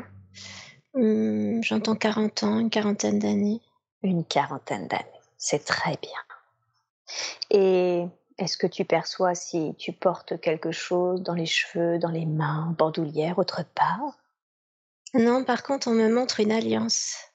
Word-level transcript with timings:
Mmh, 0.94 1.62
J'entends 1.62 1.97
40 1.97 2.42
ans, 2.42 2.58
une 2.58 2.70
quarantaine 2.70 3.19
d'années. 3.19 3.60
Une 4.02 4.25
quarantaine 4.25 4.88
d'années, 4.88 5.04
c'est 5.36 5.64
très 5.64 5.97
bien. 6.02 6.10
Et 7.50 8.04
est-ce 8.38 8.56
que 8.56 8.66
tu 8.66 8.84
perçois 8.84 9.34
si 9.34 9.75
tu 9.77 9.92
portes 9.92 10.41
quelque 10.41 10.72
chose 10.72 11.22
dans 11.22 11.34
les 11.34 11.47
cheveux, 11.47 11.98
dans 11.98 12.10
les 12.10 12.27
mains, 12.27 12.75
bandoulière, 12.78 13.38
autre 13.38 13.62
part? 13.75 14.19
Non, 15.14 15.44
par 15.44 15.62
contre, 15.62 15.88
on 15.88 15.94
me 15.94 16.12
montre 16.12 16.41
une 16.41 16.52
alliance. 16.52 17.29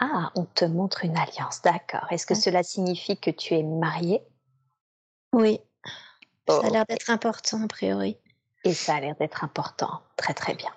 Ah, 0.00 0.32
on 0.34 0.44
te 0.44 0.64
montre 0.64 1.04
une 1.04 1.16
alliance, 1.16 1.62
d'accord. 1.62 2.06
Est-ce 2.10 2.26
que 2.26 2.34
cela 2.34 2.62
signifie 2.62 3.18
que 3.18 3.30
tu 3.30 3.54
es 3.54 3.62
mariée 3.62 4.22
Oui. 5.32 5.60
Ça 6.48 6.60
a 6.66 6.70
l'air 6.70 6.84
d'être 6.86 7.10
important, 7.10 7.62
a 7.62 7.68
priori. 7.68 8.18
Et 8.64 8.74
ça 8.74 8.96
a 8.96 9.00
l'air 9.00 9.14
d'être 9.16 9.44
important. 9.44 10.02
Très, 10.16 10.34
très 10.34 10.54
bien. 10.54 10.72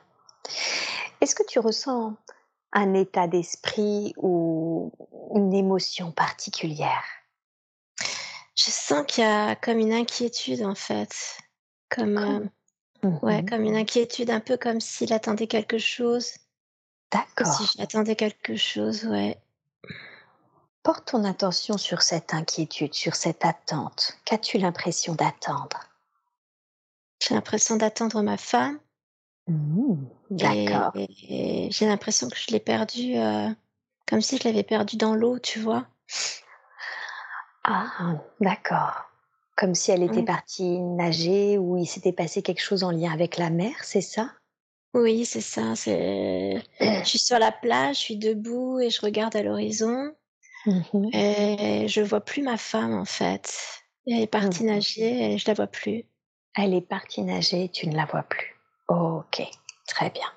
Est-ce 1.20 1.36
que 1.36 1.46
tu 1.48 1.60
ressens 1.60 2.16
un 2.74 2.94
état 2.94 3.28
d'esprit 3.28 4.14
ou 4.18 4.92
une 5.36 5.54
émotion 5.54 6.12
particulière? 6.12 7.04
Je 8.56 8.72
sens 8.72 9.06
qu'il 9.08 9.24
y 9.24 9.28
a 9.28 9.56
comme 9.56 9.80
une 9.80 9.94
inquiétude, 9.94 10.64
en 10.64 10.76
fait. 10.76 11.14
Comme, 11.90 12.18
euh, 13.04 13.10
ouais, 13.22 13.42
mmh 13.42 13.46
comme 13.46 13.64
une 13.64 13.76
inquiétude, 13.76 14.30
un 14.30 14.40
peu 14.40 14.58
comme 14.58 14.82
s'il 14.82 15.14
attendait 15.14 15.48
quelque 15.48 15.78
chose. 15.78 16.34
D'accord. 17.12 17.54
Si 17.54 17.78
j'attendais 17.78 18.16
quelque 18.16 18.56
chose, 18.56 19.06
ouais. 19.06 19.38
Porte 20.84 21.12
ton 21.12 21.24
attention 21.24 21.78
sur 21.78 22.02
cette 22.02 22.34
inquiétude, 22.34 22.94
sur 22.94 23.16
cette 23.16 23.46
attente. 23.46 24.18
Qu'as-tu 24.26 24.58
l'impression 24.58 25.16
d'attendre? 25.16 25.88
J'ai 27.22 27.36
l'impression 27.36 27.76
d'attendre 27.76 28.22
ma 28.22 28.38
femme. 28.38 28.80
Mmh, 29.48 29.96
d'accord. 30.30 30.92
Et, 30.96 31.70
j'ai 31.72 31.86
l'impression 31.86 32.30
que 32.30 32.38
je 32.38 32.52
l'ai 32.52 32.60
perdue, 32.60 33.18
euh, 33.18 33.50
comme 34.08 34.22
si 34.22 34.38
je 34.38 34.44
l'avais 34.48 34.64
perdue 34.64 34.98
dans 34.98 35.16
l'eau, 35.16 35.40
tu 35.40 35.60
vois. 35.60 35.88
Ah, 37.64 38.16
d'accord. 38.40 39.10
Comme 39.56 39.74
si 39.74 39.92
elle 39.92 40.04
était 40.04 40.24
partie 40.24 40.80
nager 40.80 41.58
ou 41.58 41.78
il 41.78 41.88
s'était 41.88 42.14
passé 42.14 42.42
quelque 42.42 42.62
chose 42.62 42.84
en 42.84 42.92
lien 42.92 43.12
avec 43.12 43.38
la 43.38 43.50
mer, 43.50 43.74
c'est 43.82 44.02
ça? 44.02 44.30
Oui, 44.94 45.26
c'est 45.26 45.42
ça, 45.42 45.76
c'est 45.76 46.64
je 46.80 47.04
suis 47.04 47.20
sur 47.20 47.40
la 47.40 47.52
plage, 47.52 47.98
je 47.98 48.02
suis 48.02 48.18
debout 48.18 48.80
et 48.80 48.90
je 48.90 49.02
regarde 49.02 49.36
à 49.36 49.44
l'horizon 49.44 50.14
mmh 50.66 51.10
et 51.14 51.88
je 51.88 52.02
vois 52.02 52.22
plus 52.22 52.42
ma 52.42 52.58
femme, 52.58 52.94
en 52.94 53.06
fait. 53.06 53.54
Elle 54.06 54.22
est 54.22 54.28
partie 54.28 54.64
mmh 54.64 54.68
nager 54.68 55.34
et 55.34 55.38
je 55.38 55.48
la 55.48 55.54
vois 55.54 55.68
plus. 55.68 56.06
Elle 56.56 56.74
est 56.74 56.82
partie 56.82 57.22
nager, 57.22 57.70
tu 57.70 57.88
ne 57.88 57.96
la 57.96 58.06
vois 58.06 58.24
plus. 58.24 58.56
OK, 58.88 59.42
très 59.88 60.10
bien. 60.10 60.28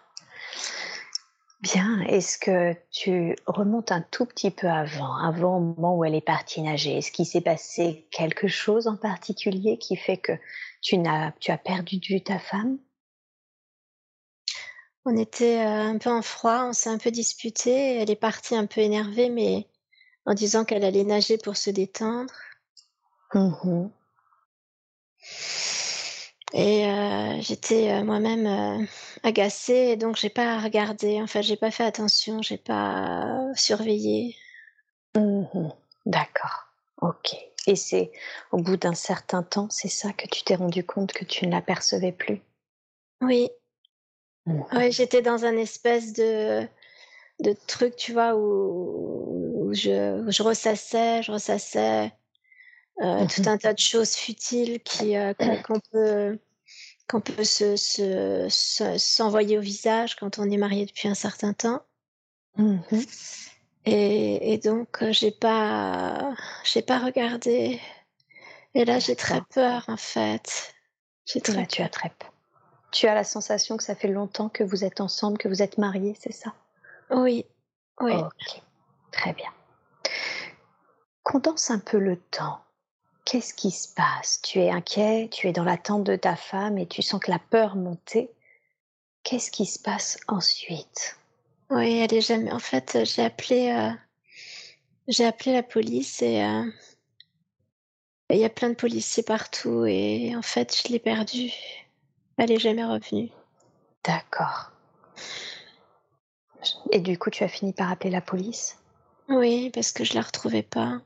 Bien, 1.63 2.01
est-ce 2.03 2.39
que 2.39 2.75
tu 2.91 3.37
remontes 3.47 3.93
un 3.93 4.01
tout 4.01 4.25
petit 4.25 4.51
peu 4.51 4.69
avant, 4.69 5.17
avant 5.17 5.59
au 5.59 5.61
moment 5.61 5.95
où 5.97 6.05
elle 6.05 6.15
est 6.15 6.23
partie 6.23 6.63
nager? 6.63 6.97
Est-ce 6.97 7.13
qu'il 7.13 7.27
s'est 7.27 7.43
passé 7.43 8.09
quelque 8.11 8.49
chose 8.49 8.87
en 8.87 8.97
particulier 8.97 9.77
qui 9.77 9.97
fait 9.97 10.17
que 10.17 10.33
tu 10.81 10.97
n'as 10.97 11.33
tu 11.33 11.51
as 11.51 11.59
perdu 11.59 11.99
de 11.99 12.07
vue 12.07 12.23
ta 12.23 12.39
femme? 12.39 12.79
On 15.05 15.17
était, 15.17 15.61
euh, 15.61 15.91
un 15.91 15.99
peu 15.99 16.11
en 16.11 16.23
froid, 16.23 16.65
on 16.67 16.73
s'est 16.73 16.91
un 16.91 16.99
peu 16.99 17.11
disputé. 17.11 17.97
Elle 17.97 18.11
est 18.11 18.17
partie 18.17 18.55
un 18.55 18.67
peu 18.67 18.81
énervée, 18.81 19.31
mais 19.31 19.67
en 20.27 20.35
disant 20.35 20.65
qu'elle 20.65 20.85
allait 20.85 21.05
nager 21.05 21.39
pour 21.39 21.57
se 21.57 21.71
détendre. 21.71 22.33
Mmh 23.35 23.89
et 26.53 26.85
euh, 26.85 27.41
j'étais, 27.41 27.93
euh, 27.93 28.03
moi-même, 28.03 28.89
agacée 29.23 29.91
et 29.93 29.97
donc 29.97 30.17
j'ai 30.17 30.31
pas 30.31 30.59
regardé, 30.59 31.23
enfin 31.23 31.43
j'ai 31.43 31.57
pas 31.57 31.71
fait 31.71 31.85
attention, 31.85 32.43
j'ai 32.43 32.59
pas 32.59 33.39
surveillé. 33.55 34.35
Mmh 35.15 35.69
D'accord, 36.07 36.67
OK 37.03 37.37
et 37.67 37.77
c'est 37.77 38.11
au 38.53 38.59
bout 38.59 38.77
d'un 38.77 38.95
certain 38.95 39.43
temps, 39.43 39.69
c'est 39.71 39.89
ça 39.89 40.13
que 40.13 40.27
tu 40.27 40.43
t'es 40.43 40.55
rendu 40.55 40.85
compte 40.85 41.13
que 41.13 41.25
tu 41.25 41.47
ne 41.47 41.53
l'apercevais 41.53 42.13
plus? 42.13 42.41
Oui. 43.21 43.49
Ouais, 44.47 44.91
j'étais 44.91 45.23
dans 45.23 45.45
un 45.45 45.57
espèce 45.57 46.13
de 46.13 46.67
de 47.41 47.53
truc, 47.67 47.97
tu 47.97 48.13
vois, 48.13 48.35
où 48.37 49.71
je 49.73 50.25
je 50.29 50.43
ressassais, 50.43 51.23
je 51.23 51.33
ressassais, 51.33 52.13
euh, 53.03 53.27
tout 53.27 53.43
mmh 53.43 53.49
un 53.49 53.59
tas 53.59 53.73
de 53.75 53.79
choses 53.79 54.15
futiles 54.15 54.81
qui, 54.83 55.17
euh, 55.17 55.35
qu'on 55.65 55.81
peut 55.93 56.39
qu'on 57.09 57.21
peut 57.21 57.45
se 57.45 57.77
se 57.77 58.49
s'envoyer 58.99 59.59
au 59.59 59.63
visage 59.63 60.17
quand 60.17 60.39
on 60.39 60.51
est 60.51 60.57
marié 60.59 60.87
depuis 60.87 61.09
un 61.09 61.15
certain 61.15 61.53
temps. 61.55 61.83
Mmh 62.57 63.07
et 63.85 64.53
et 64.53 64.59
donc 64.59 65.03
euh, 65.03 65.13
j'ai 65.13 65.31
pas 65.31 66.35
j'ai 66.65 66.83
pas 66.83 66.99
regardé 66.99 67.81
et 68.75 68.85
là 68.85 68.99
j'ai 68.99 69.17
très 69.17 69.43
peur, 69.43 69.85
en 69.89 69.97
fait. 69.97 70.75
J'ai 71.27 71.41
très 71.43 71.67
tu 71.67 71.83
as 71.83 71.89
très 71.89 72.11
peur. 72.11 72.30
Tu 72.93 73.07
as 73.07 73.15
la 73.15 73.25
sensation 73.25 73.77
que 73.77 73.85
ça 73.85 73.95
fait 73.95 74.09
longtemps 74.09 74.49
que 74.49 74.65
vous 74.65 74.85
êtes 74.85 75.01
ensemble, 75.01 75.39
que 75.39 75.49
vous 75.49 75.63
êtes 75.63 75.79
mariés, 75.79 76.17
c'est 76.19 76.33
ça? 76.33 76.53
Oui, 77.11 77.45
oui. 78.01 78.15
Ok, 78.15 78.63
très 79.13 79.33
bien. 79.33 79.51
Condense 81.23 81.71
un 81.71 81.79
peu 81.79 81.99
le 81.99 82.17
temps. 82.17 82.61
Qu'est-ce 83.25 83.55
qui 83.55 83.71
se 83.71 83.93
passe? 83.95 84.41
Tu 84.43 84.59
es 84.59 84.71
inquiet, 84.71 85.29
tu 85.31 85.47
es 85.47 85.53
dans 85.53 85.63
l'attente 85.63 86.05
de 86.05 86.17
ta 86.17 86.35
femme 86.35 86.79
et 86.79 86.87
tu 86.87 87.03
sens 87.03 87.21
que 87.21 87.31
la 87.31 87.39
peur 87.39 87.77
monter. 87.77 88.31
Qu'est-ce 89.23 89.51
qui 89.51 89.67
se 89.67 89.79
passe 89.79 90.19
ensuite? 90.27 91.17
Oui, 91.69 91.99
elle 91.99 92.13
est 92.13 92.21
jamais. 92.21 92.51
En 92.51 92.59
fait, 92.59 92.99
j'ai 93.05 93.23
appelé, 93.23 93.71
euh, 93.71 93.93
j'ai 95.07 95.27
appelé 95.27 95.53
la 95.53 95.63
police 95.63 96.23
et 96.23 96.43
euh, 96.43 96.65
il 98.31 98.39
y 98.39 98.45
a 98.45 98.51
plein 98.51 98.71
de 98.71 98.75
policiers 98.75 99.23
partout 99.23 99.85
et 99.85 100.35
en 100.35 100.43
fait, 100.43 100.77
je 100.83 100.93
l'ai 100.93 100.99
perdue. 100.99 101.53
Elle 102.41 102.53
est 102.53 102.59
jamais 102.59 102.87
revenue. 102.87 103.29
D'accord. 104.03 104.71
Et 106.91 107.01
du 107.01 107.19
coup, 107.19 107.29
tu 107.29 107.45
as 107.45 107.49
fini 107.49 107.75
par 107.75 107.91
appeler 107.91 108.09
la 108.09 108.23
police? 108.23 108.79
Oui, 109.29 109.69
parce 109.75 109.93
que 109.93 110.05
je 110.05 110.15
la 110.15 110.23
retrouvais 110.23 110.63
pas. 110.63 111.03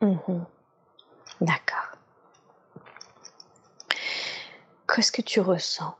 Mmh 0.00 0.44
D'accord. 1.40 1.88
Qu'est-ce 4.88 5.10
que 5.10 5.22
tu 5.22 5.40
ressens? 5.40 5.96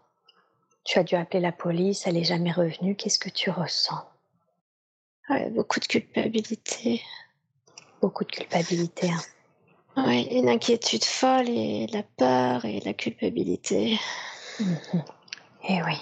Tu 0.85 1.01
as 1.01 1.03
dû 1.03 1.17
appeler 1.17 1.41
la 1.41 1.51
police, 1.51 2.07
elle 2.07 2.15
n'est 2.15 2.23
jamais 2.23 2.53
revenue. 2.53 2.95
Qu'est-ce 2.95 3.19
que 3.19 3.29
tu 3.29 3.51
ressens? 3.51 4.09
Beaucoup 5.51 5.81
de 5.81 5.87
culpabilité. 5.87 7.03
Beaucoup 8.01 8.23
de 8.23 8.31
culpabilité. 8.31 9.11
Hein. 9.11 10.05
Oui, 10.07 10.29
une 10.31 10.49
inquiétude 10.49 11.05
folle 11.05 11.49
et 11.49 11.89
la 11.89 12.05
peur 12.05 12.65
et 12.65 12.79
la 12.81 12.95
culpabilité. 12.95 13.99
Eh 15.69 15.83
oui. 15.83 15.99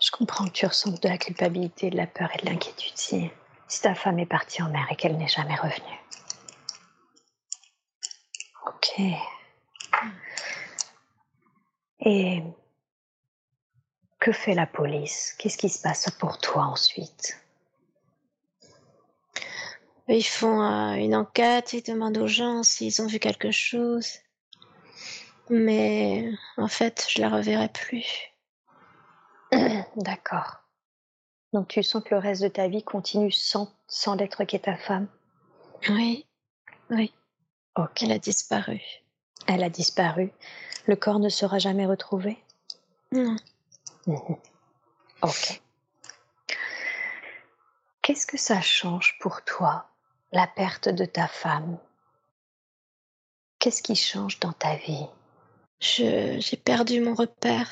Je 0.00 0.10
comprends 0.10 0.46
que 0.46 0.52
tu 0.52 0.66
ressens 0.66 0.90
de 0.90 1.08
la 1.08 1.18
culpabilité, 1.18 1.90
de 1.90 1.96
la 1.96 2.06
peur 2.06 2.30
et 2.34 2.38
de 2.38 2.46
l'inquiétude 2.46 2.96
si, 2.96 3.30
si 3.68 3.80
ta 3.82 3.94
femme 3.94 4.18
est 4.18 4.26
partie 4.26 4.62
en 4.62 4.70
mer 4.70 4.86
et 4.90 4.96
qu'elle 4.96 5.16
n'est 5.16 5.28
jamais 5.28 5.54
revenue. 5.54 6.00
Ok. 8.66 9.00
Et 12.04 12.42
que 14.18 14.32
fait 14.32 14.54
la 14.54 14.66
police? 14.66 15.34
Qu'est-ce 15.38 15.58
qui 15.58 15.68
se 15.68 15.80
passe 15.80 16.10
pour 16.18 16.38
toi 16.38 16.64
ensuite? 16.64 17.38
Ils 20.08 20.24
font 20.24 20.60
euh, 20.62 20.94
une 20.94 21.14
enquête, 21.14 21.72
ils 21.72 21.82
demandent 21.82 22.18
aux 22.18 22.26
gens 22.26 22.64
s'ils 22.64 23.00
ont 23.00 23.06
vu 23.06 23.18
quelque 23.18 23.52
chose. 23.52 24.18
Mais 25.50 26.32
en 26.56 26.68
fait, 26.68 27.06
je 27.08 27.20
la 27.20 27.28
reverrai 27.28 27.68
plus. 27.68 28.32
D'accord. 29.96 30.62
Donc 31.52 31.68
tu 31.68 31.82
sens 31.82 32.02
que 32.02 32.14
le 32.14 32.20
reste 32.20 32.42
de 32.42 32.48
ta 32.48 32.68
vie 32.68 32.82
continue 32.82 33.30
sans, 33.30 33.74
sans 33.86 34.14
l'être 34.14 34.44
qui 34.44 34.56
est 34.56 34.60
ta 34.60 34.76
femme? 34.76 35.06
Oui, 35.88 36.26
oui. 36.90 37.12
Ok. 37.76 38.02
Elle 38.02 38.12
a 38.12 38.18
disparu. 38.18 38.80
Elle 39.46 39.62
a 39.62 39.68
disparu. 39.68 40.32
Le 40.86 40.96
corps 40.96 41.18
ne 41.18 41.28
sera 41.28 41.58
jamais 41.58 41.86
retrouvé? 41.86 42.42
Non. 43.12 43.36
Mhm. 44.06 44.36
Ok. 45.22 45.60
Qu'est-ce 48.02 48.26
que 48.26 48.38
ça 48.38 48.60
change 48.60 49.16
pour 49.20 49.44
toi, 49.44 49.88
la 50.32 50.46
perte 50.46 50.88
de 50.88 51.04
ta 51.04 51.28
femme? 51.28 51.78
Qu'est-ce 53.58 53.82
qui 53.82 53.94
change 53.94 54.40
dans 54.40 54.52
ta 54.52 54.74
vie? 54.74 55.06
J'ai 55.82 56.56
perdu 56.64 57.00
mon 57.00 57.14
repère. 57.14 57.68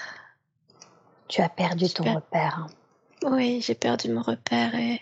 Tu 1.29 1.41
as 1.43 1.49
perdu 1.49 1.89
ton 1.89 2.15
repère. 2.15 2.59
Hein. 2.59 2.67
Oui, 3.23 3.61
j'ai 3.61 3.77
perdu 3.77 4.11
mon 4.11 4.23
repère 4.23 4.75
et, 4.75 5.01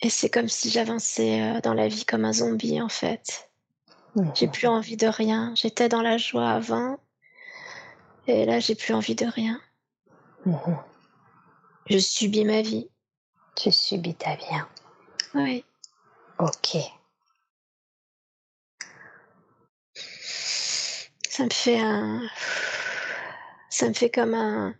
et 0.00 0.10
c'est 0.10 0.28
comme 0.28 0.48
si 0.48 0.68
j'avançais 0.68 1.40
euh, 1.42 1.60
dans 1.60 1.74
la 1.74 1.86
vie 1.86 2.04
comme 2.04 2.24
un 2.24 2.32
zombie 2.32 2.80
en 2.82 2.88
fait. 2.88 3.48
J'ai 4.34 4.48
plus 4.48 4.66
envie 4.66 4.96
de 4.96 5.06
rien. 5.06 5.52
J'étais 5.54 5.88
dans 5.88 6.02
la 6.02 6.16
joie 6.16 6.50
avant 6.50 6.98
et 8.26 8.46
là 8.46 8.58
j'ai 8.58 8.74
plus 8.74 8.94
envie 8.94 9.14
de 9.14 9.26
rien. 9.26 9.60
Mhm. 10.44 10.78
Je 11.88 11.98
subis 11.98 12.44
ma 12.44 12.62
vie. 12.62 12.88
Tu 13.54 13.70
subis 13.70 14.14
ta 14.14 14.34
vie. 14.34 14.44
Hein. 14.50 14.68
Oui. 15.34 15.64
Ok. 16.38 16.78
Ça 21.36 21.44
me 21.44 21.50
fait 21.50 21.78
un. 21.78 22.22
Ça 23.68 23.86
me 23.90 23.92
fait 23.92 24.08
comme 24.08 24.32
un. 24.32 24.74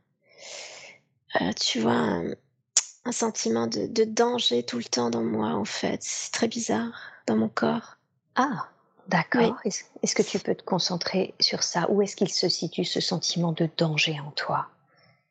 Euh, 1.43 1.53
tu 1.53 1.81
vois, 1.81 1.93
un, 1.93 3.12
sentiment 3.12 3.67
de, 3.67 4.05
danger 4.05 4.62
tout 4.62 4.79
le 4.79 4.85
temps 4.85 5.11
dans 5.11 5.23
moi, 5.23 5.49
en 5.49 5.67
fait. 5.67 5.99
C'est 6.00 6.32
très 6.32 6.49
bizarre, 6.49 6.99
dans 7.26 7.37
mon 7.37 7.50
corps. 7.50 7.99
Ah, 8.37 8.69
d'accord. 9.06 9.61
Est-ce 9.67 10.14
que 10.14 10.23
tu 10.23 10.38
peux 10.38 10.55
te 10.55 10.62
concentrer 10.62 11.35
sur 11.41 11.62
ça? 11.62 11.91
Où 11.91 12.00
est-ce 12.00 12.17
qu'il 12.17 12.31
se 12.32 12.49
situe, 12.49 12.87
ce 12.87 13.03
sentiment 13.03 13.53
de 13.53 13.69
danger 13.76 14.19
en 14.19 14.31
toi? 14.31 14.69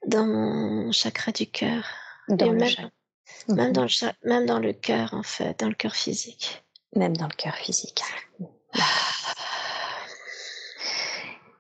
Dans 0.06 0.28
mon 0.28 0.92
chakra 0.92 1.32
du 1.32 1.48
cœur. 1.48 1.86
Dans 2.28 2.52
le 2.52 2.58
même, 2.60 2.92
même, 3.48 3.74
dans 3.74 3.86
le, 3.86 4.30
même 4.30 4.46
dans 4.46 4.60
le 4.60 4.74
cœur, 4.74 5.16
en 5.16 5.24
fait, 5.24 5.60
dans 5.60 5.70
le 5.70 5.74
cœur 5.74 5.96
physique. 5.96 6.64
Même 6.96 7.18
dans 7.18 7.28
le 7.28 7.36
cœur 7.36 7.56
physique. 7.56 8.04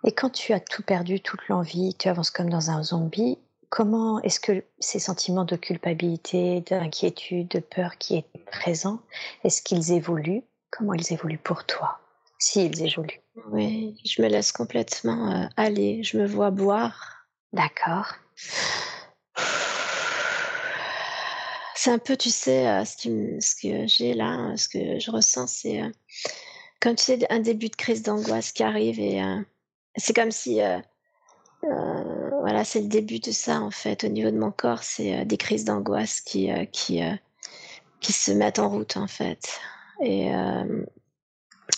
Et 0.05 0.11
quand 0.11 0.29
tu 0.29 0.53
as 0.53 0.59
tout 0.59 0.83
perdu, 0.83 1.19
toute 1.19 1.47
l'envie, 1.49 1.95
tu 1.95 2.07
avances 2.07 2.29
comme 2.29 2.49
dans 2.49 2.69
un 2.69 2.83
zombie, 2.83 3.37
Comment 3.75 4.21
est-ce 4.21 4.39
que 4.39 4.63
ces 4.79 4.99
sentiments 4.99 5.43
de 5.43 5.57
culpabilité, 5.57 6.61
d'inquiétude, 6.61 7.49
de 7.49 7.59
peur 7.59 7.97
qui 7.97 8.15
étaient 8.15 8.45
présents, 8.45 9.01
est-ce 9.43 9.61
qu'ils 9.61 9.91
évoluent? 9.91 10.43
Comment 10.71 10.93
ils 10.93 11.11
évoluent 11.11 11.37
pour 11.37 11.65
toi? 11.65 11.99
S'ils 12.39 12.83
évoluent. 12.83 13.21
Oui, 13.51 13.99
je 14.05 14.21
me 14.21 14.29
laisse 14.29 14.53
complètement 14.53 15.31
euh, 15.31 15.47
aller. 15.57 16.03
Je 16.03 16.17
me 16.17 16.25
vois 16.25 16.51
boire. 16.51 17.27
D'accord. 17.51 18.13
C'est 21.75 21.91
un 21.91 21.99
peu, 21.99 22.15
tu 22.15 22.29
sais, 22.29 22.67
euh, 22.67 22.85
ce, 22.85 23.55
que 23.61 23.87
j'ai 23.87 24.13
là, 24.13 24.55
ce 24.55 24.69
que 24.69 24.99
je 24.99 25.11
ressens, 25.11 25.47
c'est 25.47 25.81
euh, 25.81 25.89
comme 26.79 26.95
tu 26.95 27.03
sais, 27.03 27.19
un 27.29 27.39
début 27.39 27.67
de 27.67 27.75
crise 27.75 28.03
d'angoisse 28.03 28.53
qui 28.53 28.63
arrive 28.63 29.01
et 29.01 29.21
c'est 29.97 30.13
comme 30.15 30.31
si 30.31 30.59
voilà, 32.45 32.63
c'est 32.63 32.81
le 32.81 32.88
début 32.88 33.19
de 33.19 33.31
ça 33.31 33.59
en 33.59 33.71
fait. 33.71 34.03
Au 34.03 34.07
niveau 34.07 34.30
de 34.30 34.38
mon 34.38 34.51
corps, 34.51 34.83
c'est 34.83 35.18
euh, 35.18 35.25
des 35.25 35.36
crises 35.36 35.65
d'angoisse 35.65 36.21
qui 36.21 36.51
euh, 36.51 36.65
qui 36.65 37.01
euh, 37.01 37.15
qui 38.01 38.13
se 38.13 38.31
mettent 38.31 38.59
en 38.59 38.69
route 38.69 38.97
en 38.97 39.07
fait. 39.07 39.59
Et 40.00 40.30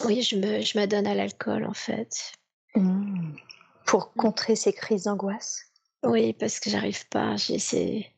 oui, 0.04 0.22
je 0.24 0.36
me 0.36 0.60
je 0.60 0.78
m'adonne 0.78 1.08
à 1.08 1.14
l'alcool 1.14 1.64
en 1.64 1.74
fait. 1.74 2.34
Mmh. 2.76 3.34
Pour 3.86 4.12
contrer 4.12 4.58
ces 4.58 4.74
crises 4.74 5.04
d'angoisse? 5.04 5.62
Oui, 6.04 6.34
parce 6.34 6.60
que 6.60 6.70
j'arrive 6.70 7.08
pas. 7.08 7.38
C'est 7.38 8.12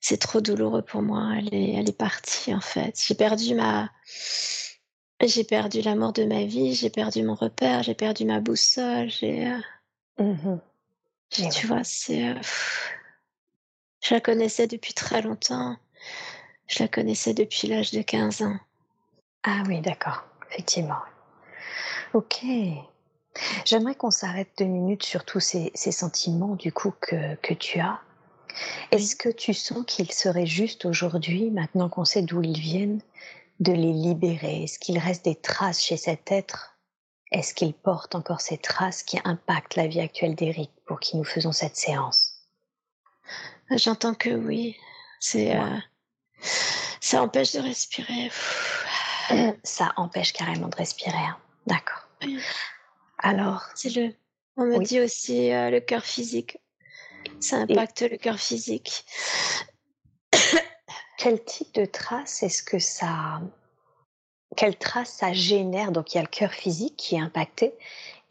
c'est 0.00 0.18
trop 0.18 0.40
douloureux 0.40 0.82
pour 0.82 1.02
moi. 1.02 1.32
Elle 1.36 1.52
est 1.52 1.72
elle 1.72 1.88
est 1.88 1.98
partie 1.98 2.54
en 2.54 2.60
fait. 2.60 3.02
J'ai 3.04 3.16
perdu 3.16 3.56
ma 3.56 3.90
j'ai 5.28 5.44
perdu 5.44 5.82
l'amour 5.82 6.12
de 6.12 6.24
ma 6.24 6.44
vie, 6.44 6.74
j'ai 6.74 6.90
perdu 6.90 7.22
mon 7.22 7.34
repère, 7.34 7.82
j'ai 7.82 7.94
perdu 7.94 8.24
ma 8.24 8.40
boussole, 8.40 9.08
j'ai. 9.08 9.52
Mmh 10.18 10.58
tu 11.50 11.66
vois, 11.66 11.84
c'est. 11.84 12.28
Euh, 12.28 12.34
je 14.02 14.14
la 14.14 14.20
connaissais 14.20 14.66
depuis 14.66 14.94
très 14.94 15.22
longtemps. 15.22 15.76
Je 16.66 16.82
la 16.82 16.88
connaissais 16.88 17.34
depuis 17.34 17.68
l'âge 17.68 17.90
de 17.92 18.02
15 18.02 18.42
ans. 18.42 18.56
Ah 19.44 19.62
oui, 19.66 19.80
d'accord, 19.80 20.24
effectivement. 20.50 21.00
Ok. 22.14 22.44
J'aimerais 23.64 23.94
qu'on 23.94 24.10
s'arrête 24.10 24.50
deux 24.58 24.66
minutes 24.66 25.04
sur 25.04 25.24
tous 25.24 25.40
ces, 25.40 25.72
sentiments 25.74 26.54
du 26.54 26.72
coup 26.72 26.92
que, 27.00 27.34
que 27.36 27.54
tu 27.54 27.80
as. 27.80 28.00
Est-ce 28.90 29.16
que 29.16 29.30
tu 29.30 29.54
sens 29.54 29.84
qu'il 29.86 30.12
serait 30.12 30.46
juste 30.46 30.84
aujourd'hui, 30.84 31.50
maintenant 31.50 31.88
qu'on 31.88 32.04
sait 32.04 32.20
d'où 32.20 32.42
ils 32.42 32.58
viennent, 32.58 33.00
de 33.60 33.72
les 33.72 33.92
libérer? 33.92 34.64
Est-ce 34.64 34.78
qu'il 34.78 34.98
reste 34.98 35.24
des 35.24 35.36
traces 35.36 35.82
chez 35.82 35.96
cet 35.96 36.32
être? 36.32 36.76
Est-ce 37.30 37.54
qu'il 37.54 37.72
porte 37.72 38.14
encore 38.14 38.40
ces 38.40 38.58
traces 38.58 39.02
qui 39.02 39.18
impactent 39.24 39.76
la 39.76 39.86
vie 39.86 40.00
actuelle 40.00 40.34
d'Eric 40.34 40.70
pour 40.86 41.00
qui 41.00 41.16
nous 41.16 41.24
faisons 41.24 41.52
cette 41.52 41.76
séance? 41.76 42.46
J'entends 43.70 44.14
que 44.14 44.30
oui. 44.30 44.76
C'est, 45.20 45.56
euh, 45.56 45.78
ça 47.00 47.22
empêche 47.22 47.52
de 47.52 47.60
respirer. 47.60 48.30
Ça 49.62 49.92
empêche 49.96 50.32
carrément 50.32 50.68
de 50.68 50.76
respirer. 50.76 51.16
Hein. 51.16 51.38
D'accord. 51.66 52.06
Alors. 53.18 53.64
C'est 53.74 53.94
le. 53.94 54.14
On 54.56 54.66
me 54.66 54.84
dit 54.84 55.00
aussi 55.00 55.50
euh, 55.52 55.70
le 55.70 55.80
cœur 55.80 56.04
physique. 56.04 56.58
Ça 57.40 57.56
impacte 57.56 58.02
le 58.02 58.18
cœur 58.18 58.38
physique. 58.38 59.06
Quel 61.22 61.44
type 61.44 61.72
de 61.74 61.84
traces 61.84 62.42
est-ce 62.42 62.64
que 62.64 62.80
ça 62.80 63.40
quelles 64.56 64.76
traces 64.76 65.12
ça 65.12 65.32
génère? 65.32 65.92
Donc 65.92 66.12
il 66.12 66.16
y 66.16 66.18
a 66.18 66.22
le 66.22 66.26
cœur 66.26 66.50
physique 66.50 66.96
qui 66.96 67.14
est 67.14 67.20
impacté. 67.20 67.74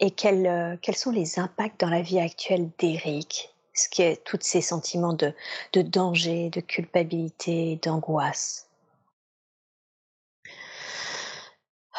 Et 0.02 0.12
quels, 0.12 0.46
euh, 0.46 0.76
quels 0.82 0.98
sont 0.98 1.12
les 1.12 1.40
impacts 1.40 1.80
dans 1.80 1.90
la 1.90 2.02
vie 2.02 2.20
actuelle 2.20 2.70
d'Eric 2.80 3.54
Ce 3.74 3.88
qui 3.88 4.02
est 4.02 4.22
tous 4.26 4.40
ces 4.42 4.60
sentiments 4.60 5.14
de, 5.14 5.34
de 5.72 5.82
danger, 5.82 6.50
de 6.50 6.60
culpabilité, 6.60 7.80
d'angoisse? 7.82 8.68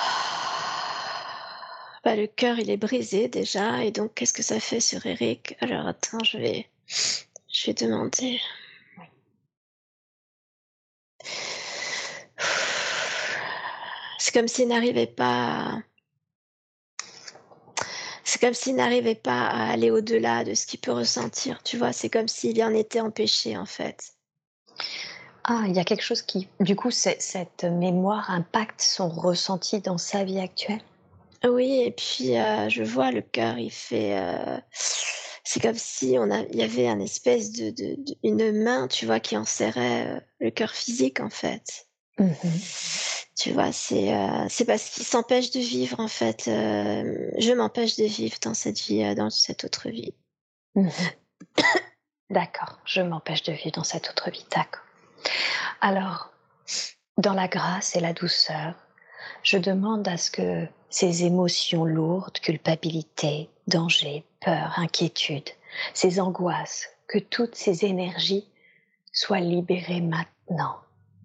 Bah, 2.05 2.17
le 2.17 2.27
cœur 2.27 2.59
il 2.59 2.69
est 2.69 2.77
brisé 2.77 3.29
déjà 3.29 3.83
et 3.85 3.93
donc 3.93 4.13
qu'est-ce 4.15 4.35
que 4.35 4.43
ça 4.43 4.61
fait 4.61 4.81
sur 4.81 5.07
Eric 5.07 5.57
Alors 5.61 5.87
attends, 5.87 6.23
je 6.23 6.37
vais, 6.37 6.69
je 7.49 7.67
vais 7.67 7.75
demander. 7.75 8.41
C'est 14.19 14.33
comme 14.33 14.49
s'il 14.49 14.69
n'arrivait 14.69 15.07
pas. 15.07 15.79
C'est 18.25 18.41
comme 18.41 18.55
s'il 18.55 18.77
n'arrivait 18.77 19.15
pas 19.15 19.47
à 19.47 19.71
aller 19.71 19.91
au-delà 19.91 20.45
de 20.45 20.55
ce 20.55 20.67
qu'il 20.67 20.81
peut 20.81 20.93
ressentir, 20.93 21.63
tu 21.63 21.77
vois. 21.77 21.93
C'est 21.93 22.09
comme 22.09 22.29
s'il 22.29 22.63
en 22.63 22.73
était 22.73 23.01
empêché, 23.01 23.59
en 23.59 23.67
fait. 23.67 24.15
Ah, 25.45 25.65
il 25.67 25.75
y 25.75 25.81
a 25.81 25.85
quelque 25.85 26.05
chose 26.05 26.23
qui, 26.23 26.49
du 26.61 26.77
coup, 26.77 26.91
cette 26.91 27.65
mémoire 27.65 28.31
impacte 28.31 28.81
son 28.81 29.09
ressenti 29.09 29.81
dans 29.81 29.99
sa 29.99 30.25
vie 30.25 30.39
actuelle? 30.39 30.81
Oui, 31.45 31.83
et 31.83 31.91
puis 31.91 32.35
je 32.69 32.83
vois 32.85 33.11
le 33.11 33.23
cœur, 33.23 33.59
il 33.59 33.73
fait. 33.73 34.17
C'est 35.45 35.61
comme 35.61 35.77
si 35.77 36.17
on 36.19 36.31
a, 36.31 36.41
il 36.51 36.57
y 36.57 36.63
avait 36.63 36.89
un 36.89 37.01
espèce 37.01 37.53
de, 37.53 37.71
de, 37.71 37.97
une 38.23 38.63
main, 38.63 38.89
tu 38.89 39.07
vois, 39.07 39.21
qui 39.21 39.37
enserrait 39.37 40.25
le 40.41 40.51
cœur 40.51 40.71
physique 40.71 41.21
en 41.21 41.31
fait. 41.31 41.89
Mmh 42.19 42.33
tu 43.35 43.51
vois, 43.51 43.73
c'est 43.73 44.13
c'est 44.51 44.67
parce 44.67 44.91
qu'il 44.91 45.05
s'empêche 45.05 45.51
de 45.51 45.59
vivre 45.59 45.99
en 45.99 46.07
fait. 46.07 46.45
je 46.47 47.53
m'empêche 47.55 47.97
de 47.97 48.05
vivre 48.05 48.37
dans 48.43 48.53
cette 48.53 48.79
vie, 48.79 49.15
dans 49.15 49.31
cette 49.31 49.65
autre 49.65 49.89
vie. 49.89 50.15
Mmh 50.75 50.89
D'accord, 52.31 52.79
je 52.85 53.03
m'empêche 53.03 53.43
de 53.43 53.53
vivre 53.53 53.73
dans 53.73 53.85
cette 53.85 54.09
autre 54.09 54.31
vie. 54.31 54.47
D'accord. 54.51 54.83
Alors, 55.83 56.33
dans 57.19 57.35
la 57.35 57.47
grâce 57.47 57.95
et 57.95 58.01
la 58.01 58.15
douceur, 58.15 58.75
je 59.43 59.59
demande 59.59 60.09
à 60.09 60.17
ce 60.17 60.31
que 60.31 60.67
ces 60.89 61.25
émotions 61.25 61.85
lourdes, 61.85 62.39
culpabilité, 62.41 63.51
danger, 63.67 64.25
peur, 64.41 64.73
inquiétude, 64.77 65.49
ces 65.95 66.21
angoisses, 66.21 66.89
que 67.09 67.19
toutes 67.19 67.55
ces 67.55 67.85
énergies 67.85 68.49
soient 69.13 69.41
libérées 69.41 70.01
maintenant, 70.01 70.77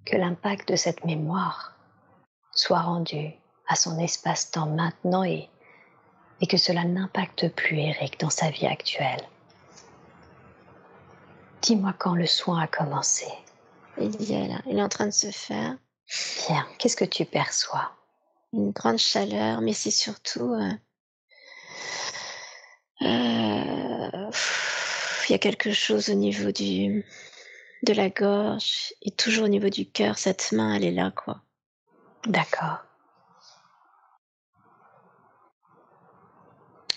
que 0.06 0.18
l'impact 0.18 0.70
de 0.70 0.76
cette 0.76 1.06
mémoire 1.06 1.78
soit 2.52 2.82
rendu 2.82 3.34
à 3.68 3.76
son 3.76 4.00
espace-temps 4.00 4.68
maintenant 4.68 5.24
et, 5.24 5.50
et 6.42 6.48
que 6.48 6.58
cela 6.58 6.84
n'impacte 6.84 7.50
plus 7.50 7.80
Eric 7.80 8.20
dans 8.20 8.30
sa 8.30 8.50
vie 8.50 8.68
actuelle. 8.68 9.22
Dis-moi 11.62 11.94
quand 11.98 12.16
le 12.16 12.26
soin 12.26 12.62
a 12.62 12.68
commencé. 12.68 13.28
Il 14.00 14.32
est 14.32 14.48
là, 14.48 14.62
il 14.68 14.78
est 14.78 14.84
en 14.84 14.90
train 14.90 15.08
de 15.08 15.12
se 15.12 15.32
faire. 15.32 15.76
Bien, 16.48 16.66
qu'est-ce 16.78 16.96
que 16.96 17.06
tu 17.06 17.26
perçois? 17.26 17.92
Une 18.54 18.72
grande 18.72 18.98
chaleur, 19.00 19.62
mais 19.62 19.74
c'est 19.74 19.92
surtout... 19.92 20.54
Euh, 20.54 20.70
euh, 20.70 20.74
il 23.02 24.32
y 25.30 25.34
a 25.34 25.40
quelque 25.40 25.72
chose 25.72 26.10
au 26.10 26.14
niveau 26.16 26.52
du, 26.52 27.06
de 27.84 27.94
la 27.94 28.10
gorge 28.10 28.94
et 29.02 29.12
toujours 29.12 29.46
au 29.46 29.50
niveau 29.50 29.70
du 29.70 29.86
cœur, 29.86 30.18
cette 30.18 30.52
main, 30.52 30.74
elle 30.74 30.84
est 30.86 30.92
là, 30.92 31.12
quoi. 31.12 31.42
D'accord. 32.26 32.84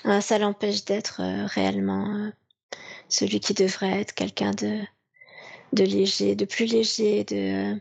Ah, 0.04 0.20
ça 0.20 0.38
l'empêche 0.38 0.84
d'être 0.84 1.20
euh, 1.20 1.46
réellement 1.46 2.32
celui 3.08 3.40
qui 3.40 3.52
devrait 3.52 4.00
être 4.00 4.14
quelqu'un 4.14 4.52
de, 4.52 4.80
de 5.72 5.84
léger, 5.84 6.34
de 6.34 6.46
plus 6.46 6.64
léger, 6.64 7.24
de, 7.24 7.78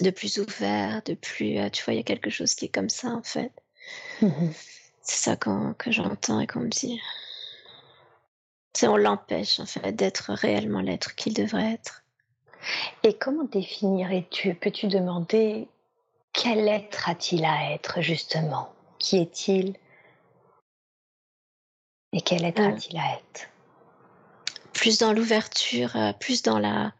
de 0.00 0.10
plus 0.10 0.38
ouvert, 0.38 1.02
de 1.04 1.14
plus. 1.14 1.58
Euh, 1.58 1.68
tu 1.68 1.84
vois, 1.84 1.94
il 1.94 1.98
y 1.98 2.00
a 2.00 2.04
quelque 2.04 2.30
chose 2.30 2.54
qui 2.54 2.66
est 2.66 2.74
comme 2.74 2.88
ça, 2.88 3.08
en 3.08 3.22
fait. 3.22 3.52
Mhm. 4.22 4.52
C'est 5.02 5.22
ça 5.22 5.36
que 5.36 5.92
j'entends 5.92 6.40
et 6.40 6.46
qu'on 6.46 6.60
me 6.60 6.68
dit. 6.68 7.00
On 8.82 8.96
l'empêche, 8.96 9.60
en 9.60 9.66
fait, 9.66 9.92
d'être 9.92 10.32
réellement 10.32 10.80
l'être 10.80 11.14
qu'il 11.14 11.34
devrait 11.34 11.72
être. 11.72 12.02
Et 13.02 13.14
comment 13.14 13.44
définirais-tu 13.44 14.54
Peux-tu 14.54 14.88
demander 14.88 15.68
quel 16.32 16.68
être 16.68 17.08
a-t-il 17.08 17.44
à 17.44 17.72
être, 17.72 18.02
justement? 18.02 18.72
Qui 18.98 19.18
est-il? 19.18 19.74
Et 22.12 22.20
quel 22.20 22.44
être 22.44 22.60
euh. 22.60 22.68
a-t-il 22.68 22.98
à 22.98 23.14
être? 23.14 23.48
Plus 24.72 24.98
dans 24.98 25.12
l'ouverture, 25.12 25.96
euh, 25.96 26.12
plus 26.12 26.42
dans 26.42 26.58
la. 26.58 26.92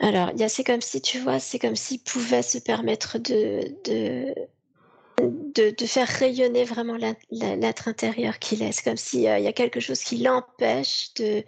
Alors, 0.00 0.30
c'est 0.48 0.64
comme 0.64 0.80
si, 0.80 1.00
tu 1.00 1.18
vois, 1.18 1.40
c'est 1.40 1.58
comme 1.58 1.76
s'il 1.76 2.00
pouvait 2.00 2.42
se 2.42 2.58
permettre 2.58 3.18
de, 3.18 3.74
de, 3.84 4.34
de, 5.20 5.86
faire 5.86 6.08
rayonner 6.08 6.64
vraiment 6.64 6.96
l'être 7.30 7.88
intérieur 7.88 8.38
qu'il 8.38 8.62
est. 8.62 8.72
C'est 8.72 8.84
comme 8.84 8.96
s'il 8.96 9.26
euh, 9.26 9.38
y 9.38 9.46
a 9.46 9.52
quelque 9.52 9.80
chose 9.80 10.00
qui 10.00 10.18
l'empêche 10.18 11.12
de, 11.14 11.44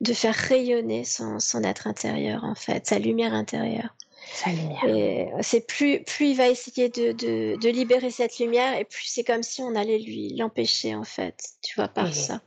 de 0.00 0.12
faire 0.12 0.34
rayonner 0.34 1.04
son, 1.04 1.38
son 1.38 1.62
être 1.62 1.86
intérieur, 1.86 2.44
en 2.44 2.54
fait, 2.54 2.86
sa 2.86 2.98
lumière 2.98 3.34
intérieure. 3.34 3.94
Sa 4.32 4.50
lumière. 4.50 4.84
Et 4.84 5.28
c'est 5.42 5.66
plus, 5.66 6.02
plus 6.02 6.30
il 6.30 6.36
va 6.36 6.48
essayer 6.48 6.88
de, 6.88 7.12
de, 7.12 7.56
de 7.60 7.68
libérer 7.68 8.10
cette 8.10 8.38
lumière, 8.38 8.78
et 8.78 8.84
plus 8.84 9.04
c'est 9.06 9.24
comme 9.24 9.42
si 9.42 9.62
on 9.62 9.74
allait 9.74 9.98
lui 9.98 10.34
l'empêcher, 10.36 10.94
en 10.94 11.04
fait, 11.04 11.38
tu 11.62 11.74
vois, 11.76 11.88
par 11.88 12.12
ça. 12.14 12.40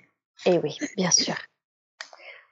Et 0.45 0.57
oui, 0.59 0.77
bien 0.95 1.11
sûr. 1.11 1.35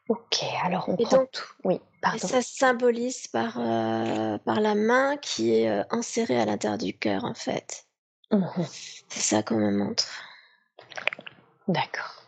Ok, 0.07 0.43
alors 0.63 0.87
on 0.87 0.95
prend 0.95 1.25
tout. 1.25 1.51
Oui, 1.63 1.79
pardon. 2.01 2.17
Et 2.17 2.19
ça 2.19 2.41
se 2.43 2.55
symbolise 2.55 3.27
par, 3.27 3.57
euh, 3.59 4.37
par 4.37 4.61
la 4.61 4.75
main 4.75 5.17
qui 5.17 5.55
est 5.55 5.69
euh, 5.69 5.83
insérée 5.89 6.39
à 6.39 6.45
l'intérieur 6.45 6.77
du 6.77 6.95
cœur, 6.95 7.23
en 7.25 7.33
fait. 7.33 7.84
Mmh 8.35 8.65
C'est 9.07 9.21
ça 9.21 9.43
qu'on 9.43 9.55
me 9.55 9.71
montre. 9.71 10.05
D'accord. 11.69 12.21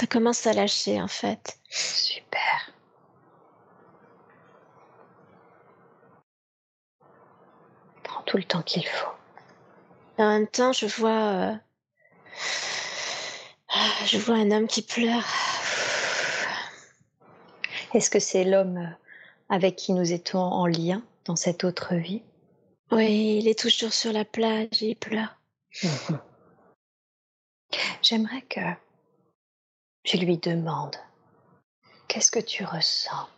Ça 0.00 0.06
commence 0.06 0.46
à 0.46 0.52
lâcher, 0.52 1.00
en 1.00 1.08
fait. 1.08 1.60
Super. 1.68 2.72
tout 8.26 8.36
le 8.36 8.44
temps 8.44 8.60
qu'il 8.60 8.86
faut. 8.86 9.08
en 10.18 10.28
même 10.28 10.46
temps, 10.48 10.72
je 10.74 10.84
vois, 10.84 11.10
euh, 11.10 11.54
je 14.04 14.18
vois 14.18 14.34
un 14.34 14.50
homme 14.50 14.66
qui 14.66 14.82
pleure. 14.82 15.24
Est-ce 17.94 18.10
que 18.10 18.18
c'est 18.20 18.44
l'homme 18.44 18.94
avec 19.48 19.76
qui 19.76 19.92
nous 19.92 20.12
étions 20.12 20.40
en 20.40 20.66
lien 20.66 21.02
dans 21.24 21.36
cette 21.36 21.64
autre 21.64 21.94
vie? 21.94 22.22
Oui, 22.90 23.38
il 23.38 23.48
est 23.48 23.58
toujours 23.58 23.92
sur 23.92 24.12
la 24.12 24.24
plage 24.24 24.82
et 24.82 24.90
il 24.90 24.96
pleure. 24.96 25.40
J'aimerais 28.02 28.42
que 28.42 28.60
tu 30.04 30.16
lui 30.18 30.38
demandes 30.38 30.96
qu'est-ce 32.08 32.30
que 32.30 32.40
tu 32.40 32.64
ressens? 32.64 33.28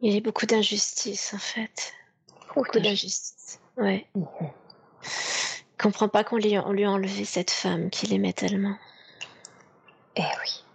Il 0.00 0.12
y 0.12 0.18
a 0.18 0.20
beaucoup 0.20 0.44
d'injustice, 0.44 1.32
en 1.32 1.38
fait. 1.38 1.94
Beaucoup 2.54 2.80
d'injustice. 2.80 3.60
Ouais. 3.76 4.06
ne 4.14 4.20
mhm. 4.20 4.50
comprend 5.78 6.08
pas 6.08 6.22
qu'on 6.22 6.36
lui, 6.36 6.58
on 6.58 6.72
lui 6.72 6.84
a 6.84 6.90
enlevé 6.90 7.24
cette 7.24 7.50
femme 7.50 7.88
qu'il 7.88 8.12
aimait 8.12 8.34
tellement. 8.34 8.76
Eh 10.16 10.22
oui. 10.22 10.65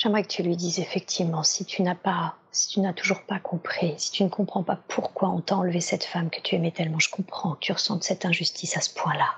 J'aimerais 0.00 0.22
que 0.22 0.28
tu 0.28 0.42
lui 0.42 0.56
dises 0.56 0.78
effectivement, 0.78 1.42
si 1.42 1.66
tu 1.66 1.82
n'as 1.82 1.94
pas, 1.94 2.34
si 2.52 2.68
tu 2.68 2.80
n'as 2.80 2.94
toujours 2.94 3.22
pas 3.24 3.38
compris, 3.38 3.94
si 3.98 4.10
tu 4.10 4.24
ne 4.24 4.30
comprends 4.30 4.62
pas 4.62 4.76
pourquoi 4.88 5.28
on 5.28 5.42
t'a 5.42 5.56
enlevé 5.56 5.82
cette 5.82 6.04
femme 6.04 6.30
que 6.30 6.40
tu 6.40 6.54
aimais 6.54 6.70
tellement, 6.70 6.98
je 6.98 7.10
comprends 7.10 7.52
que 7.54 7.60
tu 7.60 7.72
ressentes 7.72 8.02
cette 8.02 8.24
injustice 8.24 8.78
à 8.78 8.80
ce 8.80 8.94
point-là. 8.94 9.34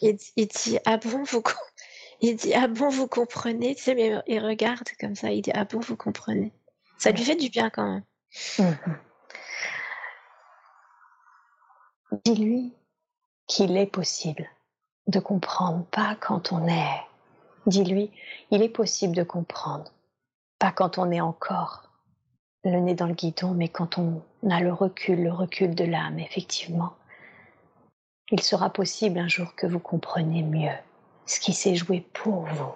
Il, 0.00 0.16
il 0.36 0.46
dit, 0.46 0.78
ah 0.84 0.98
bon, 0.98 1.24
vous, 1.24 1.42
il 2.20 2.36
dit 2.36 2.54
Ah 2.54 2.68
bon, 2.68 2.88
vous 2.88 3.08
comprenez? 3.08 3.74
Tu 3.74 3.82
sais, 3.82 3.94
mais 3.96 4.14
il 4.28 4.38
regarde 4.38 4.88
comme 5.00 5.16
ça, 5.16 5.32
il 5.32 5.42
dit 5.42 5.50
Ah 5.54 5.64
bon, 5.64 5.80
vous 5.80 5.96
comprenez? 5.96 6.52
Ça 6.98 7.10
lui 7.10 7.24
fait 7.24 7.34
du 7.34 7.48
bien 7.48 7.68
quand 7.68 7.90
même. 7.90 8.04
Mhm. 8.60 8.98
Dis-lui 12.24 12.72
qu'il 13.46 13.76
est 13.76 13.86
possible 13.86 14.48
de 15.06 15.20
comprendre, 15.20 15.84
pas 15.86 16.16
quand 16.20 16.52
on 16.52 16.66
est. 16.66 17.02
Dis-lui, 17.66 18.10
il 18.50 18.62
est 18.62 18.68
possible 18.68 19.14
de 19.14 19.22
comprendre, 19.22 19.92
pas 20.58 20.72
quand 20.72 20.98
on 20.98 21.10
est 21.10 21.20
encore 21.20 21.86
le 22.64 22.80
nez 22.80 22.94
dans 22.94 23.06
le 23.06 23.14
guidon, 23.14 23.54
mais 23.54 23.68
quand 23.68 23.98
on 23.98 24.22
a 24.50 24.60
le 24.60 24.72
recul, 24.72 25.22
le 25.22 25.32
recul 25.32 25.74
de 25.74 25.84
l'âme, 25.84 26.18
effectivement. 26.18 26.94
Il 28.30 28.42
sera 28.42 28.70
possible 28.70 29.18
un 29.18 29.28
jour 29.28 29.54
que 29.54 29.66
vous 29.66 29.78
compreniez 29.78 30.42
mieux 30.42 30.74
ce 31.26 31.38
qui 31.40 31.52
s'est 31.52 31.76
joué 31.76 32.00
pour 32.12 32.46
vous. 32.46 32.74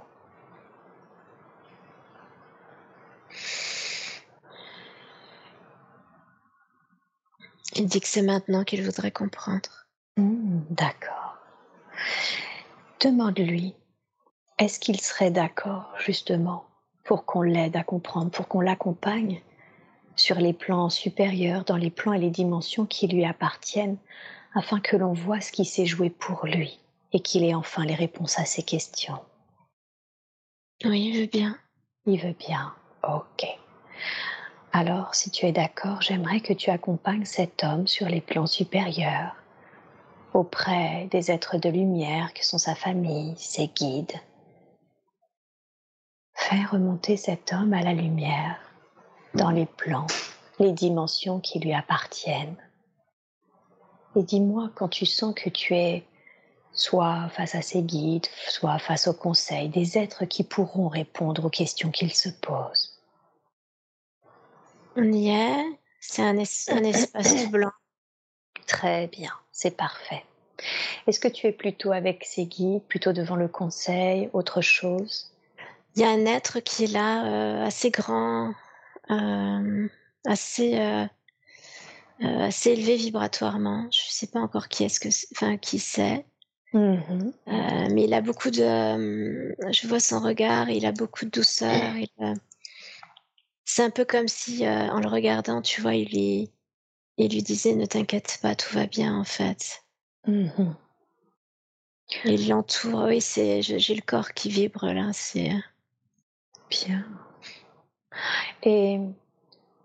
Il 7.77 7.87
dit 7.87 8.01
que 8.01 8.09
c'est 8.09 8.23
maintenant 8.23 8.65
qu'il 8.65 8.85
voudrait 8.85 9.13
comprendre. 9.13 9.80
Hmm, 10.17 10.61
d'accord. 10.71 11.37
Demande-lui, 13.01 13.75
est-ce 14.59 14.79
qu'il 14.79 15.01
serait 15.01 15.31
d'accord 15.31 15.93
justement 15.99 16.67
pour 17.05 17.25
qu'on 17.25 17.43
l'aide 17.43 17.77
à 17.77 17.83
comprendre, 17.83 18.31
pour 18.31 18.47
qu'on 18.47 18.61
l'accompagne 18.61 19.43
sur 20.17 20.37
les 20.37 20.53
plans 20.53 20.91
supérieurs, 20.91 21.65
dans 21.65 21.77
les 21.77 21.91
plans 21.91 22.13
et 22.13 22.19
les 22.19 22.31
dimensions 22.31 22.85
qui 22.85 23.09
lui 23.09 23.25
appartiennent, 23.25 23.97
afin 24.55 24.81
que 24.81 24.97
l'on 24.97 25.13
voit 25.13 25.41
ce 25.41 25.53
qui 25.53 25.65
s'est 25.65 25.87
joué 25.87 26.11
pour 26.11 26.47
lui 26.47 26.79
et 27.13 27.21
qu'il 27.21 27.45
ait 27.45 27.55
enfin 27.55 27.85
les 27.85 27.95
réponses 27.95 28.39
à 28.39 28.45
ses 28.45 28.63
questions? 28.63 29.19
Oui, 30.85 31.11
il 31.13 31.21
veut 31.21 31.27
bien. 31.27 31.57
Il 32.07 32.21
veut 32.21 32.37
bien. 32.39 32.75
Ok. 33.03 33.47
Alors, 34.73 35.15
si 35.15 35.31
tu 35.31 35.47
es 35.47 35.53
d'accord, 35.53 36.03
j'aimerais 36.03 36.41
que 36.41 36.53
tu 36.53 36.71
accompagnes 36.71 37.25
cet 37.25 37.65
homme 37.65 37.87
sur 37.87 38.09
les 38.09 38.21
plans 38.21 38.47
supérieurs 38.47 39.35
auprès 40.35 41.09
des 41.11 41.31
êtres 41.31 41.59
de 41.59 41.69
lumière 41.69 42.33
que 42.35 42.45
sont 42.45 42.59
sa 42.59 42.75
famille, 42.75 43.35
ses 43.37 43.69
guides. 43.69 44.19
Fais 46.35 46.65
remonter 46.65 47.17
cet 47.17 47.53
homme 47.53 47.73
à 47.73 47.83
la 47.83 47.93
lumière, 47.93 48.59
dans 49.35 49.51
les 49.51 49.67
plans, 49.67 50.07
les 50.59 50.73
dimensions 50.73 51.41
qui 51.41 51.59
lui 51.59 51.73
appartiennent. 51.73 52.57
Et 54.17 54.23
dis-moi 54.23 54.71
quand 54.75 54.89
tu 54.89 55.07
sens 55.07 55.35
que 55.35 55.51
tu 55.51 55.75
es 55.75 56.05
soit 56.73 57.29
face 57.31 57.55
à 57.55 57.63
ses 57.63 57.83
guides, 57.83 58.27
soit 58.49 58.79
face 58.79 59.09
au 59.09 59.13
conseil, 59.13 59.69
des 59.69 59.99
êtres 59.99 60.25
qui 60.25 60.45
pourront 60.45 60.89
répondre 60.89 61.45
aux 61.45 61.51
questions 61.51 61.91
qu'il 61.91 62.13
se 62.13 62.29
pose. 62.29 63.01
On 64.97 65.13
y 65.13 65.31
est, 65.31 65.81
c'est 66.01 66.23
un 66.23 66.37
espace 66.39 67.49
blanc. 67.51 67.71
Très 68.71 69.09
bien, 69.09 69.33
c'est 69.51 69.77
parfait. 69.77 70.23
Est-ce 71.09 71.19
que 71.19 71.27
tu 71.27 71.49
es 71.49 71.53
plutôt 71.53 71.91
avec 71.91 72.25
ses 72.25 72.47
guides, 72.47 72.85
plutôt 72.85 73.13
devant 73.13 73.35
le 73.35 73.49
conseil, 73.49 74.31
autre 74.33 74.61
chose? 74.61 75.33
Il 75.97 76.03
y 76.03 76.05
a 76.05 76.11
un 76.11 76.25
être 76.25 76.61
qui 76.61 76.85
est 76.85 76.93
là, 76.93 77.27
euh, 77.27 77.67
assez 77.67 77.91
grand, 77.91 78.55
euh, 79.11 79.89
assez, 80.25 80.79
euh, 80.79 81.05
assez 82.21 82.71
élevé 82.71 82.95
vibratoirement. 82.95 83.89
Je 83.91 84.03
ne 84.03 84.13
sais 84.13 84.29
pas 84.29 84.39
encore 84.39 84.69
qui 84.69 84.85
est-ce 84.85 85.01
que, 85.01 85.09
enfin 85.35 85.57
qui 85.57 85.81
c'est. 85.81 86.25
Mmh 86.73 87.33
mais 87.93 88.05
il 88.05 88.15
a 88.15 88.21
beaucoup 88.21 88.51
de, 88.51 89.57
je 89.73 89.89
vois 89.89 89.99
son 89.99 90.21
regard, 90.21 90.71
il 90.71 90.87
a 90.87 90.93
beaucoup 90.93 91.25
de 91.25 91.31
douceur. 91.31 91.93
c'est 93.65 93.83
un 93.83 93.91
peu 93.91 94.05
comme 94.05 94.29
si, 94.29 94.65
en 94.65 95.01
le 95.01 95.09
regardant, 95.09 95.61
tu 95.61 95.81
vois, 95.81 95.97
il 95.97 96.09
lui, 96.11 96.51
il 97.25 97.33
lui 97.33 97.43
disait 97.43 97.75
ne 97.75 97.87
t'inquiète 97.87 98.39
pas, 98.43 98.55
tout 98.55 98.75
va 98.75 98.87
bien 98.87 99.19
en 99.19 99.25
fait. 99.25 99.83
Mmh 100.27 100.73
il 102.25 102.49
l'entoure, 102.49 103.05
oui, 103.05 103.21
c'est, 103.21 103.63
j'ai 103.63 103.95
le 103.95 104.03
corps 104.03 104.33
qui 104.33 104.49
vibre 104.49 104.87
là, 104.87 105.11
c'est 105.13 105.53
bien. 106.69 107.07
Et 108.63 108.99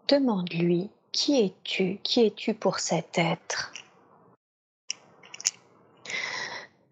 demande-lui, 0.07 0.89
qui 1.11 1.39
es-tu? 1.41 1.99
Qui 2.03 2.25
es-tu 2.25 2.53
pour 2.53 2.79
cet 2.79 3.17
être? 3.17 3.71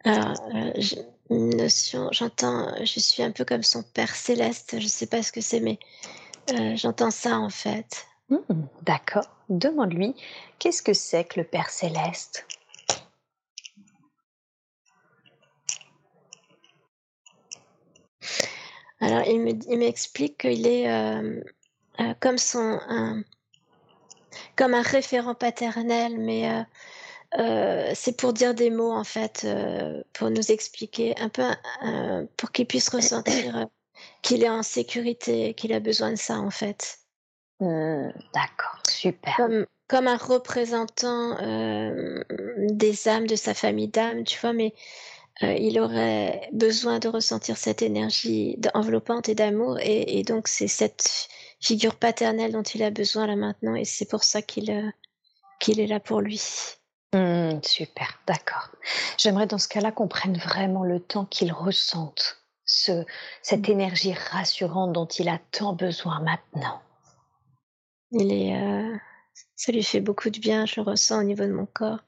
Alors, 0.05 0.35
euh, 0.53 0.71
notion, 1.29 2.09
j'entends, 2.12 2.73
je 2.83 3.00
suis 3.00 3.23
un 3.23 3.31
peu 3.31 3.45
comme 3.45 3.63
son 3.63 3.83
père 3.83 4.15
céleste, 4.15 4.77
je 4.77 4.83
ne 4.83 4.89
sais 4.89 5.07
pas 5.07 5.23
ce 5.23 5.31
que 5.31 5.41
c'est, 5.41 5.62
mais 5.62 5.79
euh, 6.51 6.75
j'entends 6.75 7.12
ça 7.12 7.39
en 7.39 7.50
fait. 7.50 8.05
Mmh, 8.29 8.38
d'accord. 8.81 9.33
Demande-lui, 9.50 10.15
qu'est-ce 10.59 10.81
que 10.81 10.93
c'est 10.93 11.25
que 11.25 11.39
le 11.39 11.45
Père 11.45 11.69
céleste? 11.69 12.45
Alors, 19.03 19.23
il 19.27 19.77
m'explique 19.77 20.38
qu'il 20.38 20.65
est 20.65 20.89
euh, 20.89 21.41
euh, 22.00 22.13
comme 22.21 22.38
son 22.38 22.79
un, 22.88 23.23
référent 24.57 25.35
paternel, 25.35 26.17
mais 26.17 26.65
euh, 27.38 27.91
c'est 27.93 28.15
pour 28.15 28.31
dire 28.31 28.53
des 28.53 28.69
mots 28.69 28.93
en 28.93 29.03
fait, 29.03 29.45
pour 30.13 30.29
nous 30.29 30.51
expliquer 30.51 31.15
un 31.19 31.27
peu, 31.27 31.43
pour 32.38 32.53
qu'il 32.53 32.65
puisse 32.65 32.88
ressentir 32.88 33.67
qu'il 34.21 34.41
est 34.43 34.50
en 34.50 34.63
sécurité, 34.63 35.53
qu'il 35.53 35.73
a 35.73 35.81
besoin 35.81 36.12
de 36.12 36.17
ça 36.17 36.39
en 36.39 36.50
fait. 36.50 37.02
Mmh, 37.60 38.10
d'accord, 38.33 38.81
super. 38.89 39.36
Comme, 39.38 39.65
comme 39.88 40.07
un 40.07 40.17
représentant 40.17 41.38
des 42.57 43.07
âmes 43.07 43.27
de 43.27 43.36
sa 43.36 43.53
famille 43.53 43.88
d'âmes, 43.88 44.24
tu 44.24 44.39
vois, 44.39 44.53
mais 44.53 44.74
euh, 45.41 45.53
il 45.53 45.79
aurait 45.79 46.48
besoin 46.51 47.00
de 47.00 47.07
ressentir 47.07 47.57
cette 47.57 47.81
énergie 47.81 48.60
enveloppante 48.75 49.29
et 49.29 49.36
d'amour. 49.36 49.78
Et, 49.82 50.23
donc, 50.23 50.47
c'est 50.47 50.67
cette 50.67 51.28
figure 51.60 51.95
paternelle 51.95 52.51
dont 52.51 52.62
il 52.62 52.84
a 52.84 52.91
besoin 52.91 53.25
là 53.25 53.36
maintenant. 53.36 53.73
Et 53.73 53.86
c'est 53.86 54.08
pour 54.08 54.23
ça 54.23 54.41
qu'il 54.41 54.69
euh, 54.69 54.91
qu'il 55.60 55.80
est 55.80 55.88
là 55.88 55.99
pour 55.99 56.21
lui. 56.21 56.41
Mmh, 57.13 57.62
super, 57.63 58.19
d'accord. 58.28 58.69
J'aimerais 59.17 59.47
dans 59.47 59.58
ce 59.58 59.67
cas-là 59.67 59.91
qu'on 59.91 60.08
prenne 60.08 60.38
vraiment 60.38 60.84
le 60.84 60.99
temps 60.99 61.25
qu'il 61.25 61.51
ressente 61.51 62.43
ce, 62.65 63.04
cette 63.41 63.67
mmh. 63.67 63.71
énergie 63.71 64.13
rassurante 64.13 64.93
dont 64.93 65.08
il 65.08 65.30
a 65.30 65.39
tant 65.51 65.73
besoin 65.73 66.19
maintenant. 66.19 66.80
Il 68.13 68.32
est, 68.32 68.56
euh, 68.56 68.95
ça 69.56 69.71
lui 69.71 69.84
fait 69.84 70.02
beaucoup 70.02 70.30
de 70.30 70.39
bien, 70.39 70.65
je 70.65 70.76
le 70.78 70.84
ressens 70.84 71.19
au 71.19 71.23
niveau 71.23 71.45
de 71.45 71.52
mon 71.52 71.65
corps. 71.65 71.99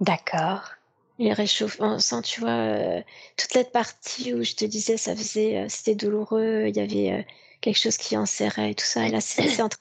D'accord. 0.00 0.72
Il 1.18 1.32
réchauffe, 1.32 1.76
on 1.78 1.98
sent, 1.98 2.22
tu 2.22 2.40
vois, 2.40 2.50
euh, 2.50 3.02
toute 3.36 3.54
la 3.54 3.64
partie 3.64 4.32
où 4.32 4.42
je 4.42 4.54
te 4.54 4.64
disais, 4.64 4.96
ça 4.96 5.14
faisait, 5.14 5.58
euh, 5.58 5.66
c'était 5.68 5.94
douloureux, 5.94 6.64
il 6.68 6.76
y 6.76 6.80
avait 6.80 7.12
euh, 7.12 7.22
quelque 7.60 7.78
chose 7.78 7.98
qui 7.98 8.16
en 8.16 8.26
serrait 8.26 8.70
et 8.70 8.74
tout 8.74 8.86
ça. 8.86 9.06
Et 9.06 9.10
là, 9.10 9.20
c'est 9.20 9.60
en 9.60 9.68
train 9.68 9.78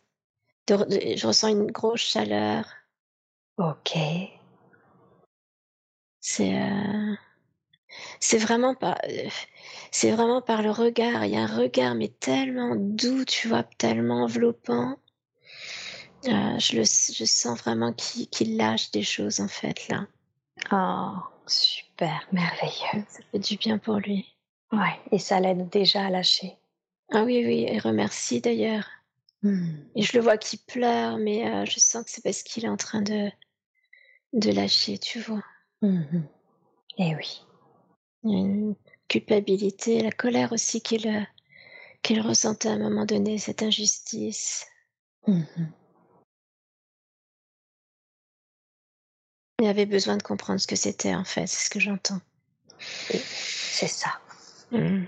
de, 0.68 1.16
je 1.16 1.26
ressens 1.26 1.48
une 1.48 1.72
grosse 1.72 2.02
chaleur. 2.02 2.66
Ok. 3.58 3.98
C'est, 6.20 6.54
c'est 8.20 8.38
vraiment 8.38 8.76
pas, 8.76 8.98
c'est 9.90 10.12
vraiment 10.12 10.42
par 10.42 10.62
le 10.62 10.70
regard. 10.70 11.26
Il 11.26 11.32
y 11.32 11.38
a 11.38 11.42
un 11.42 11.58
regard, 11.58 11.96
mais 11.96 12.10
tellement 12.10 12.76
doux, 12.76 13.26
tu 13.26 13.48
vois, 13.48 13.64
tellement 13.64 14.24
enveloppant. 14.24 14.98
Je 16.24 16.76
le, 16.76 16.84
je 16.84 17.26
sens 17.26 17.60
vraiment 17.60 17.94
qu'il 17.94 18.58
lâche 18.58 18.92
des 18.92 19.04
choses 19.04 19.40
en 19.40 19.48
fait 19.48 19.88
là. 19.90 20.08
Oh, 20.72 21.20
super, 21.48 22.28
merveilleux. 22.32 23.06
Ça 23.08 23.20
fait 23.32 23.40
du 23.40 23.58
bien 23.58 23.78
pour 23.78 23.96
lui. 23.96 24.26
Ouais, 24.72 25.00
et 25.12 25.20
ça 25.20 25.40
l'aide 25.40 25.70
déjà 25.70 26.06
à 26.06 26.10
lâcher. 26.10 26.58
Ah 27.12 27.24
oui, 27.24 27.44
oui, 27.46 27.66
et 27.68 27.80
remercie 27.80 28.40
d'ailleurs. 28.42 28.88
Hmm. 29.44 29.76
Et 29.96 30.04
je 30.04 30.16
le 30.18 30.24
vois 30.24 30.38
qui 30.38 30.58
pleure, 30.58 31.18
mais 31.18 31.50
euh, 31.50 31.66
je 31.66 31.80
sens 31.80 32.06
que 32.06 32.12
c'est 32.12 32.24
parce 32.24 32.44
qu'il 32.44 32.64
est 32.64 32.70
en 32.70 32.78
train 32.78 33.02
de, 33.02 33.30
de 34.34 34.52
lâcher, 34.52 34.98
tu 34.98 35.20
vois. 35.20 35.44
Mhm. 35.82 36.28
Et 36.98 37.16
oui. 37.16 37.44
Il 38.24 38.32
y 38.32 38.36
a 38.36 38.40
une 38.40 38.76
culpabilité, 39.08 40.02
la 40.04 40.12
colère 40.12 40.52
aussi 40.54 40.82
qu'il 40.82 41.08
euh, 41.08 41.22
qu'il 42.04 42.22
ressentait 42.22 42.70
à 42.70 42.74
un 42.74 42.80
moment 42.80 43.06
donné, 43.06 43.38
cette 43.38 43.64
injustice. 43.64 44.66
Mhm. 45.28 45.72
Il 49.62 49.68
avait 49.68 49.86
besoin 49.86 50.18
de 50.18 50.24
comprendre 50.24 50.60
ce 50.60 50.66
que 50.66 50.76
c'était 50.76 51.14
en 51.14 51.24
fait, 51.24 51.46
c'est 51.46 51.66
ce 51.66 51.70
que 51.70 51.80
j'entends. 51.80 52.20
C'est 52.80 53.88
ça. 53.88 54.20
Mmh. 54.72 55.06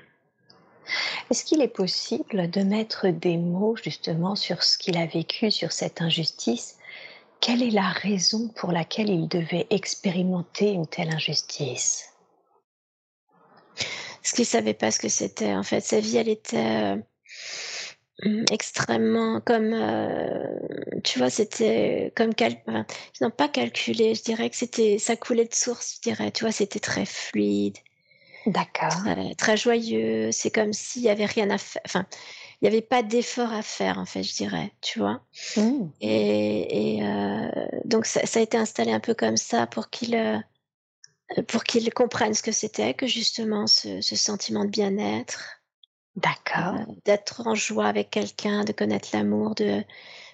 Est-ce 1.31 1.43
qu'il 1.43 1.61
est 1.61 1.67
possible 1.67 2.49
de 2.51 2.61
mettre 2.61 3.07
des 3.07 3.37
mots 3.37 3.75
justement 3.75 4.35
sur 4.35 4.63
ce 4.63 4.77
qu'il 4.77 4.97
a 4.97 5.07
vécu, 5.07 5.49
sur 5.49 5.71
cette 5.71 6.01
injustice? 6.01 6.77
Quelle 7.41 7.63
est 7.63 7.71
la 7.71 7.89
raison 7.89 8.47
pour 8.49 8.71
laquelle 8.71 9.09
il 9.09 9.27
devait 9.27 9.65
expérimenter 9.71 10.69
une 10.69 10.85
telle 10.85 11.09
injustice? 11.09 12.09
Parce 13.75 14.33
qu'il 14.35 14.45
savait 14.45 14.75
pas 14.75 14.91
ce 14.91 14.99
que 14.99 15.09
c'était. 15.09 15.55
En 15.55 15.63
fait, 15.63 15.81
sa 15.81 15.99
vie, 15.99 16.17
elle 16.17 16.29
était 16.29 16.57
euh, 16.57 16.97
extrêmement 18.51 19.41
comme 19.41 19.73
euh, 19.73 20.45
tu 21.03 21.17
vois 21.17 21.29
c'était 21.29 22.13
comme 22.15 22.33
cal 22.33 22.55
non 23.21 23.31
pas 23.31 23.49
calculé 23.49 24.13
je 24.13 24.23
dirais 24.23 24.49
que 24.49 24.55
c'était 24.55 24.97
ça 24.99 25.15
coulait 25.15 25.45
de 25.45 25.53
source 25.53 25.95
je 25.95 26.09
dirais 26.09 26.31
tu 26.31 26.43
vois 26.43 26.51
c'était 26.51 26.79
très 26.79 27.05
fluide 27.05 27.77
d'accord. 28.45 28.93
très, 29.37 29.57
joyeux 29.57 30.31
c'est 30.31 30.51
comme 30.51 30.73
s'il 30.73 31.01
y 31.01 31.09
avait 31.09 31.25
rien 31.25 31.49
à 31.49 31.57
faire 31.57 31.81
enfin 31.85 32.05
il 32.61 32.69
n'y 32.69 32.75
avait 32.75 32.85
pas 32.85 33.01
d'effort 33.01 33.51
à 33.51 33.63
faire 33.63 33.97
en 33.97 34.05
fait 34.05 34.23
je 34.23 34.33
dirais 34.35 34.71
tu 34.79 34.99
vois. 34.99 35.21
Mmh. 35.57 35.87
et, 35.99 36.97
et 36.97 37.03
euh, 37.03 37.49
donc 37.83 38.05
ça, 38.05 38.25
ça, 38.25 38.39
a 38.39 38.43
été 38.43 38.57
installé 38.57 38.91
un 38.93 39.01
peu 39.01 39.15
comme 39.15 39.37
ça 39.37 39.65
pour 39.67 39.89
qu'il 39.89 40.15
euh, 40.15 40.37
pour 41.47 41.63
qu'il 41.63 41.91
comprenne 41.93 42.33
ce 42.35 42.43
que 42.43 42.51
c'était 42.51 42.93
que 42.93 43.07
justement 43.07 43.65
ce, 43.67 44.01
ce 44.01 44.15
sentiment 44.15 44.65
de 44.65 44.69
bien-être 44.69 45.62
D'accord. 46.15 46.75
Euh, 46.75 46.93
d'être 47.05 47.47
en 47.47 47.55
joie 47.55 47.87
avec 47.87 48.09
quelqu'un, 48.11 48.63
de 48.63 48.71
connaître 48.71 49.09
l'amour 49.13 49.55
de 49.55 49.83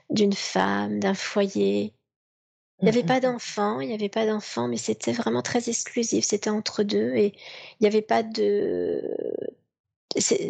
d'une 0.10 0.34
femme, 0.34 1.00
d'un 1.00 1.13
foyer. 1.13 1.94
Il 2.82 2.86
n'y 2.86 2.89
avait 2.89 3.04
pas 3.04 3.20
d'enfants, 3.20 3.80
il 3.82 3.89
n'y 3.89 3.94
avait 3.94 4.10
pas 4.10 4.26
d'enfants, 4.26 4.68
mais 4.68 4.78
c'était 4.78 5.12
vraiment 5.13 5.42
très 5.42 5.70
exclusif. 5.70 6.26
C'était 6.26 6.50
entre 6.50 6.84
deux 6.84 7.13
et 7.15 7.28
il 7.36 7.78
n'y 7.82 7.88
avait 7.88 8.02
pas 8.02 8.24
de. 8.24 9.02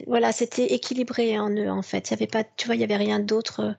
Voilà, 0.07 0.31
c'était 0.31 0.73
équilibré 0.73 1.37
en 1.39 1.49
eux 1.49 1.69
en 1.69 1.81
fait. 1.81 2.09
Il 2.09 2.11
y 2.11 2.13
avait 2.13 2.27
pas, 2.27 2.43
tu 2.43 2.65
vois, 2.67 2.75
il 2.75 2.81
y 2.81 2.83
avait 2.83 2.95
rien 2.97 3.19
d'autre 3.19 3.75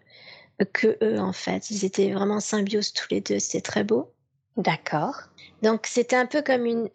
euh, 0.61 0.65
que 0.73 0.99
eux 1.03 1.19
en 1.21 1.33
fait. 1.33 1.71
Ils 1.71 1.85
étaient 1.85 2.13
vraiment 2.13 2.37
en 2.37 2.41
symbiose 2.41 2.93
tous 2.93 3.09
les 3.11 3.21
deux. 3.21 3.39
C'était 3.39 3.63
très 3.63 3.85
beau. 3.85 4.15
D'accord. 4.57 5.15
Donc 5.63 5.87
c'était 5.87 6.17
un 6.17 6.27
peu 6.27 6.43
comme 6.43 6.67
une, 6.67 6.91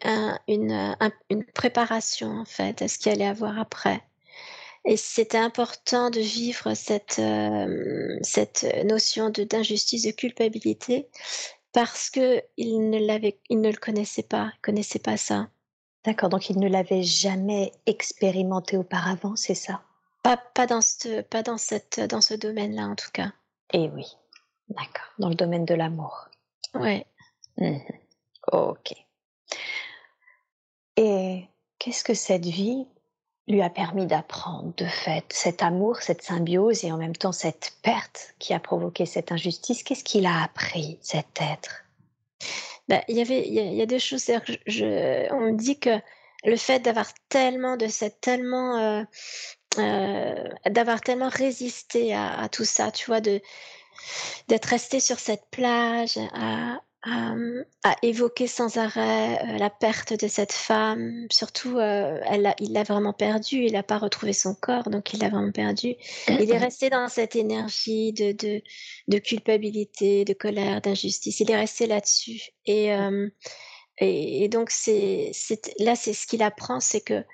une, 0.48 0.96
une 1.30 1.44
préparation 1.46 2.30
en 2.30 2.44
fait 2.44 2.82
à 2.82 2.88
ce 2.88 2.98
qu'il 2.98 3.12
allait 3.12 3.26
avoir 3.26 3.58
après. 3.58 4.05
Et 4.86 4.96
c'était 4.96 5.36
important 5.36 6.10
de 6.10 6.20
vivre 6.20 6.74
cette, 6.74 7.18
euh, 7.18 8.18
cette 8.22 8.64
notion 8.84 9.30
d'injustice, 9.30 10.04
de 10.04 10.12
culpabilité, 10.12 11.08
parce 11.72 12.08
que 12.08 12.40
il 12.56 12.88
ne 12.88 13.04
l'avait, 13.04 13.40
il 13.50 13.60
ne 13.60 13.70
le 13.70 13.76
connaissait 13.76 14.22
pas, 14.22 14.52
il 14.54 14.60
connaissait 14.60 15.00
pas 15.00 15.16
ça. 15.16 15.48
D'accord, 16.04 16.28
donc 16.28 16.48
il 16.50 16.60
ne 16.60 16.68
l'avait 16.68 17.02
jamais 17.02 17.72
expérimenté 17.86 18.76
auparavant, 18.76 19.34
c'est 19.34 19.56
ça? 19.56 19.82
Pas, 20.22 20.36
pas 20.36 20.66
dans 20.66 20.80
ce, 20.80 21.20
pas 21.22 21.42
dans 21.42 21.58
cette, 21.58 22.00
dans 22.00 22.20
ce 22.20 22.34
domaine-là 22.34 22.86
en 22.86 22.94
tout 22.94 23.10
cas. 23.12 23.32
Eh 23.72 23.88
oui, 23.88 24.06
d'accord, 24.68 25.12
dans 25.18 25.28
le 25.28 25.34
domaine 25.34 25.64
de 25.64 25.74
l'amour. 25.74 26.28
Ouais. 26.74 27.06
Mmh 27.58 27.78
ok. 28.52 28.94
Et 30.96 31.44
qu'est-ce 31.78 32.04
que 32.04 32.14
cette 32.14 32.46
vie 32.46 32.86
lui 33.48 33.62
a 33.62 33.70
permis 33.70 34.06
d'apprendre 34.06 34.72
de 34.76 34.86
fait 34.86 35.24
Cet 35.30 35.62
amour, 35.62 35.98
cette 35.98 36.22
symbiose 36.22 36.84
et 36.84 36.92
en 36.92 36.96
même 36.96 37.14
temps 37.14 37.32
cette 37.32 37.72
perte 37.82 38.34
qui 38.38 38.54
a 38.54 38.60
provoqué 38.60 39.06
cette 39.06 39.30
injustice, 39.32 39.82
qu'est-ce 39.82 40.04
qu'il 40.04 40.26
a 40.26 40.42
appris, 40.42 40.98
cet 41.00 41.40
être? 41.40 41.84
Bah, 42.88 43.02
il 43.08 43.16
y 43.16 43.20
avait, 43.20 43.46
il 43.46 43.74
y, 43.74 43.82
a 43.82 43.86
deux 43.86 43.98
choses. 43.98 44.24
Que 44.26 44.52
je, 44.66 45.32
on 45.32 45.40
me 45.40 45.52
dit 45.52 45.78
que 45.78 45.98
le 46.44 46.56
fait 46.56 46.80
d'avoir 46.80 47.06
tellement 47.28 47.76
de 47.76 47.88
cette 47.88 48.20
tellement 48.20 48.78
euh, 48.78 49.02
euh, 49.78 50.48
d'avoir 50.68 51.00
tellement 51.00 51.28
résisté 51.28 52.14
à, 52.14 52.38
à, 52.38 52.48
tout 52.48 52.64
ça, 52.64 52.92
tu 52.92 53.06
vois, 53.06 53.20
de 53.20 53.40
d'être 54.48 54.66
resté 54.66 55.00
sur 55.00 55.18
cette 55.18 55.46
plage, 55.50 56.18
à, 56.34 56.80
à, 57.08 57.96
évoquer 58.02 58.46
sans 58.46 58.78
arrêt 58.78 59.38
euh, 59.42 59.58
la 59.58 59.70
perte 59.70 60.18
de 60.18 60.26
cette 60.26 60.52
femme. 60.52 61.26
Surtout, 61.30 61.78
euh, 61.78 62.20
il 62.60 62.72
l'a 62.72 62.82
vraiment 62.82 63.12
perdu. 63.12 63.58
Il 63.58 63.72
n'a 63.72 63.82
pas 63.82 63.98
retrouvé 63.98 64.32
son 64.32 64.54
corps, 64.54 64.90
donc 64.90 65.12
il 65.12 65.20
l'a 65.20 65.28
vraiment 65.28 65.52
perdu. 65.52 65.94
Il 66.28 66.50
est 66.50 66.58
resté 66.58 66.90
dans 66.90 67.08
cette 67.08 67.36
énergie 67.36 68.12
de, 68.12 68.32
de, 68.32 68.62
de 69.08 69.18
culpabilité, 69.18 70.24
de 70.24 70.32
colère, 70.32 70.80
d'injustice. 70.80 71.40
Il 71.40 71.50
est 71.50 71.56
resté 71.56 71.86
là-dessus. 71.86 72.50
Et, 72.64 72.92
euh, 72.92 73.28
et, 73.98 74.48
donc, 74.48 74.70
c'est, 74.70 75.30
là, 75.78 75.94
c'est 75.94 76.12
ce 76.12 76.26
qu'il 76.26 76.42
apprend, 76.42 76.80
c'est 76.80 77.00
que 77.00 77.24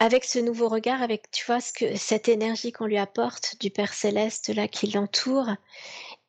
avec 0.00 0.24
ce 0.24 0.40
nouveau 0.40 0.68
regard, 0.68 1.02
avec 1.02 1.30
tu 1.30 1.44
vois 1.46 1.60
ce 1.60 1.72
que 1.72 1.94
cette 1.94 2.28
énergie 2.28 2.72
qu'on 2.72 2.86
lui 2.86 2.98
apporte 2.98 3.54
du 3.60 3.70
Père 3.70 3.94
céleste 3.94 4.48
là 4.48 4.66
qui 4.66 4.90
l'entoure, 4.90 5.50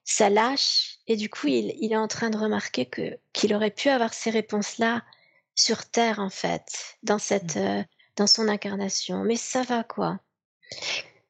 ça 0.04 0.30
lâche 0.30 0.99
et 1.10 1.18
du 1.18 1.30
coup 1.30 1.48
il, 1.48 1.76
il, 1.82 1.92
est 1.92 1.98
en 1.98 2.08
train 2.08 2.30
de 2.30 2.38
remarquer 2.38 2.86
que 2.86 3.20
qu'il 3.34 3.54
aurait 3.54 3.72
pu 3.72 3.90
avoir 3.90 4.14
ces 4.14 4.30
réponses 4.30 4.78
là 4.78 5.02
sur 5.56 5.86
terre 5.86 6.20
en 6.20 6.30
fait 6.30 6.98
dans 7.04 7.20
cette 7.20 7.58
mmh. 7.58 7.60
euh, 7.60 7.84
dans 8.16 8.28
son 8.28 8.48
incarnation. 8.48 9.24
Mais 9.24 9.36
ça 9.36 9.64
va 9.64 9.84
quoi. 9.84 10.20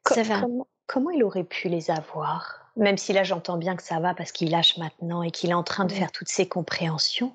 Ça 0.06 0.22
va. 0.22 0.40
comment, 0.40 0.66
comment, 0.86 1.10
il 1.10 1.24
aurait 1.24 1.44
pu 1.44 1.68
les 1.68 1.90
avoir? 1.90 2.70
Même 2.76 2.98
si 2.98 3.12
là 3.12 3.22
j'entends 3.24 3.56
bien 3.56 3.76
que 3.76 3.82
ça 3.82 4.00
va 4.00 4.14
parce 4.14 4.32
qu'il 4.32 4.50
lâche 4.50 4.76
maintenant 4.76 5.22
et 5.22 5.30
qu'il 5.30 5.50
est 5.50 5.54
en 5.54 5.62
train 5.62 5.84
de 5.84 5.92
faire 5.92 6.12
toutes 6.12 6.28
ces 6.28 6.48
compréhensions. 6.48 7.34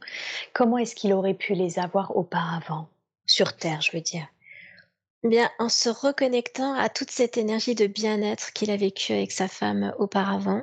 Comment 0.53 0.77
est-ce 0.77 0.95
qu'il 0.95 1.13
aurait 1.13 1.33
pu 1.33 1.53
les 1.53 1.79
avoir 1.79 2.15
auparavant? 2.15 2.87
Sur 3.25 3.55
terre 3.55 3.81
je 3.81 3.91
veux 3.91 4.01
dire. 4.01 4.27
Bien, 5.23 5.49
en 5.57 5.69
se 5.69 5.89
reconnectant 5.89 6.75
à 6.75 6.87
toute 6.87 7.09
cette 7.09 7.37
énergie 7.37 7.73
de 7.73 7.87
bien-être 7.87 8.53
qu'il 8.53 8.69
a 8.69 8.77
vécu 8.77 9.11
avec 9.11 9.31
sa 9.31 9.47
femme 9.47 9.91
auparavant, 9.97 10.61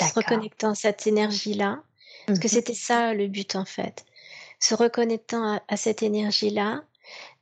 se 0.00 0.14
reconnectant 0.14 0.70
à 0.70 0.74
cette 0.74 1.06
énergie-là, 1.06 1.82
parce 2.26 2.38
que 2.38 2.46
mmh 2.46 2.50
c'était 2.50 2.74
ça 2.74 3.14
le 3.14 3.28
but 3.28 3.56
en 3.56 3.64
fait. 3.64 4.04
Se 4.60 4.74
reconnectant 4.74 5.60
à, 5.68 5.76
cette 5.76 6.02
énergie-là, 6.02 6.82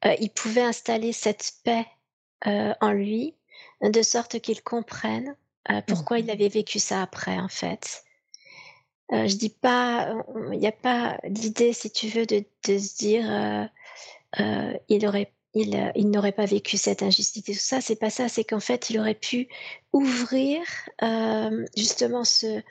euh, 0.04 0.14
il 0.20 0.30
pouvait 0.30 0.62
installer 0.62 1.12
cette 1.12 1.52
paix 1.64 1.86
euh, 2.46 2.74
en 2.80 2.90
lui, 2.90 3.36
de 3.82 4.02
sorte 4.02 4.40
qu'il 4.40 4.62
comprenne 4.62 5.36
euh, 5.70 5.80
pourquoi 5.86 6.18
il 6.18 6.26
mmh 6.26 6.30
avait 6.30 6.48
vécu 6.48 6.78
ça 6.78 7.02
après 7.02 7.38
en 7.38 7.48
fait. 7.48 8.04
je 9.10 9.34
dis 9.36 9.50
pas, 9.50 10.14
il 10.52 10.58
n'y 10.58 10.66
a 10.66 10.72
pas 10.72 11.18
d'idée, 11.28 11.72
si 11.72 11.90
tu 11.90 12.08
veux, 12.08 12.26
de, 12.26 12.44
de 12.66 12.78
se 12.78 12.96
dire, 12.96 13.68
il 14.88 15.06
aurait 15.06 15.32
il, 15.54 15.76
euh, 15.76 15.90
il 15.94 16.10
n'aurait 16.10 16.32
pas 16.32 16.46
vécu 16.46 16.76
cette 16.76 17.02
injustice 17.02 17.48
et 17.48 17.52
tout 17.52 17.58
ça. 17.58 17.80
C'est 17.80 17.96
pas 17.96 18.10
ça. 18.10 18.28
C'est 18.28 18.44
qu'en 18.44 18.60
fait, 18.60 18.90
il 18.90 18.98
aurait 18.98 19.14
pu 19.14 19.48
ouvrir 19.92 20.62
euh, 21.02 21.64
justement 21.76 22.24
ce, 22.24 22.62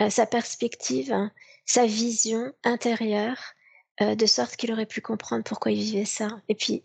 euh, 0.00 0.10
sa 0.10 0.26
perspective, 0.26 1.12
hein, 1.12 1.30
sa 1.64 1.86
vision 1.86 2.52
intérieure, 2.64 3.54
euh, 4.02 4.14
de 4.14 4.26
sorte 4.26 4.56
qu'il 4.56 4.72
aurait 4.72 4.86
pu 4.86 5.00
comprendre 5.00 5.44
pourquoi 5.44 5.72
il 5.72 5.78
vivait 5.82 6.04
ça. 6.04 6.40
Et 6.48 6.54
puis, 6.54 6.82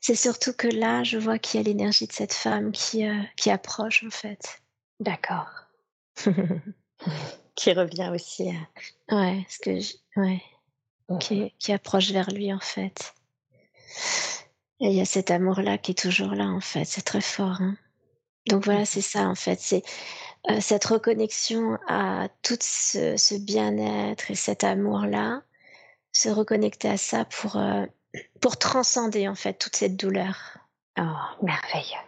c'est 0.00 0.16
surtout 0.16 0.52
que 0.52 0.68
là, 0.68 1.02
je 1.04 1.18
vois 1.18 1.38
qu'il 1.38 1.60
y 1.60 1.64
a 1.64 1.66
l'énergie 1.66 2.06
de 2.06 2.12
cette 2.12 2.32
femme 2.32 2.72
qui, 2.72 3.04
qui 3.36 3.50
approche 3.50 4.04
en 4.04 4.10
fait. 4.10 4.60
D'accord. 5.00 5.48
qui 7.54 7.72
revient 7.72 8.10
aussi. 8.14 8.50
Ouais, 9.10 9.44
ce 9.48 9.58
que 9.58 9.80
je... 9.80 9.94
ouais. 10.16 10.42
Qui, 11.20 11.54
qui 11.60 11.72
approche 11.72 12.10
vers 12.10 12.30
lui 12.30 12.52
en 12.52 12.58
fait. 12.58 13.14
Et 14.80 14.88
il 14.88 14.92
y 14.92 15.00
a 15.00 15.06
cet 15.06 15.30
amour-là 15.30 15.78
qui 15.78 15.92
est 15.92 15.94
toujours 15.94 16.34
là, 16.34 16.46
en 16.46 16.60
fait. 16.60 16.84
C'est 16.84 17.02
très 17.04 17.20
fort. 17.20 17.60
Hein. 17.60 17.76
Donc 18.48 18.64
voilà, 18.64 18.84
c'est 18.84 19.00
ça, 19.00 19.28
en 19.28 19.34
fait. 19.34 19.58
C'est 19.60 19.82
euh, 20.50 20.60
cette 20.60 20.84
reconnexion 20.84 21.78
à 21.88 22.28
tout 22.42 22.58
ce, 22.60 23.16
ce 23.16 23.34
bien-être 23.34 24.30
et 24.30 24.34
cet 24.34 24.64
amour-là, 24.64 25.42
se 26.12 26.28
reconnecter 26.28 26.88
à 26.88 26.96
ça 26.96 27.24
pour, 27.24 27.56
euh, 27.56 27.84
pour 28.40 28.58
transcender, 28.58 29.28
en 29.28 29.34
fait, 29.34 29.54
toute 29.54 29.76
cette 29.76 29.96
douleur. 29.96 30.58
Oh, 30.98 31.02
merveilleux. 31.42 32.06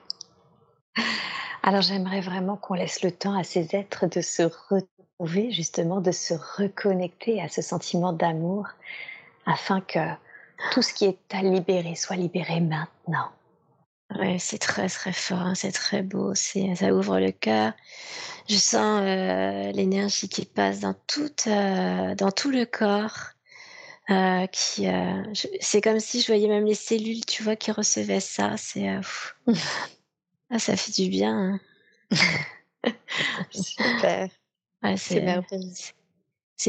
Alors 1.62 1.83
j'aimerais 1.83 2.20
vraiment 2.20 2.57
qu'on 2.57 2.74
laisse 2.74 3.02
le 3.02 3.11
temps 3.11 3.38
à 3.38 3.44
ces 3.44 3.74
êtres 3.76 4.07
de 4.07 4.20
se 4.20 4.42
retrouver, 4.42 5.50
justement, 5.50 6.00
de 6.00 6.12
se 6.12 6.35
reconnecter 6.57 7.42
à 7.42 7.48
ce 7.48 7.61
sentiment 7.61 8.12
d'amour, 8.12 8.68
afin 9.44 9.81
que 9.81 9.98
tout 10.72 10.82
ce 10.82 10.92
qui 10.92 11.04
est 11.04 11.18
à 11.32 11.42
libérer 11.42 11.94
soit 11.94 12.16
libéré 12.16 12.60
maintenant. 12.60 13.30
Oui, 14.18 14.40
c'est 14.40 14.58
très 14.58 14.88
très 14.88 15.12
fort, 15.12 15.40
hein, 15.40 15.54
c'est 15.54 15.72
très 15.72 16.02
beau, 16.02 16.34
c'est 16.34 16.74
ça 16.74 16.94
ouvre 16.94 17.20
le 17.20 17.30
cœur. 17.30 17.74
Je 18.48 18.56
sens 18.56 19.02
euh, 19.04 19.70
l'énergie 19.72 20.30
qui 20.30 20.46
passe 20.46 20.80
dans 20.80 20.94
tout 21.06 21.30
euh, 21.46 22.14
dans 22.14 22.30
tout 22.30 22.50
le 22.50 22.64
corps. 22.64 23.32
Euh, 24.10 24.46
qui 24.46 24.86
c'est 25.60 25.82
comme 25.82 26.00
si 26.00 26.22
je 26.22 26.28
voyais 26.28 26.48
même 26.48 26.64
les 26.64 26.74
cellules, 26.74 27.26
tu 27.26 27.42
vois, 27.42 27.56
qui 27.56 27.70
recevaient 27.72 28.20
ça. 28.20 28.56
C'est 28.56 28.88
ah, 30.50 30.58
ça 30.58 30.76
fait 30.76 30.92
du 30.92 31.10
bien. 31.10 31.60
Hein. 32.10 32.20
Super. 33.50 34.30
c'est 34.96 35.20
merveilleux 35.20 35.74
c'est 35.74 35.97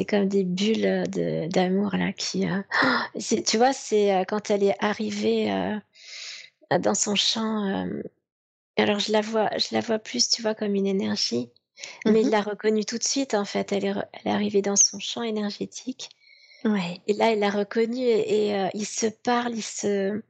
comme 0.08 0.28
des 0.28 0.44
bulles 0.44 0.86
euh, 0.86 1.48
d'amour 1.48 1.96
là 1.96 2.14
qui 2.14 2.48
euh, 2.48 2.62
tu 3.46 3.58
vois 3.58 3.74
c'est 3.74 4.14
euh, 4.14 4.24
quand 4.24 4.50
elle 4.50 4.64
est 4.64 4.76
arrivée 4.80 5.50
dans 6.80 6.94
son 6.94 7.16
champ 7.16 7.88
alors 8.78 9.00
je 9.00 9.12
la 9.12 9.22
vois 9.22 9.50
je 9.58 9.68
la 9.72 9.82
vois 9.82 10.00
plus 10.00 10.30
tu 10.30 10.42
vois 10.42 10.56
comme 10.56 10.76
une 10.76 10.88
énergie 10.88 11.50
mais 12.06 12.22
il 12.22 12.28
mmh 12.28 12.32
l'a 12.32 12.42
reconnue 12.42 12.86
tout 12.86 12.98
de 12.98 13.04
suite 13.04 13.34
en 13.34 13.46
fait. 13.46 13.72
Elle 13.72 13.86
est, 13.86 13.94
elle 14.14 14.32
est 14.32 14.32
arrivée 14.32 14.62
dans 14.62 14.76
son 14.76 15.00
champ 15.00 15.24
énergétique 15.24 16.10
ouais. 16.66 17.02
et 17.08 17.14
là 17.14 17.32
il 17.32 17.40
l'a 17.40 17.50
reconnue 17.50 18.00
et, 18.06 18.50
et 18.50 18.70
ils 18.74 18.86
se 18.86 19.08
parlent 19.08 19.56
ils 19.56 19.62
se 19.64 20.22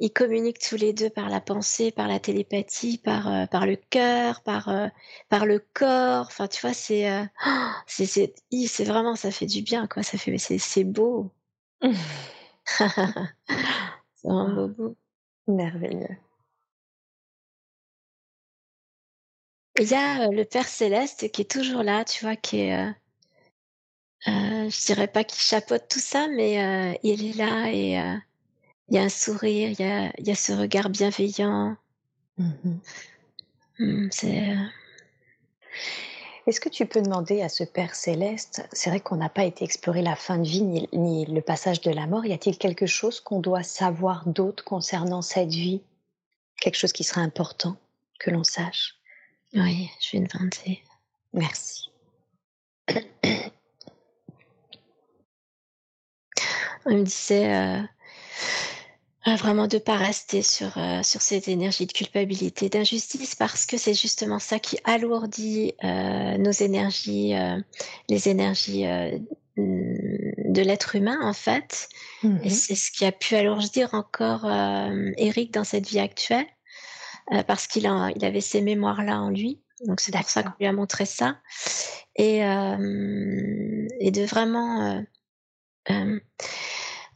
ils 0.00 0.12
communiquent 0.12 0.60
tous 0.60 0.76
les 0.76 0.92
deux 0.92 1.10
par 1.10 1.28
la 1.28 1.40
pensée, 1.40 1.90
par 1.90 2.08
la 2.08 2.20
télépathie, 2.20 2.98
par 2.98 3.28
euh, 3.28 3.46
par 3.46 3.66
le 3.66 3.76
cœur, 3.76 4.42
par 4.42 4.68
euh, 4.68 4.88
par 5.28 5.46
le 5.46 5.58
corps. 5.74 6.26
Enfin, 6.26 6.46
tu 6.48 6.60
vois, 6.60 6.74
c'est 6.74 7.10
euh, 7.10 7.24
c'est 7.86 8.06
c'est 8.06 8.34
c'est 8.66 8.84
vraiment 8.84 9.16
ça 9.16 9.30
fait 9.30 9.46
du 9.46 9.62
bien 9.62 9.86
quoi. 9.86 10.02
Ça 10.02 10.18
fait 10.18 10.38
c'est 10.38 10.58
c'est 10.58 10.84
beau. 10.84 11.32
c'est 12.68 14.28
vraiment 14.28 14.68
beau, 14.68 14.96
Merveilleux. 15.48 16.16
Il 19.80 19.86
y 19.88 19.94
a 19.94 20.28
le 20.28 20.44
Père 20.44 20.66
céleste 20.68 21.30
qui 21.32 21.42
est 21.42 21.50
toujours 21.50 21.82
là, 21.82 22.04
tu 22.04 22.24
vois, 22.24 22.36
qui 22.36 22.60
est 22.60 22.94
euh, 24.26 24.68
je 24.68 24.86
dirais 24.86 25.06
pas 25.06 25.24
qu'il 25.24 25.40
chapeaute 25.40 25.84
tout 25.88 26.00
ça, 26.00 26.28
mais 26.28 26.98
il 27.02 27.24
est 27.24 27.36
là 27.36 27.70
et 27.70 27.92
il 28.88 28.94
y 28.94 28.98
a 28.98 29.02
un 29.02 29.08
sourire, 29.08 29.70
il 29.70 29.80
y 29.80 29.88
a, 29.88 30.12
il 30.18 30.26
y 30.26 30.30
a 30.30 30.34
ce 30.34 30.52
regard 30.52 30.90
bienveillant. 30.90 31.76
Mmh 32.38 32.78
mmh, 33.78 34.08
c'est. 34.10 34.50
Euh 34.50 34.66
Est-ce 36.46 36.60
que 36.60 36.70
tu 36.70 36.86
peux 36.86 37.02
demander 37.02 37.42
à 37.42 37.50
ce 37.50 37.62
Père 37.62 37.94
céleste, 37.94 38.66
c'est 38.72 38.88
vrai 38.88 39.00
qu'on 39.00 39.16
n'a 39.16 39.28
pas 39.28 39.44
été 39.44 39.64
explorer 39.64 40.00
la 40.00 40.16
fin 40.16 40.38
de 40.38 40.48
vie 40.48 40.62
ni, 40.62 40.88
ni 40.94 41.26
le 41.26 41.42
passage 41.42 41.82
de 41.82 41.90
la 41.90 42.06
mort, 42.06 42.24
y 42.24 42.32
a-t-il 42.32 42.56
quelque 42.56 42.86
chose 42.86 43.20
qu'on 43.20 43.40
doit 43.40 43.62
savoir 43.62 44.26
d'autre 44.26 44.64
concernant 44.64 45.20
cette 45.20 45.50
vie? 45.50 45.82
Quelque 46.58 46.76
chose 46.78 46.94
qui 46.94 47.04
serait 47.04 47.20
important 47.20 47.76
que 48.18 48.30
l'on 48.30 48.44
sache? 48.44 48.96
Oui, 49.52 49.90
je 50.00 50.16
vais 50.16 50.26
demander. 50.26 50.82
Merci. 51.34 51.90
On 56.90 56.96
me 56.96 57.02
disait, 57.02 57.54
euh, 57.54 59.36
vraiment 59.36 59.66
de 59.66 59.76
pas 59.76 59.96
rester 59.96 60.40
sur, 60.40 60.72
sur 61.02 61.20
cette 61.20 61.48
énergie 61.48 61.86
de 61.86 61.92
culpabilité, 61.92 62.70
d'injustice, 62.70 63.34
parce 63.34 63.66
que 63.66 63.76
c'est 63.76 63.92
justement 63.92 64.38
ça 64.38 64.58
qui 64.58 64.78
alourdit 64.84 65.74
nos 65.82 66.50
énergies, 66.50 67.34
les 68.08 68.28
énergies 68.30 68.84
de 69.58 70.62
l'être 70.62 70.96
humain 70.96 71.18
en 71.20 71.34
fait. 71.34 71.90
Et 72.22 72.26
mmh 72.26 72.48
c'est 72.48 72.74
ce 72.74 72.90
qui 72.90 73.04
a 73.04 73.12
pu 73.12 73.34
alourdir 73.34 73.92
encore 73.92 74.46
Eric 75.18 75.52
dans 75.52 75.64
cette 75.64 75.86
vie 75.86 76.00
actuelle, 76.00 76.46
parce 77.46 77.66
qu'il 77.66 77.82
il 78.16 78.24
avait 78.24 78.40
ces 78.40 78.62
mémoires-là 78.62 79.20
en 79.20 79.28
lui. 79.28 79.60
Donc 79.84 80.00
c'est 80.00 80.16
pour 80.16 80.30
ça 80.30 80.42
qu'on 80.42 80.54
lui 80.58 80.66
a 80.66 80.72
montré 80.72 81.04
ça. 81.04 81.36
Et, 82.16 82.38
et 82.38 84.10
de 84.10 84.24
vraiment... 84.24 85.04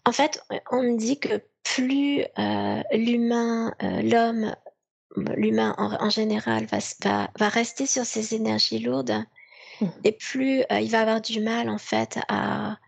en 0.05 0.13
fait, 0.13 0.43
on 0.71 0.83
me 0.83 0.97
dit 0.97 1.19
que 1.19 1.43
plus 1.63 2.25
l'humain, 2.93 3.73
l'homme, 3.81 4.55
l'humain 5.17 5.75
en, 5.79 6.11
général 6.11 6.67
va, 6.67 6.79
va, 7.05 7.31
va, 7.39 7.49
rester 7.49 7.87
sur 7.87 8.05
ses 8.05 8.35
énergies 8.35 8.81
lourdes, 8.81 9.25
mmh. 9.81 9.87
et 10.05 10.13
plus 10.13 10.65
il 10.71 10.91
va 10.91 11.03
avoir 11.03 11.21
du 11.21 11.41
mal 11.41 11.69
en 11.69 11.79
fait 11.79 12.19
à, 12.29 12.79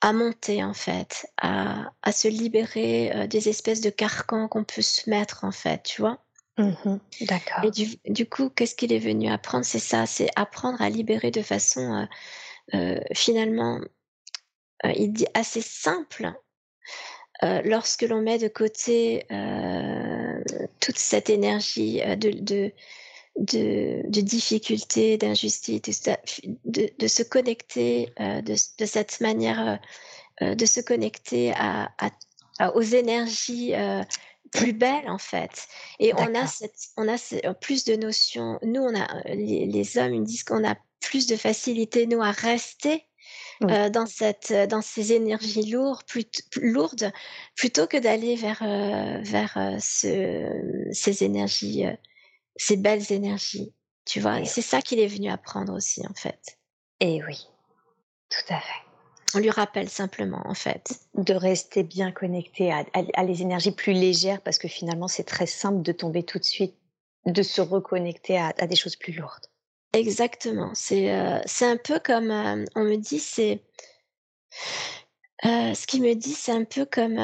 à 0.00 0.12
monter 0.12 0.62
en 0.62 0.74
fait, 0.74 1.26
à, 1.40 1.92
à 2.02 2.12
se 2.12 2.28
libérer 2.28 3.26
des 3.28 3.48
espèces 3.48 3.80
de 3.80 3.90
carcans 3.90 4.46
qu'on 4.46 4.64
peut 4.64 4.82
se 4.82 5.10
mettre 5.10 5.44
en 5.44 5.52
fait, 5.52 5.82
tu 5.82 6.02
vois? 6.02 6.18
Mmh 6.60 6.98
D'accord. 7.22 7.64
Et 7.64 7.70
du, 7.70 7.96
du 8.06 8.28
coup, 8.28 8.50
qu'est-ce 8.50 8.74
qu'il 8.74 8.92
est 8.92 8.98
venu 8.98 9.30
apprendre? 9.30 9.64
C'est 9.64 9.78
ça, 9.78 10.06
c'est 10.06 10.28
apprendre 10.36 10.80
à 10.82 10.90
libérer 10.90 11.30
de 11.30 11.42
façon 11.42 11.80
euh, 11.94 12.06
euh, 12.74 13.00
finalement, 13.14 13.80
euh, 14.84 14.92
il 14.96 15.12
dit 15.12 15.26
assez 15.34 15.62
simple. 15.62 16.32
Lorsque 17.42 18.02
l'on 18.02 18.20
met 18.20 18.38
de 18.38 18.48
côté 18.48 19.24
toute 20.80 20.98
cette 20.98 21.30
énergie 21.30 22.00
de, 22.16 22.30
de, 22.30 22.72
de, 23.38 24.02
de 24.06 24.20
difficulté, 24.20 25.16
d'injustice, 25.16 26.02
de, 26.64 26.90
de, 26.98 27.08
se 27.08 27.22
connecter 27.22 28.12
de, 28.18 28.54
de 28.78 28.86
cette 28.86 29.20
manière, 29.20 29.80
de 30.40 30.66
se 30.66 30.80
connecter 30.80 31.52
à, 31.56 31.90
à, 32.58 32.76
aux 32.76 32.82
énergies 32.82 33.74
plus 34.50 34.72
belle 34.72 35.08
en 35.08 35.18
fait. 35.18 35.66
Et 35.98 36.12
on 36.14 36.34
a, 36.34 36.46
cette, 36.46 36.88
on 36.96 37.08
a 37.08 37.16
euh, 37.44 37.52
plus 37.54 37.84
de 37.84 37.96
notions. 37.96 38.58
Nous, 38.62 38.80
on 38.80 38.94
a 38.94 39.16
euh, 39.28 39.34
les, 39.34 39.98
hommes, 39.98 40.14
ils 40.14 40.24
disent 40.24 40.44
qu'on 40.44 40.68
a 40.68 40.76
plus 41.00 41.26
de 41.26 41.36
facilité 41.36 42.06
nous 42.06 42.22
à 42.22 42.30
rester 42.30 43.04
euh, 43.62 43.90
dans 43.90 44.06
cette, 44.06 44.52
dans 44.68 44.82
ces 44.82 45.12
énergies 45.12 45.70
lourdes, 45.70 46.04
plus, 46.04 46.24
lourdes, 46.60 47.12
plutôt 47.56 47.86
que 47.86 47.96
d'aller 47.96 48.36
vers, 48.36 48.62
vers 49.22 49.76
ce, 49.80 50.88
ces 50.92 51.24
énergies, 51.24 51.84
ces 52.56 52.76
belles 52.76 53.12
énergies. 53.12 53.72
Tu 54.06 54.20
vois, 54.20 54.44
c'est 54.44 54.62
ça 54.62 54.80
qu'il 54.82 54.98
est 54.98 55.06
venu 55.06 55.30
apprendre 55.30 55.74
aussi 55.74 56.02
en 56.08 56.14
fait. 56.14 56.58
Et 57.00 57.22
oui, 57.24 57.46
tout 58.28 58.52
à 58.52 58.60
fait. 58.60 58.90
On 59.34 59.38
lui 59.38 59.50
rappelle 59.50 59.88
simplement, 59.88 60.42
en 60.44 60.54
fait. 60.54 61.00
De 61.14 61.34
rester 61.34 61.82
bien 61.82 62.10
connecté 62.10 62.72
à, 62.72 63.22
les 63.22 63.42
énergies 63.42 63.70
plus 63.70 63.92
légères, 63.92 64.40
parce 64.42 64.58
que 64.58 64.68
finalement, 64.68 65.08
c'est 65.08 65.24
très 65.24 65.46
simple 65.46 65.82
de 65.82 65.92
tomber 65.92 66.24
tout 66.24 66.38
de 66.38 66.44
suite, 66.44 66.74
de 67.26 67.42
se 67.42 67.60
reconnecter 67.60 68.38
à, 68.38 68.52
des 68.52 68.76
choses 68.76 68.96
plus 68.96 69.12
lourdes. 69.12 69.46
Exactement. 69.92 70.70
C'est 70.74 71.12
euh, 71.12 71.40
un 71.62 71.76
peu 71.76 71.98
comme, 71.98 72.30
euh, 72.30 72.64
on 72.76 72.84
me 72.84 72.96
dit, 72.96 73.18
c'est... 73.18 73.64
Euh, 75.44 75.74
ce 75.74 75.86
qu'il 75.86 76.02
me 76.02 76.14
dit, 76.14 76.34
c'est 76.34 76.52
un 76.52 76.64
peu 76.64 76.84
comme... 76.84 77.16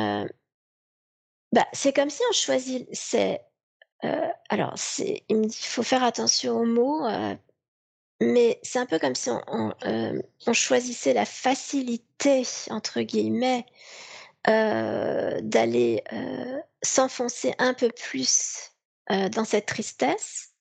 bah, 1.52 1.66
c'est 1.72 1.94
comme 1.94 2.10
si 2.10 2.22
on 2.28 2.32
choisit... 2.32 2.88
C'est, 2.92 3.40
alors, 4.48 4.74
il 4.98 5.36
me 5.36 5.46
dit, 5.46 5.58
il 5.60 5.66
faut 5.66 5.82
faire 5.82 6.04
attention 6.04 6.56
aux 6.56 6.66
mots 6.66 7.06
mais 8.18 8.58
c'est 8.62 8.78
un 8.78 8.86
peu 8.86 8.98
comme 8.98 9.14
si 9.14 9.28
on, 9.28 9.74
on, 10.46 10.52
choisissait 10.54 11.12
la 11.12 11.26
facilité, 11.26 12.44
entre 12.70 13.02
guillemets, 13.02 13.66
d'aller 14.46 16.02
s'enfoncer 16.82 17.54
un 17.58 17.74
peu 17.74 17.90
plus 17.90 18.72
dans 19.10 19.44
cette 19.44 19.66
tristesse. 19.66 20.54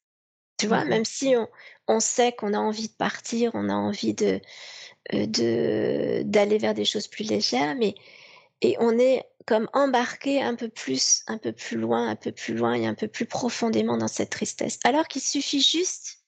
Tu 0.58 0.68
vois, 0.68 0.84
même 0.84 1.06
si 1.06 1.36
on, 1.38 1.48
on 1.88 2.00
sait 2.00 2.32
qu'on 2.34 2.54
a 2.54 2.60
envie 2.60 2.88
de 2.88 2.94
partir, 2.94 3.52
on 3.54 3.70
a 3.70 3.76
envie 3.76 4.14
de 4.14 4.42
d'aller 5.12 6.58
vers 6.58 6.74
des 6.74 6.86
choses 6.86 7.08
plus 7.08 7.26
légères, 7.26 7.76
mais 7.76 7.94
et 8.62 8.76
on 8.80 8.98
est 8.98 9.24
comme 9.46 9.70
embarqué 9.74 10.42
un 10.42 10.56
peu 10.56 10.70
plus, 10.70 11.24
un 11.28 11.38
peu 11.38 11.52
plus 11.52 11.78
loin, 11.78 12.10
un 12.10 12.16
peu 12.16 12.32
plus 12.32 12.56
loin 12.56 12.74
et 12.74 12.88
un 12.88 12.96
peu 12.96 13.08
plus 13.08 13.26
profondément 13.26 13.98
dans 13.98 14.08
cette 14.08 14.32
tristesse. 14.32 14.80
Alors 14.84 15.08
qu'il 15.08 15.22
suffit 15.22 15.62
juste 15.62 16.20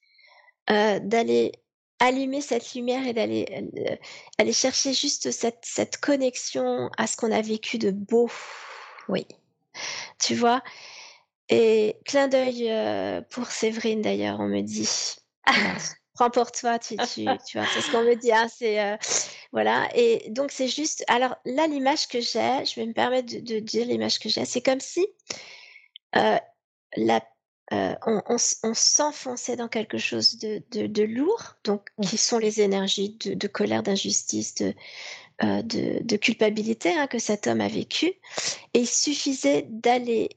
euh, 0.69 0.99
d'aller 0.99 1.53
allumer 1.99 2.41
cette 2.41 2.75
lumière 2.75 3.07
et 3.07 3.13
d'aller 3.13 3.47
euh, 3.51 3.95
aller 4.37 4.53
chercher 4.53 4.93
juste 4.93 5.31
cette, 5.31 5.63
cette 5.63 5.97
connexion 5.97 6.91
à 6.97 7.07
ce 7.07 7.17
qu'on 7.17 7.31
a 7.31 7.41
vécu 7.41 7.79
de 7.79 7.89
beau. 7.91 8.29
Oui. 9.09 9.25
Tu 10.19 10.35
vois? 10.35 10.61
Et 11.49 11.97
clin 12.05 12.27
d'œil 12.27 12.69
euh, 12.69 13.21
pour 13.21 13.47
Séverine 13.47 14.01
d'ailleurs, 14.01 14.39
on 14.39 14.47
me 14.47 14.61
dit. 14.61 15.17
Prends 16.13 16.31
pour 16.31 16.51
toi, 16.51 16.79
tu, 16.79 16.97
tu, 16.97 17.25
tu 17.45 17.57
vois, 17.57 17.67
c'est 17.71 17.81
ce 17.81 17.91
qu'on 17.91 18.01
me 18.01 18.15
dit. 18.15 18.31
Hein, 18.31 18.47
c'est 18.49 18.97
voilà. 19.51 19.87
Et 19.93 20.29
donc 20.31 20.51
c'est 20.51 20.67
juste. 20.67 21.03
Alors 21.07 21.35
là, 21.45 21.67
l'image 21.67 22.07
que 22.07 22.19
j'ai, 22.19 22.65
je 22.65 22.79
vais 22.79 22.87
me 22.87 22.93
permettre 22.93 23.31
de, 23.31 23.39
de 23.39 23.59
dire 23.59 23.85
l'image 23.85 24.17
que 24.17 24.27
j'ai. 24.27 24.43
C'est 24.45 24.61
comme 24.61 24.79
si 24.79 25.05
la 26.95 27.21
euh, 27.73 27.95
on, 28.05 28.21
on, 28.29 28.73
s'enfonçait 28.73 29.57
dans 29.57 29.67
quelque 29.67 29.97
chose 29.97 30.37
de, 30.37 30.63
de, 30.71 31.03
lourd, 31.03 31.55
donc 31.65 31.89
mmh. 31.97 32.03
qui 32.05 32.17
sont 32.17 32.37
les 32.37 32.61
énergies 32.61 33.17
de, 33.19 33.47
colère, 33.47 33.83
d'injustice, 33.83 34.55
de, 34.55 34.73
euh, 35.43 35.61
de, 35.63 36.15
culpabilité 36.15 36.93
hein, 36.93 37.07
que 37.07 37.19
cet 37.19 37.45
homme 37.45 37.59
a 37.59 37.67
vécu. 37.67 38.13
Et 38.73 38.79
il 38.79 38.87
suffisait 38.87 39.65
d'aller 39.69 40.29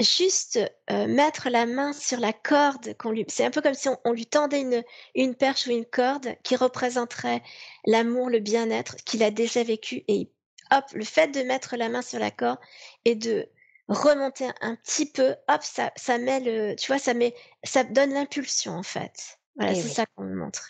juste 0.00 0.58
euh, 0.90 1.06
mettre 1.06 1.48
la 1.50 1.66
main 1.66 1.92
sur 1.92 2.20
la 2.20 2.32
corde 2.32 2.96
qu'on 2.98 3.10
lui. 3.10 3.24
C'est 3.28 3.44
un 3.44 3.50
peu 3.50 3.60
comme 3.60 3.74
si 3.74 3.88
on, 4.04 4.12
lui 4.12 4.26
tendait 4.26 4.60
une, 4.60 4.84
une 5.14 5.34
perche 5.34 5.66
ou 5.66 5.70
une 5.70 5.84
corde 5.84 6.36
qui 6.44 6.56
représenterait 6.56 7.42
l'amour, 7.86 8.30
le 8.30 8.38
bien-être 8.38 8.96
qu'il 8.96 9.22
a 9.22 9.30
déjà 9.30 9.62
vécu. 9.62 10.04
Et 10.08 10.30
hop, 10.70 10.84
le 10.94 11.04
fait 11.04 11.28
de 11.28 11.40
mettre 11.42 11.76
la 11.76 11.88
main 11.88 12.02
sur 12.02 12.18
la 12.18 12.30
corde 12.30 12.58
et 13.04 13.16
de 13.16 13.48
remonter 13.88 14.46
un 14.60 14.76
petit 14.76 15.10
peu, 15.10 15.34
hop, 15.48 15.62
ça, 15.62 15.92
ça 15.96 16.18
met 16.18 16.40
le, 16.40 16.76
tu 16.76 16.88
vois, 16.88 16.98
ça 16.98 17.14
met, 17.14 17.34
ça 17.64 17.84
donne 17.84 18.12
l'impulsion 18.12 18.74
en 18.74 18.82
fait. 18.82 19.38
Voilà, 19.56 19.74
c'est 19.74 19.88
ça 19.88 20.06
qu'on 20.06 20.24
me 20.24 20.36
montre. 20.36 20.68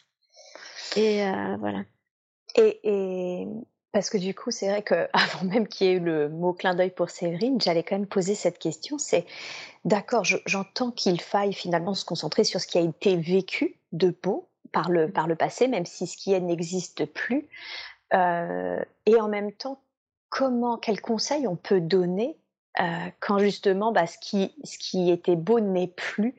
Et 0.97 1.23
euh, 1.23 1.57
voilà. 1.59 1.85
Et, 2.57 2.81
et, 2.83 3.47
parce 3.99 4.11
que 4.11 4.19
du 4.19 4.33
coup, 4.33 4.53
c'est 4.53 4.69
vrai 4.69 4.83
que 4.83 5.09
avant 5.13 5.45
même 5.45 5.67
qu'il 5.67 5.89
y 5.89 5.91
ait 5.91 5.95
eu 5.95 5.99
le 5.99 6.29
mot 6.29 6.53
clin 6.53 6.77
d'œil 6.77 6.93
pour 6.93 7.11
Séverine, 7.11 7.61
j'allais 7.61 7.83
quand 7.83 7.97
même 7.97 8.07
poser 8.07 8.37
cette 8.37 8.61
question. 8.61 8.97
C'est 8.97 9.27
d'accord, 9.85 10.23
j'entends 10.23 10.93
qu'il 10.93 11.21
faille 11.21 11.53
finalement 11.53 11.95
se 11.95 12.05
concentrer 12.05 12.45
sur 12.45 12.61
ce 12.61 12.69
qui 12.69 12.79
a 12.79 12.81
été 12.81 13.17
vécu 13.17 13.75
de 13.91 14.17
beau 14.23 14.49
par 14.71 14.89
le, 14.89 15.09
mmh. 15.09 15.13
par 15.13 15.27
le 15.27 15.35
passé, 15.35 15.67
même 15.67 15.85
si 15.85 16.07
ce 16.07 16.17
qui 16.17 16.33
est 16.33 16.39
n'existe 16.39 17.07
plus. 17.07 17.49
Euh, 18.15 18.81
et 19.05 19.21
en 19.21 19.27
même 19.27 19.51
temps, 19.51 19.83
comment, 20.29 20.77
quels 20.77 21.01
conseils 21.01 21.49
on 21.49 21.57
peut 21.57 21.81
donner 21.81 22.39
euh, 22.79 22.85
quand 23.19 23.41
justement 23.41 23.91
bah, 23.91 24.07
ce, 24.07 24.17
qui, 24.19 24.55
ce 24.63 24.79
qui 24.79 25.11
était 25.11 25.35
beau 25.35 25.59
n'est 25.59 25.89
plus 25.89 26.37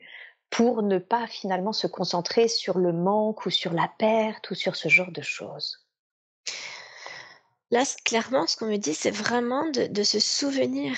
pour 0.48 0.82
ne 0.82 0.96
pas 0.96 1.26
finalement 1.26 1.74
se 1.74 1.86
concentrer 1.86 2.48
sur 2.48 2.78
le 2.78 2.94
manque 2.94 3.44
ou 3.44 3.50
sur 3.50 3.74
la 3.74 3.90
perte 3.98 4.50
ou 4.50 4.54
sur 4.54 4.76
ce 4.76 4.88
genre 4.88 5.12
de 5.12 5.20
choses? 5.20 5.84
Là, 7.70 7.84
clairement, 8.04 8.46
ce 8.46 8.56
qu'on 8.56 8.66
me 8.66 8.76
dit, 8.76 8.94
c'est 8.94 9.10
vraiment 9.10 9.70
de, 9.70 10.02
se 10.02 10.18
souvenir, 10.18 10.96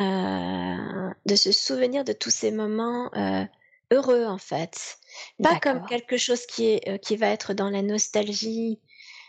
euh, 0.00 1.10
de 1.26 1.36
se 1.36 1.52
souvenir 1.52 2.04
de 2.04 2.12
tous 2.12 2.30
ces 2.30 2.50
moments 2.50 3.10
euh, 3.14 3.44
heureux, 3.90 4.24
en 4.24 4.38
fait. 4.38 4.98
Pas 5.42 5.60
comme 5.60 5.84
quelque 5.86 6.16
chose 6.16 6.46
qui, 6.46 6.66
est, 6.66 6.98
qui 7.00 7.16
va 7.16 7.28
être 7.28 7.52
dans 7.52 7.68
la 7.68 7.82
nostalgie, 7.82 8.80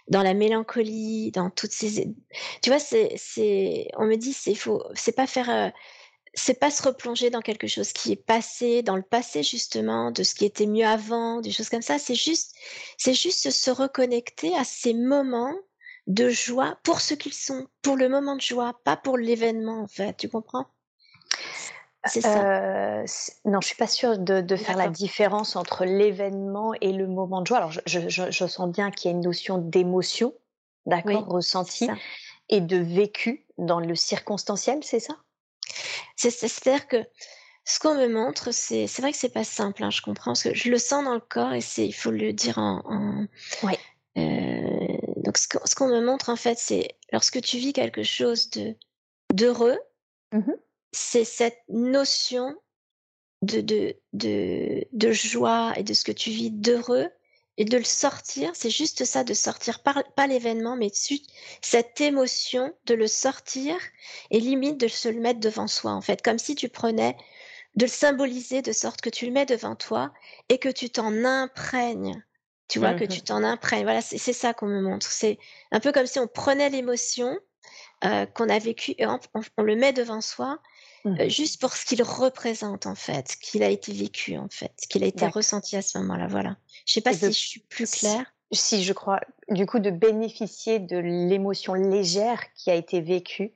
dans 0.08 0.22
la 0.22 0.34
mélancolie, 0.34 1.32
dans 1.32 1.50
toutes 1.50 1.72
ces. 1.72 2.14
Tu 2.62 2.70
vois, 2.70 2.80
c'est, 2.80 3.14
c'est, 3.18 3.88
on 3.98 4.06
me 4.06 4.16
dit, 4.16 4.34
c'est 4.34 4.56
faut, 4.56 4.84
c'est 4.94 5.16
pas 5.16 5.28
faire, 5.28 5.50
euh, 5.50 5.70
c'est 6.34 6.60
pas 6.60 6.70
se 6.70 6.84
replonger 6.84 7.30
dans 7.30 7.42
quelque 7.42 7.68
chose 7.68 7.92
qui 7.94 8.12
est 8.12 8.24
passé, 8.24 8.84
dans 8.84 8.96
le 8.96 9.02
passé 9.02 9.42
justement, 9.42 10.12
de 10.12 10.24
ce 10.24 10.36
qui 10.36 10.46
était 10.46 10.68
mieux 10.68 10.86
avant, 10.86 11.42
des 11.42 11.52
choses 11.52 11.70
comme 11.70 11.82
ça. 11.82 11.98
C'est 11.98 12.16
juste, 12.16 12.56
c'est 12.98 13.14
juste 13.14 13.50
se 13.50 13.72
reconnecter 13.72 14.56
à 14.56 14.64
ces 14.64 14.94
moments 14.94 15.56
de 16.08 16.30
joie 16.30 16.78
pour 16.84 17.02
ce 17.02 17.14
qu'ils 17.14 17.34
sont, 17.34 17.68
pour 17.82 17.98
le 17.98 18.10
moment 18.10 18.36
de 18.36 18.42
joie, 18.42 18.80
pas 18.84 18.98
pour 18.98 19.18
l'événement 19.18 19.82
en 19.82 19.88
fait. 19.88 20.16
Tu 20.18 20.30
comprends? 20.30 20.68
C'est 22.08 22.22
ça. 22.22 23.00
Euh, 23.00 23.06
non, 23.46 23.62
je 23.62 23.68
suis 23.68 23.76
pas 23.76 23.88
sûre 23.88 24.18
de, 24.20 24.56
faire 24.56 24.78
la 24.78 24.90
différence 24.90 25.56
entre 25.56 25.86
l'événement 25.86 26.74
et 26.80 26.94
le 26.94 27.08
moment 27.08 27.42
de 27.42 27.48
joie. 27.48 27.58
Alors, 27.58 27.72
je, 27.72 28.48
sens 28.48 28.70
bien 28.70 28.92
qu'il 28.92 29.10
y 29.10 29.14
a 29.14 29.18
une 29.18 29.24
notion 29.24 29.58
d'émotion, 29.58 30.34
d'accord, 30.86 31.26
ressenti, 31.26 31.90
et 32.50 32.62
de 32.62 32.78
vécu 32.78 33.48
dans 33.58 33.80
le 33.80 33.96
circonstanciel, 33.96 34.84
c'est 34.84 35.00
ça? 35.00 35.16
C'est-à-dire 36.16 36.88
que 36.88 37.04
ce 37.64 37.80
qu'on 37.80 37.96
me 37.96 38.08
montre, 38.08 38.52
c'est 38.52 38.86
vrai 39.00 39.12
que 39.12 39.18
c'est 39.18 39.34
pas 39.34 39.44
simple, 39.44 39.84
hein, 39.84 39.90
je 39.90 40.02
comprends, 40.02 40.32
parce 40.32 40.44
que 40.44 40.54
je 40.54 40.70
le 40.70 40.78
sens 40.78 41.04
dans 41.04 41.16
le 41.16 41.20
corps 41.20 41.54
et 41.54 41.62
c'est 41.62 41.88
il 41.88 41.94
faut 41.94 42.12
le 42.12 42.32
dire 42.32 42.60
en, 42.60 42.84
en 42.86 43.26
euh, 44.18 44.95
donc 45.26 45.38
ce 45.38 45.76
qu'on 45.76 45.88
me 45.88 46.02
montre 46.02 46.30
en 46.30 46.36
fait, 46.36 46.58
c'est 46.58 46.98
lorsque 47.12 47.42
tu 47.42 47.58
vis 47.58 47.74
quelque 47.74 48.04
chose 48.04 48.50
de 48.52 48.76
d'heureux, 49.34 49.78
mmh 50.32 50.52
c'est 50.98 51.26
cette 51.26 51.62
notion 51.68 52.56
de, 53.42 53.60
de, 53.60 53.98
de, 54.14 54.86
de 54.94 55.12
joie 55.12 55.74
et 55.76 55.84
de 55.84 55.94
ce 55.94 56.06
que 56.06 56.14
tu 56.14 56.30
vis 56.30 56.52
d'heureux 56.52 57.10
et 57.58 57.66
de 57.66 57.78
le 57.78 57.84
sortir, 57.84 58.52
c'est 58.54 58.70
juste 58.70 59.06
ça, 59.06 59.24
de 59.24 59.34
sortir, 59.34 59.82
pas, 59.82 60.04
pas 60.16 60.28
l'événement, 60.28 60.76
mais 60.76 60.92
cette 61.62 62.02
émotion, 62.02 62.74
de 62.86 62.94
le 62.94 63.08
sortir 63.08 63.76
et 64.32 64.40
limite 64.40 64.80
de 64.80 64.88
se 64.88 65.08
le 65.08 65.20
mettre 65.20 65.40
devant 65.40 65.68
soi, 65.68 65.92
en 65.92 66.02
fait, 66.02 66.22
comme 66.22 66.40
si 66.40 66.56
tu 66.56 66.70
prenais 66.70 67.16
de 67.76 67.86
le 67.86 67.92
symboliser 67.92 68.62
de 68.62 68.72
sorte 68.72 69.02
que 69.02 69.10
tu 69.10 69.26
le 69.26 69.32
mets 69.32 69.46
devant 69.46 69.76
toi 69.76 70.14
et 70.50 70.60
que 70.60 70.70
tu 70.70 70.90
t'en 70.90 71.24
imprègnes. 71.24 72.24
Tu 72.68 72.80
vois, 72.80 72.94
que 72.96 73.04
tu 73.04 73.20
mmh 73.20 73.24
t'en 73.24 73.44
imprègnes. 73.44 73.84
Voilà, 73.84 74.02
c'est 74.02 74.34
ça 74.34 74.54
qu'on 74.54 74.66
me 74.66 74.82
montre. 74.82 75.08
C'est 75.08 75.38
un 75.72 75.80
peu 75.80 75.92
comme 75.92 76.08
si 76.08 76.20
on 76.20 76.28
prenait 76.28 76.70
l'émotion 76.70 77.38
euh, 78.04 78.26
qu'on 78.26 78.50
a 78.50 78.60
vécue 78.60 78.96
et 78.98 79.06
on, 79.06 79.20
le 79.58 79.76
met 79.76 79.94
devant 79.94 80.22
soi 80.22 80.60
mmh 81.06 81.22
euh, 81.22 81.30
juste 81.30 81.62
pour 81.62 81.74
ce 81.74 81.86
qu'il 81.86 82.02
représente 82.02 82.88
en 82.88 82.96
fait, 82.96 83.36
qu'il 83.40 83.62
a 83.62 83.70
été 83.70 83.94
vécu 83.94 84.38
en 84.38 84.48
fait, 84.50 84.74
qu'il 84.90 85.04
a 85.04 85.08
été 85.08 85.28
ressenti 85.28 85.76
à 85.76 85.84
ce 85.84 86.00
moment-là. 86.00 86.28
Voilà. 86.28 86.58
Je 86.88 86.94
sais 86.94 87.02
pas 87.02 87.14
si 87.14 87.28
je 87.28 87.32
suis 87.32 87.60
plus 87.60 87.90
claire. 87.92 88.26
Si, 88.52 88.84
je 88.84 88.94
crois. 88.94 89.20
Du 89.50 89.66
coup, 89.66 89.80
de 89.80 89.90
bénéficier 89.90 90.80
de 90.80 90.98
l'émotion 90.98 91.74
légère 91.74 92.42
qui 92.56 92.70
a 92.72 92.76
été 92.76 93.02
vécue 93.02 93.54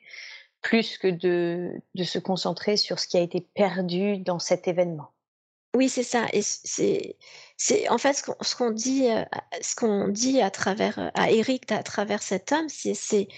plus 0.61 0.97
que 0.97 1.07
de, 1.07 1.71
de 1.95 2.03
se 2.03 2.19
concentrer 2.19 2.75
sur 2.75 2.99
ce 2.99 3.07
qui 3.07 3.17
a 3.17 3.21
été 3.21 3.41
perdu 3.41 4.17
dans 4.17 4.39
cet 4.39 4.67
événement. 4.67 5.11
Oui, 5.79 5.87
c'est 5.87 6.03
ça. 6.03 6.27
Et 6.33 6.41
c'est, 6.41 7.15
c'est 7.55 7.87
en 7.87 7.97
fait 7.97 8.13
ce 8.13 8.55
qu'on, 8.57 8.71
dit, 8.71 9.09
euh, 9.09 9.23
ce 9.61 9.75
qu'on 9.75 10.09
dit 10.09 10.41
à 10.41 10.51
travers 10.51 10.99
euh, 10.99 11.07
à 11.13 11.31
Eric 11.31 11.71
à 11.71 11.83
travers 11.83 12.21
cet 12.21 12.51
homme, 12.51 12.67
c'est, 12.67 12.93
c'est 12.93 13.29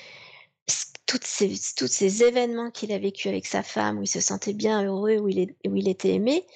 toutes 1.06 1.28
ces, 1.28 1.54
tous 1.78 1.86
ces 1.86 2.24
événements 2.24 2.72
qu'il 2.72 2.94
a 2.94 2.98
vécu 2.98 3.28
avec 3.28 3.46
sa 3.46 3.62
femme, 3.62 4.00
où 4.00 4.02
il 4.02 4.08
se 4.08 4.22
sentait 4.22 4.54
bien 4.54 4.84
heureux, 4.84 5.18
où 5.20 5.30
il, 5.30 5.38
est, 5.38 5.56
où 5.68 5.76
il 5.76 5.88
était 5.88 6.16
aimé. 6.16 6.48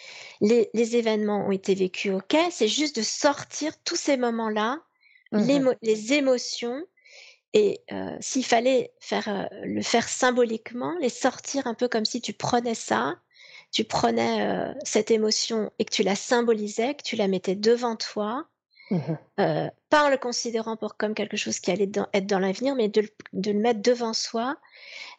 Les, 0.42 0.72
les 0.74 0.96
événements 0.96 1.46
ont 1.46 1.52
été 1.52 1.76
vécus, 1.76 2.14
ok. 2.14 2.36
C'est 2.50 2.68
juste 2.68 2.96
de 2.96 3.04
sortir 3.04 3.72
tous 3.84 3.96
ces 3.96 4.18
moments-là, 4.18 4.80
mmh 5.34 5.70
les 5.84 6.14
émotions, 6.14 6.84
et 7.54 7.84
euh, 7.92 8.18
s'il 8.22 8.44
fallait 8.44 8.92
faire, 9.00 9.28
euh, 9.28 9.46
le 9.64 9.84
faire 9.84 10.10
symboliquement, 10.10 10.96
les 11.00 11.10
sortir 11.10 11.68
un 11.68 11.76
peu 11.76 11.88
comme 11.88 12.06
si 12.06 12.22
tu 12.22 12.34
prenais 12.34 12.74
ça, 12.74 13.20
tu 13.76 13.84
prenais 13.84 14.48
euh, 14.48 14.74
cette 14.86 15.12
émotion 15.12 15.70
et 15.80 15.86
que 15.86 15.94
tu 15.94 16.02
la 16.02 16.16
symbolisais, 16.16 16.96
que 16.96 17.04
tu 17.04 17.18
la 17.18 17.28
mettais 17.28 17.56
devant 17.56 17.98
toi, 17.98 18.48
mmh 18.90 18.98
pas 19.90 20.06
en 20.06 20.10
le 20.10 20.18
considérant 20.18 20.78
pour 20.78 20.96
comme 20.98 21.14
quelque 21.14 21.38
chose 21.38 21.60
qui 21.60 21.72
allait 21.72 21.90
être 22.14 22.26
dans 22.26 22.40
l'avenir, 22.40 22.76
mais 22.76 22.88
de, 22.90 23.02
de, 23.34 23.52
le 23.52 23.60
mettre 23.60 23.82
devant 23.82 24.14
soi 24.14 24.58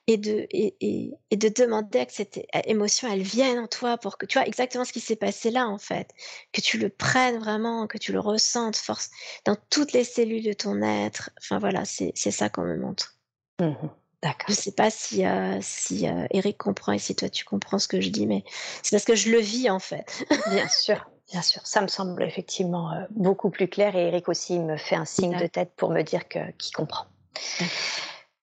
et 0.07 0.17
de, 0.17 0.47
et, 0.51 0.77
et, 0.81 1.13
et, 1.31 1.37
de 1.37 1.49
demander 1.49 2.05
que 2.07 2.13
cette 2.13 2.39
émotion, 2.65 3.09
elle 3.11 3.23
vienne 3.23 3.59
en 3.59 3.67
toi 3.67 3.99
pour 3.99 4.19
que 4.19 4.27
tu 4.27 4.39
vois 4.39 4.47
exactement 4.47 4.85
ce 4.85 4.93
qui 4.93 5.01
s'est 5.01 5.17
passé 5.17 5.51
là, 5.51 5.67
en 5.67 5.79
fait. 5.79 6.11
Que 6.53 6.61
tu 6.61 6.79
le 6.79 6.91
prennes 6.91 7.39
vraiment, 7.39 7.87
que 7.87 7.99
tu 7.99 8.13
le 8.13 8.21
ressentes 8.21 8.77
force 8.77 9.11
dans 9.45 9.57
toutes 9.71 9.93
les 9.93 10.05
cellules 10.05 10.45
de 10.45 10.53
ton 10.53 10.83
être. 10.83 11.31
Enfin 11.39 11.59
voilà, 11.59 11.85
c'est 11.85 12.15
ça 12.15 12.49
qu'on 12.49 12.65
me 12.65 12.77
montre. 12.77 13.17
Mmh 13.61 13.73
D'accord. 14.23 14.47
Je 14.49 14.55
sais 14.55 14.73
pas 14.73 14.91
si, 14.91 15.27
euh, 15.27 15.59
si 15.61 16.09
euh, 16.09 16.27
Eric 16.31 16.57
comprend 16.57 16.93
et 16.93 16.99
si 16.99 17.15
toi 17.15 17.29
tu 17.29 17.45
comprends 17.45 17.79
ce 17.79 17.87
que 17.87 18.01
je 18.01 18.09
dis, 18.09 18.27
mais 18.27 18.45
c'est 18.83 18.97
parce 18.97 19.05
que 19.05 19.15
je 19.15 19.31
le 19.31 19.39
vis 19.39 19.71
en 19.71 19.79
fait. 19.79 20.25
Bien 20.51 20.69
sûr. 20.69 21.09
Bien 21.33 21.43
sûr, 21.43 21.67
ça 21.67 21.83
me 21.83 21.89
semble 21.89 22.23
effectivement 22.23 22.93
euh, 22.93 23.05
beaucoup 23.11 23.51
plus 23.51 23.69
clair 23.69 23.97
et 23.97 24.07
Eric 24.09 24.29
aussi 24.29 24.59
me 24.59 24.77
fait 24.77 24.95
un 24.95 25.05
signe 25.05 25.37
de 25.37 25.47
tête 25.47 25.73
pour 25.77 25.91
me 25.91 26.03
dire 26.03 26.29
que 26.29 26.51
qu'il 26.53 26.75
comprend. 26.75 27.07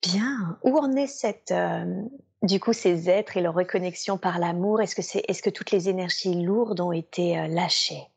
Bien. 0.02 0.60
Où 0.64 0.78
en 0.78 0.92
est 0.98 1.08
cette, 1.08 1.54
du 2.42 2.60
coup, 2.60 2.74
ces 2.74 3.10
êtres 3.10 3.38
et 3.38 3.42
leur 3.42 3.54
reconnexion 3.54 4.18
par 4.18 4.38
l'amour? 4.38 4.82
Est-ce 4.82 4.96
que 4.96 5.02
c'est, 5.02 5.24
est-ce 5.30 5.42
que 5.42 5.50
toutes 5.50 5.72
les 5.72 5.88
énergies 5.88 6.36
lourdes 6.36 6.82
ont 6.82 6.92
été 6.92 7.48
lâchées? 7.48 8.10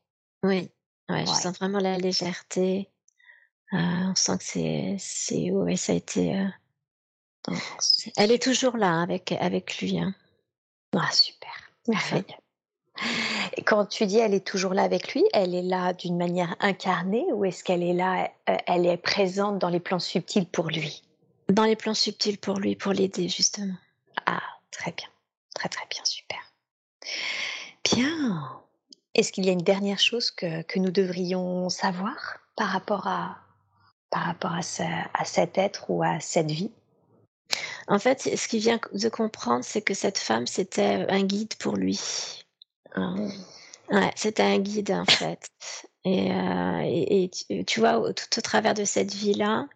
Oui. 0.42 0.68
Ouais, 1.08 1.24
je 1.24 1.30
sens 1.30 1.56
vraiment 1.56 1.78
la 1.78 1.96
légèreté. 1.96 2.90
On 3.70 4.14
sent 4.16 4.38
que 4.38 4.44
c'est, 4.44 4.96
c'est, 4.98 5.52
ouais, 5.52 5.76
ça 5.76 5.92
a 5.92 5.94
été. 5.94 6.44
Elle 8.16 8.32
est 8.32 8.42
toujours 8.42 8.76
là 8.76 9.02
avec 9.02 9.32
avec 9.32 9.78
lui. 9.78 9.98
Hein. 9.98 10.14
Ah 10.94 11.10
super. 11.12 11.50
Merci. 11.88 12.24
Et 13.56 13.62
quand 13.62 13.86
tu 13.86 14.06
dis 14.06 14.18
elle 14.18 14.34
est 14.34 14.46
toujours 14.46 14.74
là 14.74 14.82
avec 14.82 15.14
lui, 15.14 15.24
elle 15.32 15.54
est 15.54 15.62
là 15.62 15.92
d'une 15.92 16.16
manière 16.16 16.56
incarnée 16.60 17.26
ou 17.32 17.44
est-ce 17.44 17.62
qu'elle 17.62 17.82
est 17.82 17.92
là, 17.92 18.30
elle 18.46 18.86
est 18.86 18.96
présente 18.96 19.58
dans 19.58 19.68
les 19.68 19.80
plans 19.80 19.98
subtils 19.98 20.46
pour 20.46 20.68
lui? 20.68 21.02
Dans 21.48 21.64
les 21.64 21.76
plans 21.76 21.94
subtils 21.94 22.38
pour 22.38 22.58
lui, 22.58 22.74
pour 22.74 22.92
l'aider 22.92 23.28
justement. 23.28 23.74
Ah, 24.24 24.42
très 24.70 24.92
bien. 24.92 25.08
Très 25.54 25.68
très 25.68 25.86
bien, 25.90 26.04
super. 26.04 26.38
Bien. 27.84 28.62
Est-ce 29.14 29.32
qu'il 29.32 29.46
y 29.46 29.48
a 29.48 29.52
une 29.52 29.62
dernière 29.62 29.98
chose 29.98 30.30
que, 30.30 30.62
que, 30.62 30.78
nous 30.78 30.90
devrions 30.90 31.70
savoir 31.70 32.38
par 32.56 32.68
rapport 32.68 33.06
à, 33.06 33.38
par 34.10 34.24
rapport 34.24 34.52
à, 34.52 34.60
à 35.14 35.24
cet 35.24 35.56
être 35.56 35.88
ou 35.88 36.02
à 36.02 36.20
cette 36.20 36.50
vie? 36.50 36.72
En 37.88 37.98
fait, 37.98 38.36
ce 38.36 38.48
qu'il 38.48 38.60
vient 38.60 38.80
de 38.92 39.08
comprendre, 39.08 39.64
c'est 39.64 39.82
que 39.82 39.94
cette 39.94 40.18
femme, 40.18 40.46
c'était 40.46 41.06
un 41.08 41.22
guide 41.22 41.54
pour 41.58 41.76
lui. 41.76 42.00
Mmh. 42.96 43.28
Ouais, 43.90 44.10
c'était 44.16 44.42
un 44.42 44.58
guide 44.58 44.90
en 44.90 45.04
fait. 45.04 45.48
Et, 46.04 46.32
euh, 46.32 46.80
et, 46.84 47.30
tu, 47.30 47.64
tu, 47.64 47.80
vois, 47.80 48.12
tout 48.12 48.38
au 48.38 48.40
travers 48.40 48.74
de 48.74 48.84
cette 48.84 49.12
vie-là, 49.12 49.66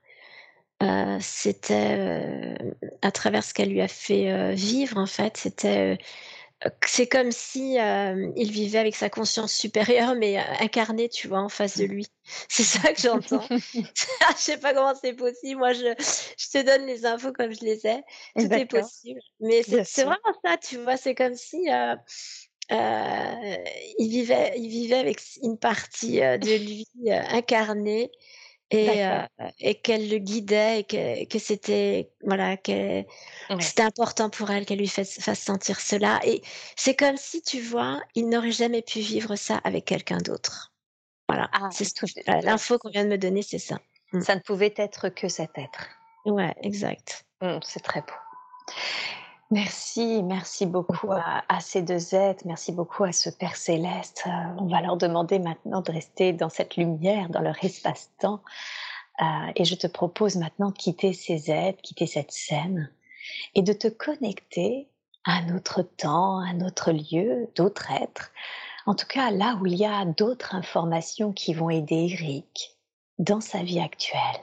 euh, 0.82 1.18
c'était 1.20 1.96
euh, 1.98 2.72
à 3.02 3.10
travers 3.10 3.44
ce 3.44 3.54
qu'elle 3.54 3.70
lui 3.70 3.80
a 3.82 3.88
fait 3.88 4.54
vivre 4.54 4.96
en 4.96 5.04
fait 5.04 5.36
c'était 5.36 5.98
c'est 6.84 7.06
comme 7.06 7.32
si 7.32 7.76
il 7.76 8.50
vivait 8.50 8.78
avec 8.78 8.94
sa 8.94 9.08
conscience 9.08 9.52
supérieure 9.52 10.14
mais 10.14 10.36
incarnée 10.60 11.08
tu 11.08 11.28
vois 11.28 11.40
en 11.40 11.48
face 11.48 11.78
de 11.78 11.84
lui. 11.84 12.06
C'est 12.48 12.62
ça 12.62 12.92
que 12.92 13.00
j'entends. 13.00 13.44
Je 13.74 14.36
sais 14.36 14.58
pas 14.58 14.74
comment 14.74 14.94
c'est 14.94 15.14
possible. 15.14 15.58
Moi 15.58 15.72
je, 15.72 15.94
je 16.38 16.50
te 16.50 16.64
donne 16.64 16.86
les 16.86 17.06
infos 17.06 17.32
comme 17.32 17.52
je 17.52 17.64
les 17.64 17.86
ai. 17.86 18.02
Tout 18.36 18.52
est 18.52 18.66
possible. 18.66 19.20
Mais 19.40 19.62
c'est 19.62 20.04
vraiment 20.04 20.18
ça 20.44 20.56
tu 20.58 20.76
vois. 20.78 20.96
C'est 20.96 21.14
comme 21.14 21.34
si 21.34 21.66
il 22.70 24.08
vivait 24.08 24.52
il 24.56 24.68
vivait 24.68 24.98
avec 24.98 25.20
une 25.42 25.58
partie 25.58 26.20
de 26.20 26.58
lui 26.58 26.86
incarnée 27.06 28.10
et, 28.70 29.04
euh, 29.04 29.22
et 29.58 29.74
qu'elle 29.74 30.08
le 30.08 30.18
guidait 30.18 30.80
et 30.80 30.84
que, 30.84 31.24
que 31.26 31.38
c'était 31.38 32.10
voilà 32.24 32.56
que 32.56 33.04
c'était 33.58 33.82
important 33.82 34.30
pour 34.30 34.50
elle 34.50 34.64
qu'elle 34.64 34.78
lui 34.78 34.88
fasse, 34.88 35.20
fasse, 35.20 35.40
sentir 35.40 35.80
cela. 35.80 36.20
Et 36.24 36.42
c'est 36.76 36.94
comme 36.94 37.16
si 37.16 37.42
tu 37.42 37.60
vois 37.60 38.00
il 38.14 38.28
n'aurait 38.28 38.52
jamais 38.52 38.82
pu 38.82 39.00
vivre 39.00 39.36
ça 39.36 39.60
avec 39.64 39.84
quelqu'un 39.84 40.18
d'autre. 40.18 40.72
Voilà 41.28 41.48
ah, 41.52 41.68
c'est 41.72 41.88
l'info 42.42 42.78
qu'on 42.78 42.90
vient 42.90 43.04
de 43.04 43.10
me 43.10 43.18
donner 43.18 43.42
c'est 43.42 43.58
ça. 43.58 43.78
Mmh. 44.12 44.20
ça 44.22 44.34
ne 44.34 44.40
pouvait 44.40 44.74
être 44.76 45.08
que 45.08 45.28
cet 45.28 45.56
être. 45.56 45.88
Ouais 46.24 46.54
exact. 46.62 47.24
Mmh, 47.40 47.58
c'est 47.62 47.82
très 47.82 48.00
beau 48.00 48.74
Merci, 49.52 50.22
merci 50.22 50.64
beaucoup 50.64 51.10
à, 51.10 51.42
à, 51.48 51.58
ces 51.58 51.82
deux 51.82 52.14
êtres, 52.14 52.44
merci 52.46 52.70
beaucoup 52.70 53.02
à 53.02 53.10
ce 53.10 53.30
Père 53.30 53.56
céleste. 53.56 54.22
Euh, 54.26 54.30
on 54.58 54.66
va 54.66 54.80
leur 54.80 54.96
demander 54.96 55.40
maintenant 55.40 55.80
de 55.80 55.90
rester 55.90 56.32
dans 56.32 56.48
cette 56.48 56.76
lumière, 56.76 57.28
dans 57.30 57.40
leur 57.40 57.56
espace-temps. 57.64 58.40
Euh, 59.20 59.24
et 59.56 59.64
je 59.64 59.74
te 59.74 59.88
propose 59.88 60.36
maintenant 60.36 60.70
de 60.70 60.76
quitter 60.76 61.12
ces 61.12 61.50
êtres, 61.50 61.82
quitter 61.82 62.06
cette 62.06 62.30
scène, 62.30 62.92
et 63.56 63.62
de 63.62 63.72
te 63.72 63.88
connecter 63.88 64.88
à 65.24 65.38
un 65.38 65.56
autre 65.56 65.82
temps, 65.82 66.38
à 66.38 66.44
un 66.44 66.60
autre 66.60 66.92
lieu, 66.92 67.50
d'autres 67.56 67.90
êtres. 67.90 68.30
En 68.86 68.94
tout 68.94 69.06
cas, 69.06 69.32
là 69.32 69.58
où 69.60 69.66
il 69.66 69.74
y 69.74 69.84
a 69.84 70.04
d'autres 70.04 70.54
informations 70.54 71.32
qui 71.32 71.54
vont 71.54 71.70
aider 71.70 72.08
Eric 72.12 72.78
dans 73.18 73.40
sa 73.40 73.62
vie 73.62 73.80
actuelle. 73.80 74.40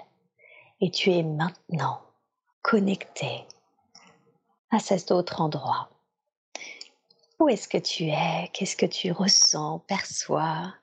Et 0.81 0.91
tu 0.91 1.11
es 1.11 1.23
maintenant 1.23 2.01
connecté 2.61 3.47
à 4.71 4.79
cet 4.79 5.11
autre 5.11 5.41
endroit. 5.41 5.89
Où 7.39 7.49
est-ce 7.49 7.67
que 7.67 7.77
tu 7.77 8.05
es? 8.05 8.49
Qu'est-ce 8.53 8.75
que 8.75 8.85
tu 8.85 9.11
ressens, 9.11 9.79
perçois? 9.87 10.73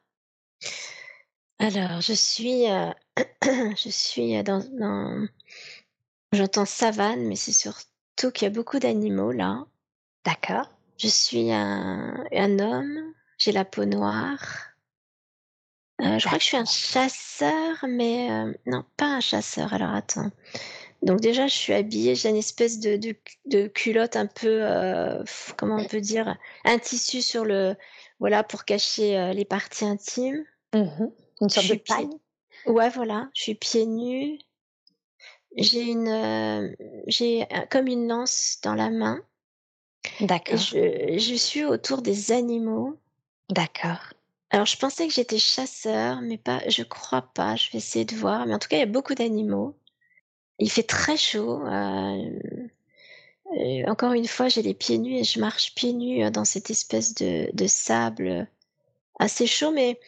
Alors, 1.58 2.00
je 2.00 2.12
suis, 2.12 2.70
euh, 2.70 2.92
je 3.42 3.88
suis 3.90 4.42
dans, 4.42 4.64
dans... 4.78 5.26
j'entends 6.32 6.64
savane, 6.64 7.26
mais 7.26 7.36
c'est 7.36 7.52
surtout 7.52 8.30
qu'il 8.32 8.44
y 8.44 8.46
a 8.46 8.50
beaucoup 8.50 8.78
d'animaux 8.78 9.32
là. 9.32 9.66
D'accord. 10.24 10.68
Je 10.96 11.08
suis 11.08 11.52
un, 11.52 12.24
un 12.32 12.58
homme, 12.58 13.14
j'ai 13.38 13.52
la 13.52 13.64
peau 13.64 13.84
noire. 13.84 14.74
Euh, 16.00 16.18
je 16.18 16.26
crois 16.26 16.38
que 16.38 16.44
je 16.44 16.48
suis 16.48 16.56
un 16.56 16.64
chasseur, 16.64 17.84
mais 17.88 18.30
euh, 18.30 18.52
non, 18.66 18.84
pas 18.96 19.06
un 19.06 19.20
chasseur. 19.20 19.72
Alors 19.72 19.94
attends, 19.94 20.30
Donc 21.02 21.20
déjà, 21.20 21.46
je 21.46 21.54
suis 21.54 21.72
habillée, 21.72 22.14
j'ai 22.14 22.30
une 22.30 22.36
espèce 22.36 22.80
de, 22.80 22.98
de, 23.46 23.66
culotte 23.66 24.16
un 24.16 24.26
peu, 24.26 24.62
euh, 24.62 25.22
comment 25.56 25.76
on 25.76 25.86
peut 25.86 26.00
dire, 26.00 26.36
un 26.64 26.78
tissu 26.78 27.20
sur 27.20 27.44
le, 27.44 27.76
voilà, 28.20 28.42
pour 28.42 28.64
cacher 28.64 29.18
euh, 29.18 29.32
les 29.32 29.44
parties 29.44 29.84
intimes. 29.84 30.44
Mmh 30.74 31.06
une 31.40 31.48
sorte 31.48 31.68
de 31.68 31.74
paille. 31.74 32.08
Ouais, 32.64 32.88
voilà, 32.90 33.28
je 33.34 33.42
suis 33.42 33.54
pieds 33.56 33.86
nus. 33.86 34.38
J'ai 35.56 35.82
une, 35.82 36.08
euh, 36.08 36.74
j'ai 37.08 37.46
comme 37.70 37.88
une 37.88 38.08
lance 38.08 38.58
dans 38.62 38.74
la 38.74 38.88
main. 38.88 39.20
D'accord. 40.20 40.56
Je, 40.56 41.18
je 41.18 41.34
suis 41.34 41.64
autour 41.64 42.02
des 42.02 42.32
animaux. 42.32 42.98
D'accord. 43.50 44.14
Alors, 44.50 44.66
je 44.66 44.76
pensais 44.76 45.08
que 45.08 45.12
j'étais 45.12 45.38
chasseur, 45.38 46.20
mais 46.22 46.38
pas, 46.38 46.60
je 46.68 46.84
crois 46.84 47.22
pas. 47.22 47.56
Je 47.56 47.70
vais 47.72 47.78
essayer 47.78 48.04
de 48.04 48.14
voir. 48.14 48.46
Mais 48.46 48.54
en 48.54 48.58
tout 48.58 48.68
cas, 48.68 48.76
il 48.76 48.80
y 48.80 48.84
a 48.84 48.86
beaucoup 48.86 49.14
d'animaux. 49.14 49.76
Il 50.58 50.70
fait 50.70 50.82
très 50.84 51.16
chaud. 51.16 51.62
Euh, 51.66 52.30
encore 53.86 54.12
une 54.12 54.26
fois, 54.26 54.48
j'ai 54.48 54.62
les 54.62 54.74
pieds 54.74 54.98
nus 54.98 55.16
et 55.16 55.24
je 55.24 55.40
marche 55.40 55.74
pieds 55.74 55.92
nus 55.92 56.30
dans 56.30 56.44
cette 56.44 56.70
espèce 56.70 57.14
de, 57.14 57.50
de 57.52 57.66
sable 57.66 58.48
assez 59.18 59.46
chaud, 59.46 59.70
mais 59.70 60.00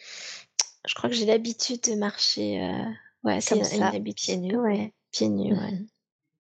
je 0.85 0.95
crois 0.95 1.09
que 1.09 1.15
j'ai 1.15 1.25
l'habitude 1.25 1.81
de 1.81 1.95
marcher. 1.95 2.61
Euh, 2.61 2.83
ouais, 3.23 3.41
c'est 3.41 3.55
une, 3.55 3.83
habitude. 3.83 4.15
Pieds 4.15 4.37
nus. 4.37 4.57
Ouais, 4.57 4.93
pieds 5.11 5.29
nus. 5.29 5.53
Ouais. 5.53 5.71
Mmh 5.71 5.87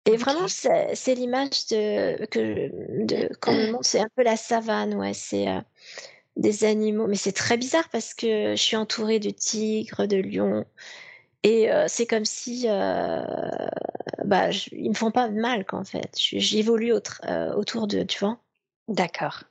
et 0.05 0.17
vraiment, 0.17 0.47
c'est 0.47 1.13
l'image 1.13 1.67
de 1.67 2.25
que 2.27 2.71
de 3.05 3.29
quand 3.39 3.83
c'est 3.83 3.99
un 3.99 4.07
peu 4.15 4.23
la 4.23 4.37
savane, 4.37 4.95
ouais. 4.95 5.13
C'est 5.13 5.47
euh, 5.47 5.61
des 6.35 6.63
animaux, 6.63 7.05
mais 7.05 7.15
c'est 7.15 7.33
très 7.33 7.57
bizarre 7.57 7.87
parce 7.89 8.15
que 8.15 8.55
je 8.55 8.61
suis 8.61 8.75
entourée 8.75 9.19
de 9.19 9.29
tigres, 9.29 10.07
de 10.07 10.17
lions, 10.17 10.65
et 11.43 11.71
euh, 11.71 11.85
c'est 11.87 12.05
comme 12.05 12.25
si, 12.25 12.65
euh, 12.67 13.23
bah, 14.25 14.51
je, 14.51 14.69
ils 14.73 14.89
me 14.89 14.93
font 14.93 15.11
pas 15.11 15.29
mal, 15.29 15.65
qu'en 15.65 15.83
fait. 15.83 16.11
J'évolue 16.15 16.93
euh, 16.93 17.53
autour 17.53 17.87
d'eux, 17.87 18.05
tu 18.05 18.19
vois. 18.19 18.39
D'accord. 18.87 19.43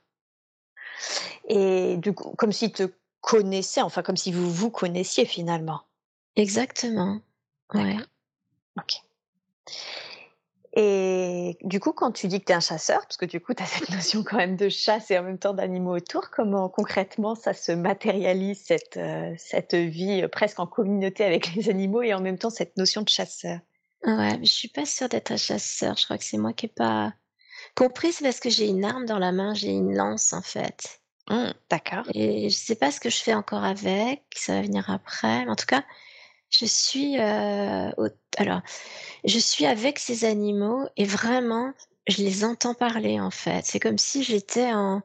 Et 1.47 1.97
du 1.97 2.13
coup, 2.13 2.35
comme 2.37 2.51
s'ils 2.51 2.71
te 2.71 2.91
connaissaient, 3.21 3.81
enfin 3.81 4.01
comme 4.03 4.17
si 4.17 4.31
vous 4.31 4.49
vous 4.51 4.69
connaissiez 4.69 5.25
finalement. 5.25 5.81
Exactement. 6.35 7.21
Ouais. 7.73 7.97
Ok. 8.77 9.01
Et 10.81 11.57
du 11.61 11.81
coup, 11.81 11.91
quand 11.91 12.13
tu 12.13 12.27
dis 12.29 12.39
que 12.39 12.45
tu 12.45 12.53
es 12.53 12.55
un 12.55 12.61
chasseur, 12.61 13.01
parce 13.01 13.17
que 13.17 13.25
du 13.25 13.41
coup, 13.41 13.53
tu 13.53 13.61
as 13.61 13.65
cette 13.65 13.89
notion 13.91 14.23
quand 14.23 14.37
même 14.37 14.55
de 14.55 14.69
chasse 14.69 15.11
et 15.11 15.19
en 15.19 15.23
même 15.23 15.37
temps 15.37 15.53
d'animaux 15.53 15.93
autour, 15.93 16.29
comment 16.29 16.69
concrètement 16.69 17.35
ça 17.35 17.53
se 17.53 17.73
matérialise, 17.73 18.63
cette, 18.65 18.95
euh, 18.95 19.33
cette 19.37 19.75
vie 19.75 20.25
presque 20.31 20.57
en 20.57 20.67
communauté 20.67 21.25
avec 21.25 21.53
les 21.53 21.69
animaux 21.69 22.01
et 22.01 22.13
en 22.13 22.21
même 22.21 22.37
temps 22.37 22.49
cette 22.49 22.77
notion 22.77 23.01
de 23.01 23.09
chasseur? 23.09 23.59
Ouais, 24.05 24.39
je 24.41 24.49
suis 24.49 24.69
pas 24.69 24.85
sûre 24.85 25.09
d'être 25.09 25.31
un 25.31 25.37
chasseur. 25.37 25.97
Je 25.97 26.05
crois 26.05 26.17
que 26.17 26.23
c'est 26.23 26.37
moi 26.37 26.53
qui 26.53 26.67
n'ai 26.67 26.71
pas 26.71 27.13
compris. 27.75 28.13
C'est 28.13 28.23
parce 28.23 28.39
que 28.39 28.49
j'ai 28.49 28.69
une 28.69 28.85
arme 28.85 29.05
dans 29.05 29.19
la 29.19 29.33
main, 29.33 29.53
j'ai 29.53 29.71
une 29.71 29.93
lance 29.93 30.31
en 30.31 30.41
fait. 30.41 31.01
Mmh, 31.29 31.51
d'accord. 31.69 32.05
Et 32.13 32.49
je 32.49 32.55
sais 32.55 32.75
pas 32.75 32.89
ce 32.89 33.01
que 33.01 33.09
je 33.09 33.17
fais 33.17 33.33
encore 33.33 33.65
avec, 33.65 34.23
ça 34.33 34.53
va 34.53 34.61
venir 34.61 34.89
après. 34.89 35.43
Mais 35.43 35.51
en 35.51 35.57
tout 35.57 35.65
cas, 35.65 35.83
je 36.49 36.65
suis, 36.65 37.19
euh, 37.19 37.91
alors, 38.37 38.61
je 39.25 39.39
suis 39.39 39.65
avec 39.65 39.99
ces 39.99 40.25
animaux 40.25 40.87
et 40.97 41.05
vraiment, 41.05 41.73
je 42.07 42.23
les 42.23 42.43
entends 42.43 42.73
parler 42.73 43.19
en 43.19 43.31
fait. 43.31 43.65
C'est 43.65 43.79
comme 43.79 43.97
si 43.97 44.23
j'étais 44.23 44.73
en 44.73 45.01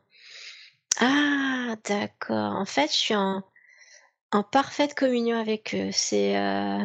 ah 1.01 1.77
d'accord. 1.85 2.55
En 2.55 2.65
fait, 2.65 2.89
je 2.89 2.97
suis 2.97 3.15
en 3.15 3.43
en 4.33 4.43
parfaite 4.43 4.95
communion 4.95 5.39
avec 5.39 5.75
eux. 5.75 5.91
C'est 5.93 6.37
euh, 6.37 6.85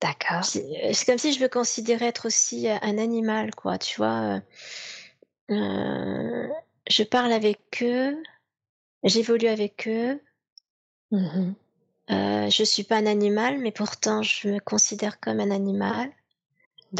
d'accord. 0.00 0.44
C'est 0.44 1.04
comme 1.06 1.18
si 1.18 1.32
je 1.32 1.40
me 1.42 1.48
considérais 1.48 2.06
être 2.06 2.26
aussi 2.26 2.68
euh, 2.68 2.76
un 2.82 2.98
animal, 2.98 3.54
quoi. 3.54 3.78
Tu 3.78 3.96
vois. 3.96 4.40
je 5.48 7.02
parle 7.02 7.32
avec 7.32 7.82
eux, 7.82 8.22
j'évolue 9.02 9.48
avec 9.48 9.88
eux. 9.88 10.20
Mmh 11.10 11.54
euh, 12.10 12.50
je 12.50 12.62
suis 12.64 12.84
pas 12.84 12.96
un 12.96 13.06
animal, 13.06 13.58
mais 13.58 13.72
pourtant 13.72 14.22
je 14.22 14.48
me 14.48 14.58
considère 14.60 15.20
comme 15.20 15.40
un 15.40 15.50
animal. 15.50 16.10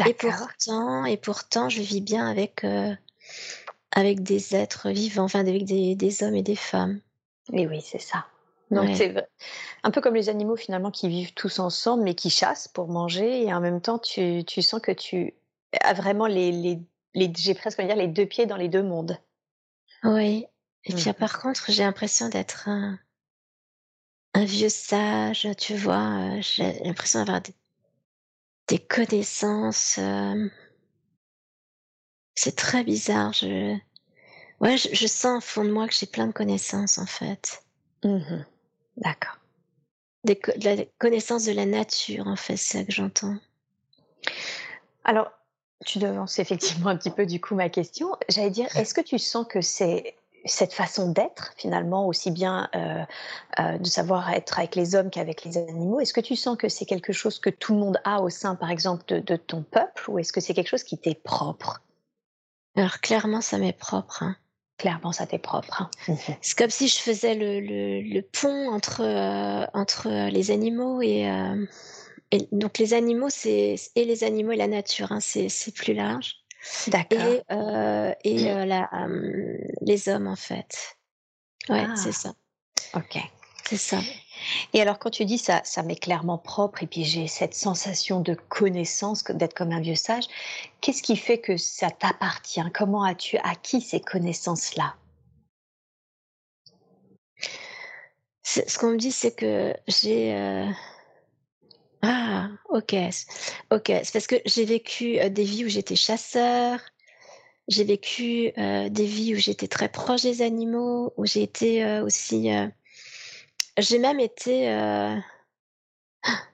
Et 0.05 0.13
pourtant, 0.13 1.05
et 1.05 1.15
pourtant, 1.15 1.69
je 1.69 1.81
vis 1.81 2.01
bien 2.01 2.27
avec 2.27 2.63
euh, 2.65 2.93
avec 3.91 4.23
des 4.23 4.55
êtres 4.55 4.89
vivants, 4.89 5.23
enfin 5.23 5.39
avec 5.39 5.63
des, 5.63 5.95
des 5.95 6.23
hommes 6.23 6.35
et 6.35 6.43
des 6.43 6.57
femmes. 6.57 6.99
Et 7.53 7.65
oui, 7.65 7.81
c'est 7.81 8.01
ça. 8.01 8.25
Donc 8.71 8.89
c'est 8.95 9.15
un 9.83 9.91
peu 9.91 10.01
comme 10.01 10.15
les 10.15 10.27
animaux 10.27 10.55
finalement 10.55 10.91
qui 10.91 11.07
vivent 11.07 11.33
tous 11.33 11.59
ensemble, 11.59 12.03
mais 12.03 12.15
qui 12.15 12.29
chassent 12.29 12.67
pour 12.67 12.87
manger, 12.87 13.43
et 13.43 13.53
en 13.53 13.61
même 13.61 13.79
temps 13.79 13.99
tu, 13.99 14.43
tu 14.43 14.61
sens 14.61 14.81
que 14.81 14.91
tu 14.91 15.35
as 15.79 15.93
vraiment 15.93 16.25
les, 16.25 16.51
les, 16.51 16.79
les 17.13 17.31
j'ai 17.37 17.53
presque 17.53 17.81
dire 17.81 17.95
les 17.95 18.07
deux 18.07 18.25
pieds 18.25 18.47
dans 18.47 18.57
les 18.57 18.69
deux 18.69 18.83
mondes. 18.83 19.17
Oui. 20.03 20.45
Et 20.83 20.93
puis 20.93 21.09
mmh. 21.09 21.13
par 21.13 21.39
contre, 21.39 21.71
j'ai 21.71 21.83
l'impression 21.83 22.27
d'être 22.29 22.67
un, 22.67 22.99
un 24.35 24.43
vieux 24.43 24.69
sage, 24.69 25.47
tu 25.57 25.75
vois. 25.75 26.35
Euh, 26.35 26.41
j'ai 26.41 26.73
l'impression 26.83 27.19
d'avoir 27.19 27.41
des, 28.67 28.79
connaissances. 28.79 29.97
Euh, 29.97 30.49
c'est 32.35 32.55
très 32.55 32.83
bizarre. 32.83 33.31
Je, 33.33 33.75
ouais, 34.59 34.77
je, 34.77 35.07
sens 35.07 35.37
au 35.37 35.41
fond 35.41 35.63
de 35.63 35.71
moi 35.71 35.87
que 35.87 35.93
j'ai 35.93 36.05
plein 36.05 36.27
de 36.27 36.33
connaissances 36.33 36.97
en 36.97 37.05
fait. 37.05 37.63
Mmh 38.03 38.43
D'accord. 38.97 39.37
Des, 40.25 40.35
de 40.35 40.63
la 40.63 40.85
connaissance 40.99 41.45
de 41.45 41.51
la 41.51 41.65
nature, 41.65 42.27
en 42.27 42.35
fait, 42.35 42.57
c'est 42.57 42.79
ça 42.79 42.83
que 42.83 42.91
j'entends. 42.91 43.37
Alors, 45.03 45.31
tu 45.85 45.99
devances 45.99 46.39
effectivement 46.39 46.89
un 46.89 46.97
petit 46.97 47.11
peu 47.11 47.25
du 47.25 47.39
coup 47.39 47.55
ma 47.55 47.69
question. 47.69 48.11
J'allais 48.29 48.49
dire, 48.49 48.75
est-ce 48.75 48.93
que 48.93 49.01
tu 49.01 49.19
sens 49.19 49.45
que 49.47 49.61
c'est 49.61 50.15
cette 50.45 50.73
façon 50.73 51.09
d'être 51.09 51.53
finalement 51.57 52.07
aussi 52.07 52.31
bien 52.31 52.69
euh, 52.75 53.03
euh, 53.59 53.77
de 53.77 53.85
savoir 53.85 54.31
être 54.31 54.59
avec 54.59 54.75
les 54.75 54.95
hommes 54.95 55.09
qu'avec 55.09 55.43
les 55.43 55.57
animaux 55.57 55.99
Est-ce 55.99 56.13
que 56.13 56.21
tu 56.21 56.35
sens 56.35 56.57
que 56.57 56.69
c'est 56.69 56.85
quelque 56.85 57.13
chose 57.13 57.39
que 57.39 57.49
tout 57.49 57.73
le 57.73 57.79
monde 57.79 57.99
a 58.03 58.21
au 58.21 58.29
sein, 58.29 58.55
par 58.55 58.69
exemple, 58.69 59.05
de, 59.21 59.35
ton 59.35 59.63
peuple, 59.63 60.09
ou 60.09 60.19
est-ce 60.19 60.31
que 60.31 60.39
c'est 60.39 60.53
quelque 60.53 60.69
chose 60.69 60.83
qui 60.83 60.97
t'est 60.97 61.15
propre? 61.15 61.81
Alors 62.77 62.99
clairement, 62.99 63.41
ça 63.41 63.57
m'est 63.57 63.77
propre. 63.77 64.23
Hein. 64.23 64.35
Clairement, 64.77 65.11
ça 65.11 65.25
t'est 65.25 65.39
propre. 65.39 65.81
Hein. 66.07 66.15
C'est 66.41 66.57
comme 66.57 66.69
si 66.69 66.89
je 66.89 66.99
faisais 66.99 67.33
le, 67.33 67.61
le, 68.01 68.21
pont 68.21 68.69
entre, 68.69 69.01
euh, 69.01 69.65
entre 69.73 70.09
les 70.29 70.51
animaux 70.51 71.01
et, 71.01 71.29
donc 72.51 72.77
les 72.79 72.93
animaux, 72.93 73.29
c'est 73.29 73.75
et 73.95 74.03
les 74.03 74.25
animaux 74.25 74.51
et 74.51 74.57
la 74.57 74.67
nature, 74.67 75.13
hein, 75.13 75.21
c'est 75.21 75.73
plus 75.73 75.93
large. 75.93 76.44
D'accord. 76.87 77.19
Et, 77.19 77.43
euh, 77.51 78.13
et 78.23 78.51
euh, 78.51 78.65
la, 78.65 78.89
les 79.81 80.09
hommes, 80.09 80.27
en 80.27 80.35
fait. 80.35 80.97
Ouais, 81.69 81.85
c'est 81.95 82.09
ah. 82.09 82.11
ça. 82.11 82.33
Ok. 82.93 83.17
C'est 83.67 83.77
ça. 83.77 83.99
Et 84.73 84.81
alors, 84.81 84.99
quand 84.99 85.09
tu 85.09 85.25
dis 85.25 85.39
ça, 85.39 85.61
ça 85.63 85.81
m'est 85.81 85.95
clairement 85.95 86.37
propre, 86.37 86.83
et 86.83 86.87
puis 86.87 87.03
j'ai 87.03 87.27
cette 87.27 87.55
sensation 87.55 88.19
de 88.19 88.35
connaissance, 88.35 89.23
d'être 89.23 89.55
comme 89.55 89.71
un 89.71 89.81
vieux 89.81 89.95
sage, 89.95 90.25
qu'est-ce 90.81 91.01
qui 91.01 91.17
fait 91.17 91.39
que 91.39 91.57
ça 91.57 91.89
t'appartient? 91.89 92.61
Comment 92.75 93.03
as-tu 93.03 93.37
acquis 93.39 93.81
ces 93.81 93.99
connaissances-là? 93.99 94.95
Ce 98.43 98.77
qu'on 98.77 98.91
me 98.91 98.97
dit, 98.97 99.11
c'est 99.11 99.35
que 99.35 99.73
j'ai. 99.87 100.35
Euh, 100.35 100.69
ah, 102.03 102.49
ok. 102.75 102.95
Ok, 103.71 103.87
c'est 103.87 104.13
parce 104.13 104.27
que 104.27 104.35
j'ai 104.45 104.65
vécu 104.65 105.17
des 105.29 105.43
vies 105.43 105.65
où 105.65 105.69
j'étais 105.69 105.95
chasseur, 105.95 106.79
j'ai 107.67 107.83
vécu 107.83 108.51
des 108.55 109.05
vies 109.05 109.35
où 109.35 109.37
j'étais 109.37 109.67
très 109.67 109.89
proche 109.89 110.21
des 110.21 110.41
animaux, 110.41 111.13
où 111.17 111.25
j'ai 111.25 111.43
été 111.43 111.99
aussi. 112.01 112.51
j'ai 113.77 113.99
même 113.99 114.19
été. 114.19 114.67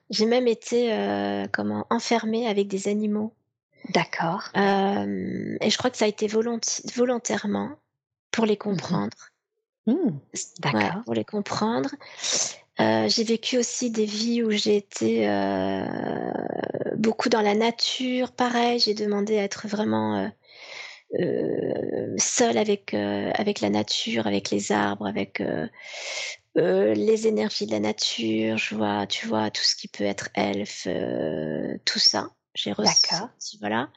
j'ai 0.09 0.25
même 0.25 0.47
été 0.47 1.47
comment 1.51 1.85
enfermée 1.89 2.47
avec 2.47 2.67
des 2.67 2.87
animaux. 2.87 3.33
D'accord. 3.89 4.49
et 4.55 5.69
je 5.69 5.77
crois 5.77 5.89
que 5.89 5.97
ça 5.97 6.05
a 6.05 6.07
été 6.07 6.27
volontairement 6.27 7.71
pour 8.31 8.45
les 8.45 8.53
mmh 8.53 8.57
comprendre. 8.57 9.17
Mmh, 9.87 10.19
d'accord. 10.59 11.03
pour 11.03 11.13
les 11.13 11.25
comprendre. 11.25 11.89
Euh, 12.79 13.07
j'ai 13.09 13.23
vécu 13.23 13.57
aussi 13.57 13.91
des 13.91 14.05
vies 14.05 14.43
où 14.43 14.51
j'ai 14.51 14.77
été 14.77 15.29
euh, 15.29 15.85
beaucoup 16.95 17.29
dans 17.29 17.41
la 17.41 17.53
nature. 17.53 18.31
Pareil, 18.31 18.79
j'ai 18.79 18.93
demandé 18.93 19.37
à 19.37 19.43
être 19.43 19.67
vraiment 19.67 20.31
euh, 21.19 22.15
seule 22.17 22.57
avec 22.57 22.93
avec 22.93 23.59
la 23.59 23.69
nature, 23.69 24.25
avec 24.25 24.49
les 24.51 24.71
arbres, 24.71 25.05
avec 25.05 25.43
les 26.55 27.27
énergies 27.27 27.65
de 27.65 27.71
la 27.71 27.81
nature. 27.81 28.57
Je 28.57 28.75
vois, 28.75 29.05
tu 29.05 29.27
vois, 29.27 29.51
tout 29.51 29.63
ce 29.63 29.75
qui 29.75 29.87
peut 29.87 30.05
être 30.05 30.29
elfe, 30.33 30.87
tout 31.85 31.99
ça. 31.99 32.29
J'ai 32.55 32.71
reçu. 32.71 32.93
D'accord. 33.09 33.29
Voilà. 33.59 33.89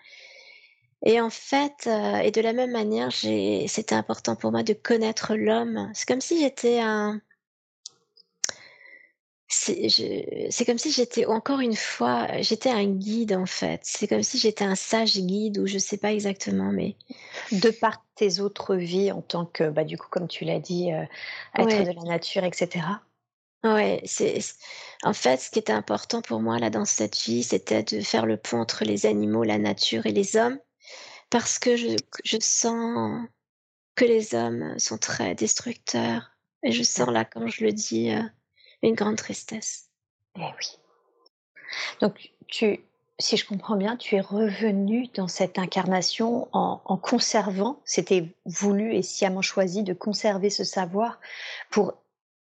Et 1.07 1.21
en 1.21 1.31
fait, 1.31 1.89
et 2.23 2.31
de 2.31 2.41
la 2.41 2.53
même 2.53 2.73
manière, 2.73 3.13
c'était 3.13 3.95
important 3.95 4.37
pour 4.37 4.51
moi 4.51 4.63
de 4.63 4.73
connaître 4.73 5.37
l'homme. 5.37 5.91
C'est 5.95 6.09
comme 6.09 6.21
si 6.21 6.41
j'étais 6.41 6.81
un 6.81 7.21
c'est 9.55 10.65
comme 10.65 10.79
si 10.79 10.91
j'étais 10.91 11.27
encore 11.27 11.61
une 11.61 11.77
fois, 11.77 12.27
j'étais 12.41 12.71
un 12.71 12.87
guide 12.87 13.33
en 13.33 13.47
fait. 13.47 13.81
C'est 13.83 14.09
comme 14.09 14.23
si 14.23 14.39
j'étais 14.39 14.65
un 14.65 14.75
sage 14.75 15.17
guide 15.19 15.59
ou 15.59 15.67
je 15.67 15.79
sais 15.79 15.97
pas 15.97 16.13
exactement, 16.13 16.73
mais 16.73 16.97
de 17.53 17.71
par 17.71 18.05
tes 18.15 18.41
autres 18.41 18.75
vies 18.75 19.13
en 19.13 19.23
tant 19.23 19.47
que, 19.47 19.71
bah, 19.71 19.85
du 19.85 19.97
coup, 19.97 20.09
comme 20.11 20.29
tu 20.29 20.45
l'as 20.45 20.59
dit, 20.59 20.93
euh, 20.93 21.05
être 21.59 21.85
de 21.85 21.93
la 21.93 22.03
nature, 22.03 22.45
etc. 22.45 22.87
Ouais, 23.65 24.03
c'est 24.05 24.39
en 25.05 25.15
fait 25.15 25.41
ce 25.41 25.51
qui 25.51 25.59
était 25.59 25.73
important 25.73 26.21
pour 26.21 26.41
moi 26.41 26.59
là 26.59 26.69
dans 26.69 26.85
cette 26.85 27.19
vie, 27.23 27.43
c'était 27.43 27.83
de 27.83 28.01
faire 28.01 28.27
le 28.27 28.37
pont 28.37 28.61
entre 28.61 28.85
les 28.85 29.07
animaux, 29.07 29.43
la 29.43 29.59
nature 29.59 30.05
et 30.05 30.13
les 30.13 30.37
hommes, 30.37 30.59
parce 31.31 31.59
que 31.59 31.77
je, 31.77 31.97
je 32.25 32.37
sens 32.41 33.27
que 33.95 34.05
les 34.05 34.35
hommes 34.35 34.79
sont 34.79 34.99
très 34.99 35.35
destructeurs 35.35 36.33
et 36.63 36.73
je 36.73 36.83
sens 36.83 37.09
là 37.09 37.25
quand 37.25 37.47
je 37.47 37.65
le 37.65 37.73
dis 37.73 38.11
euh, 38.11 38.23
une 38.89 38.95
grande 38.95 39.17
tristesse. 39.17 39.91
Eh 40.37 40.41
oui. 40.41 40.79
Donc 42.01 42.33
tu, 42.47 42.81
si 43.19 43.37
je 43.37 43.47
comprends 43.47 43.77
bien, 43.77 43.97
tu 43.97 44.17
es 44.17 44.21
revenu 44.21 45.09
dans 45.15 45.29
cette 45.29 45.59
incarnation 45.59 46.49
en, 46.53 46.97
conservant, 46.97 47.81
c'était 47.85 48.29
voulu 48.45 48.95
et 48.95 49.03
sciemment 49.03 49.43
choisi 49.43 49.83
de 49.83 49.93
conserver 49.93 50.51
ce 50.51 50.65
savoir 50.65 51.21
pour 51.71 51.95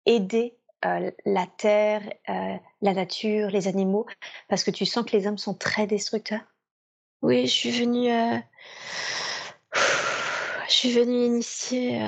aider 0.05 0.55
euh, 0.85 1.11
la 1.25 1.45
terre, 1.45 2.01
euh, 2.29 2.55
la 2.81 2.93
nature, 2.93 3.49
les 3.49 3.67
animaux, 3.67 4.07
parce 4.47 4.63
que 4.63 4.71
tu 4.71 4.85
sens 4.85 5.05
que 5.05 5.15
les 5.15 5.27
hommes 5.27 5.37
sont 5.37 5.53
très 5.53 5.87
destructeurs? 5.87 6.41
Oui, 7.21 7.45
je 7.45 7.51
suis 7.51 7.71
venue. 7.71 8.11
Euh, 8.11 8.37
je 10.72 10.78
suis 10.78 10.91
venue 10.91 11.26
initier, 11.26 11.99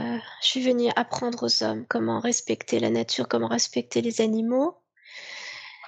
je 0.41 0.47
suis 0.47 0.61
venue 0.61 0.89
apprendre 0.95 1.43
aux 1.43 1.63
hommes 1.63 1.85
comment 1.87 2.19
respecter 2.19 2.79
la 2.79 2.89
nature, 2.89 3.27
comment 3.27 3.47
respecter 3.47 4.01
les 4.01 4.21
animaux. 4.21 4.77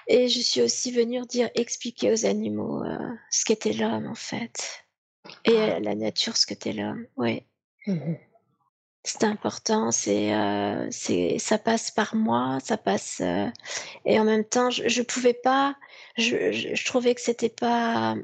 Et 0.08 0.28
je 0.28 0.40
suis 0.40 0.62
aussi 0.62 0.92
venue 0.92 1.22
dire, 1.26 1.50
expliquer 1.56 2.12
aux 2.12 2.26
animaux 2.26 2.84
euh, 2.84 2.98
ce 3.32 3.46
qu'était 3.46 3.74
l'homme 3.74 4.08
en 4.08 4.16
fait. 4.16 4.86
Et 5.46 5.58
à 5.58 5.80
la 5.80 5.96
nature 5.96 6.38
ce 6.38 6.46
qu'était 6.46 6.74
l'homme, 6.74 7.08
oui. 7.18 7.44
Mmh 7.88 8.16
c'est 9.08 9.24
important, 9.24 9.92
c'est, 9.92 10.34
euh, 10.34 10.88
c'est, 10.90 11.38
ça 11.38 11.60
passe 11.60 11.92
par 11.92 12.16
moi, 12.16 12.58
ça 12.64 12.76
passe. 12.76 13.22
Euh, 13.22 13.48
et 14.04 14.20
en 14.20 14.24
même 14.24 14.44
temps, 14.44 14.72
je, 14.72 14.88
je 14.88 15.02
pouvais 15.04 15.36
pas, 15.36 15.76
je, 16.18 16.52
je, 16.52 16.86
trouvais 16.86 17.14
que 17.14 17.22
c'était 17.22 17.50
pas, 17.50 18.16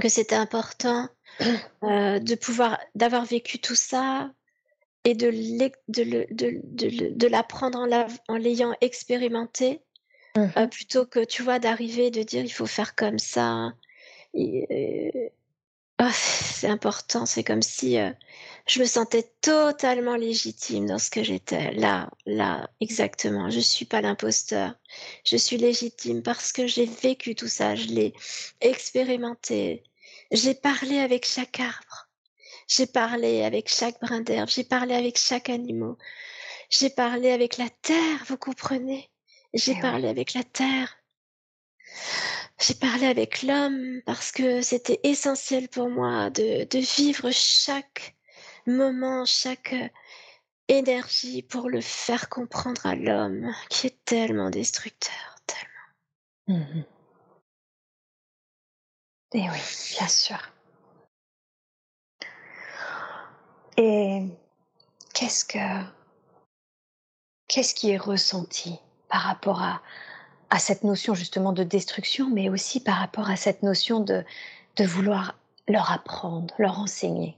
que 0.00 0.08
c'était 0.08 0.34
important 0.34 1.08
de 1.40 2.34
pouvoir, 2.34 2.78
d'avoir 2.94 3.24
vécu 3.24 3.58
tout 3.58 3.74
ça 3.74 4.30
et 5.04 5.14
de, 5.14 5.30
de, 5.30 5.70
de, 5.88 6.26
de, 6.30 7.14
de 7.14 7.26
l'apprendre 7.26 7.86
en, 8.28 8.36
l'ayant 8.36 8.74
expérimenté 8.80 9.80
Mmh 10.36 10.68
plutôt 10.68 11.06
que, 11.06 11.24
tu 11.24 11.42
vois, 11.42 11.58
d'arriver 11.58 12.10
de 12.10 12.22
dire 12.22 12.44
il 12.44 12.52
faut 12.52 12.66
faire 12.66 12.94
comme 12.94 13.18
ça. 13.18 13.72
Ah, 15.98 16.12
c'est 16.12 16.68
important, 16.68 17.26
c'est 17.26 17.44
comme 17.44 17.62
si 17.62 17.98
je 18.66 18.80
me 18.80 18.86
sentais 18.86 19.24
totalement 19.40 20.16
légitime 20.16 20.86
dans 20.86 20.98
ce 20.98 21.10
que 21.10 21.22
j'étais. 21.24 21.72
Là, 21.72 22.10
là, 22.26 22.70
exactement. 22.80 23.50
Je 23.50 23.60
suis 23.60 23.84
pas 23.84 24.00
l'imposteur. 24.00 24.74
Je 25.24 25.36
suis 25.36 25.56
légitime 25.56 26.22
parce 26.22 26.52
que 26.52 26.66
j'ai 26.66 26.86
vécu 26.86 27.34
tout 27.34 27.48
ça, 27.48 27.74
je 27.74 27.88
l'ai 27.88 28.14
expérimenté. 28.60 29.82
J'ai 30.30 30.54
parlé 30.54 30.98
avec 30.98 31.26
chaque 31.26 31.58
arbre. 31.60 32.08
J'ai 32.68 32.86
parlé 32.86 33.42
avec 33.42 33.68
chaque 33.68 34.00
brin 34.00 34.20
d'herbe. 34.20 34.48
J'ai 34.48 34.64
parlé 34.64 34.94
avec 34.94 35.18
chaque 35.18 35.50
animal. 35.50 35.96
J'ai 36.70 36.90
parlé 36.90 37.32
avec 37.32 37.56
la 37.56 37.68
terre, 37.68 38.24
vous 38.28 38.36
comprenez? 38.36 39.10
J'ai 39.54 39.74
eh 39.76 39.80
parlé 39.80 40.06
avec 40.06 40.34
la 40.34 40.44
terre. 40.44 40.96
J'ai 42.60 42.74
parlé 42.74 43.06
avec 43.06 43.42
l'homme 43.42 44.00
parce 44.06 44.30
que 44.30 44.62
c'était 44.62 45.00
essentiel 45.02 45.68
pour 45.68 45.88
moi 45.88 46.30
de, 46.30 46.64
de, 46.64 46.78
vivre 46.78 47.30
chaque 47.32 48.14
moment, 48.66 49.24
chaque 49.24 49.74
énergie 50.68 51.42
pour 51.42 51.68
le 51.68 51.80
faire 51.80 52.28
comprendre 52.28 52.86
à 52.86 52.94
l'homme 52.94 53.52
qui 53.68 53.88
est 53.88 54.04
tellement 54.04 54.50
destructeur, 54.50 55.36
tellement. 55.46 56.60
Mmh 56.60 56.99
Et 59.32 59.48
oui, 59.48 59.96
bien 59.96 60.08
sûr. 60.08 60.38
Et 63.76 64.26
qu'est-ce 65.14 65.44
que 65.44 65.84
qu'est-ce 67.46 67.74
qui 67.74 67.90
est 67.90 67.96
ressenti 67.96 68.78
par 69.08 69.22
rapport 69.22 69.62
à, 69.62 69.82
à 70.50 70.58
cette 70.58 70.84
notion 70.84 71.14
justement 71.14 71.52
de 71.52 71.62
destruction, 71.62 72.28
mais 72.28 72.48
aussi 72.48 72.80
par 72.80 72.96
rapport 72.96 73.30
à 73.30 73.36
cette 73.36 73.62
notion 73.62 74.00
de, 74.00 74.24
de 74.76 74.84
vouloir 74.84 75.38
leur 75.68 75.92
apprendre, 75.92 76.54
leur 76.58 76.78
enseigner? 76.78 77.36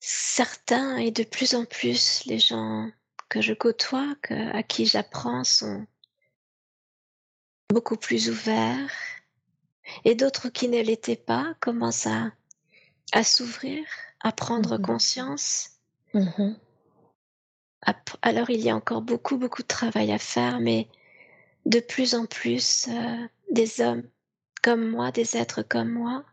Certains 0.00 0.96
et 0.96 1.10
de 1.10 1.24
plus 1.24 1.54
en 1.54 1.64
plus 1.64 2.24
les 2.26 2.38
gens 2.38 2.90
que 3.28 3.40
je 3.40 3.52
côtoie, 3.52 4.14
à 4.30 4.62
qui 4.62 4.86
j'apprends, 4.86 5.44
sont 5.44 5.86
beaucoup 7.70 7.96
plus 7.96 8.30
ouverts, 8.30 8.90
et 10.04 10.14
d'autres 10.14 10.48
qui 10.48 10.68
ne 10.68 10.80
l'étaient 10.82 11.16
pas 11.16 11.54
commencent 11.60 12.06
à, 12.06 12.32
à 13.12 13.22
s'ouvrir, 13.22 13.84
à 14.20 14.32
prendre 14.32 14.78
mmh 14.78 14.82
conscience. 14.82 15.70
Mmh 16.14 16.54
alors 18.22 18.50
il 18.50 18.60
y 18.60 18.70
a 18.70 18.74
encore 18.74 19.02
beaucoup, 19.02 19.36
beaucoup 19.36 19.62
de 19.62 19.68
travail 19.68 20.10
à 20.10 20.18
faire, 20.18 20.58
mais 20.58 20.88
de 21.66 21.78
plus 21.78 22.16
en 22.16 22.26
plus 22.26 22.88
euh, 22.88 23.26
des 23.50 23.80
hommes 23.80 24.02
comme 24.62 24.88
moi, 24.88 25.12
des 25.12 25.36
êtres 25.36 25.62
comme 25.62 25.90
moi, 25.90 26.24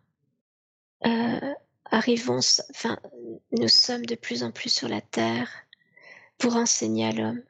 euh, 1.05 1.53
arrivons, 1.85 2.39
enfin, 2.71 2.97
nous 3.51 3.67
sommes 3.67 4.05
de 4.05 4.15
plus 4.15 4.43
en 4.43 4.51
plus 4.51 4.69
sur 4.69 4.87
la 4.87 5.01
terre 5.01 5.49
pour 6.37 6.55
enseigner 6.55 7.07
à 7.07 7.11
l'homme. 7.11 7.43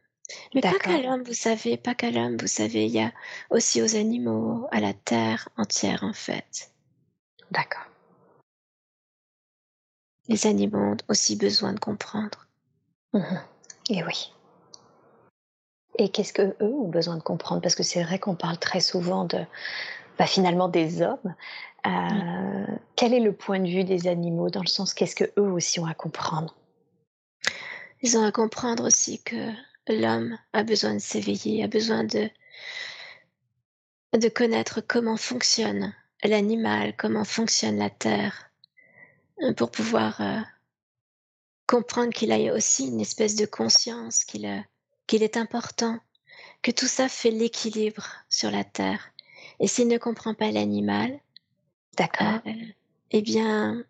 Mais 0.55 0.61
pas 0.61 0.79
qu'à 0.79 1.01
l'homme, 1.01 1.23
vous 1.23 1.33
savez, 1.33 1.77
pas 1.77 1.95
qu'à 1.95 2.11
l'homme, 2.11 2.37
vous 2.37 2.47
savez, 2.47 2.85
il 2.85 2.91
y 2.91 3.01
a 3.01 3.11
aussi 3.49 3.81
aux 3.81 3.95
animaux, 3.95 4.67
à 4.71 4.79
la 4.79 4.93
terre 4.93 5.49
entière 5.57 6.03
en 6.03 6.13
fait. 6.13 6.71
D'accord. 7.51 7.85
Les 10.27 10.47
animaux 10.47 10.93
ont 10.93 10.97
aussi 11.09 11.35
besoin 11.35 11.73
de 11.73 11.79
comprendre. 11.79 12.47
Mmh 13.13 13.37
et 13.89 14.01
oui. 14.03 14.31
Et 15.99 16.09
qu'est-ce 16.09 16.33
que 16.33 16.55
eux 16.61 16.73
ont 16.73 16.87
besoin 16.87 17.17
de 17.17 17.21
comprendre? 17.21 17.61
Parce 17.61 17.75
que 17.75 17.83
c'est 17.83 18.01
vrai 18.01 18.17
qu'on 18.17 18.35
parle 18.35 18.57
très 18.57 18.79
souvent 18.79 19.25
de, 19.25 19.39
bah, 20.17 20.25
finalement, 20.25 20.69
des 20.69 21.01
hommes. 21.01 21.35
Euh, 21.85 22.65
quel 22.95 23.13
est 23.13 23.19
le 23.19 23.33
point 23.33 23.59
de 23.59 23.67
vue 23.67 23.83
des 23.83 24.07
animaux 24.07 24.49
dans 24.49 24.61
le 24.61 24.67
sens 24.67 24.93
qu'est-ce 24.93 25.15
que 25.15 25.31
eux 25.37 25.51
aussi 25.51 25.79
ont 25.81 25.85
à 25.85 25.93
comprendre? 25.93 26.55
Ils 28.01 28.17
ont 28.17 28.23
à 28.23 28.31
comprendre 28.31 28.85
aussi 28.85 29.21
que 29.21 29.51
l'homme 29.87 30.37
a 30.53 30.63
besoin 30.63 30.93
de 30.95 30.99
s'éveiller, 30.99 31.63
a 31.63 31.67
besoin 31.67 32.03
de 32.03 32.29
de 34.13 34.29
connaître 34.29 34.81
comment 34.81 35.17
fonctionne 35.17 35.93
l'animal, 36.23 36.95
comment 36.95 37.23
fonctionne 37.23 37.77
la 37.77 37.89
terre, 37.89 38.51
pour 39.57 39.71
pouvoir 39.71 40.21
euh, 40.21 40.39
comprendre 41.67 42.13
qu'il 42.13 42.31
a 42.31 42.53
aussi 42.53 42.87
une 42.87 43.01
espèce 43.01 43.35
de 43.35 43.45
conscience, 43.45 44.23
qu'il 44.23 44.65
qu'il 45.07 45.23
est 45.23 45.35
important, 45.35 45.99
que 46.61 46.71
tout 46.71 46.87
ça 46.87 47.09
fait 47.09 47.31
l'équilibre 47.31 48.07
sur 48.29 48.51
la 48.51 48.63
terre. 48.63 49.11
Et 49.59 49.67
s'il 49.67 49.87
ne 49.87 49.97
comprend 49.97 50.33
pas 50.33 50.51
l'animal, 50.51 51.19
d'accord, 51.97 52.39
euh, 52.47 52.65
eh 53.11 53.21
bien, 53.21 53.83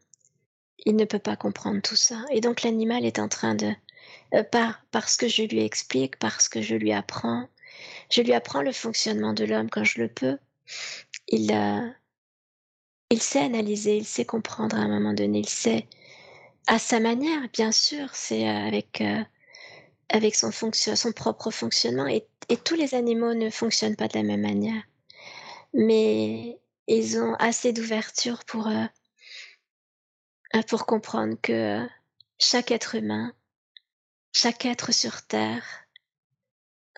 il 0.86 0.96
ne 0.96 1.06
peut 1.06 1.20
pas 1.20 1.36
comprendre 1.36 1.82
tout 1.82 1.96
ça. 1.96 2.26
Et 2.32 2.42
donc 2.42 2.64
l'animal 2.64 3.06
est 3.06 3.20
en 3.20 3.28
train 3.28 3.56
de, 3.56 3.68
euh, 3.68 3.74
par, 4.42 4.84
parce 4.92 5.18
que 5.18 5.28
je 5.28 5.44
lui 5.44 5.64
explique, 5.64 6.18
parce 6.18 6.50
que 6.50 6.62
je 6.62 6.76
lui 6.76 6.92
apprends, 6.92 7.48
je 8.12 8.22
lui 8.22 8.34
apprends 8.34 8.62
le 8.62 8.72
fonctionnement 8.72 9.34
de 9.34 9.46
l'homme 9.46 9.70
quand 9.70 9.84
je 9.84 10.02
le 10.02 10.08
peux. 10.08 10.38
Il, 11.28 11.52
euh, 11.52 11.88
il 13.12 13.22
sait 13.22 13.42
analyser, 13.42 13.98
il 13.98 14.06
sait 14.06 14.26
comprendre 14.26 14.76
à 14.76 14.80
un 14.80 14.88
moment 14.88 15.14
donné, 15.14 15.40
il 15.40 15.50
sait 15.50 15.88
à 16.68 16.80
sa 16.80 17.00
manière, 17.00 17.42
bien 17.52 17.72
sûr, 17.72 18.10
c'est 18.16 18.48
euh, 18.48 18.68
avec, 18.68 19.02
euh, 19.02 19.22
avec 20.10 20.36
son, 20.36 20.52
fonction, 20.52 20.96
son 20.96 21.12
propre 21.12 21.52
fonctionnement. 21.52 22.08
Et, 22.08 22.26
et, 22.50 22.58
tous 22.58 22.76
les 22.76 22.96
animaux 22.96 23.34
ne 23.34 23.50
fonctionnent 23.50 23.96
pas 23.96 24.08
de 24.08 24.18
la 24.18 24.24
même 24.24 24.42
manière. 24.42 24.84
Mais 25.74 26.60
ils 26.88 27.20
ont 27.20 27.36
assez 27.36 27.74
d'ouverture 27.74 28.44
pour, 28.46 28.68
euh, 28.68 28.86
pour 30.68 30.86
comprendre 30.86 31.36
que 31.42 31.86
chaque 32.40 32.72
être 32.72 32.96
humain, 32.96 33.34
chaque 34.34 34.66
être 34.66 34.92
sur 34.92 35.22
Terre 35.26 35.64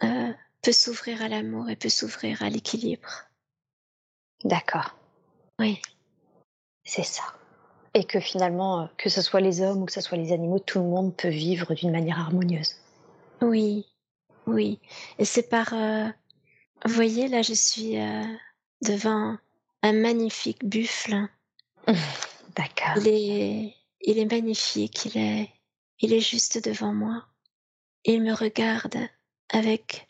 peut 0.01 0.71
s'ouvrir 0.71 1.21
à 1.21 1.27
l'amour 1.27 1.69
et 1.69 1.75
peut 1.75 1.89
s'ouvrir 1.89 2.41
à 2.41 2.49
l'équilibre. 2.49 3.25
D'accord. 4.43 4.95
Oui. 5.59 5.79
C'est 6.83 7.03
ça 7.03 7.23
et 7.95 8.03
que 8.03 8.19
finalement, 8.19 8.81
euh, 8.81 8.85
que 8.97 9.09
ce 9.09 9.21
soit 9.21 9.39
les 9.39 9.61
hommes 9.61 9.81
ou 9.81 9.85
que 9.85 9.93
ce 9.93 10.01
soit 10.01 10.17
les 10.17 10.33
animaux, 10.33 10.59
tout 10.59 10.79
le 10.79 10.85
monde 10.85 11.15
peut 11.15 11.29
vivre 11.29 11.73
d'une 11.73 11.91
manière 11.91 12.19
harmonieuse. 12.19 12.75
Oui, 13.41 13.87
Oui, 14.45 14.79
et 15.17 15.25
c'est 15.25 15.49
par. 15.49 15.73
Euh, 15.73 16.07
vous 16.85 16.93
voyez, 16.93 17.27
là, 17.29 17.41
je 17.41 17.53
suis 17.53 17.97
euh, 17.99 18.23
devant 18.83 19.37
un 19.81 19.93
magnifique 19.93 20.65
buffle. 20.65 21.15
D'accord. 21.87 22.97
Il 22.97 23.07
est, 23.07 23.75
il 24.01 24.19
est 24.19 24.31
magnifique, 24.31 25.05
il 25.05 25.17
est, 25.17 25.49
il 25.99 26.13
est 26.13 26.19
juste 26.21 26.63
devant 26.63 26.93
moi. 26.93 27.27
Il 28.03 28.21
me 28.21 28.33
regarde 28.33 28.97
avec 29.49 30.07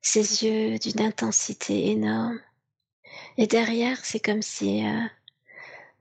ses 0.00 0.44
yeux 0.44 0.78
d'une 0.78 1.00
intensité 1.00 1.90
énorme. 1.90 2.40
Et 3.36 3.46
derrière, 3.46 4.04
c'est 4.04 4.20
comme 4.20 4.42
si 4.42 4.86
euh, 4.86 5.06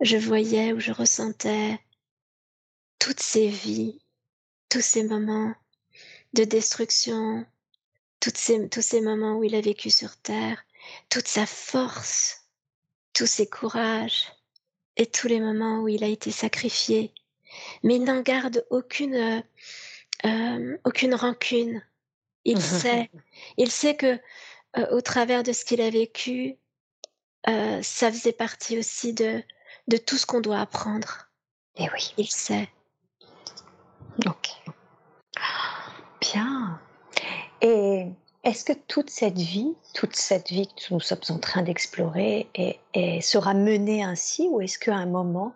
je 0.01 0.17
voyais 0.17 0.73
ou 0.73 0.79
je 0.79 0.91
ressentais 0.91 1.79
toutes 2.99 3.19
ces 3.19 3.47
vies, 3.47 3.99
tous 4.69 4.81
ces 4.81 5.03
moments 5.03 5.53
de 6.33 6.43
destruction, 6.43 7.45
tous 8.19 8.81
ces 8.81 9.01
moments 9.01 9.37
où 9.37 9.43
il 9.43 9.55
a 9.55 9.61
vécu 9.61 9.89
sur 9.89 10.17
Terre, 10.17 10.63
toute 11.09 11.27
sa 11.27 11.45
force, 11.45 12.45
tous 13.13 13.27
ses 13.27 13.47
courages 13.47 14.31
et 14.95 15.05
tous 15.05 15.27
les 15.27 15.39
moments 15.39 15.79
où 15.79 15.87
il 15.87 16.03
a 16.03 16.07
été 16.07 16.31
sacrifié. 16.31 17.13
Mais 17.83 17.95
il 17.95 18.03
n'en 18.03 18.21
garde 18.21 18.65
aucune, 18.69 19.43
euh, 20.25 20.77
aucune 20.83 21.15
rancune. 21.15 21.83
Il 22.45 22.61
sait, 22.61 23.09
il 23.57 23.71
sait 23.71 23.95
que 23.95 24.19
euh, 24.77 24.87
au 24.91 25.01
travers 25.01 25.43
de 25.43 25.53
ce 25.53 25.65
qu'il 25.65 25.81
a 25.81 25.89
vécu, 25.89 26.57
euh, 27.47 27.81
ça 27.81 28.11
faisait 28.11 28.33
partie 28.33 28.77
aussi 28.77 29.13
de, 29.13 29.41
de 29.87 29.97
tout 29.97 30.17
ce 30.17 30.25
qu'on 30.25 30.41
doit 30.41 30.59
apprendre. 30.59 31.29
Et 31.75 31.83
eh 31.83 31.89
oui. 31.93 32.13
Il 32.17 32.29
sait. 32.29 32.69
Ok. 34.25 34.49
Bien. 36.19 36.79
Et 37.61 38.05
est-ce 38.43 38.65
que 38.65 38.73
toute 38.73 39.09
cette 39.09 39.37
vie, 39.37 39.75
toute 39.93 40.15
cette 40.15 40.49
vie 40.49 40.67
que 40.67 40.93
nous 40.93 40.99
sommes 40.99 41.19
en 41.29 41.39
train 41.39 41.61
d'explorer 41.61 42.49
et, 42.55 43.21
sera 43.21 43.53
menée 43.53 44.03
ainsi 44.03 44.47
ou 44.49 44.61
est-ce 44.61 44.79
qu'à 44.79 44.95
un 44.95 45.05
moment, 45.05 45.53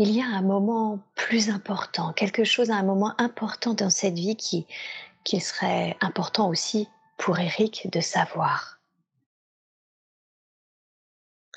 il 0.00 0.12
y 0.12 0.22
a 0.22 0.26
un 0.26 0.40
moment 0.40 0.98
plus 1.14 1.50
important, 1.50 2.14
quelque 2.14 2.42
chose 2.42 2.70
à 2.70 2.76
un 2.76 2.82
moment 2.82 3.12
important 3.18 3.74
dans 3.74 3.90
cette 3.90 4.14
vie 4.14 4.34
qui, 4.34 4.66
qui 5.24 5.40
serait 5.40 5.94
important 6.00 6.48
aussi 6.48 6.88
pour 7.18 7.38
Eric 7.38 7.86
de 7.92 8.00
savoir 8.00 8.80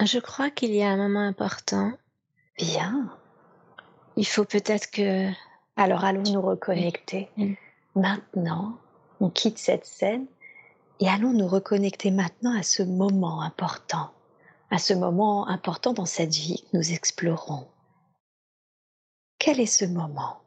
Je 0.02 0.20
crois 0.20 0.50
qu'il 0.50 0.74
y 0.74 0.84
a 0.84 0.90
un 0.90 0.98
moment 0.98 1.26
important. 1.26 1.94
Bien. 2.58 3.10
Il 4.18 4.28
faut 4.28 4.44
peut-être 4.44 4.92
que... 4.92 5.32
Alors 5.78 6.04
allons 6.04 6.24
nous 6.24 6.42
reconnecter. 6.42 7.30
Maintenant, 7.96 8.78
on 9.22 9.30
quitte 9.30 9.58
cette 9.58 9.86
scène 9.86 10.26
et 11.00 11.08
allons 11.08 11.32
nous 11.32 11.48
reconnecter 11.48 12.12
maintenant 12.12 12.60
à 12.60 12.64
ce 12.64 12.84
moment 12.84 13.42
important, 13.42 14.12
à 14.70 14.80
ce 14.80 14.94
moment 14.94 15.48
important 15.48 15.94
dans 15.94 16.06
cette 16.06 16.34
vie 16.34 16.62
que 16.62 16.78
nous 16.78 16.92
explorons. 16.92 17.70
Quel 19.44 19.60
est 19.60 19.66
ce 19.66 19.84
moment? 19.84 20.42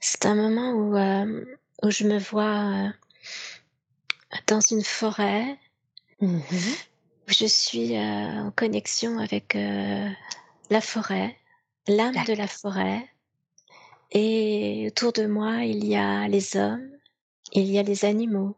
C'est 0.00 0.26
un 0.26 0.34
moment 0.34 0.72
où, 0.72 0.94
euh, 0.98 1.46
où 1.82 1.90
je 1.90 2.04
me 2.04 2.18
vois 2.18 2.88
euh, 2.88 2.88
dans 4.46 4.60
une 4.60 4.84
forêt. 4.84 5.58
Mmh 6.20 6.40
je 7.28 7.46
suis 7.46 7.96
euh, 7.96 8.42
en 8.42 8.50
connexion 8.50 9.18
avec 9.18 9.56
euh, 9.56 10.10
la 10.68 10.80
forêt, 10.82 11.38
l'âme 11.88 12.22
de 12.26 12.34
la 12.34 12.46
forêt. 12.46 13.08
Et 14.12 14.84
autour 14.88 15.12
de 15.12 15.24
moi, 15.24 15.64
il 15.64 15.86
y 15.86 15.96
a 15.96 16.28
les 16.28 16.54
hommes, 16.58 16.90
il 17.52 17.64
y 17.64 17.78
a 17.78 17.82
les 17.82 18.04
animaux, 18.04 18.56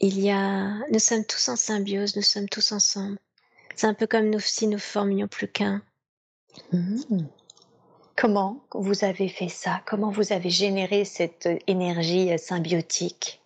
il 0.00 0.20
y 0.20 0.30
a. 0.30 0.74
Nous 0.92 0.98
sommes 0.98 1.24
tous 1.24 1.48
en 1.48 1.56
symbiose, 1.56 2.16
nous 2.16 2.22
sommes 2.22 2.50
tous 2.50 2.72
ensemble. 2.72 3.18
C'est 3.74 3.86
un 3.86 3.94
peu 3.94 4.06
comme 4.06 4.28
nous, 4.28 4.40
si 4.40 4.66
nous 4.66 4.78
formions 4.78 5.26
plus 5.26 5.48
qu'un. 5.48 5.80
Mmh. 6.70 7.26
Comment 8.16 8.64
vous 8.72 9.04
avez 9.04 9.28
fait 9.28 9.48
ça? 9.48 9.82
Comment 9.86 10.10
vous 10.10 10.32
avez 10.32 10.50
généré 10.50 11.04
cette 11.04 11.48
énergie 11.66 12.32
euh, 12.32 12.38
symbiotique? 12.38 13.40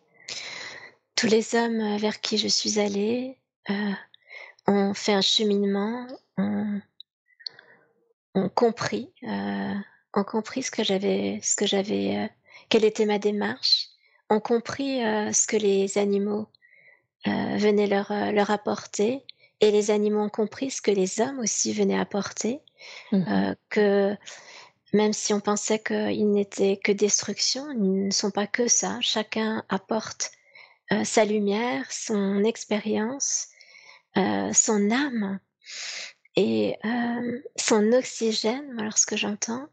Tous 1.17 1.27
les 1.27 1.55
hommes 1.55 1.97
vers 1.99 2.21
qui 2.21 2.39
je 2.39 2.49
suis 2.49 2.81
allée 2.81 3.37
ont 4.67 4.95
fait 4.95 5.13
un 5.13 5.21
cheminement, 5.21 6.07
ont, 6.39 6.81
compris, 8.55 9.13
euh, 9.25 9.75
ont 10.15 10.25
compris 10.25 10.63
ce 10.63 10.71
que 10.71 10.85
j'avais, 10.85 11.41
ce 11.43 11.57
que 11.57 11.67
j'avais, 11.67 12.17
euh, 12.17 12.27
quelle 12.69 12.85
était 12.85 13.07
ma 13.07 13.19
démarche, 13.19 13.89
ont 14.29 14.41
compris 14.41 15.05
euh, 15.05 15.33
ce 15.33 15.47
que 15.47 15.57
les 15.57 15.99
animaux 15.99 16.49
euh, 17.27 17.57
venaient 17.57 17.87
leur, 17.87 18.13
leur 18.33 18.51
apporter, 18.51 19.25
et 19.61 19.71
les 19.71 19.91
animaux 19.91 20.21
ont 20.21 20.31
compris 20.31 20.71
ce 20.71 20.81
que 20.81 20.91
les 20.91 21.21
hommes 21.21 21.41
aussi 21.41 21.73
venaient 21.73 21.99
apporter, 21.99 22.61
mmh 23.13 23.53
que 23.69 24.17
même 24.93 25.13
si 25.13 25.33
on 25.33 25.41
pensait 25.41 25.79
qu'ils 25.79 26.31
n'étaient 26.31 26.77
que 26.77 26.93
destruction, 26.93 27.71
ils 27.71 28.07
ne 28.07 28.11
sont 28.11 28.31
pas 28.31 28.47
que 28.47 28.69
ça. 28.69 28.99
Chacun 29.01 29.65
apporte 29.69 30.33
sa 31.05 31.25
lumière, 31.25 31.87
son 31.93 32.43
expérience, 32.43 33.51
euh, 34.17 34.53
son 34.53 34.91
âme 34.91 35.39
et 36.35 36.77
euh, 36.85 37.41
son 37.57 37.93
oxygène, 37.93 38.83
lorsque 38.83 39.17
j'entends. 39.17 39.69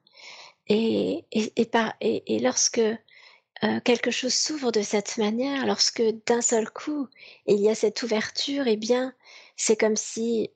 Et, 0.68 1.26
et, 1.32 1.54
et, 1.56 1.66
par, 1.66 1.96
et, 2.02 2.40
lorsque 2.40 2.80
euh, 2.80 3.80
quelque 3.84 4.12
chose 4.12 4.34
s'ouvre 4.34 4.72
de 4.72 4.82
cette 4.82 5.18
manière, 5.18 5.66
lorsque 5.66 6.04
d'un 6.28 6.42
seul 6.42 6.70
coup 6.70 7.08
il 7.48 7.60
y 7.60 7.70
a 7.70 7.76
cette 7.76 8.04
ouverture, 8.04 8.68
et 8.68 8.74
eh 8.74 8.78
bien, 8.78 9.14
c'est 9.56 9.78
comme 9.78 9.96
si 9.96 10.52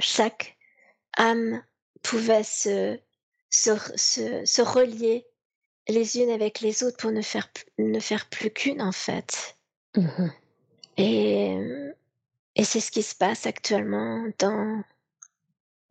chaque 0.00 0.56
âme 1.16 1.62
pouvait 2.02 2.44
se, 2.44 3.00
se, 3.54 3.70
se, 3.96 4.44
se, 4.44 4.62
relier 4.62 5.26
les 5.88 6.18
unes 6.18 6.30
avec 6.30 6.60
les 6.60 6.82
autres 6.82 6.96
pour 6.96 7.12
ne 7.12 7.22
faire, 7.22 7.48
ne 7.78 8.00
faire 8.00 8.28
plus 8.28 8.50
qu'une 8.50 8.82
en 8.82 8.92
fait. 8.92 9.56
Mmh 9.96 10.28
et, 10.96 11.56
et 12.54 12.62
c'est 12.62 12.78
ce 12.78 12.92
qui 12.92 13.02
se 13.02 13.16
passe 13.16 13.46
actuellement 13.46 14.24
dans, 14.38 14.84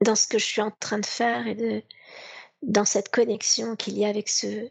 dans 0.02 0.16
ce 0.16 0.28
que 0.28 0.38
je 0.38 0.46
suis 0.46 0.62
en 0.62 0.72
train 0.72 1.00
de 1.00 1.06
faire 1.06 1.46
et 1.46 1.56
de, 1.56 1.84
dans 2.62 2.86
cette 2.86 3.10
connexion 3.10 3.76
qu'il 3.76 3.98
y 3.98 4.06
a 4.06 4.08
avec 4.08 4.30
ce, 4.30 4.70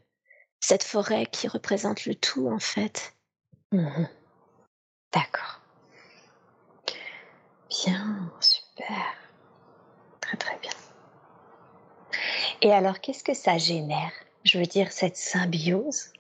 cette 0.59 0.85
forêt 0.85 1.27
qui 1.27 1.49
représente 1.49 2.07
le 2.07 2.15
tout 2.15 2.49
en 2.49 2.59
fait. 2.59 3.15
Mmh 3.73 4.07
D'accord. 5.13 5.61
Bien, 7.69 8.33
super. 8.41 9.15
Très 10.23 10.37
très 10.39 10.59
bien. 10.61 10.72
Et 12.61 12.73
alors, 12.73 13.01
qu'est-ce 13.01 13.25
que 13.25 13.35
ça 13.35 13.59
génère? 13.59 14.13
Je 14.45 14.59
veux 14.59 14.67
dire, 14.67 14.93
cette 14.93 15.17
symbiose 15.17 16.13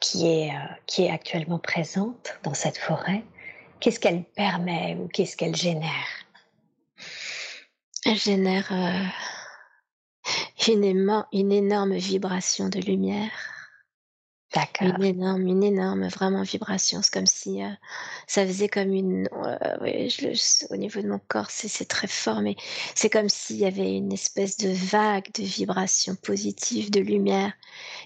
qui 0.00 0.26
est, 0.26 0.50
euh, 0.50 0.74
qui 0.86 1.04
est 1.04 1.10
actuellement 1.10 1.58
présente 1.58 2.38
dans 2.42 2.54
cette 2.54 2.78
forêt, 2.78 3.22
Qu'est-ce 3.80 4.00
qu'elle 4.00 4.24
permet 4.24 4.96
ou 4.96 5.08
qu'est-ce 5.08 5.36
qu'elle 5.36 5.54
génère? 5.54 6.24
Elle 8.04 8.16
génère 8.16 8.68
euh, 8.72 9.04
une, 10.68 11.24
une 11.32 11.52
énorme 11.52 11.94
vibration 11.94 12.68
de 12.68 12.80
lumière. 12.80 13.55
D'accord. 14.56 14.88
Une 14.98 15.04
énorme, 15.04 15.46
une 15.46 15.62
énorme, 15.62 16.08
vraiment 16.08 16.42
vibration. 16.42 17.02
C'est 17.02 17.12
comme 17.12 17.26
si 17.26 17.62
euh, 17.62 17.68
ça 18.26 18.46
faisait 18.46 18.68
comme 18.68 18.92
une. 18.92 19.28
Euh, 19.44 19.76
oui, 19.82 20.08
je, 20.08 20.66
au 20.70 20.76
niveau 20.76 21.00
de 21.02 21.08
mon 21.08 21.20
corps, 21.28 21.50
c'est 21.50 21.86
très 21.86 22.06
fort, 22.06 22.40
mais 22.40 22.56
c'est 22.94 23.10
comme 23.10 23.28
s'il 23.28 23.58
y 23.58 23.66
avait 23.66 23.96
une 23.96 24.12
espèce 24.12 24.56
de 24.56 24.70
vague 24.70 25.30
de 25.34 25.42
vibration 25.42 26.16
positive, 26.16 26.90
de 26.90 27.00
lumière 27.00 27.52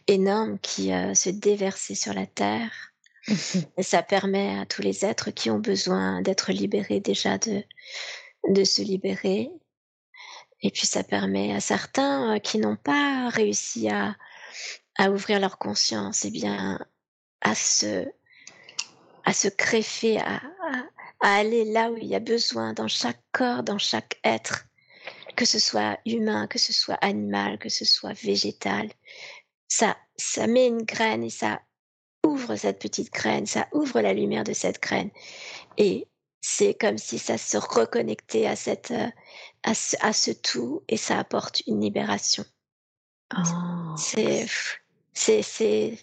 énorme 0.09 0.59
qui 0.59 0.91
se 1.15 1.31
déversait 1.31 1.95
sur 1.95 2.13
la 2.13 2.27
terre. 2.27 2.93
Et 3.77 3.83
ça 3.83 4.03
permet 4.03 4.59
à 4.59 4.67
tous 4.67 4.83
les 4.83 5.05
êtres 5.05 5.31
qui 5.31 5.51
ont 5.51 5.59
besoin 5.59 6.21
d'être 6.23 6.53
libérés 6.53 7.01
déjà 7.01 7.39
de, 7.39 7.63
de 8.49 8.65
se 8.65 8.83
libérer. 8.83 9.51
Et 10.63 10.71
puis 10.71 10.87
ça 10.87 11.03
permet 11.03 11.55
à 11.55 11.61
certains 11.61 12.35
euh, 12.35 12.39
qui 12.39 12.59
n'ont 12.59 12.77
pas 12.77 13.29
réussi 13.31 13.89
à, 13.89 14.17
à 14.99 15.11
ouvrir 15.11 15.41
leur 15.41 15.59
conscience, 15.59 16.25
et 16.25 16.29
eh 16.29 16.31
bien, 16.31 16.79
à 17.41 17.55
se, 17.55 18.07
à 19.25 19.33
se 19.33 19.49
à, 20.19 20.37
à, 20.37 20.41
à, 21.21 21.35
aller 21.39 21.65
là 21.65 21.91
où 21.91 21.97
il 21.97 22.07
y 22.07 22.15
a 22.15 22.21
besoin, 22.21 22.73
dans 22.73 22.89
chaque 22.89 23.23
corps, 23.33 23.63
dans 23.63 23.79
chaque 23.79 24.19
être, 24.25 24.67
que 25.37 25.45
ce 25.45 25.59
soit 25.59 25.99
humain, 26.07 26.47
que 26.47 26.59
ce 26.59 26.73
soit 26.73 26.99
animal, 27.03 27.59
que 27.59 27.69
ce 27.69 27.85
soit 27.85 28.13
végétal. 28.13 28.91
Ça, 29.69 29.97
ça 30.17 30.47
met 30.47 30.67
une 30.67 30.83
graine 30.83 31.25
et 31.25 31.31
ça 31.31 31.61
ouvre 32.27 32.57
cette 32.57 32.81
petite 32.81 33.13
graine, 33.13 33.47
ça 33.47 33.69
ouvre 33.73 34.01
la 34.01 34.13
lumière 34.13 34.45
de 34.45 34.53
cette 34.53 34.83
graine. 34.83 35.11
Et 35.79 36.07
c'est 36.41 36.75
comme 36.75 36.99
si 36.99 37.19
ça 37.19 37.39
se 37.39 37.57
reconnectait 37.57 38.47
à, 38.47 38.57
cette, 38.57 38.91
euh, 38.91 39.09
à, 39.63 39.75
ce, 40.13 40.31
tout 40.33 40.83
et 40.89 40.97
ça 40.97 41.19
apporte 41.19 41.63
une 41.67 41.81
libération. 41.81 42.45
Oh. 43.37 43.95
C'est, 43.97 44.47
c'est, 45.13 45.43
c'est, 45.43 45.99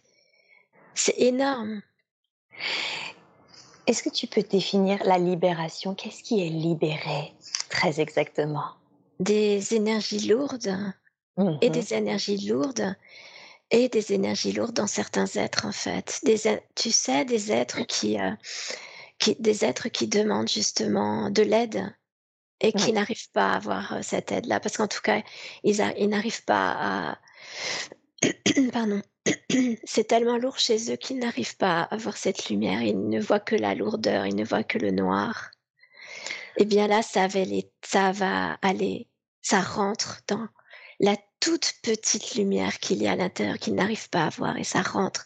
c'est 0.93 1.15
énorme. 1.17 1.81
Est-ce 3.85 4.03
que 4.03 4.09
tu 4.09 4.27
peux 4.27 4.43
définir 4.43 5.03
la 5.05 5.17
libération? 5.17 5.95
Qu'est-ce 5.95 6.23
qui 6.23 6.45
est 6.45 6.49
libéré 6.49 7.33
très 7.69 7.99
exactement? 7.99 8.71
Des 9.19 9.73
énergies 9.73 10.27
lourdes 10.27 10.67
et 11.61 11.69
mmh 11.69 11.71
des 11.71 11.93
énergies 11.93 12.47
lourdes 12.47 12.95
et 13.69 13.89
des 13.89 14.13
énergies 14.13 14.53
lourdes 14.53 14.73
dans 14.73 14.87
certains 14.87 15.27
êtres 15.35 15.65
en 15.65 15.71
fait. 15.71 16.19
Des, 16.23 16.59
tu 16.75 16.91
sais, 16.91 17.25
des 17.25 17.51
êtres 17.51 17.81
qui, 17.85 18.19
euh, 18.19 18.31
qui, 19.19 19.35
des 19.39 19.63
êtres 19.65 19.89
qui 19.89 20.07
demandent 20.07 20.49
justement 20.49 21.29
de 21.29 21.43
l'aide 21.43 21.93
et 22.59 22.73
qui 22.73 22.91
n'arrivent 22.91 23.31
pas 23.31 23.51
à 23.51 23.55
avoir 23.55 23.93
euh, 23.93 23.99
cette 24.01 24.31
aide-là 24.31 24.59
parce 24.59 24.77
qu'en 24.77 24.87
tout 24.87 25.01
cas 25.01 25.21
ils, 25.63 25.83
ils 25.97 26.09
n'arrivent 26.09 26.45
pas 26.45 26.75
à 26.79 27.17
pardon 28.73 29.01
c'est 29.83 30.07
tellement 30.07 30.37
lourd 30.37 30.57
chez 30.57 30.91
eux 30.91 30.95
qu'ils 30.95 31.19
n'arrivent 31.19 31.57
pas 31.57 31.81
à 31.81 31.95
avoir 31.95 32.17
cette 32.17 32.49
lumière. 32.49 32.81
Ils 32.81 33.09
ne 33.09 33.19
voient 33.19 33.39
que 33.39 33.55
la 33.55 33.75
lourdeur, 33.75 34.25
ils 34.25 34.35
ne 34.35 34.45
voient 34.45 34.63
que 34.63 34.77
le 34.77 34.91
noir. 34.91 35.51
Et 36.57 36.63
eh 36.63 36.65
bien 36.65 36.87
là, 36.87 37.01
ça 37.01 37.27
va, 37.27 37.39
ça 37.83 38.11
va 38.11 38.57
aller, 38.61 39.07
ça 39.41 39.61
rentre 39.61 40.21
dans 40.27 40.47
la 40.99 41.15
toute 41.39 41.75
petite 41.83 42.33
lumière 42.33 42.79
qu'il 42.79 43.01
y 43.03 43.07
a 43.07 43.11
à 43.11 43.15
l'intérieur 43.15 43.59
qu'ils 43.59 43.75
n'arrivent 43.75 44.09
pas 44.09 44.25
à 44.25 44.29
voir 44.29 44.57
et 44.57 44.63
ça 44.63 44.81
rentre 44.81 45.23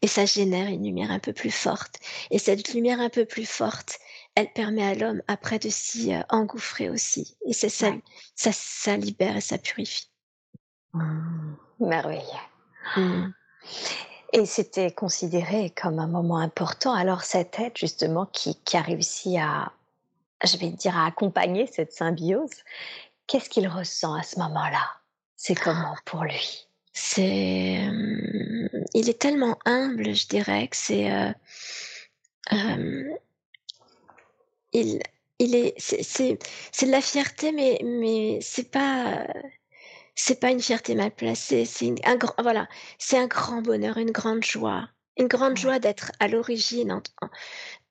et 0.00 0.06
ça 0.06 0.24
génère 0.24 0.68
une 0.68 0.84
lumière 0.84 1.10
un 1.10 1.18
peu 1.18 1.34
plus 1.34 1.50
forte. 1.50 1.96
Et 2.30 2.38
cette 2.38 2.72
lumière 2.72 3.00
un 3.00 3.10
peu 3.10 3.26
plus 3.26 3.44
forte, 3.44 3.98
elle 4.34 4.52
permet 4.52 4.86
à 4.86 4.94
l'homme 4.94 5.22
après 5.28 5.58
de 5.58 5.68
s'y 5.68 6.14
euh, 6.14 6.22
engouffrer 6.28 6.88
aussi. 6.88 7.36
Et 7.46 7.52
c'est 7.52 7.68
ça, 7.68 7.92
ça, 8.34 8.50
ça 8.52 8.96
libère 8.96 9.36
et 9.36 9.40
ça 9.40 9.58
purifie. 9.58 10.10
Mmh. 10.92 11.54
merveilleux. 11.80 12.22
Mmh. 12.96 13.32
Et 14.32 14.46
c'était 14.46 14.90
considéré 14.90 15.70
comme 15.70 15.98
un 15.98 16.06
moment 16.06 16.38
important. 16.38 16.92
Alors 16.92 17.22
cette 17.22 17.58
aide 17.58 17.76
justement 17.76 18.26
qui, 18.26 18.56
qui 18.64 18.76
a 18.76 18.82
réussi 18.82 19.38
à, 19.38 19.72
je 20.44 20.56
vais 20.56 20.70
dire, 20.70 20.96
à 20.96 21.06
accompagner 21.06 21.66
cette 21.66 21.92
symbiose, 21.92 22.50
qu'est-ce 23.26 23.50
qu'il 23.50 23.68
ressent 23.68 24.14
à 24.14 24.22
ce 24.22 24.38
moment-là? 24.38 24.84
C'est 25.36 25.54
comment 25.54 25.94
pour 26.04 26.24
lui? 26.24 26.66
C'est, 26.92 27.78
euh, 27.86 28.68
il 28.94 29.08
est 29.08 29.20
tellement 29.20 29.58
humble, 29.64 30.14
je 30.14 30.26
dirais 30.26 30.68
que 30.68 30.76
c'est, 30.76 31.10
euh, 31.10 31.32
euh, 32.52 33.10
il, 34.72 35.00
il 35.38 35.54
est, 35.54 35.74
c'est, 35.78 36.02
c'est, 36.02 36.86
de 36.86 36.90
la 36.90 37.00
fierté, 37.00 37.52
mais 37.52 37.80
mais 37.84 38.38
c'est 38.42 38.70
pas 38.70 39.26
c'est 40.14 40.38
pas 40.40 40.50
une 40.50 40.60
fierté 40.60 40.94
mal 40.94 41.10
placée, 41.12 41.64
c'est 41.64 41.94
un 42.04 42.16
grand, 42.16 42.34
voilà, 42.42 42.68
c'est 42.98 43.18
un 43.18 43.26
grand 43.26 43.62
bonheur, 43.62 43.96
une 43.96 44.10
grande 44.10 44.44
joie, 44.44 44.88
une 45.16 45.28
grande 45.28 45.56
joie 45.56 45.78
d'être 45.78 46.12
à 46.20 46.28
l'origine. 46.28 47.00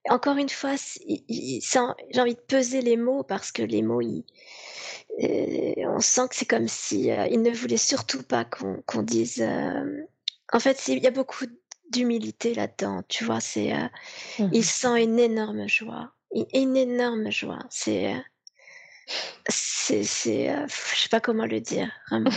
encore 0.10 0.38
une 0.38 0.50
fois, 0.50 0.76
j'ai 1.08 2.20
envie 2.20 2.36
de 2.36 2.40
peser 2.40 2.82
les 2.82 2.98
mots 2.98 3.24
parce 3.24 3.52
que 3.52 3.64
les 3.64 3.82
mots, 3.82 4.02
euh, 4.02 5.74
on 5.88 6.00
sent 6.00 6.28
que 6.30 6.36
c'est 6.36 6.46
comme 6.46 6.68
si 6.68 7.12
euh, 7.12 7.28
il 7.32 7.42
ne 7.42 7.52
voulait 7.52 7.78
surtout 7.78 8.24
pas 8.24 8.46
qu'on 8.46 9.02
dise. 9.02 9.42
Euh, 9.42 10.06
en 10.54 10.60
fait, 10.60 10.88
il 10.88 11.00
y 11.04 11.08
a 11.08 11.12
beaucoup 11.12 11.46
d'humilité 11.90 12.54
là-dedans, 12.54 13.04
tu 13.08 13.24
vois. 13.26 13.40
C'est, 13.40 13.74
mmh 13.74 14.50
il 14.54 14.64
sent 14.64 15.04
une 15.04 15.20
énorme 15.20 15.68
joie, 15.68 16.14
une, 16.32 16.78
énorme 16.78 17.32
joie. 17.32 17.60
C'est 17.70 18.14
c'est, 19.48 20.04
c'est 20.04 20.50
euh, 20.50 20.68
je 20.68 20.96
sais 20.96 21.10
pas 21.10 21.20
comment 21.20 21.46
le 21.46 21.60
dire, 21.60 21.92
vraiment. 22.10 22.30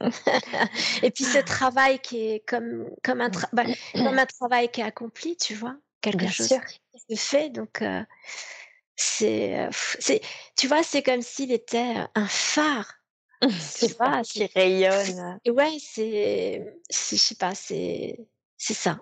et 1.02 1.10
puis 1.10 1.24
ce 1.24 1.38
travail 1.38 1.98
qui 2.00 2.28
est 2.28 2.46
comme, 2.46 2.88
comme, 3.02 3.20
un, 3.20 3.30
bah, 3.52 3.64
comme 3.94 4.18
un 4.18 4.26
travail 4.26 4.70
qui 4.70 4.80
est 4.80 4.84
accompli, 4.84 5.36
tu 5.36 5.54
vois, 5.54 5.76
quelque 6.00 6.28
chose 6.28 6.52
qui 7.08 7.16
se 7.16 7.22
fait. 7.22 7.50
Donc, 7.50 7.82
euh, 7.82 8.02
c'est, 8.96 9.58
euh, 9.58 9.70
c'est, 9.98 10.20
tu 10.56 10.68
vois, 10.68 10.82
c'est 10.82 11.02
comme 11.02 11.22
s'il 11.22 11.52
était 11.52 11.94
un 12.14 12.28
phare. 12.28 12.92
tu 13.78 13.86
vois, 13.98 14.22
qui 14.22 14.46
rayonne. 14.54 15.38
Ouais, 15.46 15.76
c'est, 15.80 16.78
je 16.90 17.16
sais 17.16 17.34
pas, 17.34 17.54
c'est, 17.54 18.18
c'est 18.56 18.74
ça. 18.74 19.00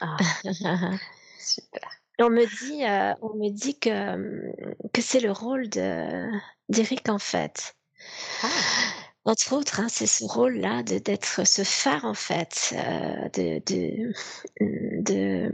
Ah. 0.00 0.16
Super 1.38 1.99
on 2.22 2.30
me 2.30 2.46
dit, 2.46 2.84
euh, 2.84 3.14
on 3.22 3.34
me 3.36 3.50
dit 3.50 3.78
que, 3.78 4.14
hum, 4.14 4.52
que 4.92 5.02
c'est 5.02 5.20
le 5.20 5.32
rôle 5.32 5.68
de, 5.68 6.30
d'Eric 6.68 7.08
en 7.08 7.18
fait. 7.18 7.76
Ah. 8.42 8.48
Entre 9.24 9.52
autres, 9.52 9.80
hein, 9.80 9.88
c'est 9.88 10.06
ce 10.06 10.24
rôle-là 10.24 10.82
de, 10.82 10.98
d'être 10.98 11.46
ce 11.46 11.62
phare 11.62 12.04
en 12.04 12.14
fait, 12.14 12.74
euh, 12.74 13.28
de, 13.30 13.62
de, 13.66 14.12
de, 15.02 15.52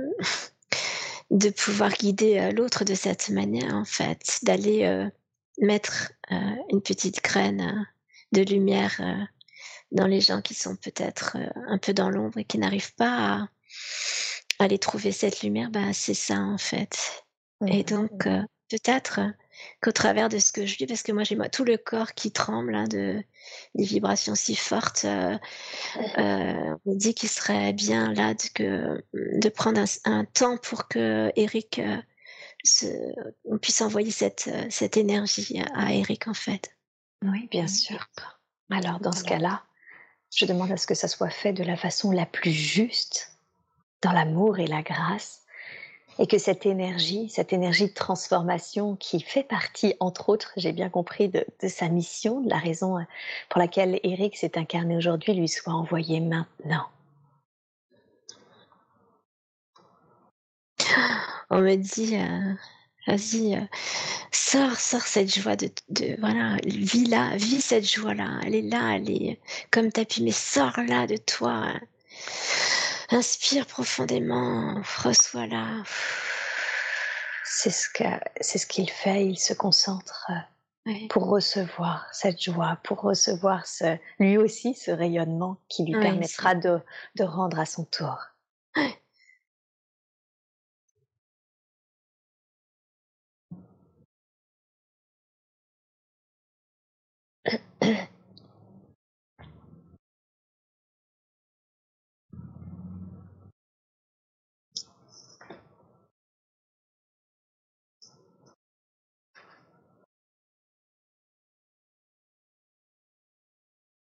de, 1.31 1.51
pouvoir 1.51 1.93
guider 1.93 2.39
euh, 2.39 2.53
l'autre 2.53 2.85
de 2.85 2.95
cette 2.95 3.29
manière 3.31 3.75
en 3.75 3.85
fait, 3.85 4.39
d'aller 4.43 5.09
mettre 5.59 6.13
une 6.71 6.83
petite 6.83 7.23
graine 7.23 7.87
de 8.33 8.43
lumière 8.43 9.01
dans 9.91 10.07
les 10.07 10.21
gens 10.21 10.43
qui 10.43 10.55
sont 10.55 10.77
peut-être 10.77 11.37
un 11.67 11.79
peu 11.79 11.95
dans 11.95 12.11
l'ombre 12.11 12.39
et 12.39 12.45
qui 12.45 12.59
n'arrivent 12.59 12.95
pas 12.95 13.35
à 13.35 13.49
aller 14.59 14.79
trouver 14.79 15.13
cette 15.13 15.43
lumière, 15.43 15.71
bah, 15.71 15.93
c'est 15.93 16.15
ça 16.15 16.39
en 16.39 16.59
fait. 16.59 17.25
Et 17.67 17.85
donc, 17.85 18.27
euh, 18.27 18.43
peut-être 18.69 19.21
qu'au 19.83 19.93
travers 19.93 20.29
de 20.29 20.39
ce 20.39 20.53
que 20.53 20.67
je 20.67 20.77
dis, 20.77 20.87
parce 20.87 21.03
que 21.03 21.13
moi 21.13 21.25
j'ai 21.25 21.37
tout 21.51 21.65
le 21.65 21.79
corps 21.79 22.13
qui 22.13 22.31
tremble 22.31 22.75
hein, 22.75 22.85
de 22.85 23.23
des 23.75 23.85
vibrations 23.85 24.35
si 24.35 24.55
fortes, 24.55 25.05
euh, 25.05 25.39
euh, 26.19 26.77
on 26.85 26.95
dit 26.95 27.15
qu'il 27.15 27.29
serait 27.29 27.73
bien 27.73 28.13
là 28.13 28.35
de, 28.35 28.49
que, 28.55 29.05
de 29.15 29.49
prendre 29.49 29.83
un, 30.05 30.25
temps 30.25 30.59
pour 30.59 30.89
que 30.89 31.33
Eric, 31.37 31.81
se, 32.65 32.87
on 33.45 33.59
puisse 33.59 33.81
envoyer 33.81 34.11
cette, 34.11 34.51
cette 34.71 34.97
énergie 34.97 35.63
à, 35.75 35.95
Eric 35.95 36.29
en 36.29 36.35
fait. 36.35 36.77
Oui, 37.25 37.49
bien 37.51 37.69
sûr. 37.69 38.07
Alors 38.71 39.01
dans 39.01 39.13
ce 39.13 39.25
cas-là, 39.25 39.63
je 40.35 40.45
demande 40.45 40.73
à 40.73 40.77
ce 40.77 40.87
que 40.87 40.95
ça 40.95 41.09
soit 41.09 41.31
fait 41.31 41.53
de 41.53 41.63
la 41.63 41.77
façon 41.77 42.11
la 42.11 42.27
plus 42.27 42.53
juste 42.53 43.36
dans 44.03 44.13
l'amour 44.13 44.59
et 44.59 44.67
la 44.67 44.83
grâce, 44.83 45.47
et 46.19 46.27
que 46.27 46.39
cette 46.39 46.67
énergie, 46.67 47.29
cette 47.29 47.53
énergie 47.53 47.89
de 47.89 47.95
transformation 47.95 48.97
qui 48.97 49.21
fait 49.21 49.43
partie, 49.43 49.95
entre 50.01 50.31
autres, 50.31 50.53
j'ai 50.57 50.73
bien 50.73 50.89
compris, 50.89 51.29
de, 51.29 51.45
sa 51.69 51.89
mission, 51.89 52.41
de 52.41 52.49
la 52.49 52.59
raison 52.59 52.99
euh, 52.99 53.03
pour 53.49 53.61
laquelle 53.61 54.01
Eric 54.03 54.37
s'est 54.37 54.57
incarné 54.59 54.97
aujourd'hui, 54.97 55.35
lui 55.35 55.49
soit 55.49 55.75
envoyée 55.75 56.21
maintenant. 56.21 56.87
On 61.51 61.61
me 61.61 61.77
dit, 61.77 62.17
euh, 62.17 62.55
vas-y, 63.07 63.55
euh, 63.55 63.61
sors, 64.33 64.77
sors 64.77 65.03
cette 65.03 65.35
joie 65.35 65.57
de, 65.57 65.71
voilà, 66.19 66.57
vis 66.65 67.07
là, 67.07 67.37
vis 67.37 67.61
cette 67.61 67.89
joie 67.89 68.15
là, 68.15 68.41
elle 68.45 68.55
est 68.55 68.63
là, 68.63 68.97
elle 68.97 69.11
est 69.11 69.39
comme 69.71 69.93
tapis, 69.93 70.23
mais 70.23 70.33
sors 70.33 70.77
là 70.89 71.07
de 71.07 71.17
toi. 71.17 71.75
Inspire 73.11 73.67
profondément, 73.67 74.83
reçois-la. 75.03 75.83
C'est 77.45 77.71
ce 77.71 77.89
c'est 78.41 78.59
ce 78.59 78.67
qu'il 78.67 78.91
fait. 78.91 79.27
Il 79.27 79.39
se 79.39 79.55
concentre 79.55 80.29
euh, 80.89 80.93
pour 81.09 81.29
recevoir 81.29 82.09
cette 82.13 82.43
joie, 82.43 82.79
pour 82.83 83.01
recevoir 83.01 83.67
ce, 83.67 83.97
lui 84.19 84.37
aussi 84.37 84.75
ce 84.75 84.91
rayonnement 84.91 85.59
qui 85.69 85.85
lui 85.85 85.93
permettra 85.93 86.55
de, 86.55 86.81
de, 87.15 87.25
rendre 87.25 87.61
à 87.61 87.67
son 87.67 87.85
tour. 87.85 88.19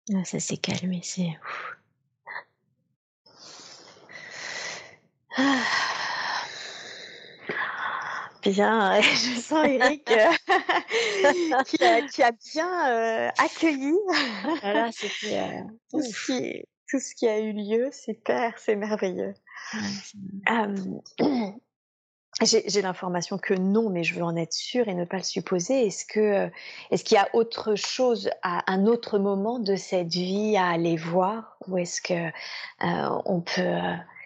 Ah, 0.10 0.26
ça 0.26 0.39
s'est 0.39 0.58
calmé, 0.58 1.02
c'est. 1.04 1.38
Ah. 5.38 5.82
Bien, 8.41 8.99
je 9.02 9.39
sens 9.39 9.68
Eric 9.68 10.10
euh, 10.12 10.32
qui, 11.66 11.84
a, 11.84 12.02
qui, 12.02 12.24
a, 12.24 12.32
bien 12.32 12.89
euh, 12.89 13.30
accueilli 13.38 13.93
voilà, 14.62 14.91
c'était, 14.91 15.39
euh, 15.39 15.62
tout, 15.91 16.02
ce 16.02 16.26
qui, 16.26 16.64
tout, 16.89 16.99
ce 16.99 17.14
qui, 17.14 17.28
a 17.28 17.39
eu 17.39 17.54
lieu. 17.54 17.91
Super, 17.91 18.58
c'est 18.58 18.76
merveilleux. 18.76 19.36
J'ai 22.42 22.82
l'information 22.82 23.38
que 23.38 23.54
non, 23.54 23.90
mais 23.90 24.04
je 24.04 24.16
veux 24.16 24.24
en 24.24 24.36
être 24.36 24.54
sûre 24.54 24.88
et 24.88 24.96
ne 24.96 25.06
pas 25.06 25.18
le 25.18 25.24
supposer. 25.24 25.86
Est-ce 25.86 26.06
que 26.06 26.50
est-ce 26.90 27.04
qu'il 27.04 27.16
y 27.16 27.20
a 27.20 27.30
autre 27.34 27.76
chose 27.76 28.30
à 28.42 28.72
un 28.72 28.86
autre 28.86 29.20
moment 29.20 29.60
de 29.60 29.76
cette 29.76 30.08
vie 30.08 30.56
à 30.58 30.68
aller 30.68 30.96
voir 30.96 31.58
ou 31.68 31.78
est-ce 31.78 32.02
que 32.02 32.14
euh, 32.14 33.22
on 33.26 33.42
peut 33.42 33.78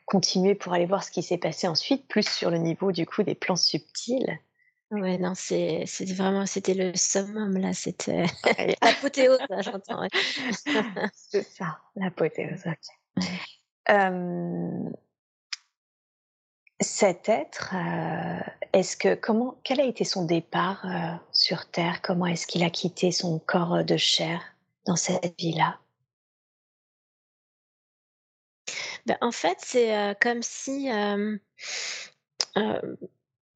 continuer 0.05 0.55
pour 0.55 0.73
aller 0.73 0.85
voir 0.85 1.03
ce 1.03 1.11
qui 1.11 1.23
s'est 1.23 1.37
passé 1.37 1.67
ensuite, 1.67 2.07
plus 2.07 2.29
sur 2.29 2.51
le 2.51 2.57
niveau 2.57 2.91
du 2.91 3.05
coup 3.05 3.23
des 3.23 3.35
plans 3.35 3.55
subtils? 3.55 4.39
Ouais, 4.91 5.17
non, 5.17 5.33
c'est 5.35 5.85
vraiment, 6.13 6.45
c'était 6.45 6.75
le 6.75 6.95
summum 6.95 7.57
là, 7.57 7.73
c'était 7.73 8.25
l'apothéose, 8.81 9.39
j'entends. 9.61 10.07
c'est 11.13 11.43
ça, 11.43 11.79
l'apothéose. 11.95 12.63
Cet 16.79 17.29
être, 17.29 17.73
euh, 17.73 18.39
est-ce 18.73 18.97
que 18.97 19.15
comment, 19.15 19.55
quel 19.63 19.79
a 19.79 19.85
été 19.85 20.03
son 20.03 20.25
départ 20.25 20.85
euh, 20.85 21.15
sur 21.31 21.69
Terre? 21.69 22.01
Comment 22.01 22.25
est-ce 22.25 22.47
qu'il 22.47 22.63
a 22.63 22.69
quitté 22.69 23.11
son 23.11 23.39
corps 23.39 23.83
de 23.83 23.97
chair 23.97 24.41
dans 24.85 24.95
cette 24.95 25.39
vie-là? 25.39 25.79
Ben, 29.05 29.17
en 29.21 29.31
fait, 29.31 29.57
c'est 29.61 29.95
euh, 29.95 30.13
comme 30.19 30.41
si 30.41 30.89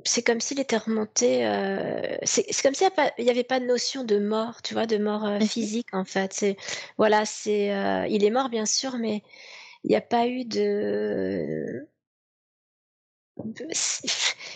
c'est 0.05 0.24
comme 0.24 0.39
s'il 0.39 0.59
était 0.59 0.78
remonté. 0.78 1.45
Euh, 1.45 2.17
c'est 2.24 2.61
comme 2.61 2.74
s'il 2.74 2.89
n'y 3.20 3.30
avait 3.30 3.43
pas 3.43 3.59
de 3.59 3.65
notion 3.65 4.03
de 4.03 4.17
mort, 4.20 4.61
tu 4.61 4.74
vois, 4.74 4.86
de 4.86 4.97
mort 4.97 5.26
euh, 5.26 5.39
mmh 5.39 5.47
physique 5.47 5.93
en 5.93 6.05
fait. 6.05 6.34
C'est 6.34 6.57
voilà, 6.97 7.26
c'est 7.26 7.74
euh, 7.74 8.07
il 8.07 8.24
est 8.24 8.30
mort 8.30 8.49
bien 8.49 8.65
sûr, 8.65 8.97
mais 8.97 9.24
il 9.84 9.89
n'y 9.89 9.95
a 9.95 10.01
pas 10.01 10.28
eu 10.28 10.45
de. 10.45 11.88
Je 13.60 13.74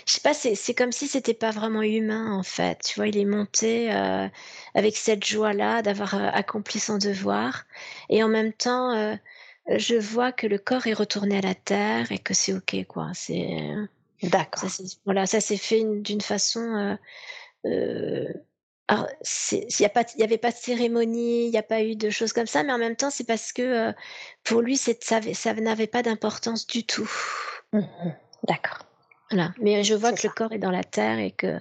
sais 0.05 0.21
pas, 0.21 0.33
c'est 0.33 0.73
comme 0.73 0.91
si 0.91 1.07
c'était 1.07 1.33
pas 1.33 1.51
vraiment 1.51 1.81
humain 1.81 2.33
en 2.33 2.43
fait. 2.43 2.79
Tu 2.83 2.95
vois, 2.95 3.07
il 3.07 3.17
est 3.17 3.25
monté 3.25 3.91
avec 4.73 4.97
cette 4.97 5.25
joie-là 5.25 5.81
d'avoir 5.81 6.15
accompli 6.15 6.79
son 6.79 6.97
devoir, 6.97 7.63
et 8.09 8.23
en 8.23 8.27
même 8.27 8.53
temps, 8.53 9.17
je 9.67 9.95
vois 9.95 10.31
que 10.31 10.47
le 10.47 10.57
corps 10.57 10.87
est 10.87 10.93
retourné 10.93 11.37
à 11.37 11.41
la 11.41 11.55
terre 11.55 12.11
et 12.11 12.19
que 12.19 12.33
c'est 12.33 12.53
ok 12.53 12.85
quoi. 12.87 13.11
C'est 13.13 13.75
D'accord. 14.23 14.69
Voilà, 15.05 15.25
ça 15.25 15.41
s'est 15.41 15.57
fait 15.57 15.83
d'une 15.83 16.21
façon. 16.21 16.61
Euh, 16.61 16.95
euh, 17.65 18.33
alors, 18.87 19.07
il 19.51 19.67
n'y 20.17 20.23
avait 20.23 20.37
pas 20.37 20.51
de 20.51 20.55
cérémonie, 20.55 21.45
il 21.45 21.51
n'y 21.51 21.57
a 21.57 21.63
pas 21.63 21.83
eu 21.83 21.95
de 21.95 22.09
choses 22.09 22.33
comme 22.33 22.47
ça, 22.47 22.63
mais 22.63 22.73
en 22.73 22.77
même 22.77 22.95
temps, 22.95 23.09
c'est 23.09 23.23
parce 23.23 23.51
que 23.51 23.61
euh, 23.61 23.93
pour 24.43 24.61
lui, 24.61 24.77
ça, 24.77 24.93
ça 25.01 25.53
n'avait 25.53 25.87
pas 25.87 26.03
d'importance 26.03 26.67
du 26.67 26.85
tout. 26.85 27.09
Mmh, 27.71 27.79
mmh. 27.79 28.11
D'accord. 28.47 28.79
Voilà. 29.29 29.53
Mais 29.59 29.83
je 29.83 29.95
vois 29.95 30.13
que 30.13 30.27
le 30.27 30.33
corps 30.33 30.51
est 30.51 30.59
dans 30.59 30.71
la 30.71 30.83
terre 30.83 31.19
et 31.19 31.31
que 31.31 31.59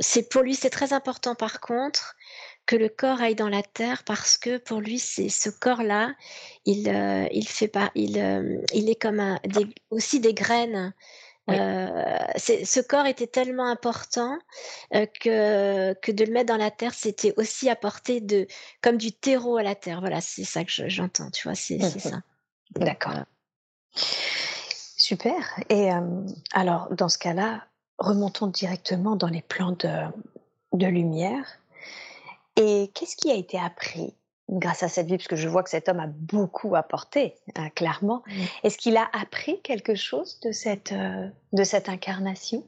c'est 0.00 0.28
pour 0.28 0.42
lui, 0.42 0.54
c'est 0.54 0.70
très 0.70 0.92
important. 0.92 1.34
Par 1.34 1.60
contre, 1.60 2.16
que 2.68 2.76
le 2.76 2.90
corps 2.90 3.22
aille 3.22 3.34
dans 3.34 3.48
la 3.48 3.62
terre 3.62 4.04
parce 4.04 4.36
que 4.36 4.58
pour 4.58 4.80
lui, 4.80 4.98
c'est 4.98 5.30
ce 5.30 5.48
corps-là, 5.48 6.14
il, 6.66 6.90
euh, 6.90 7.26
il 7.32 7.48
fait 7.48 7.66
pas, 7.66 7.90
il, 7.94 8.20
euh, 8.20 8.60
il 8.74 8.90
est 8.90 9.00
comme 9.00 9.20
un, 9.20 9.40
aussi 9.90 10.20
des 10.20 10.34
graines. 10.34 10.92
Euh, 11.50 12.04
ce 12.36 12.80
corps 12.82 13.06
était 13.06 13.26
tellement 13.26 13.70
important 13.70 14.38
que, 14.92 15.94
que 15.94 16.12
de 16.12 16.24
le 16.26 16.30
mettre 16.30 16.52
dans 16.52 16.58
la 16.58 16.70
terre, 16.70 16.92
c'était 16.92 17.32
aussi 17.38 17.70
apporter 17.70 18.20
de, 18.20 18.46
comme 18.82 18.98
du 18.98 19.12
terreau 19.12 19.56
à 19.56 19.62
la 19.62 19.74
terre. 19.74 20.00
Voilà, 20.00 20.20
c'est 20.20 20.44
ça 20.44 20.62
que 20.62 20.70
j'entends, 20.70 21.30
tu 21.30 21.48
vois, 21.48 21.54
c'est 21.54 21.78
mmh 21.78 22.00
ça. 22.00 22.20
D'accord. 22.76 23.14
Super. 25.08 25.58
Et 25.70 25.88
alors, 26.52 26.88
dans 26.90 27.08
ce 27.08 27.16
cas-là, 27.16 27.64
remontons 27.96 28.46
directement 28.46 29.16
dans 29.16 29.28
les 29.28 29.40
plans 29.40 29.72
de, 29.72 29.88
de 30.74 30.86
lumière. 30.86 31.46
Et 32.56 32.90
qu'est-ce 32.92 33.16
qui 33.16 33.30
a 33.30 33.34
été 33.34 33.58
appris 33.58 34.12
grâce 34.50 34.82
à 34.82 34.88
cette 34.88 35.06
vie? 35.06 35.16
Parce 35.16 35.28
que 35.28 35.36
je 35.36 35.48
vois 35.48 35.62
que 35.62 35.70
cet 35.70 35.88
homme 35.88 36.00
a 36.00 36.08
beaucoup 36.08 36.76
apporté, 36.76 37.36
hein, 37.56 37.70
clairement. 37.70 38.22
Est-ce 38.64 38.76
qu'il 38.76 38.98
a 38.98 39.08
appris 39.14 39.62
quelque 39.62 39.94
chose 39.94 40.40
de 40.40 40.52
cette, 40.52 40.92
euh, 40.92 41.26
de 41.54 41.64
cette 41.64 41.88
incarnation? 41.88 42.62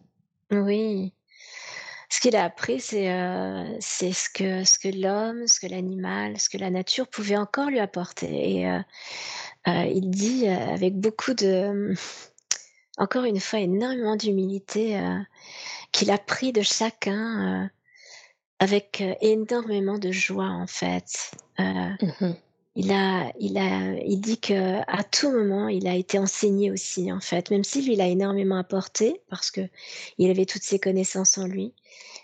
Oui. 0.50 1.12
Ce 2.08 2.20
qu'il 2.22 2.36
a 2.36 2.44
appris, 2.44 2.80
c'est 2.80 3.12
euh, 3.12 3.78
ce 3.80 4.30
que, 4.32 4.64
ce 4.64 4.78
que 4.78 4.88
l'homme, 4.88 5.46
ce 5.46 5.60
que 5.60 5.66
l'animal, 5.66 6.40
ce 6.40 6.48
que 6.48 6.56
la 6.56 6.70
nature 6.70 7.06
pouvait 7.06 7.36
encore 7.36 7.68
lui 7.68 7.80
apporter. 7.80 8.60
Et 8.60 8.66
euh, 8.66 8.80
il 9.66 10.10
dit 10.10 10.48
avec 10.48 10.98
beaucoup 10.98 11.34
de, 11.34 11.94
encore 12.98 13.24
une 13.24 13.40
fois, 13.40 13.60
énormément 13.60 14.16
d'humilité, 14.16 15.00
qu'il 15.92 16.10
a 16.10 16.18
pris 16.18 16.52
de 16.52 16.62
chacun 16.62 17.70
avec 18.58 19.02
énormément 19.20 19.98
de 19.98 20.10
joie 20.10 20.50
en 20.50 20.66
fait. 20.66 21.32
Mmh 21.58 22.32
il 22.76 22.92
a, 22.92 23.32
il 23.40 23.58
a, 23.58 23.94
il 24.04 24.20
dit 24.20 24.38
que 24.38 24.80
à 24.86 25.02
tout 25.02 25.30
moment, 25.30 25.68
il 25.68 25.88
a 25.88 25.94
été 25.94 26.18
enseigné 26.18 26.70
aussi 26.70 27.12
en 27.12 27.20
fait, 27.20 27.50
même 27.50 27.64
si 27.64 27.82
lui 27.82 27.94
il 27.94 28.00
a 28.00 28.06
énormément 28.06 28.56
apporté 28.56 29.20
parce 29.28 29.50
que 29.50 29.60
il 30.18 30.30
avait 30.30 30.46
toutes 30.46 30.62
ses 30.62 30.78
connaissances 30.78 31.36
en 31.36 31.46
lui, 31.46 31.74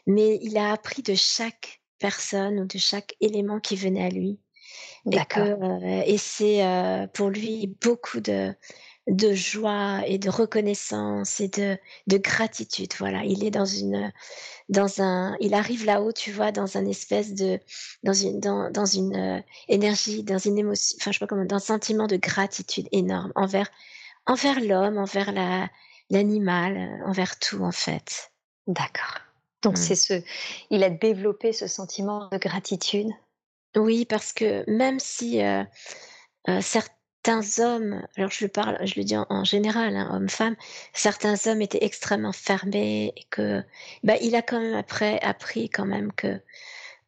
mais 0.06 0.38
il 0.42 0.56
a 0.56 0.72
appris 0.72 1.02
de 1.02 1.14
chaque 1.14 1.80
personne 1.98 2.60
ou 2.60 2.64
de 2.64 2.78
chaque 2.78 3.16
élément 3.20 3.58
qui 3.58 3.76
venait 3.76 4.04
à 4.04 4.08
lui. 4.08 4.38
Et, 5.10 5.18
que, 5.28 6.04
et 6.04 6.18
c'est 6.18 6.62
pour 7.12 7.28
lui 7.28 7.76
beaucoup 7.80 8.20
de, 8.20 8.52
de 9.06 9.34
joie 9.34 10.02
et 10.06 10.18
de 10.18 10.28
reconnaissance 10.28 11.40
et 11.40 11.48
de, 11.48 11.78
de 12.08 12.16
gratitude. 12.18 12.92
Voilà, 12.98 13.22
il 13.24 13.44
est 13.44 13.50
dans 13.50 13.64
une, 13.64 14.12
dans 14.68 15.00
un, 15.00 15.36
il 15.40 15.54
arrive 15.54 15.84
là-haut, 15.84 16.12
tu 16.12 16.32
vois, 16.32 16.50
dans 16.50 16.76
un 16.76 16.86
espèce 16.86 17.34
de, 17.34 17.60
dans 18.02 18.12
une, 18.12 18.40
dans, 18.40 18.70
dans 18.70 18.84
une 18.84 19.14
euh, 19.14 19.40
énergie, 19.68 20.24
dans 20.24 20.38
une 20.38 20.58
émotion, 20.58 20.96
enfin 21.00 21.12
je 21.12 21.18
sais 21.18 21.24
pas 21.24 21.28
comment, 21.28 21.44
dans 21.44 21.56
un 21.56 21.60
sentiment 21.60 22.08
de 22.08 22.16
gratitude 22.16 22.88
énorme 22.90 23.32
envers, 23.36 23.70
envers 24.26 24.60
l'homme, 24.60 24.98
envers 24.98 25.30
la, 25.32 25.68
l'animal, 26.10 27.00
envers 27.06 27.38
tout 27.38 27.62
en 27.62 27.72
fait. 27.72 28.32
D'accord. 28.66 29.20
Donc 29.62 29.74
mmh. 29.74 29.82
c'est 29.82 29.94
ce, 29.94 30.22
il 30.70 30.82
a 30.82 30.90
développé 30.90 31.52
ce 31.52 31.68
sentiment 31.68 32.28
de 32.30 32.38
gratitude? 32.38 33.10
Oui, 33.76 34.04
parce 34.04 34.32
que 34.32 34.68
même 34.68 34.98
si 34.98 35.44
euh, 35.44 35.62
euh 36.48 36.60
certains 36.60 36.95
certains 37.26 37.64
hommes, 37.64 38.06
alors 38.16 38.30
je 38.30 38.44
le 38.44 38.48
parle, 38.48 38.78
je 38.86 38.94
le 38.96 39.04
dis 39.04 39.16
en, 39.16 39.44
général, 39.44 39.96
hein, 39.96 40.08
homme-femme, 40.12 40.54
certains 40.92 41.34
hommes 41.46 41.60
étaient 41.60 41.84
extrêmement 41.84 42.32
fermés 42.32 43.12
et 43.16 43.24
que, 43.30 43.64
bah, 44.04 44.14
il 44.22 44.36
a 44.36 44.42
quand 44.42 44.60
même 44.60 44.76
après 44.76 45.18
appris 45.22 45.68
quand 45.68 45.86
même 45.86 46.12
que 46.12 46.40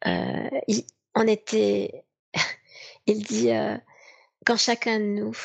euh, 0.07 0.49
on 1.15 1.25
était, 1.25 2.03
il 3.07 3.23
dit, 3.23 3.51
euh, 3.51 3.77
qu'en 4.45 4.57
chacun 4.57 4.99
de 4.99 5.05
nous, 5.05 5.37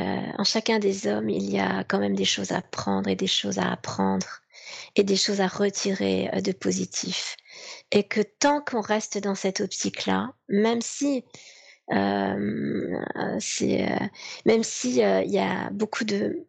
euh, 0.00 0.32
en 0.38 0.44
chacun 0.44 0.78
des 0.78 1.06
hommes, 1.06 1.28
il 1.28 1.50
y 1.50 1.60
a 1.60 1.84
quand 1.84 1.98
même 1.98 2.16
des 2.16 2.24
choses 2.24 2.52
à 2.52 2.62
prendre 2.62 3.10
et 3.10 3.16
des 3.16 3.26
choses 3.26 3.58
à 3.58 3.72
apprendre 3.72 4.40
et 4.96 5.04
des 5.04 5.16
choses 5.16 5.42
à 5.42 5.48
retirer 5.48 6.30
de 6.42 6.52
positif. 6.52 7.36
Et 7.90 8.04
que 8.04 8.22
tant 8.22 8.62
qu'on 8.62 8.80
reste 8.80 9.18
dans 9.18 9.34
cette 9.34 9.60
optique-là, 9.60 10.32
même 10.48 10.80
si 10.80 11.24
c'est 11.88 13.82
euh, 13.82 14.06
même 14.46 14.62
si 14.62 15.02
euh, 15.02 15.22
il 15.22 15.32
y 15.32 15.38
a 15.38 15.70
beaucoup 15.70 16.04
de 16.04 16.46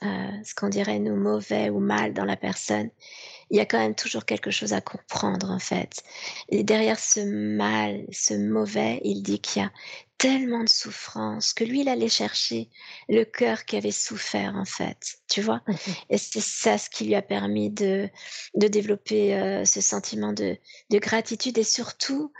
ce 0.00 0.54
qu'on 0.54 0.68
dirait 0.68 1.00
nous 1.00 1.16
mauvais 1.16 1.70
ou 1.70 1.80
mal 1.80 2.14
dans 2.14 2.24
la 2.24 2.36
personne, 2.36 2.88
il 3.50 3.56
y 3.56 3.60
a 3.60 3.66
quand 3.66 3.80
même 3.80 3.96
toujours 3.96 4.24
quelque 4.24 4.52
chose 4.52 4.72
à 4.72 4.80
comprendre 4.80 5.50
en 5.50 5.58
fait. 5.58 6.04
Et 6.50 6.62
derrière 6.62 7.00
ce 7.00 7.18
mal, 7.18 8.04
ce 8.12 8.34
mauvais, 8.34 9.00
il 9.02 9.24
dit 9.24 9.40
qu'il 9.40 9.62
y 9.62 9.64
a 9.64 9.72
tellement 10.18 10.64
de 10.64 10.68
souffrance 10.68 11.54
que 11.54 11.62
lui, 11.62 11.80
il 11.82 11.88
allait 11.88 12.08
chercher 12.08 12.68
le 13.08 13.22
cœur 13.24 13.64
qui 13.64 13.76
avait 13.76 13.92
souffert 13.92 14.56
en 14.56 14.64
fait, 14.64 15.20
tu 15.28 15.40
vois? 15.40 15.62
Mmh 15.66 15.74
Et 16.10 16.18
c'est 16.18 16.40
ça 16.40 16.76
ce 16.76 16.90
qui 16.90 17.04
lui 17.04 17.14
a 17.14 17.22
permis 17.22 17.70
de, 17.70 18.10
de 18.54 18.66
développer 18.66 19.36
euh, 19.36 19.64
ce 19.64 19.80
sentiment 19.80 20.32
de, 20.32 20.58
de, 20.90 20.98
gratitude 20.98 21.56
et 21.56 21.64
surtout 21.64 22.32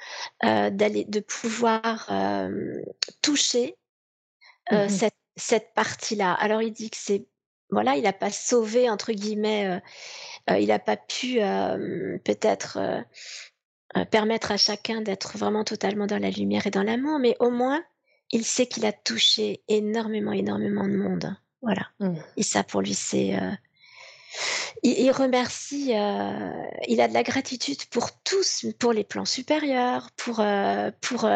euh, 0.44 0.70
d'aller, 0.70 1.04
de 1.04 1.20
pouvoir 1.20 2.06
euh, 2.10 2.82
toucher 3.22 3.76
mmh 4.70 4.88
cette, 4.90 5.14
cette 5.36 5.72
partie-là. 5.74 6.34
Alors 6.34 6.60
il 6.60 6.72
dit 6.72 6.90
que 6.90 6.96
c'est 6.98 7.26
voilà, 7.70 7.96
il 7.96 8.02
n'a 8.02 8.12
pas 8.12 8.30
sauvé 8.30 8.90
entre 8.90 9.12
guillemets 9.12 9.80
il 10.50 10.68
n'a 10.68 10.78
pas 10.78 10.96
pu 10.96 11.38
peut-être 12.24 12.78
euh, 13.96 14.04
permettre 14.04 14.50
à 14.50 14.56
chacun 14.56 15.00
d'être 15.00 15.38
vraiment 15.38 15.64
totalement 15.64 16.06
dans 16.06 16.18
la 16.18 16.30
lumière 16.30 16.66
et 16.66 16.70
dans 16.70 16.82
l'amour, 16.82 17.18
mais 17.18 17.36
au 17.40 17.50
moins, 17.50 17.82
il 18.30 18.44
sait 18.44 18.66
qu'il 18.66 18.84
a 18.84 18.92
touché 18.92 19.62
énormément, 19.68 20.32
énormément 20.32 20.86
de 20.86 20.96
monde. 20.96 21.36
Voilà. 21.62 21.88
Mmh. 22.00 22.14
Et 22.36 22.42
ça, 22.42 22.62
pour 22.62 22.82
lui, 22.82 22.94
c'est. 22.94 23.34
Il, 24.82 25.10
remercie, 25.10 25.90
il 25.90 27.00
a 27.00 27.08
de 27.08 27.14
la 27.14 27.22
gratitude 27.22 27.82
pour 27.86 28.10
tous, 28.22 28.66
pour 28.78 28.92
les 28.92 29.02
plans 29.02 29.24
supérieurs, 29.24 30.10
pour, 30.16 30.44
pour 31.00 31.30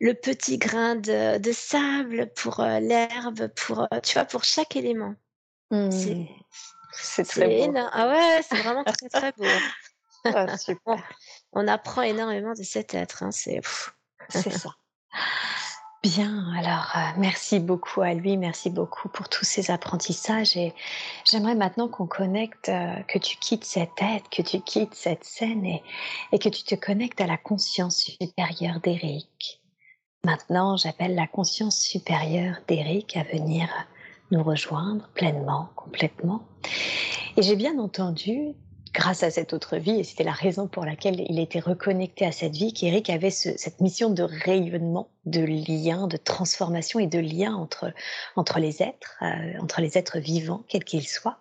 le 0.00 0.12
petit 0.12 0.58
grain 0.58 0.96
de, 0.96 1.38
de 1.38 1.52
sable, 1.52 2.32
pour 2.34 2.60
l'herbe, 2.60 3.48
pour, 3.54 3.86
tu 4.02 4.14
vois, 4.14 4.24
pour 4.24 4.42
chaque 4.42 4.74
élément. 4.74 5.14
Mmh. 5.70 6.26
C'est 6.92 7.24
très 7.24 7.66
beau. 7.66 7.74
Ah 7.92 8.08
ouais, 8.08 8.42
c'est 8.42 8.58
vraiment 8.58 8.84
très 8.84 9.08
très 9.08 9.32
beau. 9.32 9.44
Ah, 10.24 10.56
super. 10.56 11.02
On, 11.52 11.68
apprend 11.68 12.02
énormément 12.02 12.52
de 12.52 12.62
cet 12.62 12.94
être. 12.94 13.22
Hein. 13.22 13.30
C'est 13.30 13.60
c'est 14.28 14.50
ça. 14.50 14.70
Bien, 16.02 16.52
alors 16.58 16.90
euh, 16.96 17.00
merci 17.16 17.60
beaucoup 17.60 18.00
à 18.00 18.12
lui, 18.12 18.36
merci 18.36 18.70
beaucoup 18.70 19.08
pour 19.08 19.28
tous 19.28 19.44
ces 19.44 19.70
apprentissages 19.70 20.56
et 20.56 20.74
j'aimerais 21.24 21.54
maintenant 21.54 21.86
qu'on 21.86 22.08
connecte, 22.08 22.70
euh, 22.70 23.00
que 23.06 23.20
tu 23.20 23.36
quittes 23.36 23.64
cette 23.64 23.94
tête, 23.94 24.24
que 24.28 24.42
tu 24.42 24.60
quittes 24.62 24.96
cette 24.96 25.22
scène 25.22 25.64
et, 25.64 25.80
et 26.32 26.40
que 26.40 26.48
tu 26.48 26.64
te 26.64 26.74
connectes 26.74 27.20
à 27.20 27.28
la 27.28 27.36
conscience 27.36 27.98
supérieure 27.98 28.80
d'Eric. 28.80 29.62
Maintenant, 30.24 30.76
j'appelle 30.76 31.14
la 31.14 31.28
conscience 31.28 31.78
supérieure 31.78 32.56
d'Eric 32.66 33.16
à 33.16 33.22
venir 33.22 33.68
nous 34.32 34.42
rejoindre 34.42 35.08
pleinement, 35.14 35.68
complètement. 35.76 36.42
Et 37.36 37.42
j'ai 37.42 37.54
bien 37.54 37.78
entendu 37.78 38.54
grâce 38.92 39.22
à 39.22 39.30
cette 39.30 39.52
autre 39.52 39.76
vie, 39.76 40.00
et 40.00 40.04
c'était 40.04 40.24
la 40.24 40.32
raison 40.32 40.68
pour 40.68 40.84
laquelle 40.84 41.24
il 41.28 41.38
était 41.38 41.60
reconnecté 41.60 42.26
à 42.26 42.32
cette 42.32 42.54
vie, 42.54 42.74
qu'Eric 42.74 43.08
avait 43.10 43.30
cette 43.30 43.80
mission 43.80 44.10
de 44.10 44.22
rayonnement, 44.22 45.08
de 45.24 45.40
lien, 45.40 46.06
de 46.06 46.16
transformation 46.16 46.98
et 46.98 47.06
de 47.06 47.18
lien 47.18 47.54
entre, 47.54 47.92
entre 48.36 48.58
les 48.58 48.82
êtres, 48.82 49.16
euh, 49.22 49.60
entre 49.60 49.80
les 49.80 49.96
êtres 49.96 50.18
vivants, 50.18 50.64
quels 50.68 50.84
qu'ils 50.84 51.08
soient. 51.08 51.38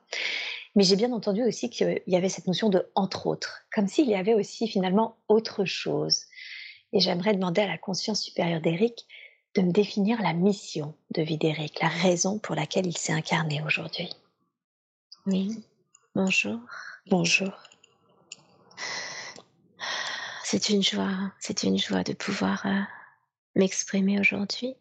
Mais 0.76 0.84
j'ai 0.84 0.96
bien 0.96 1.12
entendu 1.12 1.44
aussi 1.44 1.70
qu'il 1.70 2.02
y 2.08 2.16
avait 2.16 2.30
cette 2.30 2.48
notion 2.48 2.70
de 2.70 2.90
entre 2.96 3.28
autres, 3.28 3.64
comme 3.74 3.88
s'il 3.88 4.08
y 4.08 4.16
avait 4.16 4.34
aussi 4.34 4.68
finalement 4.68 5.18
autre 5.28 5.66
chose. 5.66 6.24
Et 6.94 7.00
j'aimerais 7.00 7.34
demander 7.34 7.62
à 7.62 7.68
la 7.68 7.78
conscience 7.78 8.22
supérieure 8.22 8.62
d'Eric 8.62 9.06
de 9.56 9.62
me 9.62 9.72
définir 9.72 10.22
la 10.22 10.32
mission 10.32 10.96
de 11.14 11.22
vie 11.22 11.38
d'Eric, 11.38 11.82
la 11.82 11.90
raison 11.90 12.40
pour 12.40 12.56
laquelle 12.56 12.88
il 12.88 12.98
s'est 12.98 13.12
incarné 13.12 13.62
aujourd'hui. 13.66 14.10
Oui, 15.26 15.62
bonjour. 16.16 16.60
Bonjour. 17.08 17.52
C'est 20.44 20.70
une 20.70 20.84
joie, 20.84 21.32
c'est 21.40 21.64
une 21.64 21.80
joie 21.80 22.04
de 22.04 22.14
pouvoir 22.14 22.64
euh, 22.66 22.80
m'exprimer 23.56 24.20
aujourd'hui. 24.20 24.76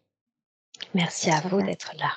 Merci 0.93 1.31
à 1.31 1.41
vous 1.41 1.61
d'être 1.63 1.93
là. 1.97 2.13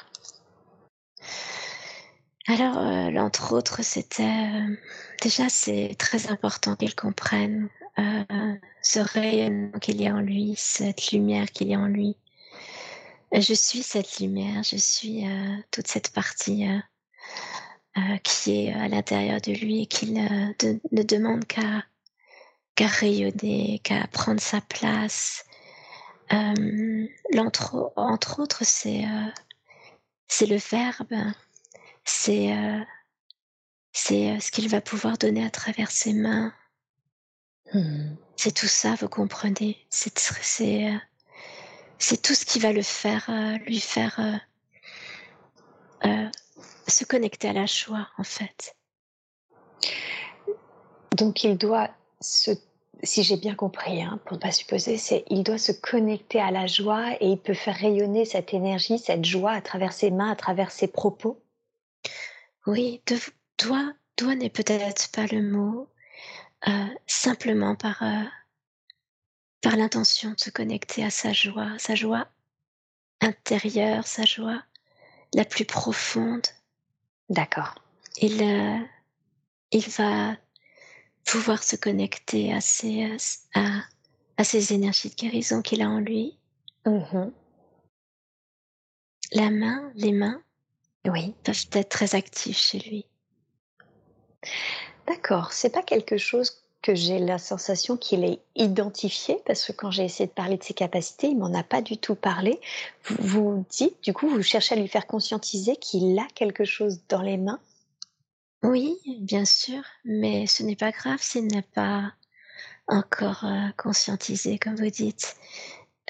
Alors, 2.46 2.76
euh, 2.76 3.18
entre 3.18 3.54
autres, 3.54 3.82
c'était 3.82 4.22
euh, 4.24 4.76
déjà 5.22 5.48
c'est 5.48 5.96
très 5.98 6.30
important 6.30 6.76
qu'il 6.76 6.94
comprenne 6.94 7.68
ce 8.82 8.98
rayonnement 8.98 9.78
qu'il 9.78 10.02
y 10.02 10.08
a 10.08 10.14
en 10.14 10.20
lui, 10.20 10.54
cette 10.56 11.12
lumière 11.12 11.50
qu'il 11.50 11.68
y 11.68 11.74
a 11.74 11.78
en 11.78 11.86
lui. 11.86 12.16
Je 13.32 13.54
suis 13.54 13.82
cette 13.82 14.18
lumière, 14.18 14.62
je 14.64 14.76
suis 14.76 15.24
toute 15.70 15.86
cette 15.86 16.12
partie 16.12 16.66
euh, 17.96 18.16
qui 18.24 18.66
est 18.66 18.72
à 18.72 18.88
l'intérieur 18.88 19.40
de 19.40 19.52
lui 19.52 19.82
et 19.82 19.86
qu'il 19.86 20.14
ne 20.14 21.02
demande 21.04 21.44
qu'à 21.46 21.84
rayonner, 22.76 23.80
qu'à 23.84 24.08
prendre 24.08 24.40
sa 24.40 24.60
place. 24.60 25.44
Euh, 26.32 27.06
entre, 27.38 27.92
entre, 27.94 28.40
autres, 28.40 28.64
c'est 28.64 29.04
euh, 29.04 29.30
c'est 30.26 30.46
le 30.46 30.56
verbe, 30.56 31.14
c'est 32.04 32.52
c'est 33.92 34.40
ce 34.40 34.50
qu'il 34.50 34.68
va 34.68 34.80
pouvoir 34.80 35.16
donner 35.16 35.46
à 35.46 35.50
travers 35.50 35.92
ses 35.92 36.14
mains. 36.14 36.52
Hmm. 37.72 38.16
C'est 38.34 38.54
tout 38.54 38.66
ça, 38.66 38.96
vous 38.96 39.08
comprenez. 39.08 39.86
C'est 39.88 40.18
c'est 41.98 42.22
tout 42.22 42.34
ce 42.34 42.44
qui 42.44 42.58
va 42.58 42.72
le 42.72 42.82
faire, 42.82 43.30
lui 43.66 43.78
faire 43.78 44.40
se 46.88 47.04
connecter 47.04 47.48
à 47.48 47.52
la 47.52 47.66
joie, 47.66 48.08
en 48.18 48.24
fait. 48.24 48.76
Donc 51.16 51.44
il 51.44 51.56
doit 51.56 51.90
se, 52.20 52.50
si 53.02 53.22
j'ai 53.22 53.36
bien 53.36 53.54
compris, 53.54 54.02
hein, 54.02 54.18
pour 54.24 54.36
ne 54.36 54.42
pas 54.42 54.50
supposer, 54.50 54.96
c'est 54.96 55.24
il 55.28 55.42
doit 55.42 55.58
se 55.58 55.72
connecter 55.72 56.40
à 56.40 56.50
la 56.50 56.66
joie 56.66 57.12
et 57.20 57.28
il 57.28 57.38
peut 57.38 57.54
faire 57.54 57.76
rayonner 57.76 58.24
cette 58.24 58.52
énergie, 58.52 58.98
cette 58.98 59.24
joie 59.24 59.52
à 59.52 59.60
travers 59.60 59.92
ses 59.92 60.10
mains, 60.10 60.30
à 60.30 60.36
travers 60.36 60.70
ses 60.70 60.88
propos. 60.88 61.40
Oui, 62.66 63.02
de, 63.06 63.16
doit, 63.62 63.92
doit 64.16 64.34
n'est 64.34 64.50
peut-être 64.50 65.10
pas 65.12 65.26
le 65.26 65.42
mot, 65.42 65.88
euh, 66.66 66.86
simplement 67.06 67.76
par, 67.76 68.02
euh, 68.02 68.24
par 69.60 69.76
l'intention 69.76 70.32
de 70.32 70.40
se 70.40 70.50
connecter 70.50 71.04
à 71.04 71.10
sa 71.10 71.32
joie, 71.32 71.70
sa 71.78 71.94
joie 71.94 72.26
intérieure, 73.20 74.06
sa 74.06 74.24
joie 74.24 74.62
la 75.34 75.44
plus 75.44 75.64
profonde, 75.64 76.46
D'accord. 77.28 77.74
Il, 78.20 78.42
euh, 78.42 78.78
il 79.72 79.88
va 79.90 80.36
pouvoir 81.24 81.62
se 81.62 81.76
connecter 81.76 82.52
à 82.52 82.60
ces, 82.60 83.16
à, 83.54 83.80
à 84.36 84.44
ces 84.44 84.72
énergies 84.72 85.10
de 85.10 85.14
guérison 85.14 85.62
qu'il 85.62 85.82
a 85.82 85.88
en 85.88 86.00
lui. 86.00 86.38
Mmh 86.86 87.30
La 89.32 89.50
main, 89.50 89.90
les 89.94 90.12
mains, 90.12 90.42
oui, 91.06 91.34
peuvent 91.42 91.66
être 91.72 91.88
très 91.88 92.14
actives 92.14 92.56
chez 92.56 92.78
lui. 92.78 93.06
D'accord, 95.06 95.52
c'est 95.52 95.70
pas 95.70 95.82
quelque 95.82 96.18
chose 96.18 96.63
que 96.84 96.94
j'ai 96.94 97.18
la 97.18 97.38
sensation 97.38 97.96
qu'il 97.96 98.24
est 98.24 98.40
identifié, 98.56 99.38
parce 99.46 99.64
que 99.64 99.72
quand 99.72 99.90
j'ai 99.90 100.04
essayé 100.04 100.26
de 100.26 100.34
parler 100.34 100.58
de 100.58 100.62
ses 100.62 100.74
capacités, 100.74 101.28
il 101.28 101.38
m'en 101.38 101.54
a 101.54 101.62
pas 101.62 101.80
du 101.80 101.96
tout 101.96 102.14
parlé. 102.14 102.60
Vous, 103.04 103.16
vous 103.20 103.66
dites, 103.70 103.96
du 104.02 104.12
coup, 104.12 104.28
vous 104.28 104.42
cherchez 104.42 104.74
à 104.74 104.78
lui 104.78 104.86
faire 104.86 105.06
conscientiser 105.06 105.76
qu'il 105.76 106.18
a 106.18 106.26
quelque 106.34 106.66
chose 106.66 107.00
dans 107.08 107.22
les 107.22 107.38
mains? 107.38 107.58
Oui, 108.62 108.98
bien 109.20 109.46
sûr, 109.46 109.82
mais 110.04 110.46
ce 110.46 110.62
n'est 110.62 110.76
pas 110.76 110.90
grave 110.90 111.20
s'il 111.22 111.46
n'a 111.46 111.62
pas 111.62 112.12
encore 112.86 113.44
euh, 113.44 113.68
conscientisé, 113.78 114.58
comme 114.58 114.76
vous 114.76 114.90
dites. 114.90 115.36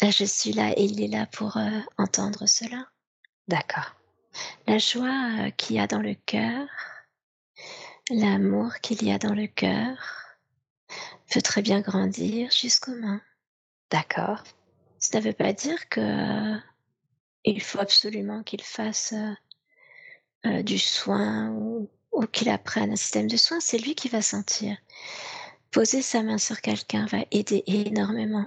Je 0.03 0.25
suis 0.25 0.53
là 0.53 0.73
et 0.77 0.87
il 0.87 1.01
est 1.05 1.17
là 1.17 1.27
pour 1.27 1.57
euh, 1.57 1.71
entendre 1.99 2.47
cela. 2.49 2.89
D'accord. 3.47 3.95
La 4.67 4.79
joie 4.79 5.31
euh, 5.39 5.51
qu'il 5.51 5.77
y 5.77 5.79
a 5.79 5.87
dans 5.87 6.03
le 6.03 6.15
cœur, 6.27 6.67
l'amour 8.11 8.73
qu'il 8.83 9.05
y 9.05 9.13
a 9.13 9.19
dans 9.19 9.35
le 9.35 9.47
cœur, 9.47 10.24
peut 11.35 11.43
très 11.43 11.63
bien 11.63 11.81
grandir 11.81 12.49
jusqu'aux 12.53 12.95
mains. 12.95 13.21
D'accord. 13.91 14.45
Ça 15.01 15.19
ne 15.19 15.25
veut 15.25 15.33
pas 15.33 15.53
dire 15.53 15.89
que 15.89 16.57
il 17.45 17.61
faut 17.61 17.81
absolument 17.81 18.45
qu'il 18.45 18.63
fasse 18.63 19.13
euh, 19.15 19.35
euh, 20.47 20.63
du 20.63 20.79
soin 20.79 21.51
ou, 21.51 21.91
qu'il 22.31 22.49
apprenne 22.49 22.93
un 22.93 22.97
système 22.97 23.27
de 23.27 23.37
soins. 23.37 23.59
C'est 23.59 23.79
lui 23.79 23.97
qui 23.97 24.09
va 24.09 24.23
sentir. 24.23 24.77
Poser 25.73 26.03
sa 26.03 26.23
main 26.23 26.39
sur 26.39 26.61
quelqu'un 26.61 27.07
va 27.07 27.19
aider 27.33 27.65
énormément. 27.67 28.47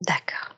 D'accord. 0.00 0.56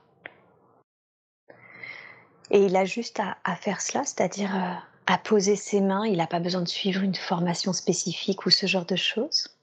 Et 2.51 2.65
il 2.65 2.75
a 2.75 2.87
juste 2.87 3.21
à, 3.21 3.57
faire 3.57 3.83
cela, 3.83 4.05
c'est-à-dire 4.05 4.57
euh, 4.57 4.75
à 5.07 5.19
poser 5.19 5.57
ses 5.57 5.83
mains. 5.83 6.07
Il 6.07 6.17
n'a 6.17 6.27
pas 6.27 6.41
besoin 6.41 6.63
de 6.63 6.69
suivre 6.69 7.03
une 7.03 7.15
formation 7.15 7.75
spécifique 7.75 8.47
ou 8.47 8.51
ce 8.51 8.65
genre 8.65 8.87
de 8.87 8.97
choses? 8.97 9.58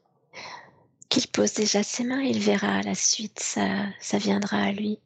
Qu'il 1.15 1.31
pose 1.31 1.53
déjà 1.53 1.81
ses 1.81 2.03
mains, 2.03 2.19
il 2.23 2.41
verra 2.41 2.79
à 2.79 2.81
la 2.81 2.93
suite, 2.93 3.39
ça, 3.39 3.85
ça 4.01 4.17
viendra 4.17 4.57
à 4.57 4.71
lui, 4.73 4.99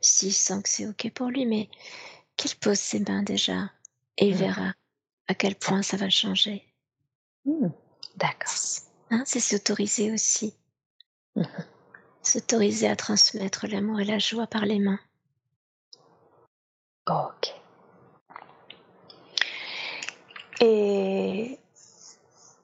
s'il 0.00 0.32
sent 0.32 0.62
que 0.62 0.68
c'est 0.68 0.86
OK 0.86 1.10
pour 1.12 1.30
lui, 1.30 1.46
mais 1.46 1.68
qu'il 2.36 2.54
pose 2.60 2.78
ses 2.78 3.00
mains 3.00 3.24
déjà, 3.24 3.68
et 4.18 4.28
il 4.28 4.36
mmh. 4.36 4.38
verra 4.38 4.72
à 5.26 5.34
quel 5.34 5.56
point 5.56 5.82
ça 5.82 5.96
va 5.96 6.10
changer. 6.10 6.62
Mmh. 7.44 7.70
D'accord. 8.14 8.54
Hein, 9.10 9.24
c'est 9.26 9.40
s'autoriser 9.40 10.12
aussi. 10.12 10.54
Mmh. 11.34 11.42
S'autoriser 12.22 12.86
à 12.86 12.94
transmettre 12.94 13.66
l'amour 13.66 13.98
et 13.98 14.04
la 14.04 14.20
joie 14.20 14.46
par 14.46 14.64
les 14.64 14.78
mains. 14.78 15.00
Ok. 17.08 17.52
Et 20.60 21.58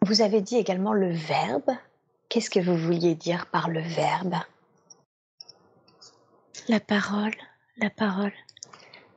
vous 0.03 0.21
avez 0.21 0.41
dit 0.41 0.59
également 0.59 0.93
le 0.93 1.13
verbe 1.13 1.73
Qu'est-ce 2.35 2.51
que 2.51 2.59
vous 2.59 2.76
vouliez 2.76 3.14
dire 3.14 3.47
par 3.47 3.70
le 3.70 3.80
verbe? 3.80 4.35
La 6.66 6.80
parole, 6.80 7.37
la 7.76 7.91
parole. 7.91 8.32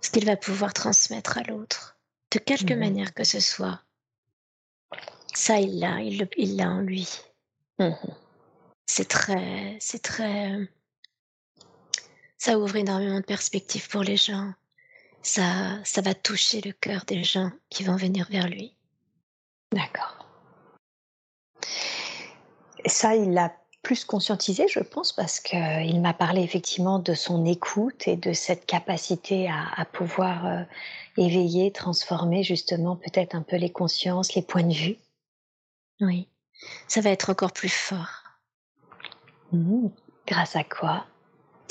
Ce 0.02 0.12
qu'il 0.12 0.24
va 0.24 0.38
pouvoir 0.38 0.72
transmettre 0.72 1.40
à 1.40 1.42
l'autre, 1.42 1.98
de 2.30 2.38
quelque 2.38 2.76
mmh 2.76 2.80
manière 2.80 3.16
que 3.16 3.24
ce 3.24 3.40
soit. 3.40 3.82
Ça, 5.34 5.60
il 5.60 5.80
l'a, 5.80 6.00
il 6.00 6.58
l'a 6.58 6.70
en 6.70 6.82
lui. 6.82 7.10
Mmh 7.80 7.90
c'est 8.86 9.10
très, 9.10 9.78
c'est 9.82 10.04
très. 10.04 10.70
Ça 12.38 12.60
ouvre 12.60 12.76
énormément 12.76 13.20
de 13.20 13.26
perspectives 13.26 13.90
pour 13.90 14.04
les 14.04 14.18
gens. 14.18 14.54
Ça, 15.24 15.84
ça 15.84 16.02
va 16.02 16.14
toucher 16.14 16.62
le 16.62 16.72
cœur 16.72 17.04
des 17.06 17.24
gens 17.24 17.50
qui 17.72 17.84
vont 17.84 17.96
venir 17.96 18.28
vers 18.30 18.48
lui. 18.48 18.76
D'accord 19.72 20.18
ça, 22.88 23.16
il 23.16 23.34
l'a 23.34 23.54
plus 23.82 24.04
conscientisé, 24.04 24.68
je 24.68 24.80
pense, 24.80 25.14
parce 25.14 25.40
qu'il 25.40 26.02
m'a 26.02 26.14
parlé 26.14 26.42
effectivement 26.42 27.00
de 27.00 27.14
son 27.14 27.46
écoute 27.46 28.08
et 28.08 28.18
de 28.18 28.34
cette 28.34 28.66
capacité 28.66 29.50
à, 29.50 29.86
pouvoir 29.86 30.46
euh, 30.46 30.64
éveiller, 31.16 31.72
transformer 31.72 32.44
justement 32.44 32.96
peut-être 32.96 33.34
un 33.34 33.44
peu 33.44 33.56
les 33.56 33.72
consciences, 33.72 34.36
les 34.36 34.42
points 34.42 34.64
de 34.64 34.74
vue. 34.74 34.98
Oui, 36.02 36.28
ça 36.88 37.02
va 37.02 37.12
être 37.12 37.30
encore 37.30 37.54
plus 37.54 37.70
fort. 37.70 38.24
Mmh. 39.54 39.88
Grâce 40.28 40.56
à 40.56 40.64
quoi? 40.64 41.06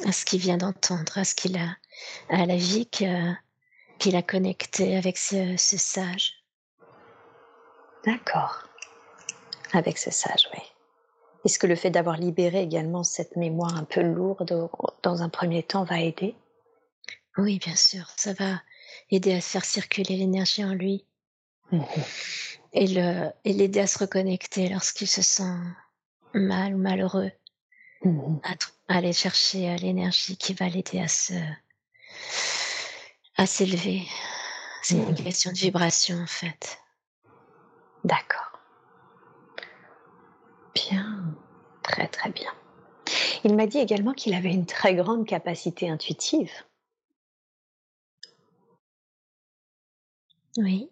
À 0.06 0.12
ce 0.12 0.24
qu'il 0.24 0.40
vient 0.40 0.56
d'entendre, 0.56 1.18
à 1.18 1.24
ce 1.24 1.34
qu'il 1.34 1.58
a, 1.58 1.76
à 2.30 2.46
la 2.46 2.56
vie 2.56 2.86
qu'il 2.86 4.16
a 4.16 4.22
connecté 4.22 4.96
avec 4.96 5.18
ce, 5.18 5.56
sage. 5.56 6.32
D'accord. 8.04 8.62
Avec 9.72 9.98
ce 9.98 10.10
sage, 10.10 10.48
oui. 10.54 10.62
Est-ce 11.46 11.60
que 11.60 11.68
le 11.68 11.76
fait 11.76 11.90
d'avoir 11.90 12.16
libéré 12.16 12.60
également 12.60 13.04
cette 13.04 13.36
mémoire 13.36 13.76
un 13.76 13.84
peu 13.84 14.02
lourde 14.02 14.68
dans 15.04 15.22
un 15.22 15.28
premier 15.28 15.62
temps 15.62 15.84
va 15.84 16.00
aider? 16.00 16.34
Oui, 17.38 17.60
bien 17.60 17.76
sûr. 17.76 18.10
Ça 18.16 18.32
va 18.32 18.60
aider 19.12 19.32
à 19.32 19.40
faire 19.40 19.64
circuler 19.64 20.16
l'énergie 20.16 20.64
en 20.64 20.74
lui. 20.74 21.06
Mmh 21.70 21.82
et 22.78 22.86
l'aider 23.52 23.80
à 23.80 23.86
se 23.86 23.98
reconnecter 24.00 24.68
lorsqu'il 24.68 25.06
se 25.08 25.22
sent 25.22 25.54
mal 26.34 26.74
ou 26.74 26.78
malheureux. 26.78 27.30
Mmh 28.02 28.38
aller 28.88 29.12
chercher 29.12 29.70
euh, 29.70 29.76
l'énergie 29.76 30.36
qui 30.36 30.52
va 30.52 30.68
l'aider 30.68 31.00
à 31.00 31.08
se 31.08 31.32
à 33.36 33.46
s'élever. 33.46 34.02
C'est 34.82 34.96
une 34.96 35.12
mmh. 35.12 35.14
question 35.14 35.52
de 35.52 35.56
vibration 35.56 36.20
en 36.20 36.26
fait. 36.26 36.78
D'accord. 38.04 38.55
Bien, 40.76 41.34
très 41.82 42.06
très 42.06 42.30
bien. 42.30 42.52
Il 43.44 43.56
m'a 43.56 43.66
dit 43.66 43.78
également 43.78 44.12
qu'il 44.12 44.34
avait 44.34 44.52
une 44.52 44.66
très 44.66 44.94
grande 44.94 45.26
capacité 45.26 45.88
intuitive. 45.88 46.52
Oui. 50.58 50.90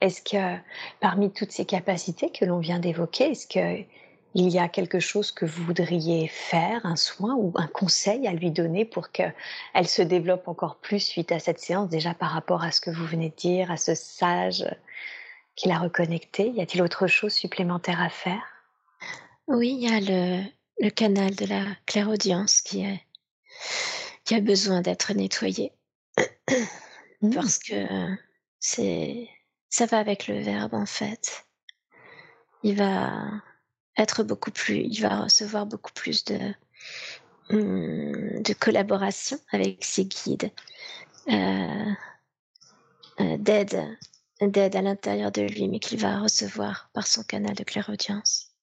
Est-ce 0.00 0.20
que 0.20 0.60
parmi 0.98 1.32
toutes 1.32 1.52
ces 1.52 1.64
capacités 1.64 2.30
que 2.30 2.44
l'on 2.44 2.58
vient 2.58 2.80
d'évoquer, 2.80 3.30
est-ce 3.30 3.46
qu'il 3.46 3.86
y 4.34 4.58
a 4.58 4.68
quelque 4.68 4.98
chose 4.98 5.30
que 5.30 5.46
vous 5.46 5.62
voudriez 5.62 6.26
faire, 6.26 6.84
un 6.84 6.96
soin 6.96 7.36
ou 7.36 7.52
un 7.54 7.68
conseil 7.68 8.26
à 8.26 8.32
lui 8.32 8.50
donner 8.50 8.84
pour 8.84 9.12
qu'elle 9.12 9.32
se 9.86 10.02
développe 10.02 10.48
encore 10.48 10.76
plus 10.76 10.98
suite 10.98 11.30
à 11.30 11.38
cette 11.38 11.60
séance, 11.60 11.88
déjà 11.88 12.14
par 12.14 12.30
rapport 12.30 12.64
à 12.64 12.72
ce 12.72 12.80
que 12.80 12.90
vous 12.90 13.06
venez 13.06 13.30
de 13.30 13.36
dire, 13.36 13.70
à 13.70 13.76
ce 13.76 13.94
sage 13.94 14.66
qui 15.54 15.68
l'a 15.68 15.78
reconnecté 15.78 16.48
Y 16.48 16.60
a-t-il 16.60 16.82
autre 16.82 17.06
chose 17.06 17.32
supplémentaire 17.32 18.02
à 18.02 18.08
faire? 18.08 18.53
Oui, 19.46 19.70
il 19.72 19.82
y 19.82 19.88
a 19.88 20.00
le, 20.00 20.90
canal 20.90 21.34
de 21.34 21.46
la 21.46 21.64
clairaudience 21.86 22.60
qui, 22.60 22.84
qui 24.24 24.34
a 24.34 24.40
besoin 24.40 24.80
d'être 24.80 25.12
nettoyé. 25.12 25.72
Mmh. 27.20 27.34
Parce 27.34 27.58
que 27.58 27.86
c'est 28.60 29.28
ça 29.70 29.86
va 29.86 29.98
avec 29.98 30.28
le 30.28 30.40
verbe 30.40 30.74
en 30.74 30.86
fait. 30.86 31.46
Il 32.62 32.76
va 32.76 33.42
être 33.96 34.22
beaucoup 34.22 34.50
plus, 34.50 34.76
il 34.76 35.00
va 35.00 35.22
recevoir 35.22 35.66
beaucoup 35.66 35.92
plus 35.92 36.24
de, 36.24 36.54
de 37.50 38.52
collaboration 38.54 39.38
avec 39.52 39.84
ses 39.84 40.04
guides, 40.04 40.50
euh, 41.28 41.92
euh, 43.20 43.36
d'aide, 43.38 43.98
d'aide 44.40 44.76
à 44.76 44.82
l'intérieur 44.82 45.32
de 45.32 45.42
lui, 45.42 45.68
mais 45.68 45.80
qu'il 45.80 45.98
va 45.98 46.20
recevoir 46.20 46.90
par 46.94 47.06
son 47.06 47.22
canal 47.24 47.54
de 47.54 47.64
clairaudience. 47.64 48.53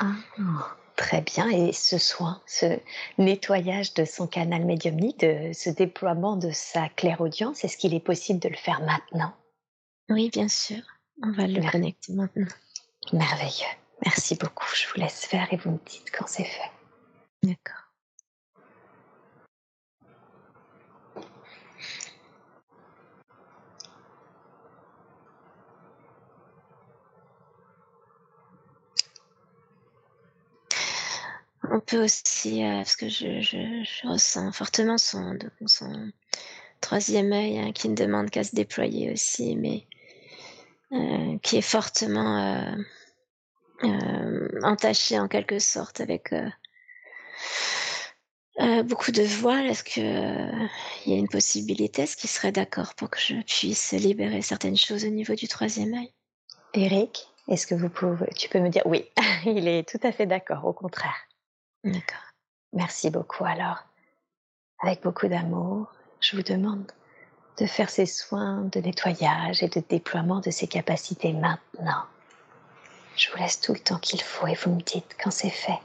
Ah, 0.00 0.76
très 0.96 1.20
bien. 1.20 1.48
Et 1.50 1.72
ce 1.72 1.98
soin, 1.98 2.40
ce 2.46 2.78
nettoyage 3.18 3.94
de 3.94 4.04
son 4.04 4.26
canal 4.26 4.64
médiumnique, 4.64 5.20
de 5.20 5.52
ce 5.52 5.70
déploiement 5.70 6.36
de 6.36 6.50
sa 6.50 6.88
clairaudience, 6.88 7.64
est-ce 7.64 7.76
qu'il 7.76 7.94
est 7.94 8.00
possible 8.00 8.40
de 8.40 8.48
le 8.48 8.56
faire 8.56 8.80
maintenant? 8.80 9.34
Oui, 10.08 10.30
bien 10.30 10.48
sûr. 10.48 10.82
On 11.22 11.32
va 11.32 11.46
le 11.46 11.70
connecter 11.70 12.14
maintenant. 12.14 12.46
Merveilleux. 13.12 13.66
Merci 14.04 14.34
beaucoup. 14.36 14.66
Je 14.74 14.88
vous 14.88 15.00
laisse 15.00 15.26
faire 15.26 15.52
et 15.52 15.56
vous 15.56 15.72
me 15.72 15.78
dites 15.84 16.10
quand 16.10 16.26
c'est 16.26 16.44
fait. 16.44 16.70
D'accord. 17.42 17.79
On 31.72 31.78
peut 31.78 32.02
aussi, 32.02 32.64
euh, 32.64 32.78
parce 32.78 32.96
que 32.96 33.08
je, 33.08 34.08
ressens 34.08 34.50
fortement 34.50 34.98
son, 34.98 35.38
troisième 36.80 37.32
œil 37.32 37.58
hein, 37.58 37.72
qui 37.72 37.88
ne 37.88 37.94
demande 37.94 38.28
qu'à 38.28 38.42
se 38.42 38.56
déployer 38.56 39.12
aussi, 39.12 39.56
mais 39.56 39.86
euh, 40.92 41.38
qui 41.42 41.58
est 41.58 41.62
fortement 41.62 42.76
euh, 43.84 44.48
entaché 44.64 45.18
en 45.20 45.28
quelque 45.28 45.60
sorte 45.60 46.00
avec 46.00 46.34
beaucoup 48.84 49.12
de 49.12 49.22
voiles. 49.22 49.66
Est-ce 49.66 49.84
qu'il 49.84 50.02
y 50.04 51.14
a 51.14 51.16
une 51.16 51.28
possibilité? 51.28 52.02
Est-ce 52.02 52.16
qu'il 52.16 52.28
serait 52.28 52.52
d'accord 52.52 52.94
pour 52.96 53.10
que 53.10 53.20
je 53.20 53.36
puisse 53.42 53.92
libérer 53.92 54.42
certaines 54.42 54.76
choses 54.76 55.04
au 55.04 55.10
niveau 55.10 55.34
du 55.34 55.46
troisième 55.46 55.94
œil? 55.94 56.12
Eric, 56.74 57.28
est-ce 57.46 57.66
que 57.66 57.76
vous 57.76 57.88
pouvez, 57.88 58.28
tu 58.36 58.48
peux 58.48 58.60
me 58.60 58.70
dire? 58.70 58.82
Oui, 58.86 59.08
il 59.46 59.68
est 59.68 59.88
tout 59.88 60.00
à 60.02 60.10
fait 60.10 60.26
d'accord, 60.26 60.64
au 60.64 60.72
contraire. 60.72 61.29
D'accord. 61.84 62.18
Merci 62.72 63.10
beaucoup 63.10 63.44
alors. 63.44 63.84
Avec 64.80 65.02
beaucoup 65.02 65.28
d'amour, 65.28 65.92
je 66.20 66.36
vous 66.36 66.42
demande 66.42 66.90
de 67.58 67.66
faire 67.66 67.90
ces 67.90 68.06
soins 68.06 68.62
de 68.62 68.80
nettoyage 68.80 69.62
et 69.62 69.68
de 69.68 69.82
déploiement 69.86 70.40
de 70.40 70.50
ses 70.50 70.66
capacités 70.66 71.32
maintenant. 71.32 72.04
Je 73.16 73.30
vous 73.30 73.36
laisse 73.36 73.60
tout 73.60 73.72
le 73.72 73.80
temps 73.80 73.98
qu'il 73.98 74.22
faut 74.22 74.46
et 74.46 74.54
vous 74.54 74.74
me 74.74 74.80
dites 74.80 75.16
quand 75.22 75.30
c'est 75.30 75.50
fait. 75.50 75.78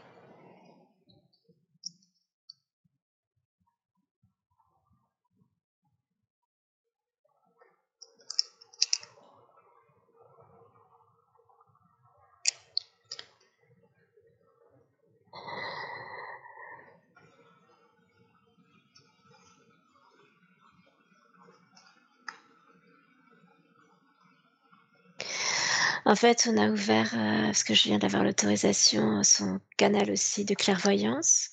En 26.07 26.15
fait, 26.15 26.47
on 26.51 26.57
a 26.57 26.69
ouvert, 26.69 27.11
euh, 27.15 27.45
parce 27.47 27.63
que 27.63 27.73
je 27.73 27.83
viens 27.85 27.97
d'avoir 27.97 28.23
l'autorisation, 28.23 29.23
son 29.23 29.59
canal 29.75 30.11
aussi 30.11 30.45
de 30.45 30.53
clairvoyance. 30.53 31.49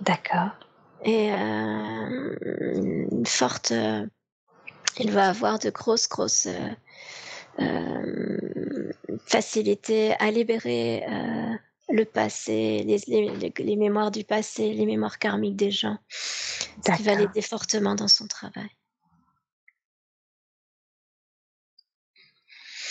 D'accord. 0.00 0.50
Et 1.04 1.32
euh, 1.32 2.36
une 3.12 3.24
forte. 3.24 3.70
Euh, 3.70 4.04
il 4.98 5.12
va 5.12 5.28
avoir 5.28 5.60
de 5.60 5.70
grosses, 5.70 6.08
grosses 6.08 6.48
facilités 9.26 10.14
à 10.18 10.30
libérer 10.30 11.04
le 11.88 12.04
passé, 12.04 12.82
les, 12.84 13.52
les, 13.58 13.76
mémoires 13.76 14.10
du 14.10 14.24
passé, 14.24 14.72
les 14.72 14.86
mémoires 14.86 15.18
karmiques 15.18 15.56
des 15.56 15.70
gens. 15.70 15.98
Ce 16.08 16.96
qui 16.96 17.02
va 17.02 17.14
l'aider 17.14 17.42
fortement 17.42 17.94
dans 17.94 18.08
son 18.08 18.26
travail. 18.26 18.70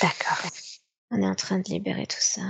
D'accord. 0.01 0.49
On 1.11 1.21
est 1.21 1.27
en 1.27 1.35
train 1.35 1.59
de 1.59 1.69
libérer 1.69 2.07
tout 2.07 2.17
ça. 2.19 2.41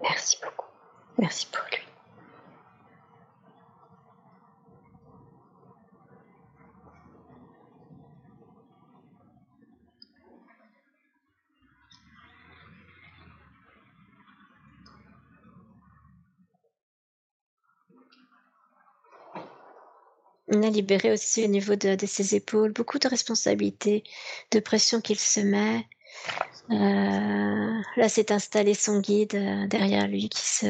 Merci 0.00 0.38
beaucoup. 0.42 0.66
Merci 1.18 1.46
pour 1.46 1.64
lui. 1.70 1.91
On 20.54 20.62
a 20.62 20.68
libéré 20.68 21.10
aussi 21.10 21.42
au 21.44 21.48
niveau 21.48 21.76
de, 21.76 21.96
ses 22.04 22.34
épaules 22.34 22.72
beaucoup 22.72 22.98
de 22.98 23.08
responsabilités, 23.08 24.04
de 24.50 24.60
pression 24.60 25.00
qu'il 25.00 25.18
se 25.18 25.40
met. 25.40 25.86
Euh, 26.70 27.80
là, 27.96 28.08
s'est 28.10 28.30
installé 28.30 28.74
son 28.74 29.00
guide 29.00 29.34
euh, 29.34 29.66
derrière 29.66 30.06
lui 30.06 30.28
qui, 30.28 30.66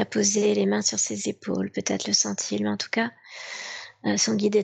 a 0.00 0.04
posé 0.04 0.54
les 0.54 0.66
mains 0.66 0.82
sur 0.82 0.98
ses 0.98 1.28
épaules. 1.28 1.70
Peut-être 1.70 2.08
le 2.08 2.12
sent-il, 2.12 2.64
mais 2.64 2.70
en 2.70 2.76
tout 2.76 2.90
cas, 2.90 3.12
euh, 4.06 4.16
son 4.16 4.34
guide 4.34 4.56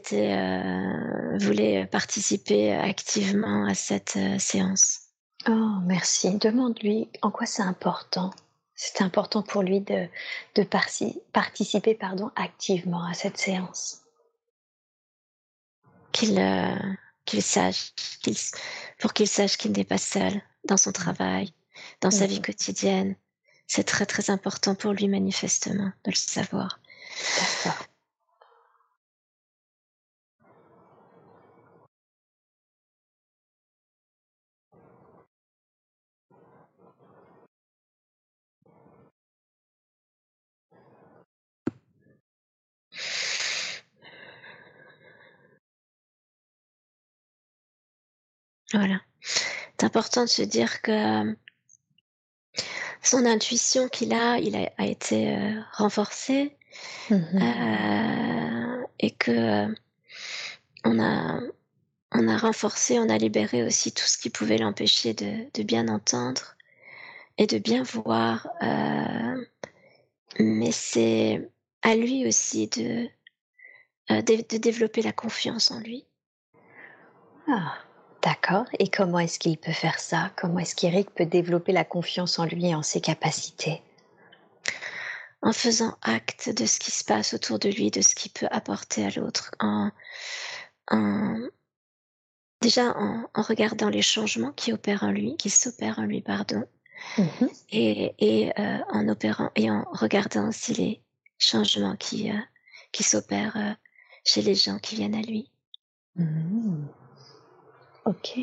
voulait 1.41 1.87
participer 1.87 2.73
activement 2.73 3.65
à 3.65 3.75
cette 3.75 4.19
séance. 4.39 5.03
Oh, 5.49 5.77
merci. 5.85 6.37
Demande-lui 6.37 7.09
en 7.23 7.31
quoi 7.31 7.47
c'est 7.47 7.63
important? 7.63 8.33
C'est 8.75 9.03
important 9.03 9.43
pour 9.43 9.63
lui 9.63 9.81
de, 9.81 10.09
participer 10.65 11.97
activement 12.35 13.05
à 13.05 13.15
cette 13.15 13.39
séance 13.39 14.03
qu'il 16.17 16.39
euh, 16.39 16.75
qu'il 17.27 17.43
sache, 17.43 17.93
pour 18.99 19.13
qu'il 19.13 19.29
sache 19.29 19.59
qu'il 19.59 19.73
n'est 19.73 19.85
pas 19.85 19.99
seul 19.99 20.41
dans 20.65 20.77
son 20.77 20.93
travail, 20.93 21.53
dans 22.01 22.11
sa 22.11 22.27
vie 22.27 22.41
quotidienne. 22.41 23.17
C'est 23.67 23.85
très 23.85 24.07
très 24.07 24.31
important 24.31 24.75
pour 24.77 24.93
lui 24.93 25.09
manifestement 25.09 25.93
de 26.05 26.11
le 26.11 26.17
savoir. 26.17 26.79
Voilà. 48.73 49.01
C'est 49.21 49.85
important 49.85 50.23
de 50.23 50.29
se 50.29 50.43
dire 50.43 50.83
que 50.83 51.37
son 53.03 53.25
intuition 53.25 53.89
qu'il 53.89 54.13
a, 54.13 54.39
il 54.39 54.57
a, 54.57 54.87
été 54.87 55.37
euh, 55.37 55.61
renforcée 55.73 56.57
mmh 57.11 57.15
euh, 57.15 58.87
et 58.99 59.11
que 59.13 59.75
on 60.85 60.99
a 61.01 61.41
on 62.13 62.29
a 62.29 62.37
renforcé, 62.37 62.99
on 62.99 63.09
a 63.09 63.19
libéré 63.19 63.63
aussi 63.63 63.93
tout 63.93 64.05
ce 64.05 64.17
qui 64.17 64.31
pouvait 64.31 64.59
l'empêcher 64.59 65.13
de, 65.13 65.63
bien 65.63 65.89
entendre 65.89 66.57
et 67.37 67.47
de 67.47 67.59
bien 67.59 67.83
voir. 67.83 68.49
Euh, 68.63 69.45
mais 70.39 70.73
c'est 70.73 71.51
à 71.83 71.95
lui 71.95 72.27
aussi 72.27 72.69
de, 72.69 73.09
de 74.09 74.57
développer 74.59 75.03
la 75.03 75.13
confiance 75.13 75.71
en 75.71 75.81
lui. 75.81 76.07
Ah. 77.49 77.77
D'accord. 78.27 78.67
Et 78.81 78.89
comment 78.89 79.21
est-ce 79.21 79.39
qu'il 79.39 79.57
peut 79.57 79.71
faire 79.71 80.01
ça? 80.01 80.33
Comment 80.35 80.59
est-ce 80.59 80.75
qu'Eric 80.75 81.11
peut 81.11 81.27
développer 81.27 81.71
la 81.71 81.85
confiance 81.85 82.41
en 82.41 82.45
lui 82.45 82.67
et 82.67 82.75
en 82.75 82.83
ses 82.83 83.01
capacités? 83.01 83.83
En 85.43 85.53
faisant 85.53 85.97
acte 86.03 86.49
de 86.49 86.67
ce 86.67 86.81
qui 86.81 86.91
se 86.91 87.05
passe 87.05 87.35
autour 87.35 87.61
de 87.61 87.69
lui, 87.69 87.93
de 87.93 88.01
ce 88.01 88.17
qu'il 88.17 88.33
peut 88.33 88.49
apporter 88.51 89.07
à 89.07 89.11
l'autre, 89.11 89.53
en, 89.61 89.93
déjà 92.61 92.97
en, 92.99 93.29
regardant 93.37 93.91
les 93.91 94.03
changements 94.03 94.51
qui 94.51 94.73
opèrent 94.73 95.05
en 95.05 95.13
lui, 95.13 95.37
qui 95.37 95.49
s'opèrent 95.49 96.01
en 96.01 96.05
lui, 96.05 96.21
pardon, 96.21 96.65
mmh 97.19 97.47
et, 97.71 98.53
euh, 98.59 98.79
en 98.91 99.07
opérant 99.07 99.53
et 99.55 99.71
en 99.71 99.85
regardant 99.93 100.49
aussi 100.49 100.75
les 100.75 101.01
changements 101.39 101.95
qui, 101.95 102.33
euh, 102.33 102.41
qui 102.91 103.05
s'opèrent 103.05 103.57
euh, 103.57 103.73
chez 104.25 104.43
les 104.43 104.57
gens 104.57 104.81
qui 104.81 104.97
viennent 104.97 105.15
à 105.15 105.23
lui. 105.23 105.53
Mmh. 106.17 106.87
Ok. 108.07 108.39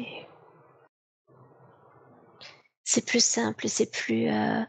C'est 2.84 3.06
plus 3.06 3.24
simple, 3.24 3.70
c'est 3.70 3.90
plus, 3.90 4.28
euh, 4.28 4.62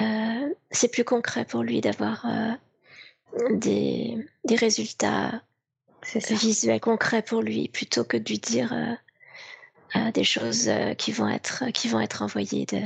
euh, 0.00 0.54
c'est 0.70 0.90
plus 0.90 1.04
concret 1.04 1.44
pour 1.44 1.62
lui 1.62 1.82
d'avoir 1.82 2.24
euh, 2.26 2.54
des, 3.50 4.16
des 4.44 4.56
résultats 4.56 5.42
visuels 6.30 6.80
concrets 6.80 7.20
pour 7.20 7.42
lui 7.42 7.68
plutôt 7.68 8.04
que 8.04 8.16
de 8.16 8.26
lui 8.26 8.38
dire 8.38 8.74
des 10.14 10.24
choses 10.24 10.70
qui 10.96 11.12
vont 11.12 11.28
être 11.28 11.66
qui 11.72 11.88
vont 11.88 12.00
être 12.00 12.22
envoyées 12.22 12.64
de, 12.64 12.80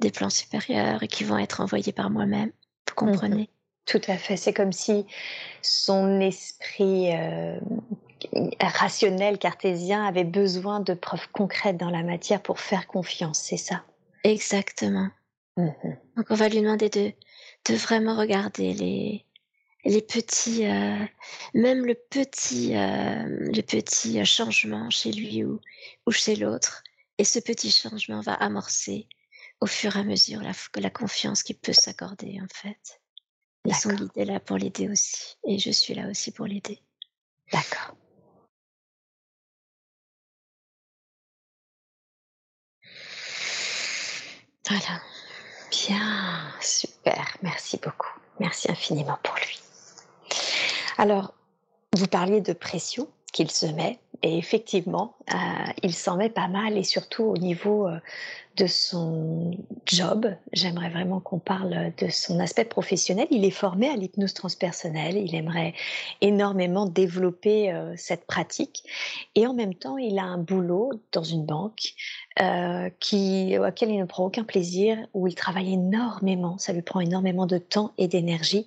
des 0.00 0.10
plans 0.10 0.28
supérieurs 0.28 1.02
et 1.02 1.08
qui 1.08 1.24
vont 1.24 1.38
être 1.38 1.62
envoyées 1.62 1.92
par 1.92 2.10
moi-même. 2.10 2.50
Vous 2.50 3.06
mmh 3.06 3.10
comprenez? 3.10 3.50
Tout 3.86 4.02
à 4.06 4.18
fait. 4.18 4.36
C'est 4.36 4.52
comme 4.52 4.72
si 4.72 5.06
son 5.62 6.20
esprit 6.20 7.10
rationnel 8.60 9.38
cartésien 9.38 10.04
avait 10.04 10.24
besoin 10.24 10.80
de 10.80 10.94
preuves 10.94 11.28
concrètes 11.32 11.76
dans 11.76 11.90
la 11.90 12.02
matière 12.02 12.42
pour 12.42 12.60
faire 12.60 12.86
confiance, 12.86 13.40
c'est 13.40 13.56
ça? 13.56 13.84
Exactement. 14.24 15.08
Mmh 15.56 15.70
Donc 16.16 16.26
on 16.30 16.34
va 16.34 16.48
lui 16.48 16.60
demander 16.60 16.88
de, 16.88 17.12
de 17.68 17.74
vraiment 17.74 18.16
regarder 18.16 18.72
les, 18.72 19.26
les 19.84 20.02
petits, 20.02 20.66
euh, 20.66 21.04
même 21.54 21.84
le 21.84 21.94
petit, 21.94 22.76
euh, 22.76 23.24
le 23.26 23.60
petit 23.62 24.24
changement 24.24 24.88
chez 24.90 25.12
lui 25.12 25.44
ou, 25.44 25.60
ou 26.06 26.10
chez 26.10 26.36
l'autre. 26.36 26.82
Et 27.18 27.24
ce 27.24 27.38
petit 27.38 27.70
changement 27.70 28.20
va 28.20 28.34
amorcer 28.34 29.08
au 29.60 29.66
fur 29.66 29.96
et 29.96 30.00
à 30.00 30.04
mesure 30.04 30.40
la, 30.42 30.52
la 30.80 30.90
confiance 30.90 31.42
qu'il 31.42 31.58
peut 31.58 31.72
s'accorder 31.72 32.40
en 32.42 32.48
fait. 32.52 33.00
Et 33.68 33.74
son 33.74 33.90
guide 33.92 34.10
est 34.16 34.24
là 34.24 34.40
pour 34.40 34.56
l'aider 34.56 34.88
aussi. 34.88 35.36
Et 35.46 35.58
je 35.58 35.70
suis 35.70 35.94
là 35.94 36.08
aussi 36.08 36.32
pour 36.32 36.46
l'aider. 36.46 36.80
D'accord. 37.52 37.94
Voilà. 44.68 45.00
Bien, 45.70 46.52
super. 46.60 47.36
Merci 47.42 47.78
beaucoup. 47.82 48.12
Merci 48.38 48.70
infiniment 48.70 49.18
pour 49.22 49.34
lui. 49.36 49.60
Alors, 50.98 51.34
vous 51.94 52.06
parliez 52.06 52.40
de 52.40 52.52
pression 52.52 53.08
qu'il 53.32 53.50
se 53.50 53.66
met, 53.66 53.98
et 54.22 54.38
effectivement, 54.38 55.16
euh, 55.32 55.36
il 55.82 55.94
s'en 55.94 56.16
met 56.16 56.28
pas 56.28 56.46
mal, 56.46 56.78
et 56.78 56.84
surtout 56.84 57.24
au 57.24 57.36
niveau 57.36 57.88
euh, 57.88 57.98
de 58.56 58.66
son 58.66 59.56
job. 59.84 60.32
J'aimerais 60.52 60.90
vraiment 60.90 61.18
qu'on 61.18 61.40
parle 61.40 61.92
de 61.98 62.08
son 62.08 62.38
aspect 62.38 62.64
professionnel. 62.64 63.26
Il 63.30 63.44
est 63.44 63.50
formé 63.50 63.88
à 63.88 63.96
l'hypnose 63.96 64.34
transpersonnelle. 64.34 65.16
Il 65.16 65.34
aimerait 65.34 65.74
énormément 66.20 66.86
développer 66.86 67.72
euh, 67.72 67.94
cette 67.96 68.26
pratique. 68.26 68.84
Et 69.34 69.46
en 69.46 69.54
même 69.54 69.74
temps, 69.74 69.98
il 69.98 70.18
a 70.20 70.24
un 70.24 70.38
boulot 70.38 70.92
dans 71.10 71.24
une 71.24 71.44
banque 71.44 71.94
qui, 73.00 73.58
auquel 73.58 73.90
il 73.90 73.98
ne 73.98 74.06
prend 74.06 74.24
aucun 74.24 74.44
plaisir, 74.44 74.96
où 75.12 75.26
il 75.26 75.34
travaille 75.34 75.74
énormément. 75.74 76.56
Ça 76.56 76.72
lui 76.72 76.80
prend 76.80 77.00
énormément 77.00 77.44
de 77.44 77.58
temps 77.58 77.92
et 77.98 78.08
d'énergie 78.08 78.66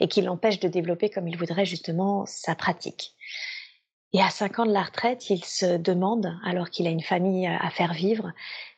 et 0.00 0.08
qui 0.08 0.20
l'empêche 0.20 0.60
de 0.60 0.68
développer 0.68 1.08
comme 1.08 1.26
il 1.26 1.36
voudrait 1.38 1.64
justement 1.64 2.26
sa 2.26 2.54
pratique. 2.54 3.14
Et 4.12 4.22
à 4.22 4.30
5 4.30 4.60
ans 4.60 4.66
de 4.66 4.72
la 4.72 4.82
retraite, 4.82 5.30
il 5.30 5.44
se 5.44 5.76
demande, 5.76 6.38
alors 6.44 6.70
qu'il 6.70 6.86
a 6.86 6.90
une 6.90 7.02
famille 7.02 7.46
à 7.46 7.70
faire 7.70 7.92
vivre, 7.92 8.32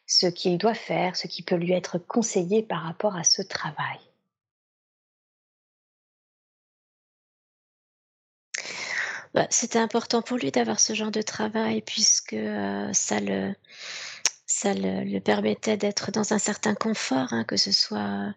ce 0.06 0.26
qu'il 0.26 0.59
doit 0.59 0.74
faire, 0.74 1.16
ce 1.16 1.26
qui 1.28 1.42
peut 1.42 1.55
lui 1.56 1.72
être 1.72 1.98
conseillé 1.98 2.62
par 2.62 2.82
rapport 2.82 3.16
à 3.16 3.24
ce 3.24 3.42
travail. 3.42 3.98
Bah, 9.34 9.46
c'était 9.50 9.78
important 9.78 10.22
pour 10.22 10.38
lui 10.38 10.50
d'avoir 10.50 10.80
ce 10.80 10.94
genre 10.94 11.10
de 11.10 11.22
travail 11.22 11.82
puisque 11.82 12.32
euh, 12.32 12.90
ça, 12.92 13.20
le, 13.20 13.55
ça 14.46 14.72
le, 14.74 15.18
permettait 15.20 15.76
d'être 15.76 16.10
dans 16.10 16.32
un 16.32 16.38
certain 16.38 16.74
confort, 16.74 17.32
hein, 17.32 17.44
que 17.44 17.56
ce 17.56 17.70
soit 17.72 18.34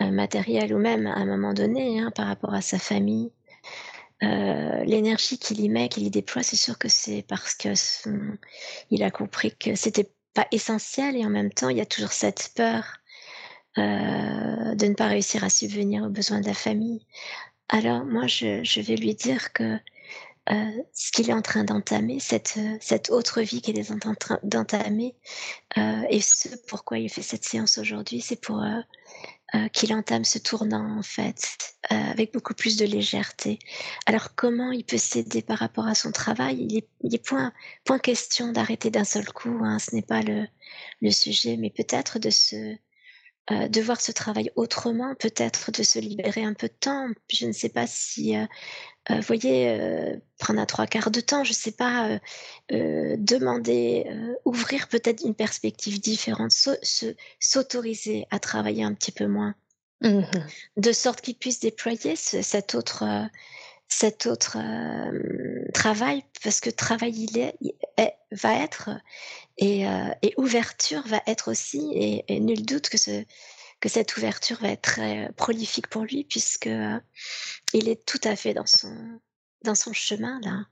euh, 0.00 0.10
matériel 0.10 0.74
ou 0.74 0.78
même 0.78 1.06
à 1.06 1.14
un 1.14 1.26
moment 1.26 1.52
donné 1.54 2.00
hein, 2.00 2.10
par 2.14 2.26
rapport 2.26 2.54
à 2.54 2.62
sa 2.62 2.78
famille. 2.78 3.32
Euh, 4.22 4.84
l'énergie 4.84 5.38
qu'il 5.38 5.60
y 5.60 5.68
met, 5.68 5.88
qu'il 5.88 6.04
y 6.04 6.10
déploie, 6.10 6.42
c'est 6.42 6.56
sûr 6.56 6.78
que 6.78 6.88
c'est 6.88 7.22
parce 7.22 7.54
que 7.54 7.70
il 8.90 9.02
a 9.02 9.10
compris 9.10 9.54
que 9.56 9.74
c'était 9.74 10.10
pas 10.34 10.46
essentiel 10.52 11.16
et 11.16 11.24
en 11.24 11.30
même 11.30 11.52
temps, 11.52 11.68
il 11.68 11.78
y 11.78 11.80
a 11.80 11.86
toujours 11.86 12.12
cette 12.12 12.52
peur 12.54 12.98
euh, 13.78 14.74
de 14.74 14.86
ne 14.86 14.94
pas 14.94 15.08
réussir 15.08 15.42
à 15.44 15.50
subvenir 15.50 16.04
aux 16.04 16.08
besoins 16.10 16.40
de 16.40 16.46
la 16.46 16.54
famille. 16.54 17.06
Alors 17.68 18.04
moi, 18.04 18.26
je, 18.26 18.80
vais 18.80 18.96
lui 18.96 19.14
dire 19.14 19.52
que 19.52 19.78
euh, 20.50 20.82
ce 20.92 21.10
qu'il 21.10 21.28
est 21.28 21.34
en 21.34 21.42
train 21.42 21.64
d'entamer, 21.64 22.20
cette, 22.20 22.58
cette 22.80 23.10
autre 23.10 23.40
vie 23.40 23.62
qu'il 23.62 23.78
est 23.78 23.90
en 23.90 24.14
train 24.14 24.38
d'entamer, 24.42 25.16
et 25.76 26.20
ce 26.20 26.48
pourquoi 26.68 26.98
il 26.98 27.08
fait 27.08 27.22
cette 27.22 27.44
séance 27.44 27.78
aujourd'hui, 27.78 28.20
c'est 28.20 28.40
pour 28.40 28.62
euh, 29.54 29.68
qu'il 29.68 29.94
entame 29.94 30.24
ce 30.24 30.38
tournant 30.38 30.98
en 30.98 31.02
fait 31.02 31.76
euh, 31.92 32.10
avec 32.10 32.32
beaucoup 32.32 32.54
plus 32.54 32.76
de 32.76 32.84
légèreté. 32.84 33.58
Alors 34.06 34.34
comment 34.34 34.72
il 34.72 34.84
peut 34.84 34.98
s'aider 34.98 35.42
par 35.42 35.58
rapport 35.58 35.86
à 35.86 35.94
son 35.94 36.12
travail? 36.12 36.56
Il 36.60 36.78
est, 36.78 36.88
il 37.02 37.14
est 37.14 37.24
point, 37.24 37.52
point 37.84 37.98
question 37.98 38.52
d'arrêter 38.52 38.90
d'un 38.90 39.04
seul 39.04 39.26
coup, 39.32 39.60
hein, 39.62 39.78
ce 39.78 39.94
n'est 39.94 40.02
pas 40.02 40.22
le, 40.22 40.46
le 41.02 41.10
sujet, 41.10 41.56
mais 41.56 41.70
peut-être 41.70 42.18
de 42.18 42.30
se 42.30 42.76
euh, 43.50 43.68
de 43.68 43.80
voir 43.82 44.00
ce 44.00 44.10
travail 44.10 44.50
autrement, 44.56 45.14
peut-être 45.16 45.70
de 45.70 45.82
se 45.82 45.98
libérer 45.98 46.44
un 46.44 46.54
peu 46.54 46.68
de 46.68 46.72
temps. 46.80 47.08
Je 47.30 47.46
ne 47.46 47.52
sais 47.52 47.68
pas 47.68 47.86
si 47.86 48.34
euh, 49.10 49.14
euh, 49.14 49.20
voyez, 49.20 49.68
euh, 49.68 50.16
prendre 50.38 50.60
un 50.60 50.66
trois 50.66 50.86
quarts 50.86 51.10
de 51.10 51.20
temps, 51.20 51.44
je 51.44 51.50
ne 51.50 51.54
sais 51.54 51.72
pas, 51.72 52.18
euh, 52.72 53.16
demander, 53.18 54.06
ouvrir 54.44 54.88
peut-être 54.88 55.24
une 55.24 55.34
perspective 55.34 56.00
différente, 56.00 56.52
s'autoriser 57.40 58.26
à 58.30 58.38
travailler 58.38 58.84
un 58.84 58.94
petit 58.94 59.12
peu 59.12 59.26
moins, 59.26 59.54
mmh 60.02 60.22
de 60.76 60.92
sorte 60.92 61.20
qu'il 61.20 61.36
puisse 61.36 61.60
déployer 61.60 62.16
ce, 62.16 62.42
cet 62.42 62.74
autre, 62.74 63.04
cet 63.88 64.26
autre 64.26 64.58
travail, 65.72 66.24
parce 66.42 66.60
que 66.60 66.70
travail 66.70 67.12
il 67.12 67.38
est, 67.38 67.54
est 67.96 68.14
va 68.32 68.54
être 68.56 68.90
et, 69.56 69.84
et, 70.22 70.34
ouverture 70.36 71.06
va 71.06 71.22
être 71.26 71.50
aussi, 71.50 71.92
et, 71.94 72.24
et 72.28 72.40
nul 72.40 72.66
doute 72.66 72.88
que 72.88 72.98
ce 72.98 73.24
que 73.84 73.90
cette 73.90 74.16
ouverture 74.16 74.58
va 74.62 74.68
être 74.70 74.80
très 74.80 75.30
prolifique 75.36 75.88
pour 75.88 76.04
lui 76.04 76.24
puisque 76.24 76.70
il 77.74 77.88
est 77.90 78.06
tout 78.06 78.20
à 78.24 78.34
fait 78.34 78.54
dans 78.54 78.64
son 78.64 79.20
dans 79.62 79.74
son 79.74 79.92
chemin 79.92 80.40
là. 80.40 80.64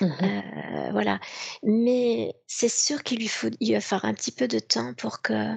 Mmh 0.00 0.92
voilà. 0.92 1.18
Mais 1.64 2.32
c'est 2.46 2.68
sûr 2.68 3.02
qu'il 3.02 3.18
lui 3.18 3.26
faut, 3.26 3.48
il 3.58 3.72
va 3.72 3.80
falloir 3.80 4.04
un 4.04 4.14
petit 4.14 4.30
peu 4.30 4.46
de 4.46 4.60
temps 4.60 4.94
pour 4.94 5.20
que 5.20 5.56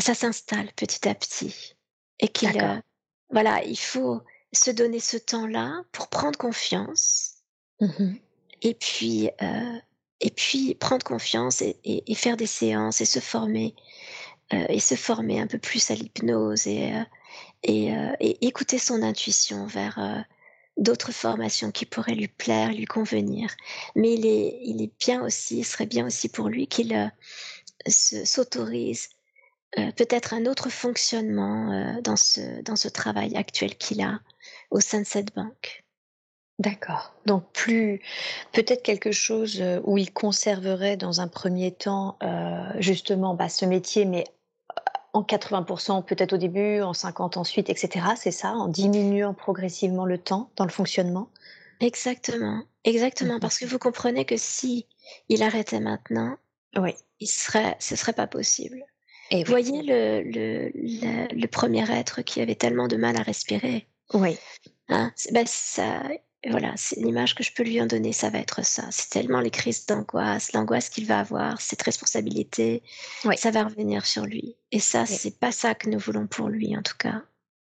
ça 0.00 0.14
s'installe 0.14 0.72
petit 0.72 1.08
à 1.08 1.14
petit 1.14 1.76
et 2.18 2.26
qu'il, 2.26 2.82
voilà, 3.30 3.62
il 3.62 3.78
faut 3.78 4.20
se 4.52 4.72
donner 4.72 4.98
ce 4.98 5.16
temps-là 5.16 5.84
pour 5.92 6.08
prendre 6.08 6.36
confiance. 6.36 7.36
Mmh 7.80 8.14
et 8.62 8.74
puis, 8.74 9.30
et 10.20 10.30
puis 10.30 10.74
prendre 10.74 11.04
confiance 11.04 11.62
et, 11.62 12.14
faire 12.14 12.36
des 12.36 12.46
séances 12.46 13.00
et 13.00 13.06
se 13.06 13.20
former 13.20 13.74
et 14.52 14.80
se 14.80 14.94
former 14.94 15.40
un 15.40 15.46
peu 15.46 15.58
plus 15.58 15.90
à 15.90 15.94
l'hypnose 15.94 16.66
et, 16.66 16.92
et, 17.62 18.46
écouter 18.46 18.78
son 18.78 19.02
intuition 19.02 19.66
vers 19.66 20.24
d'autres 20.76 21.12
formations 21.12 21.70
qui 21.70 21.86
pourraient 21.86 22.14
lui 22.14 22.28
plaire, 22.28 22.72
lui 22.72 22.84
convenir. 22.84 23.54
Mais 23.94 24.14
il 24.14 24.26
est, 24.26 24.58
il 24.62 24.82
est 24.82 24.92
bien 24.98 25.22
aussi, 25.24 25.58
il 25.58 25.64
serait 25.64 25.86
bien 25.86 26.06
aussi 26.06 26.28
pour 26.28 26.48
lui 26.48 26.66
qu'il 26.66 27.12
s'autorise 27.86 29.08
peut-être 29.76 30.34
un 30.34 30.46
autre 30.46 30.68
fonctionnement 30.68 32.00
dans, 32.02 32.16
ce, 32.16 32.62
dans 32.62 32.76
ce 32.76 32.88
travail 32.88 33.36
actuel 33.36 33.76
qu'il 33.76 34.02
a 34.02 34.20
au 34.70 34.80
sein 34.80 35.00
de 35.00 35.06
cette 35.06 35.34
banque. 35.34 35.84
D'accord. 36.58 37.14
Donc 37.24 37.50
plus 37.52 38.02
peut-être 38.52 38.82
quelque 38.82 39.12
chose 39.12 39.62
où 39.84 39.96
il 39.96 40.12
conserverait 40.12 40.96
dans 40.96 41.20
un 41.20 41.28
premier 41.28 41.72
temps 41.72 42.18
justement 42.78 43.34
bah, 43.34 43.48
ce 43.48 43.64
métier, 43.64 44.04
mais 44.04 44.24
en 45.12 45.22
80% 45.22 46.04
peut-être 46.04 46.34
au 46.34 46.36
début, 46.36 46.80
en 46.82 46.92
50 46.92 47.36
ensuite, 47.36 47.68
etc. 47.70 48.06
C'est 48.16 48.30
ça, 48.30 48.52
en 48.52 48.68
diminuant 48.68 49.34
progressivement 49.34 50.06
le 50.06 50.18
temps 50.18 50.50
dans 50.56 50.64
le 50.64 50.70
fonctionnement. 50.70 51.28
Exactement, 51.80 52.62
exactement, 52.84 53.36
mmh 53.36 53.40
parce 53.40 53.58
que 53.58 53.64
vous 53.64 53.78
comprenez 53.78 54.24
que 54.24 54.36
si 54.36 54.86
il 55.28 55.42
arrêtait 55.42 55.80
maintenant, 55.80 56.36
oui, 56.76 56.94
il 57.20 57.26
serait, 57.26 57.76
ce 57.80 57.96
serait 57.96 58.12
pas 58.12 58.26
possible. 58.26 58.84
Et 59.30 59.44
voyez 59.44 59.82
le, 59.82 60.22
le, 60.22 60.70
le, 60.74 61.46
premier 61.46 61.88
être 61.90 62.22
qui 62.22 62.40
avait 62.40 62.56
tellement 62.56 62.88
de 62.88 62.96
mal 62.96 63.16
à 63.16 63.22
respirer? 63.22 63.86
Oui. 64.12 64.36
Hein, 64.88 65.12
ben 65.32 65.46
ça, 65.46 66.02
voilà, 66.48 66.72
c'est 66.76 66.98
l'image 67.00 67.34
que 67.34 67.42
je 67.42 67.52
peux 67.52 67.62
lui 67.62 67.80
en 67.82 67.86
donner, 67.86 68.12
ça 68.12 68.30
va 68.30 68.38
être 68.38 68.64
ça. 68.64 68.84
C'est 68.90 69.10
tellement 69.10 69.40
les 69.40 69.50
crises 69.50 69.84
d'angoisse, 69.84 70.52
l'angoisse 70.54 70.88
qu'il 70.88 71.06
va 71.06 71.20
avoir, 71.20 71.60
cette 71.60 71.82
responsabilité, 71.82 72.82
ça 73.36 73.50
va 73.50 73.64
revenir 73.64 74.06
sur 74.06 74.24
lui. 74.24 74.56
Et 74.72 74.80
ça, 74.80 75.04
c'est 75.04 75.38
pas 75.38 75.52
ça 75.52 75.74
que 75.74 75.90
nous 75.90 75.98
voulons 75.98 76.26
pour 76.26 76.48
lui, 76.48 76.74
en 76.76 76.82
tout 76.82 76.96
cas. 76.96 77.22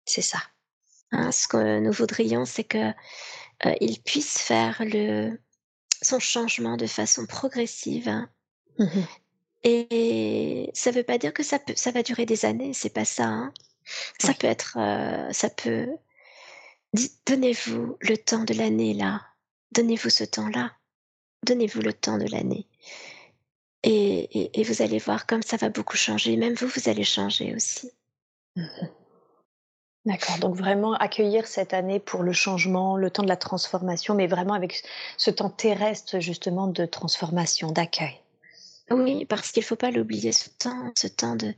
C'est 0.06 0.22
ça. 0.22 0.40
Hein, 1.11 1.31
ce 1.31 1.48
que 1.48 1.80
nous 1.80 1.91
voudrions, 1.91 2.45
c'est 2.45 2.64
que 2.64 2.91
euh, 3.65 3.76
il 3.81 4.02
puisse 4.02 4.40
faire 4.40 4.81
le 4.85 5.38
son 6.02 6.19
changement 6.19 6.77
de 6.77 6.88
façon 6.88 7.26
progressive. 7.26 8.07
Hein. 8.07 8.30
Mmh 8.80 9.02
Et 9.64 10.69
ça 10.73 10.91
veut 10.91 11.03
pas 11.03 11.18
dire 11.18 11.34
que 11.34 11.44
ça 11.44 11.60
peut, 11.60 11.73
ça 11.76 11.91
va 11.91 12.02
durer 12.02 12.26
des 12.26 12.45
années. 12.45 12.73
C'est 12.73 12.94
pas 12.94 13.06
ça. 13.06 13.26
Hein. 13.26 13.53
Ça 14.19 14.34
peut 14.34 14.48
être, 14.48 14.77
euh, 14.77 15.31
ça 15.31 15.49
peut 15.49 15.88
Donnez-vous 17.25 17.97
le 18.01 18.17
temps 18.17 18.43
de 18.43 18.53
l'année 18.53 18.93
là. 18.93 19.21
Donnez-vous 19.71 20.09
ce 20.09 20.23
temps-là. 20.23 20.71
Donnez-vous 21.45 21.81
le 21.81 21.93
temps 21.93 22.17
de 22.17 22.29
l'année. 22.29 22.67
Et, 23.83 24.59
et, 24.59 24.63
vous 24.63 24.81
allez 24.81 24.99
voir 24.99 25.25
comme 25.25 25.41
ça 25.41 25.57
va 25.57 25.69
beaucoup 25.69 25.97
changer. 25.97 26.37
Même 26.37 26.53
vous, 26.53 26.67
vous 26.67 26.89
allez 26.89 27.03
changer 27.03 27.53
aussi. 27.55 27.91
Mmh 28.55 28.65
D'accord, 30.05 30.37
donc 30.39 30.57
vraiment 30.57 30.95
accueillir 30.95 31.47
cette 31.47 31.73
année 31.73 31.97
pour 31.97 32.23
le 32.23 32.33
changement, 32.33 32.97
le 32.97 33.09
temps 33.09 33.23
de 33.23 33.29
la 33.29 33.37
transformation, 33.37 34.15
mais 34.15 34.27
vraiment 34.27 34.53
avec 34.53 34.83
ce 35.15 35.31
temps 35.31 35.49
terrestre 35.49 36.19
justement 36.19 36.67
de 36.67 36.85
transformation, 36.85 37.71
d'accueil. 37.71 38.19
Oui, 38.91 39.23
parce 39.23 39.53
qu'il 39.53 39.61
ne 39.61 39.65
faut 39.65 39.77
pas 39.77 39.91
l'oublier, 39.91 40.33
ce 40.33 40.49
temps, 40.49 40.91
ce 40.97 41.07
temps 41.07 41.37
de... 41.37 41.53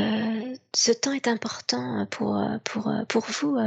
Euh, 0.00 0.56
ce 0.74 0.90
temps 0.90 1.12
est 1.12 1.28
important 1.28 2.06
pour, 2.10 2.42
pour, 2.64 2.90
pour 3.08 3.26
vous 3.26 3.58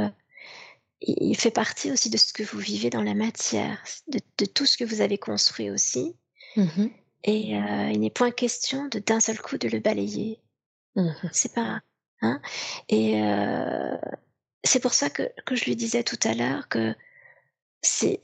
il 1.06 1.36
fait 1.36 1.50
partie 1.50 1.90
aussi 1.90 2.10
de 2.10 2.16
ce 2.16 2.32
que 2.32 2.42
vous 2.42 2.58
vivez 2.58 2.90
dans 2.90 3.02
la 3.02 3.14
matière, 3.14 3.82
de, 4.08 4.46
tout 4.46 4.66
ce 4.66 4.76
que 4.76 4.84
vous 4.84 5.00
avez 5.00 5.18
construit 5.18 5.70
aussi. 5.70 6.16
Mmh 6.56 6.86
Et 7.24 7.56
euh, 7.56 7.90
il 7.92 8.00
n'est 8.00 8.10
point 8.10 8.30
question 8.30 8.86
de 8.86 8.98
d'un 8.98 9.20
seul 9.20 9.38
coup 9.40 9.58
de 9.58 9.68
le 9.68 9.80
balayer. 9.80 10.40
Mmh 10.96 11.10
c'est 11.32 11.54
pas. 11.54 11.80
Hein 12.22 12.40
Et 12.88 13.22
euh, 13.22 13.96
c'est 14.62 14.80
pour 14.80 14.94
ça 14.94 15.10
que, 15.10 15.22
que, 15.44 15.56
je 15.56 15.64
lui 15.64 15.76
disais 15.76 16.04
tout 16.04 16.18
à 16.24 16.34
l'heure 16.34 16.68
que 16.68 16.94
c'est 17.82 18.20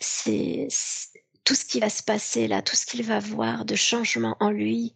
tout 1.45 1.55
ce 1.55 1.65
qui 1.65 1.81
va 1.81 1.91
se 1.91 2.03
passer 2.03 2.49
là, 2.49 2.63
tout 2.63 2.77
ce 2.77 2.87
qu'il 2.87 3.03
va 3.03 3.19
voir 3.19 3.65
de 3.65 3.75
changement 3.75 4.37
en 4.41 4.51
lui 4.51 4.95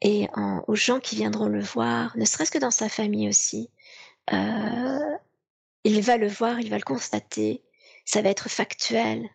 et 0.00 0.28
en, 0.34 0.64
aux 0.66 0.74
gens 0.74 1.00
qui 1.00 1.16
viendront 1.16 1.46
le 1.46 1.60
voir, 1.60 2.16
ne 2.16 2.24
serait-ce 2.24 2.50
que 2.50 2.58
dans 2.58 2.70
sa 2.70 2.88
famille 2.88 3.28
aussi. 3.28 3.70
Euh, 4.32 5.16
il 5.84 6.00
va 6.02 6.16
le 6.16 6.28
voir, 6.28 6.60
il 6.60 6.70
va 6.70 6.76
le 6.76 6.82
constater, 6.82 7.62
ça 8.04 8.22
va 8.22 8.30
être 8.30 8.48
factuel. 8.48 9.28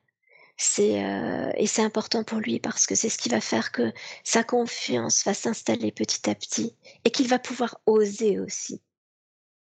C'est 0.60 1.04
euh, 1.06 1.52
et 1.56 1.68
c'est 1.68 1.84
important 1.84 2.24
pour 2.24 2.40
lui 2.40 2.60
parce 2.60 2.88
que 2.88 2.96
c'est 2.96 3.10
ce 3.10 3.20
qui 3.20 3.30
va 3.30 3.42
faire 3.42 3.72
que 3.72 3.94
sa 4.24 4.44
confiance 4.44 5.24
va 5.24 5.36
s'installer 5.36 5.92
petit 5.92 6.28
à 6.28 6.34
petit 6.34 6.76
et 7.06 7.12
qu'il 7.12 7.28
va 7.28 7.38
pouvoir 7.38 7.80
oser 7.86 8.40
aussi. 8.40 8.82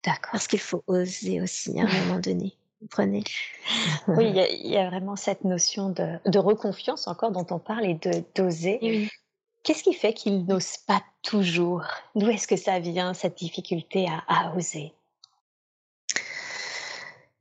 D'accord. 0.05 0.33
Parce 0.33 0.47
qu'il 0.47 0.61
faut 0.61 0.85
oser 0.87 1.43
aussi 1.43 1.79
à 1.79 1.85
un 1.85 1.87
moment 2.07 2.19
donné. 2.19 2.57
Vous 2.81 2.89
prenez 2.89 3.25
Oui, 4.09 4.27
il 4.29 4.71
y, 4.71 4.77
a 4.77 4.89
vraiment 4.89 5.17
cette 5.17 5.45
notion 5.45 5.91
de, 5.91 6.19
de 6.27 6.39
reconfiance 6.39 7.09
encore 7.09 7.31
dont 7.31 7.47
on 7.51 7.59
parle 7.59 7.87
et 7.87 7.95
de 7.95 8.23
d'oser. 8.35 9.11
Qu'est-ce 9.63 9.83
qui 9.83 9.95
fait 9.95 10.13
qu'il 10.13 10.47
n'ose 10.47 10.77
pas 10.87 11.03
toujours? 11.23 11.85
D'où 12.15 12.29
est-ce 12.29 12.47
que 12.47 12.57
ça 12.57 12.79
vient 12.79 13.15
cette 13.15 13.37
difficulté 13.37 14.07
à, 14.09 14.23
à 14.29 14.55
oser? 14.55 14.95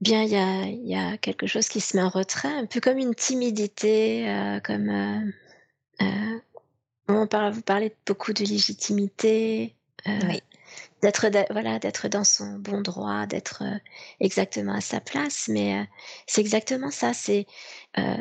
Bien, 0.05 0.21
il 0.21 0.29
y 0.29 0.35
a, 0.35 0.67
y 0.67 0.95
a 0.95 1.17
quelque 1.17 1.47
chose 1.47 1.67
qui 1.67 1.81
se 1.81 1.97
met 1.97 2.03
en 2.03 2.09
retrait, 2.09 2.47
un 2.47 2.67
peu 2.67 2.79
comme 2.79 2.99
une 2.99 3.15
timidité, 3.15 4.29
euh, 4.29 4.59
comme 4.59 4.87
euh, 4.87 5.31
euh, 6.03 6.39
on 7.07 7.25
parle, 7.25 7.51
vous 7.53 7.63
parlez 7.63 7.91
beaucoup 8.05 8.31
de 8.31 8.43
légitimité, 8.43 9.75
oui. 10.05 10.43
d'être 11.01 11.25
voilà, 11.49 11.79
d'être 11.79 12.07
dans 12.07 12.23
son 12.23 12.59
bon 12.59 12.81
droit, 12.81 13.25
d'être 13.25 13.63
exactement 14.19 14.75
à 14.75 14.81
sa 14.81 14.99
place, 14.99 15.47
mais 15.47 15.87
c'est 16.27 16.41
exactement 16.41 16.91
ça. 16.91 17.15
C'est 17.15 17.47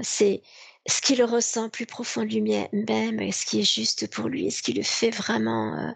c'est 0.03 0.41
ce 0.87 1.03
qu'il 1.03 1.23
ressent 1.23 1.69
plus 1.69 1.85
profond 1.85 2.23
de 2.23 2.29
lui-même, 2.29 3.31
ce 3.31 3.45
qui 3.45 3.61
est 3.61 3.71
juste 3.71 4.11
pour 4.11 4.29
lui, 4.29 4.51
ce 4.51 4.63
qui 4.63 4.73
le 4.73 4.83
fait 4.83 5.11
vraiment 5.11 5.95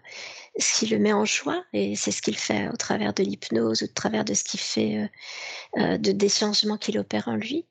ce 0.59 0.79
qui 0.79 0.87
le 0.87 0.99
met 0.99 1.13
en 1.13 1.25
joie, 1.25 1.63
et 1.73 1.95
c'est 1.95 2.11
ce 2.11 2.21
qu'il 2.21 2.37
fait 2.37 2.69
au 2.69 2.75
travers 2.75 3.13
de 3.13 3.23
l'hypnose, 3.23 3.83
au 3.83 3.87
travers 3.87 4.25
de 4.25 4.33
ce 4.33 4.43
qu'il 4.43 4.59
fait, 4.59 4.97
euh, 4.97 5.81
euh, 5.81 5.97
de, 5.97 6.11
des 6.11 6.29
changements 6.29 6.77
qu'il 6.77 6.97
opère 6.99 7.27
en 7.27 7.35
lui. 7.35 7.65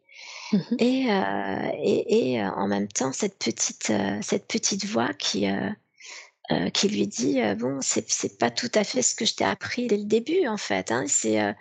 Mmh 0.52 0.58
et, 0.78 1.12
euh, 1.12 1.70
et, 1.82 2.32
et, 2.32 2.44
en 2.44 2.66
même 2.66 2.88
temps, 2.88 3.12
cette 3.12 3.38
petite, 3.38 3.92
cette 4.22 4.46
petite 4.46 4.86
voix 4.86 5.12
qui, 5.12 5.46
qui 6.72 6.88
lui 6.88 7.06
dit 7.06 7.38
Bon, 7.58 7.78
c'est 7.82 8.38
pas 8.38 8.50
tout 8.50 8.70
à 8.74 8.82
fait 8.82 9.02
ce 9.02 9.14
que 9.14 9.26
je 9.26 9.34
t'ai 9.34 9.44
appris 9.44 9.86
dès 9.88 9.98
le 9.98 10.06
début, 10.06 10.46
en 10.48 10.56
fait. 10.56 10.90
Hein, 10.90 11.04
c'est 11.06 11.54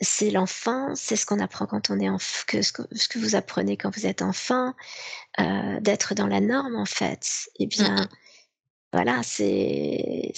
c'est 0.00 0.30
l'enfant, 0.30 0.92
c'est 0.96 1.14
ce 1.14 1.24
qu'on 1.24 1.38
apprend 1.38 1.66
quand 1.66 1.90
on 1.90 2.00
est 2.00 2.08
enfant, 2.08 2.42
que 2.48 2.62
ce, 2.62 2.72
que 2.72 2.82
ce 2.90 3.06
que 3.06 3.20
vous 3.20 3.36
apprenez 3.36 3.76
quand 3.76 3.94
vous 3.96 4.06
êtes 4.06 4.22
enfant, 4.22 4.74
d'être 5.80 6.14
dans 6.14 6.26
la 6.26 6.40
norme, 6.40 6.74
en 6.74 6.86
fait. 6.86 7.48
Eh 7.60 7.66
bien, 7.66 7.94
mmh 7.94 8.08
voilà, 8.92 9.22
c'est 9.22 10.32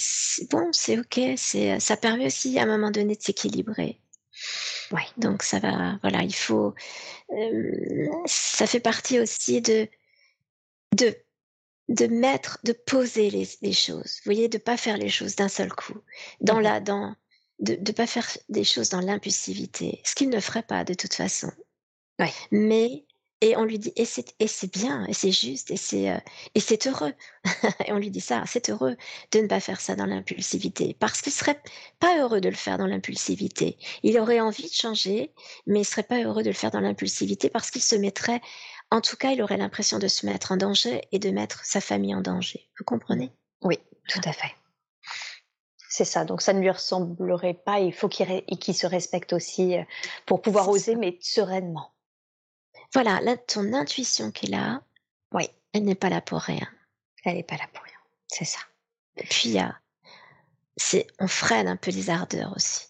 bon, 0.49 0.69
c'est 0.71 0.97
ok, 0.97 1.19
c'est 1.37 1.79
ça 1.79 1.97
permet 1.97 2.27
aussi 2.27 2.57
à 2.57 2.63
un 2.63 2.67
moment 2.67 2.91
donné 2.91 3.15
de 3.15 3.21
s'équilibrer. 3.21 3.99
Ouais. 4.91 5.05
Donc 5.17 5.43
ça 5.43 5.59
va, 5.59 5.97
voilà, 6.01 6.23
il 6.23 6.35
faut, 6.35 6.73
euh, 7.31 8.07
ça 8.25 8.67
fait 8.67 8.79
partie 8.79 9.19
aussi 9.19 9.61
de 9.61 9.87
de 10.97 11.15
de 11.89 12.07
mettre, 12.07 12.59
de 12.63 12.73
poser 12.73 13.29
les, 13.29 13.47
les 13.61 13.73
choses. 13.73 14.19
Vous 14.23 14.31
voyez, 14.31 14.49
de 14.49 14.57
pas 14.57 14.77
faire 14.77 14.97
les 14.97 15.09
choses 15.09 15.35
d'un 15.35 15.49
seul 15.49 15.71
coup, 15.71 15.99
dans 16.41 16.59
mmh 16.59 16.63
la, 16.63 16.79
dans 16.79 17.15
de 17.59 17.75
ne 17.75 17.91
pas 17.91 18.07
faire 18.07 18.27
des 18.49 18.63
choses 18.63 18.89
dans 18.89 19.01
l'impulsivité, 19.01 20.01
ce 20.03 20.15
qu'il 20.15 20.29
ne 20.29 20.39
ferait 20.39 20.63
pas 20.63 20.83
de 20.83 20.93
toute 20.93 21.13
façon. 21.13 21.51
Ouais. 22.19 22.33
Mais 22.51 23.05
et 23.45 23.55
on 23.57 23.63
lui 23.63 23.77
dit 23.77 23.93
et 23.95 24.05
c'est 24.05 24.33
et 24.39 24.47
c'est 24.47 24.73
bien 24.73 25.05
et 25.05 25.13
c'est 25.13 25.31
juste 25.31 25.69
et 25.69 25.77
c'est 25.77 26.09
euh, 26.09 26.17
et 26.55 26.59
c'est 26.59 26.87
heureux. 26.87 27.13
Et 27.85 27.93
on 27.93 27.99
lui 27.99 28.09
dit 28.09 28.19
ça 28.19 28.43
c'est 28.47 28.71
heureux 28.71 28.97
de 29.31 29.39
ne 29.39 29.47
pas 29.47 29.59
faire 29.59 29.79
ça 29.79 29.95
dans 29.95 30.07
l'impulsivité 30.07 30.95
parce 30.99 31.21
qu'il 31.21 31.31
serait 31.31 31.61
pas 31.99 32.19
heureux 32.19 32.41
de 32.41 32.49
le 32.49 32.55
faire 32.55 32.79
dans 32.79 32.87
l'impulsivité. 32.87 33.77
Il 34.01 34.17
aurait 34.19 34.39
envie 34.39 34.67
de 34.67 34.73
changer 34.73 35.31
mais 35.67 35.81
il 35.81 35.85
serait 35.85 36.01
pas 36.01 36.23
heureux 36.23 36.41
de 36.41 36.49
le 36.49 36.55
faire 36.55 36.71
dans 36.71 36.79
l'impulsivité 36.79 37.51
parce 37.51 37.69
qu'il 37.69 37.83
se 37.83 37.95
mettrait 37.95 38.41
en 38.89 38.99
tout 38.99 39.15
cas 39.15 39.29
il 39.29 39.43
aurait 39.43 39.57
l'impression 39.57 39.99
de 39.99 40.07
se 40.07 40.25
mettre 40.25 40.51
en 40.51 40.57
danger 40.57 41.01
et 41.11 41.19
de 41.19 41.29
mettre 41.29 41.63
sa 41.65 41.81
famille 41.81 42.15
en 42.15 42.21
danger. 42.21 42.67
Vous 42.79 42.83
comprenez? 42.83 43.31
Oui 43.61 43.77
tout 44.07 44.21
à 44.25 44.33
fait. 44.33 44.53
C'est 45.87 46.05
ça, 46.05 46.25
donc 46.25 46.41
ça 46.41 46.53
ne 46.53 46.59
lui 46.59 46.69
ressemblerait 46.69 47.53
pas. 47.53 47.79
Il 47.79 47.93
faut 47.93 48.09
qu'il 48.09 48.75
se 48.75 48.87
respecte 48.87 49.33
aussi 49.33 49.77
euh, 49.77 49.83
pour 50.25 50.41
pouvoir 50.41 50.67
oser, 50.67 50.95
mais 50.95 51.17
sereinement. 51.21 51.94
Voilà, 52.95 53.19
là, 53.19 53.35
ton 53.35 53.73
intuition 53.73 54.31
qui 54.31 54.45
est 54.45 54.51
là, 54.51 54.81
oui, 55.33 55.49
elle 55.73 55.83
n'est 55.83 55.95
pas 55.95 56.09
là 56.09 56.21
pour 56.21 56.39
rien. 56.39 56.65
Elle 57.25 57.35
n'est 57.35 57.43
pas 57.43 57.57
là 57.57 57.65
pour 57.73 57.83
rien, 57.83 57.97
c'est 58.29 58.45
ça. 58.45 58.59
Et 59.17 59.25
puis, 59.25 59.49
il 59.49 59.51
y 59.51 59.59
a, 59.59 59.77
c'est, 60.77 61.05
on 61.19 61.27
freine 61.27 61.67
un 61.67 61.75
peu 61.75 61.91
les 61.91 62.09
ardeurs 62.09 62.53
aussi. 62.55 62.87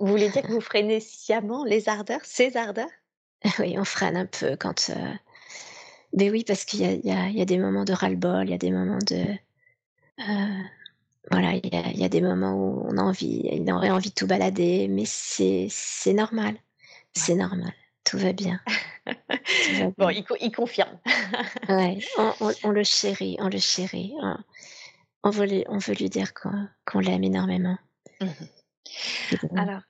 vous, 0.00 0.06
voulez 0.06 0.30
dire 0.30 0.40
que 0.40 0.52
vous 0.52 0.62
freinez 0.62 1.00
sciemment 1.00 1.62
les 1.62 1.90
ardeurs, 1.90 2.24
ces 2.24 2.56
ardeurs? 2.56 2.88
Oui, 3.58 3.76
on 3.78 3.84
freine 3.84 4.16
un 4.16 4.24
peu 4.24 4.56
quand. 4.56 4.88
Euh, 4.88 5.14
mais 6.16 6.30
oui, 6.30 6.42
parce 6.46 6.64
qu'il 6.64 6.80
y 6.80 7.10
a, 7.10 7.28
y 7.28 7.42
a, 7.42 7.44
des 7.44 7.58
moments 7.58 7.84
de 7.84 7.92
ras-le-bol, 7.92 8.46
il 8.46 8.50
y 8.52 8.54
a 8.54 8.58
des 8.58 8.70
moments 8.70 8.96
de. 9.06 9.26
Euh, 10.20 10.62
voilà, 11.30 11.52
il 11.52 11.66
y, 11.70 11.76
a, 11.76 11.90
y 11.90 12.04
a, 12.04 12.08
des 12.08 12.22
moments 12.22 12.54
où 12.54 12.86
on 12.88 12.96
a 12.96 13.02
envie, 13.02 13.42
il 13.44 13.70
aurait 13.70 13.90
envie 13.90 14.08
de 14.08 14.14
tout 14.14 14.26
balader, 14.26 14.88
mais 14.88 15.04
c'est, 15.04 15.66
c'est 15.68 16.14
normal. 16.14 16.56
C'est 17.14 17.34
normal. 17.34 17.72
Tout 18.04 18.18
va 18.18 18.32
bien. 18.32 18.60
bon, 19.98 20.10
il, 20.10 20.52
confirme. 20.52 20.98
ouais, 21.68 21.98
on, 22.62 22.70
le 22.70 22.84
chérit, 22.84 23.36
on 23.40 23.48
le 23.48 23.58
chérit. 23.58 24.12
On, 25.22 25.30
veut, 25.30 25.46
lui, 25.46 25.64
on 25.68 25.78
veut 25.78 25.94
lui 25.94 26.10
dire 26.10 26.32
qu'on, 26.34 27.00
l'aime 27.00 27.24
énormément. 27.24 27.78
Mmh 28.20 29.56
Alors, 29.56 29.80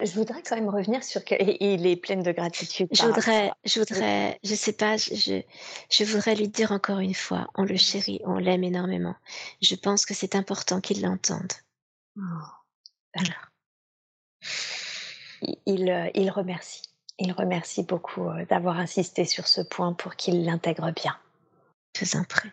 je 0.00 0.12
voudrais 0.12 0.42
quand 0.42 0.56
même 0.56 0.68
revenir 0.68 1.02
sur 1.02 1.24
que 1.24 1.34
il 1.40 1.86
est 1.86 1.96
plein 1.96 2.16
de 2.16 2.32
gratitude. 2.32 2.88
Je 2.92 3.02
voudrais, 3.02 3.50
je 3.64 3.80
voudrais, 3.80 4.38
je 4.44 4.54
sais 4.54 4.74
pas, 4.74 4.96
je, 4.96 5.42
je 5.90 6.04
voudrais 6.04 6.34
lui 6.34 6.48
dire 6.48 6.70
encore 6.70 7.00
une 7.00 7.14
fois, 7.14 7.48
on 7.54 7.64
le 7.64 7.76
chérit, 7.76 8.20
on 8.24 8.36
l'aime 8.36 8.62
énormément. 8.62 9.16
Je 9.62 9.74
pense 9.74 10.06
que 10.06 10.14
c'est 10.14 10.36
important 10.36 10.80
qu'il 10.80 11.02
l'entende. 11.02 11.52
Oh. 12.16 12.20
Alors, 13.14 13.48
il, 15.66 15.90
euh, 15.90 16.10
il 16.14 16.30
remercie. 16.30 16.82
Il 17.18 17.32
remercie 17.32 17.82
beaucoup 17.82 18.28
euh, 18.28 18.44
d'avoir 18.46 18.78
insisté 18.78 19.24
sur 19.24 19.46
ce 19.46 19.60
point 19.60 19.92
pour 19.92 20.16
qu'il 20.16 20.44
l'intègre 20.44 20.92
bien. 20.92 21.16
Je 21.96 22.04
vous 22.04 22.16
en 22.16 22.24
prie. 22.24 22.50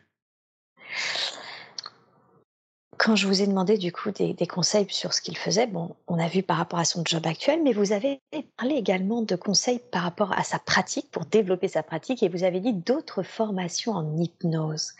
Quand 2.97 3.15
je 3.15 3.27
vous 3.27 3.41
ai 3.41 3.47
demandé 3.47 3.77
du 3.77 3.91
coup 3.91 4.11
des, 4.11 4.35
conseils 4.47 4.87
sur 4.89 5.13
ce 5.13 5.21
qu'il 5.21 5.37
faisait, 5.37 5.67
bon, 5.67 5.95
on 6.07 6.17
a 6.17 6.27
vu 6.27 6.43
par 6.43 6.57
rapport 6.57 6.79
à 6.79 6.85
son 6.85 7.03
job 7.05 7.27
actuel, 7.27 7.61
mais 7.61 7.73
vous 7.73 7.91
avez 7.91 8.21
parlé 8.57 8.75
également 8.75 9.21
de 9.21 9.35
conseils 9.35 9.79
par 9.91 10.03
rapport 10.03 10.31
à 10.31 10.43
sa 10.43 10.59
pratique, 10.59 11.11
pour 11.11 11.25
développer 11.25 11.67
sa 11.67 11.83
pratique, 11.83 12.23
et 12.23 12.29
vous 12.29 12.43
avez 12.43 12.61
dit 12.61 12.73
d'autres 12.73 13.21
formations 13.21 13.91
en 13.91 14.17
hypnose, 14.17 14.93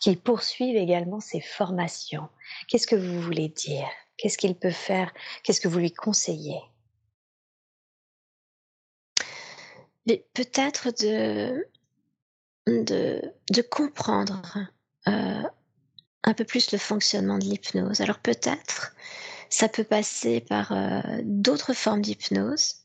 qu'il 0.00 0.18
poursuive 0.18 0.76
également 0.76 1.20
ses 1.20 1.40
formations. 1.40 2.28
Qu'est-ce 2.68 2.86
que 2.86 2.96
vous 2.96 3.20
voulez 3.20 3.48
dire? 3.48 3.88
Qu'est-ce 4.16 4.36
qu'il 4.36 4.56
peut 4.56 4.70
faire? 4.70 5.12
Qu'est-ce 5.44 5.60
que 5.60 5.68
vous 5.68 5.78
lui 5.78 5.92
conseillez? 5.92 6.60
Peut-être 10.06 10.90
de, 11.02 11.66
de, 12.66 13.22
de 13.50 13.62
comprendre 13.62 14.42
euh, 15.08 15.42
un 16.24 16.34
peu 16.34 16.44
plus 16.44 16.72
le 16.72 16.78
fonctionnement 16.78 17.38
de 17.38 17.44
l'hypnose. 17.44 18.00
Alors 18.00 18.18
peut-être 18.18 18.94
ça 19.48 19.68
peut 19.68 19.84
passer 19.84 20.40
par 20.40 20.72
euh, 20.72 21.00
d'autres 21.22 21.74
formes 21.74 22.02
d'hypnose. 22.02 22.76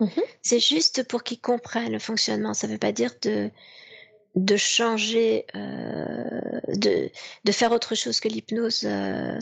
Mmh 0.00 0.08
C'est 0.42 0.60
juste 0.60 1.06
pour 1.08 1.22
qu'ils 1.22 1.40
comprennent 1.40 1.92
le 1.92 1.98
fonctionnement. 1.98 2.54
Ça 2.54 2.66
ne 2.66 2.72
veut 2.72 2.78
pas 2.78 2.92
dire 2.92 3.12
de, 3.22 3.50
de 4.34 4.56
changer, 4.56 5.46
euh, 5.54 6.60
de, 6.68 7.10
de 7.44 7.52
faire 7.52 7.72
autre 7.72 7.94
chose 7.94 8.20
que 8.20 8.28
l'hypnose 8.28 8.88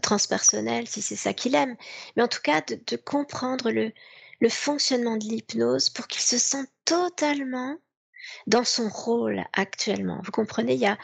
transpersonnelle, 0.03 0.89
si 0.89 1.03
c'est 1.03 1.17
ça 1.17 1.33
qu'il 1.33 1.55
aime. 1.55 1.77
Mais 2.17 2.23
en 2.23 2.29
tout 2.29 2.43
cas, 2.43 2.61
de, 2.63 2.79
de 2.87 2.97
comprendre 2.97 3.71
le, 3.71 3.93
le 4.41 4.49
fonctionnement 4.49 5.17
de 5.17 5.25
l'hypnose 5.25 5.91
pour 5.91 6.07
qu'il 6.07 6.23
se 6.23 6.39
sente 6.39 6.69
totalement 6.85 7.77
dans 8.47 8.65
son 8.65 8.89
rôle 8.89 9.45
actuellement. 9.53 10.21
Vous 10.23 10.33
comprenez, 10.33 10.75
il 10.75 10.81
y 10.81 10.87
a, 10.87 10.99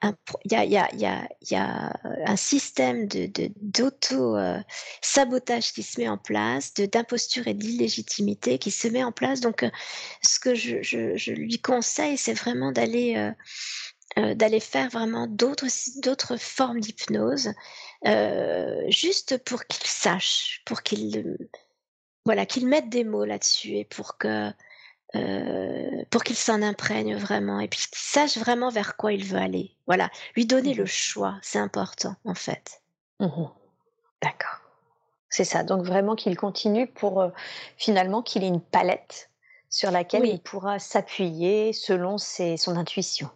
un, 0.00 0.14
il 0.44 0.52
y 0.52 0.54
a, 0.54 0.64
il 0.64 0.70
y 0.70 0.76
a, 0.76 0.88
il 0.92 1.00
y 1.00 1.06
a, 1.06 1.28
il 1.40 1.50
y 1.50 1.56
a 1.56 1.92
un 2.26 2.36
système 2.36 3.08
de, 3.08 3.28
d'auto-sabotage 3.60 5.68
euh, 5.68 5.72
qui 5.74 5.82
se 5.82 6.00
met 6.00 6.08
en 6.08 6.18
place, 6.18 6.72
d'imposture 6.74 7.48
et 7.48 7.54
d'illégitimité 7.54 8.58
qui 8.58 8.70
se 8.70 8.86
met 8.88 9.02
en 9.02 9.12
place. 9.12 9.40
Donc, 9.40 9.64
euh, 9.64 9.70
ce 10.22 10.38
que 10.38 10.54
je, 10.54 10.82
je, 10.82 11.16
je 11.16 11.32
lui 11.32 11.60
conseille, 11.60 12.16
c'est 12.16 12.34
vraiment 12.34 12.72
d'aller... 12.72 13.16
Euh, 13.16 13.32
euh, 14.18 14.34
d'aller 14.34 14.60
faire 14.60 14.90
vraiment 14.90 15.26
d'autres 15.26 15.68
d'autres 16.02 16.36
formes 16.36 16.80
d'hypnose 16.80 17.54
euh, 18.06 18.78
juste 18.90 19.42
pour 19.42 19.64
qu'il 19.64 19.86
sache 19.86 20.60
pour 20.66 20.82
qu'il 20.82 21.38
voilà 22.24 22.46
qu'il 22.46 22.66
mette 22.66 22.88
des 22.88 23.04
mots 23.04 23.24
là-dessus 23.24 23.76
et 23.76 23.84
pour 23.84 24.16
que 24.18 24.50
euh, 25.14 26.04
pour 26.10 26.24
qu'il 26.24 26.36
s'en 26.36 26.62
imprègne 26.62 27.16
vraiment 27.16 27.60
et 27.60 27.68
puis 27.68 27.80
qu'il 27.80 27.98
sache 27.98 28.38
vraiment 28.38 28.70
vers 28.70 28.96
quoi 28.96 29.12
il 29.12 29.24
veut 29.24 29.38
aller. 29.38 29.76
Voilà, 29.86 30.10
lui 30.36 30.46
donner 30.46 30.72
le 30.72 30.84
mmh 30.84 30.86
choix, 30.86 31.38
c'est 31.42 31.58
important 31.58 32.16
en 32.24 32.34
fait. 32.34 32.82
Mmh 33.20 33.44
D'accord. 34.22 34.60
C'est 35.28 35.44
ça, 35.44 35.64
donc 35.64 35.84
vraiment 35.84 36.14
qu'il 36.14 36.36
continue 36.36 36.86
pour 36.86 37.20
euh, 37.20 37.28
finalement 37.76 38.22
qu'il 38.22 38.44
ait 38.44 38.48
une 38.48 38.60
palette 38.60 39.30
sur 39.68 39.90
laquelle 39.90 40.26
il 40.26 40.40
pourra 40.40 40.78
s'appuyer 40.78 41.72
selon 41.72 42.18
ses, 42.18 42.56
son 42.56 42.76
intuition. 42.76 43.30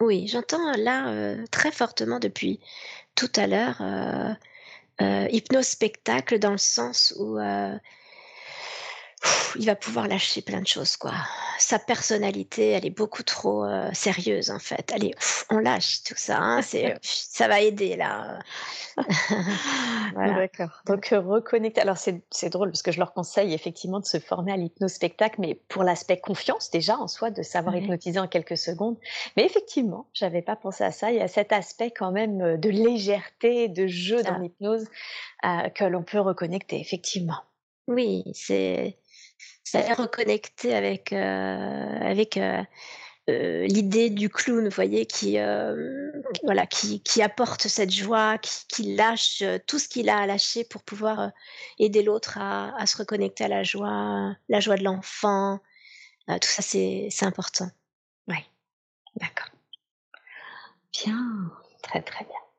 Oui, 0.00 0.26
j'entends 0.26 0.72
là 0.76 1.08
euh, 1.10 1.44
très 1.50 1.70
fortement 1.70 2.18
depuis 2.18 2.60
tout 3.14 3.30
à 3.36 3.46
l'heure 3.46 3.80
hypnose 5.30 5.68
spectacle 5.68 6.38
dans 6.38 6.52
le 6.52 6.58
sens 6.58 7.14
où 7.18 7.38
il 9.56 9.66
va 9.66 9.76
pouvoir 9.76 10.08
lâcher 10.08 10.42
plein 10.42 10.60
de 10.60 10.66
choses, 10.66 10.96
quoi. 10.96 11.14
Sa 11.58 11.78
personnalité, 11.78 12.70
elle 12.70 12.86
est 12.86 12.90
beaucoup 12.90 13.22
trop 13.22 13.64
euh, 13.64 13.90
sérieuse, 13.92 14.50
en 14.50 14.58
fait. 14.58 14.92
Allez, 14.92 15.12
on 15.50 15.58
lâche 15.58 16.02
tout 16.02 16.14
ça. 16.16 16.38
Hein, 16.38 16.62
c'est, 16.62 16.96
ça 17.02 17.48
va 17.48 17.60
aider, 17.60 17.96
là. 17.96 18.38
D'accord. 20.14 20.82
Donc, 20.86 21.12
euh, 21.12 21.20
reconnecter. 21.20 21.80
Alors, 21.80 21.96
c'est, 21.96 22.22
c'est 22.30 22.50
drôle 22.50 22.70
parce 22.70 22.82
que 22.82 22.92
je 22.92 22.98
leur 22.98 23.12
conseille 23.12 23.54
effectivement 23.54 24.00
de 24.00 24.04
se 24.04 24.18
former 24.18 24.52
à 24.52 24.56
l'hypnospectacle, 24.56 25.40
mais 25.40 25.54
pour 25.68 25.82
l'aspect 25.82 26.20
confiance, 26.20 26.70
déjà, 26.70 26.96
en 26.98 27.08
soi, 27.08 27.30
de 27.30 27.42
savoir 27.42 27.76
hypnotiser 27.76 28.18
en 28.18 28.28
quelques 28.28 28.58
secondes. 28.58 28.96
Mais 29.36 29.44
effectivement, 29.44 30.06
j'avais 30.12 30.42
pas 30.42 30.56
pensé 30.56 30.84
à 30.84 30.92
ça. 30.92 31.10
Il 31.10 31.18
y 31.18 31.22
a 31.22 31.28
cet 31.28 31.52
aspect 31.52 31.90
quand 31.90 32.12
même 32.12 32.40
euh, 32.40 32.56
de 32.56 32.68
légèreté, 32.68 33.68
de 33.68 33.86
jeu 33.86 34.22
dans 34.22 34.38
l'hypnose 34.38 34.86
que 35.74 35.84
l'on 35.84 36.04
peut 36.04 36.20
reconnecter, 36.20 36.78
effectivement. 36.78 37.42
Oui, 37.88 38.22
c'est 38.32 38.96
ça 39.80 39.94
reconnecter 39.94 40.74
avec, 40.74 41.12
euh, 41.12 41.98
avec 42.00 42.36
euh, 42.36 42.62
euh, 43.30 43.66
l'idée 43.66 44.10
du 44.10 44.28
clown, 44.28 44.64
vous 44.64 44.74
voyez, 44.74 45.06
qui, 45.06 45.38
voilà, 46.44 46.66
qui, 46.66 47.02
qui, 47.02 47.22
apporte 47.22 47.68
cette 47.68 47.90
joie, 47.90 48.38
qui, 48.38 48.66
qui 48.68 48.94
lâche 48.94 49.42
tout 49.66 49.78
ce 49.78 49.88
qu'il 49.88 50.10
a 50.10 50.18
à 50.18 50.26
lâcher 50.26 50.64
pour 50.64 50.82
pouvoir 50.82 51.30
aider 51.78 52.02
l'autre 52.02 52.36
à, 52.38 52.76
à, 52.76 52.86
se 52.86 52.96
reconnecter 52.98 53.44
à 53.44 53.48
la 53.48 53.62
joie, 53.62 54.34
la 54.48 54.60
joie 54.60 54.76
de 54.76 54.84
l'enfant. 54.84 55.60
tout 56.28 56.48
ça, 56.48 56.62
c'est 56.62 57.08
important. 57.22 57.70
Oui, 58.28 58.38
d'accord. 59.16 59.48
Bien, 60.92 61.50
très 61.82 62.02
très 62.02 62.24
bien. 62.24 62.51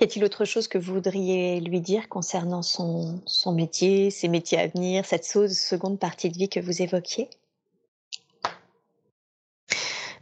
Y 0.00 0.04
a-t-il 0.04 0.24
autre 0.24 0.44
chose 0.44 0.68
que 0.68 0.78
vous 0.78 0.94
voudriez 0.94 1.60
lui 1.60 1.80
dire 1.80 2.08
concernant 2.08 2.62
son, 2.62 3.20
son 3.26 3.52
métier, 3.52 4.10
ses 4.10 4.28
métiers 4.28 4.58
à 4.58 4.66
venir, 4.66 5.04
cette 5.04 5.24
seconde 5.24 5.98
partie 5.98 6.30
de 6.30 6.36
vie 6.36 6.48
que 6.48 6.60
vous 6.60 6.82
évoquiez? 6.82 7.28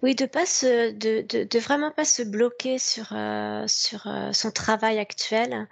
Oui, 0.03 0.15
de 0.15 0.25
pas 0.25 0.47
se, 0.47 0.93
de, 0.93 1.21
de, 1.45 1.59
vraiment 1.59 1.91
pas 1.91 2.07
se 2.07 2.23
bloquer 2.23 2.79
sur 2.79 3.13
euh, 3.13 3.65
sur 3.67 4.07
euh, 4.07 4.33
son 4.33 4.51
travail 4.51 4.99
actuel, 4.99 5.69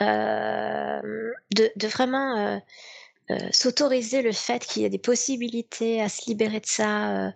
euh, 0.00 1.32
de, 1.54 1.70
de 1.76 1.86
vraiment 1.86 2.60
s'autoriser 3.52 4.22
le 4.22 4.32
fait 4.32 4.66
qu'il 4.66 4.82
y 4.82 4.84
a 4.84 4.88
des 4.88 4.98
possibilités 4.98 6.02
à 6.02 6.08
se 6.08 6.28
libérer 6.28 6.58
de 6.58 6.66
ça 6.66 7.32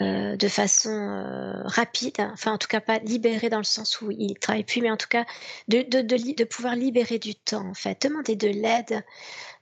euh, 0.00 0.34
de 0.36 0.48
façon 0.48 0.88
euh, 0.88 1.62
rapide, 1.64 2.14
enfin 2.32 2.52
en 2.52 2.58
tout 2.58 2.68
cas 2.68 2.80
pas 2.80 3.00
libéré 3.00 3.50
dans 3.50 3.58
le 3.58 3.64
sens 3.64 4.00
où 4.00 4.10
il 4.10 4.38
travaille 4.38 4.64
plus, 4.64 4.80
mais 4.80 4.90
en 4.90 4.96
tout 4.96 5.08
cas 5.08 5.26
de, 5.68 5.82
de, 5.82 6.00
de, 6.00 6.34
de 6.34 6.44
pouvoir 6.44 6.74
libérer 6.74 7.18
du 7.18 7.34
temps 7.34 7.68
en 7.68 7.74
fait, 7.74 8.00
demander 8.00 8.34
de 8.34 8.48
l'aide, 8.48 9.04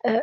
euh, 0.07 0.21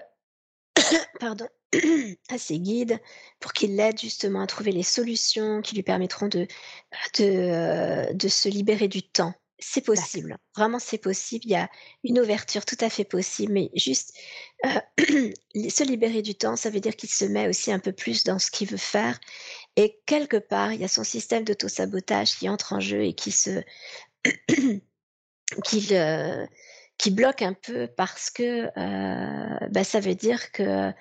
pardon, 1.20 1.48
à 2.30 2.38
ses 2.38 2.60
guides 2.60 2.98
pour 3.42 3.52
qu'ils 3.52 3.76
l'aident 3.76 4.00
justement 4.00 4.42
à 4.42 4.48
trouver 4.48 4.72
les 4.72 4.84
solutions 4.84 5.62
qui 5.62 5.76
lui 5.76 5.84
permettront 5.84 6.30
de, 6.30 6.48
de, 7.20 8.14
de 8.14 8.28
se 8.30 8.48
libérer 8.48 8.88
du 8.88 9.04
temps. 9.04 9.34
C'est 9.60 9.82
possible, 9.82 10.38
vraiment 10.56 10.80
c'est 10.80 10.98
possible, 10.98 11.46
il 11.46 11.52
y 11.52 11.56
a 11.56 11.70
une 12.04 12.20
ouverture 12.20 12.64
tout 12.66 12.78
à 12.80 12.90
fait 12.90 13.06
possible, 13.06 13.54
mais 13.54 13.70
juste 13.74 14.14
se 14.64 15.84
libérer 15.84 16.22
du 16.22 16.36
temps, 16.36 16.56
ça 16.56 16.70
veut 16.70 16.80
dire 16.80 16.96
qu'il 16.96 17.10
se 17.10 17.26
met 17.26 17.48
aussi 17.50 17.72
un 17.72 17.80
peu 17.80 17.92
plus 17.92 18.24
dans 18.24 18.40
ce 18.40 18.52
qu'il 18.52 18.70
veut 18.70 18.78
faire 18.78 19.20
et 19.76 20.00
quelque 20.06 20.38
part, 20.38 20.74
il 20.74 20.82
y 20.82 20.86
a 20.86 20.88
son 20.88 21.04
système 21.04 21.44
d'auto-sabotage 21.44 22.38
qui 22.38 22.50
entre 22.50 22.74
en 22.74 22.80
jeu 22.80 23.04
et 23.04 23.14
qui 23.14 23.32
se. 23.32 23.62
qui, 25.64 25.94
qui 26.98 27.12
bloque 27.12 27.42
un 27.42 27.54
peu 27.54 27.88
parce 27.88 28.30
que 28.30 28.68
euh, 28.78 29.68
bah, 29.70 29.84
ça 29.84 30.00
veut 30.00 30.16
dire 30.16 30.52
que 30.52 30.92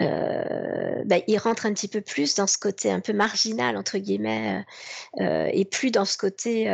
euh, 0.00 1.02
bah, 1.06 1.16
il 1.26 1.38
rentre 1.38 1.64
un 1.64 1.72
petit 1.72 1.88
peu 1.88 2.02
plus 2.02 2.34
dans 2.34 2.46
ce 2.46 2.58
côté 2.58 2.90
un 2.90 3.00
peu 3.00 3.14
marginal 3.14 3.78
entre 3.78 3.96
guillemets 3.96 4.62
euh, 5.20 5.48
et 5.52 5.64
plus 5.64 5.90
dans 5.90 6.04
ce 6.04 6.18
côté 6.18 6.68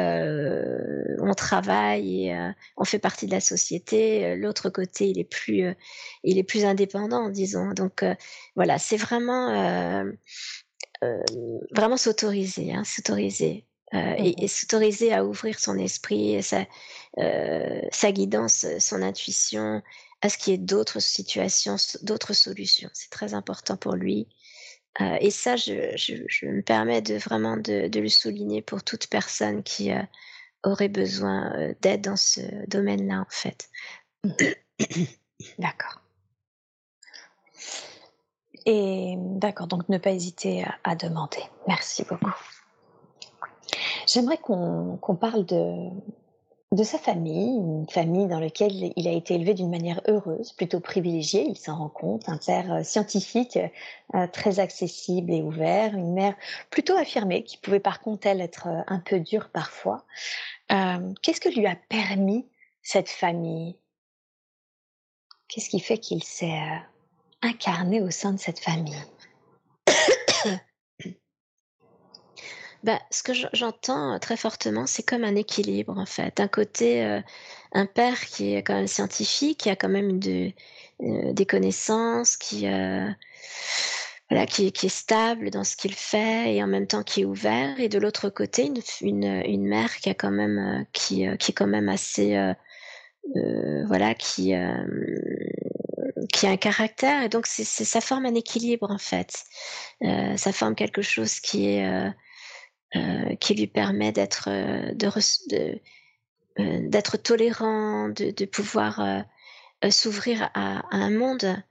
on 1.20 1.34
travaille 1.34 2.28
et 2.28 2.52
on 2.76 2.84
fait 2.84 2.98
partie 2.98 3.26
de 3.26 3.32
la 3.32 3.40
société. 3.40 4.34
L'autre 4.36 4.70
côté, 4.70 5.08
il 5.08 5.18
est 5.18 5.28
plus, 5.28 5.72
il 6.24 6.38
est 6.38 6.42
plus 6.42 6.64
indépendant, 6.64 7.28
disons. 7.28 7.72
Donc 7.72 8.04
voilà, 8.56 8.78
c'est 8.78 8.96
vraiment 8.96 10.04
vraiment 11.72 11.96
s'autoriser, 11.96 12.72
hein, 12.72 12.84
s'autoriser. 12.84 13.64
et, 13.92 14.44
mmh 14.44 14.48
s'autoriser 14.48 15.12
à 15.12 15.24
ouvrir 15.24 15.58
son 15.58 15.76
esprit, 15.78 16.42
sa, 16.42 16.64
sa 17.90 18.12
guidance, 18.12 18.66
son 18.78 19.02
intuition, 19.02 19.82
à 20.22 20.28
ce 20.28 20.38
qu'il 20.38 20.52
y 20.52 20.54
ait 20.54 20.58
d'autres 20.58 21.00
situations, 21.00 21.76
d'autres 22.02 22.32
solutions. 22.32 22.88
C'est 22.92 23.10
très 23.10 23.34
important 23.34 23.76
pour 23.76 23.94
lui. 23.94 24.28
Euh, 25.00 25.16
et 25.20 25.30
ça, 25.30 25.56
je, 25.56 25.96
je, 25.96 26.46
me 26.46 26.62
permets 26.62 27.02
de 27.02 27.14
vraiment 27.14 27.56
de, 27.56 27.88
de, 27.88 28.00
le 28.00 28.08
souligner 28.08 28.60
pour 28.60 28.84
toute 28.84 29.06
personne 29.06 29.62
qui 29.62 29.90
euh, 29.90 30.02
aurait 30.62 30.90
besoin 30.90 31.52
euh, 31.56 31.74
d'aide 31.80 32.02
dans 32.02 32.16
ce 32.16 32.40
domaine-là, 32.68 33.20
en 33.20 33.30
fait. 33.30 33.70
D'accord. 35.58 36.01
Et 38.66 39.16
d'accord, 39.18 39.66
donc 39.66 39.88
ne 39.88 39.98
pas 39.98 40.10
hésiter 40.10 40.64
à, 40.84 40.94
demander. 40.94 41.42
Merci 41.66 42.04
beaucoup. 42.08 42.32
J'aimerais 44.06 44.38
qu'on 44.38 45.16
parle 45.18 45.44
de, 45.44 45.88
de 46.72 46.84
sa 46.84 46.98
famille, 46.98 47.58
une 47.58 47.86
famille 47.88 48.26
dans 48.26 48.40
laquelle 48.40 48.92
il 48.96 49.06
a 49.06 49.12
été 49.12 49.34
élevé 49.34 49.52
d'une 49.52 49.68
manière 49.68 50.00
heureuse, 50.08 50.52
plutôt 50.52 50.80
privilégiée, 50.80 51.44
il 51.46 51.56
s'en 51.56 51.76
rend 51.76 51.90
compte, 51.90 52.30
un 52.30 52.38
père 52.38 52.72
euh, 52.72 52.82
scientifique 52.82 53.58
euh, 54.14 54.26
très 54.26 54.58
accessible 54.58 55.32
et 55.32 55.42
ouvert, 55.42 55.94
une 55.94 56.14
mère 56.14 56.34
plutôt 56.70 56.96
affirmée, 56.96 57.44
qui 57.44 57.58
pouvait 57.58 57.78
par 57.78 58.00
contre, 58.00 58.26
elle, 58.26 58.40
être 58.40 58.68
euh, 58.68 58.80
un 58.86 59.00
peu 59.00 59.20
dure 59.20 59.50
parfois. 59.50 60.04
Qu'est-ce 61.20 61.40
que 61.42 61.50
lui 61.50 61.66
a 61.66 61.76
permis 61.76 62.48
cette 62.82 63.10
famille? 63.10 63.76
Qu'est-ce 65.48 65.68
qui 65.68 65.80
fait 65.80 65.98
qu'il 65.98 66.24
s'est 66.24 66.58
incarné 67.42 68.00
au 68.00 68.10
sein 68.10 68.32
de 68.32 68.38
cette 68.38 68.60
famille 68.60 68.96
bah, 72.82 73.00
ce 73.10 73.22
que 73.22 73.32
j'entends 73.52 74.18
très 74.18 74.36
fortement, 74.36 74.86
c'est 74.86 75.02
comme 75.02 75.24
un 75.24 75.34
équilibre 75.36 75.98
en 75.98 76.06
fait. 76.06 76.36
D'un 76.36 76.48
côté, 76.48 77.04
euh, 77.04 77.20
un 77.72 77.86
père 77.86 78.20
qui 78.20 78.54
est 78.54 78.62
quand 78.62 78.74
même 78.74 78.86
scientifique, 78.86 79.58
qui 79.60 79.70
a 79.70 79.76
quand 79.76 79.88
même 79.88 80.20
euh, 80.26 81.32
des 81.32 81.46
connaissances, 81.46 82.36
qui, 82.36 82.66
euh, 82.66 83.08
voilà, 84.30 84.46
qui, 84.46 84.66
est 84.66 84.88
stable 84.88 85.50
dans 85.50 85.64
ce 85.64 85.76
qu'il 85.76 85.94
fait 85.94 86.54
et 86.54 86.62
en 86.62 86.66
même 86.66 86.86
temps 86.86 87.02
qui 87.02 87.22
est 87.22 87.24
ouvert. 87.24 87.78
Et 87.80 87.88
de 87.88 87.98
l'autre 87.98 88.30
côté, 88.30 88.72
une, 89.00 89.66
mère 89.68 89.96
qui 89.96 90.10
a 90.10 90.14
quand 90.14 90.30
même, 90.30 90.86
qui, 90.92 91.26
qui 91.38 91.50
est 91.50 91.54
quand 91.54 91.66
même 91.66 91.88
assez, 91.88 92.54
voilà, 93.86 94.14
qui 94.14 94.52
qui 96.32 96.46
a 96.46 96.50
un 96.50 96.56
caractère 96.56 97.22
et 97.22 97.28
donc 97.28 97.46
c'est 97.46 97.64
ça 97.64 98.00
forme 98.00 98.26
un 98.26 98.34
équilibre 98.34 98.90
en 98.90 98.98
fait. 98.98 99.44
ça 100.00 100.52
forme 100.52 100.74
quelque 100.74 101.02
chose 101.02 101.40
qui 101.40 101.68
est 101.68 102.12
euh, 102.94 103.36
qui 103.36 103.54
lui 103.54 103.66
permet 103.66 104.12
d'être 104.12 104.50
euh, 104.50 104.92
de, 104.92 105.80
euh, 106.58 106.88
d'être 106.90 107.16
tolérant, 107.16 108.10
de, 108.10 108.30
de 108.32 108.44
pouvoir 108.44 109.24
s'ouvrir 109.88 110.50
à, 110.52 110.80
à, 110.80 110.96
un 110.96 111.10
monde 111.10 111.62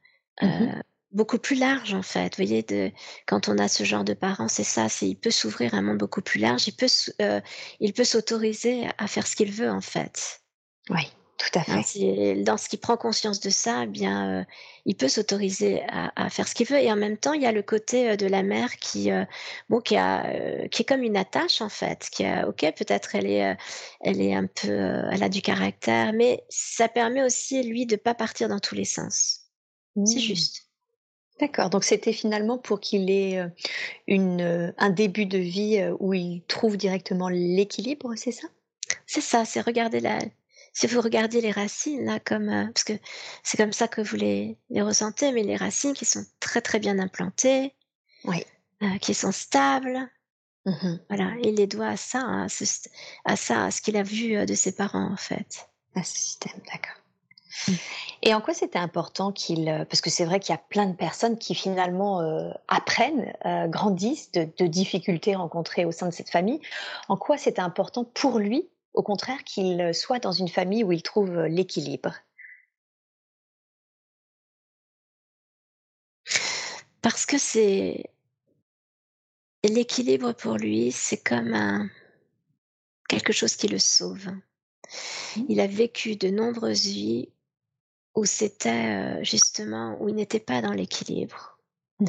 mmh 0.41 0.81
beaucoup 1.13 1.39
plus 1.39 1.57
large 1.57 1.93
en 1.93 2.03
fait. 2.03 2.37
Vous 2.37 2.45
voyez, 2.45 2.63
de, 2.63 2.89
quand 3.27 3.49
on 3.49 3.57
a 3.57 3.67
ce 3.67 3.83
genre 3.83 4.05
de 4.05 4.13
parents, 4.13 4.47
c'est 4.47 4.63
ça, 4.63 4.87
c'est 4.87 5.09
il 5.09 5.17
peut 5.17 5.29
s'ouvrir 5.29 5.73
à 5.73 5.79
un 5.79 5.81
monde 5.81 5.97
beaucoup 5.97 6.21
plus 6.21 6.39
large. 6.39 6.69
Il 6.69 6.71
peut, 6.71 6.87
il 7.81 7.91
peut 7.91 8.05
s'autoriser 8.05 8.87
à 8.97 9.07
faire 9.07 9.27
ce 9.27 9.35
qu'il 9.35 9.51
veut 9.51 9.69
en 9.69 9.81
fait. 9.81 10.41
Oui. 10.89 11.11
Tout 11.41 11.57
à 11.57 11.63
hein, 11.71 11.81
fait. 11.81 12.43
dans 12.43 12.57
ce 12.57 12.69
qui 12.69 12.77
prend 12.77 12.97
conscience 12.97 13.39
de 13.39 13.49
ça, 13.49 13.85
eh 13.85 13.87
bien, 13.87 14.41
euh, 14.41 14.43
il 14.85 14.95
peut 14.95 15.07
s'autoriser 15.07 15.81
à, 15.87 16.29
faire 16.29 16.47
ce 16.47 16.53
qu'il 16.53 16.67
veut. 16.67 16.77
Et 16.77 16.91
en 16.91 16.95
même 16.95 17.17
temps, 17.17 17.33
il 17.33 17.41
y 17.41 17.47
a 17.47 17.51
le 17.51 17.63
côté 17.63 18.11
euh, 18.11 18.15
de 18.15 18.27
la 18.27 18.43
mère 18.43 18.77
qui, 18.77 19.09
euh, 19.09 19.25
bon, 19.67 19.79
qui 19.79 19.97
a, 19.97 20.67
qui 20.67 20.83
est 20.83 20.85
comme 20.85 21.01
une 21.01 21.17
attache 21.17 21.61
en 21.61 21.69
fait. 21.69 22.09
Qui 22.11 22.25
a, 22.25 22.47
ok, 22.47 22.59
peut-être 22.77 23.15
elle 23.15 23.25
est, 23.25 23.57
elle 24.01 24.21
est 24.21 24.35
un 24.35 24.45
peu, 24.45 24.69
elle 25.11 25.23
a 25.23 25.29
du 25.29 25.41
caractère, 25.41 26.13
mais 26.13 26.43
ça 26.49 26.87
permet 26.87 27.23
aussi 27.23 27.63
lui 27.63 27.87
de 27.87 27.95
pas 27.95 28.13
partir 28.13 28.47
dans 28.47 28.59
tous 28.59 28.75
les 28.75 28.85
sens. 28.85 29.47
C'est 30.05 30.17
mmh. 30.17 30.19
juste. 30.19 30.67
D'accord. 31.39 31.71
Donc 31.71 31.83
c'était 31.83 32.13
finalement 32.13 32.59
pour 32.59 32.79
qu'il 32.79 33.09
ait 33.09 33.43
une, 34.05 34.75
un 34.77 34.89
début 34.91 35.25
de 35.25 35.39
vie 35.39 35.83
où 35.99 36.13
il 36.13 36.43
trouve 36.43 36.77
directement 36.77 37.29
l'équilibre, 37.29 38.13
c'est 38.15 38.31
ça? 38.31 38.47
C'est 39.07 39.21
ça. 39.21 39.43
C'est 39.43 39.61
regarder 39.61 40.01
la 40.01 40.19
si 40.73 40.87
vous 40.87 41.01
regardiez 41.01 41.41
les 41.41 41.51
racines, 41.51 42.05
là, 42.05 42.19
comme, 42.19 42.49
euh, 42.49 42.65
parce 42.65 42.83
que 42.83 42.93
c'est 43.43 43.57
comme 43.57 43.73
ça 43.73 43.87
que 43.87 44.01
vous 44.01 44.15
les, 44.15 44.57
les, 44.69 44.81
ressentez, 44.81 45.31
mais 45.31 45.43
les 45.43 45.57
racines 45.57 45.93
qui 45.93 46.05
sont 46.05 46.23
très 46.39 46.61
très 46.61 46.79
bien 46.79 46.97
implantées, 46.99 47.75
oui. 48.25 48.43
Euh, 48.83 48.97
qui 48.99 49.13
sont 49.13 49.31
stables, 49.31 50.09
mmh 50.65 50.95
voilà, 51.09 51.31
il 51.43 51.55
les 51.55 51.67
doit 51.67 51.87
à 51.87 51.97
ça, 51.97 52.43
à, 52.43 52.49
ce, 52.49 52.63
à 53.25 53.35
ça, 53.35 53.65
à 53.65 53.71
ce 53.71 53.81
qu'il 53.81 53.97
a 53.97 54.03
vu 54.03 54.35
euh, 54.35 54.45
de 54.45 54.55
ses 54.55 54.75
parents, 54.75 55.11
en 55.11 55.17
fait. 55.17 55.67
À 55.95 56.03
ce 56.03 56.17
système, 56.17 56.61
d'accord. 56.71 56.95
Mmh. 57.67 57.73
Et 58.23 58.33
en 58.33 58.39
quoi 58.39 58.53
c'était 58.53 58.79
important 58.79 59.33
qu'il, 59.33 59.65
parce 59.89 59.99
que 59.99 60.09
c'est 60.09 60.23
vrai 60.23 60.39
qu'il 60.39 60.53
y 60.53 60.57
a 60.57 60.61
plein 60.69 60.85
de 60.85 60.95
personnes 60.95 61.37
qui 61.37 61.53
finalement 61.53 62.21
apprennent, 62.69 63.33
grandissent 63.67 64.31
de, 64.31 64.47
de, 64.57 64.67
difficultés 64.67 65.35
rencontrées 65.35 65.83
au 65.83 65.91
sein 65.91 66.07
de 66.07 66.13
cette 66.13 66.29
famille. 66.29 66.61
En 67.09 67.17
quoi 67.17 67.37
c'était 67.37 67.61
important 67.61 68.05
pour 68.05 68.39
lui 68.39 68.69
au 68.93 69.03
contraire 69.03 69.43
qu'il 69.43 69.93
soit 69.93 70.19
dans 70.19 70.31
une 70.31 70.47
famille 70.47 70.83
où 70.83 70.91
il 70.91 71.03
trouve 71.03 71.41
l'équilibre 71.45 72.15
Parce 77.01 77.25
que 77.25 77.39
c'est 77.39 78.11
l'équilibre 79.63 80.33
pour 80.33 80.57
lui, 80.57 80.91
c'est 80.91 81.17
comme 81.17 81.53
un... 81.53 81.89
quelque 83.09 83.33
chose 83.33 83.55
qui 83.55 83.67
le 83.67 83.79
sauve. 83.79 84.27
Mmh. 84.27 85.45
Il 85.49 85.59
a 85.61 85.67
vécu 85.67 86.15
de 86.15 86.29
nombreuses 86.29 86.85
vies 86.85 87.29
où 88.13 88.25
c'était 88.25 89.23
justement 89.23 89.97
où 89.99 90.09
il 90.09 90.15
n'était 90.15 90.39
pas 90.39 90.61
dans 90.61 90.73
l'équilibre, 90.73 91.57
mmh 91.99 92.07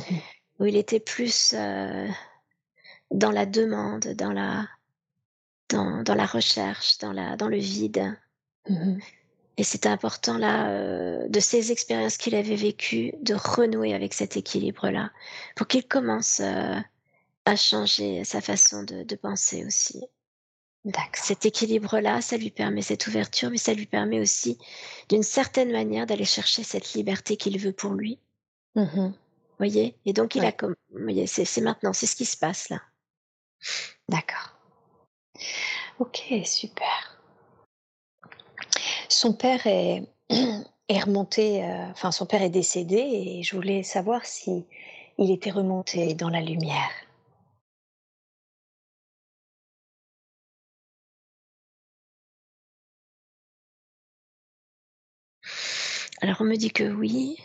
où 0.58 0.66
il 0.66 0.76
était 0.76 1.00
plus 1.00 1.54
dans 3.10 3.30
la 3.30 3.46
demande, 3.46 4.06
dans 4.14 4.32
la 4.32 4.68
dans, 5.68 6.02
la 6.14 6.26
recherche, 6.26 6.98
dans, 6.98 7.12
la, 7.12 7.36
dans 7.36 7.48
le 7.48 7.58
vide. 7.58 8.16
Mmh 8.68 8.98
Et 9.56 9.64
c'était 9.64 9.88
important 9.88 10.38
là, 10.38 10.70
euh, 10.70 11.28
de 11.28 11.40
ces 11.40 11.72
expériences 11.72 12.16
qu'il 12.16 12.34
avait 12.34 12.56
vécues, 12.56 13.12
de 13.20 13.34
renouer 13.34 13.94
avec 13.94 14.14
cet 14.14 14.36
équilibre-là, 14.36 15.10
pour 15.56 15.66
qu'il 15.66 15.86
commence 15.86 16.40
euh, 16.40 16.78
à 17.44 17.56
changer 17.56 18.24
sa 18.24 18.40
façon 18.40 18.82
de, 18.82 19.02
de 19.02 19.16
penser 19.16 19.64
aussi. 19.64 20.04
Cet 21.14 21.46
équilibre-là, 21.46 22.20
ça 22.20 22.36
lui 22.36 22.50
permet 22.50 22.82
cette 22.82 23.06
ouverture, 23.06 23.50
mais 23.50 23.58
ça 23.58 23.72
lui 23.72 23.86
permet 23.86 24.20
aussi, 24.20 24.58
d'une 25.08 25.22
certaine 25.22 25.70
manière, 25.70 26.06
d'aller 26.06 26.24
chercher 26.24 26.64
cette 26.64 26.94
liberté 26.94 27.36
qu'il 27.36 27.58
veut 27.58 27.72
pour 27.72 27.92
lui. 27.92 28.18
Mmh 28.74 29.12
voyez? 29.62 29.96
Et 30.04 30.12
donc, 30.12 30.34
il 30.34 30.44
a 30.44 30.52
comme, 30.52 30.74
voyez, 30.90 31.26
c'est 31.26 31.60
maintenant, 31.60 31.92
c'est 31.92 32.06
ce 32.06 32.16
qui 32.16 32.24
se 32.24 32.36
passe 32.36 32.68
là. 32.68 32.82
D'accord. 34.08 34.51
Ok, 35.98 36.32
super. 36.44 37.18
Son 39.08 39.34
père 39.34 39.66
est, 39.66 40.06
remonté, 40.88 41.64
euh, 41.64 41.90
enfin 41.90 42.12
son 42.12 42.26
père 42.26 42.42
est 42.42 42.50
décédé 42.50 42.96
et 42.96 43.42
je 43.42 43.54
voulais 43.56 43.82
savoir 43.82 44.24
si 44.26 44.66
il 45.18 45.30
était 45.30 45.50
remonté 45.50 46.14
dans 46.14 46.28
la 46.28 46.40
lumière. 46.40 46.90
Alors 56.20 56.36
on 56.40 56.44
me 56.44 56.56
dit 56.56 56.70
que 56.70 56.84
oui, 56.84 57.38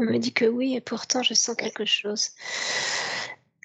On 0.00 0.04
me 0.04 0.18
dit 0.18 0.32
que 0.32 0.46
oui, 0.46 0.74
et 0.74 0.80
pourtant 0.80 1.22
je 1.22 1.34
sens 1.34 1.54
quelque 1.54 1.84
chose. 1.84 2.30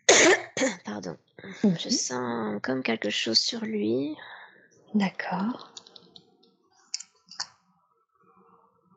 Pardon. 0.85 1.17
Je 1.63 1.87
sens 1.87 2.59
comme 2.61 2.83
quelque 2.83 3.09
chose 3.09 3.39
sur 3.39 3.61
lui. 3.61 4.17
D'accord. 4.93 5.73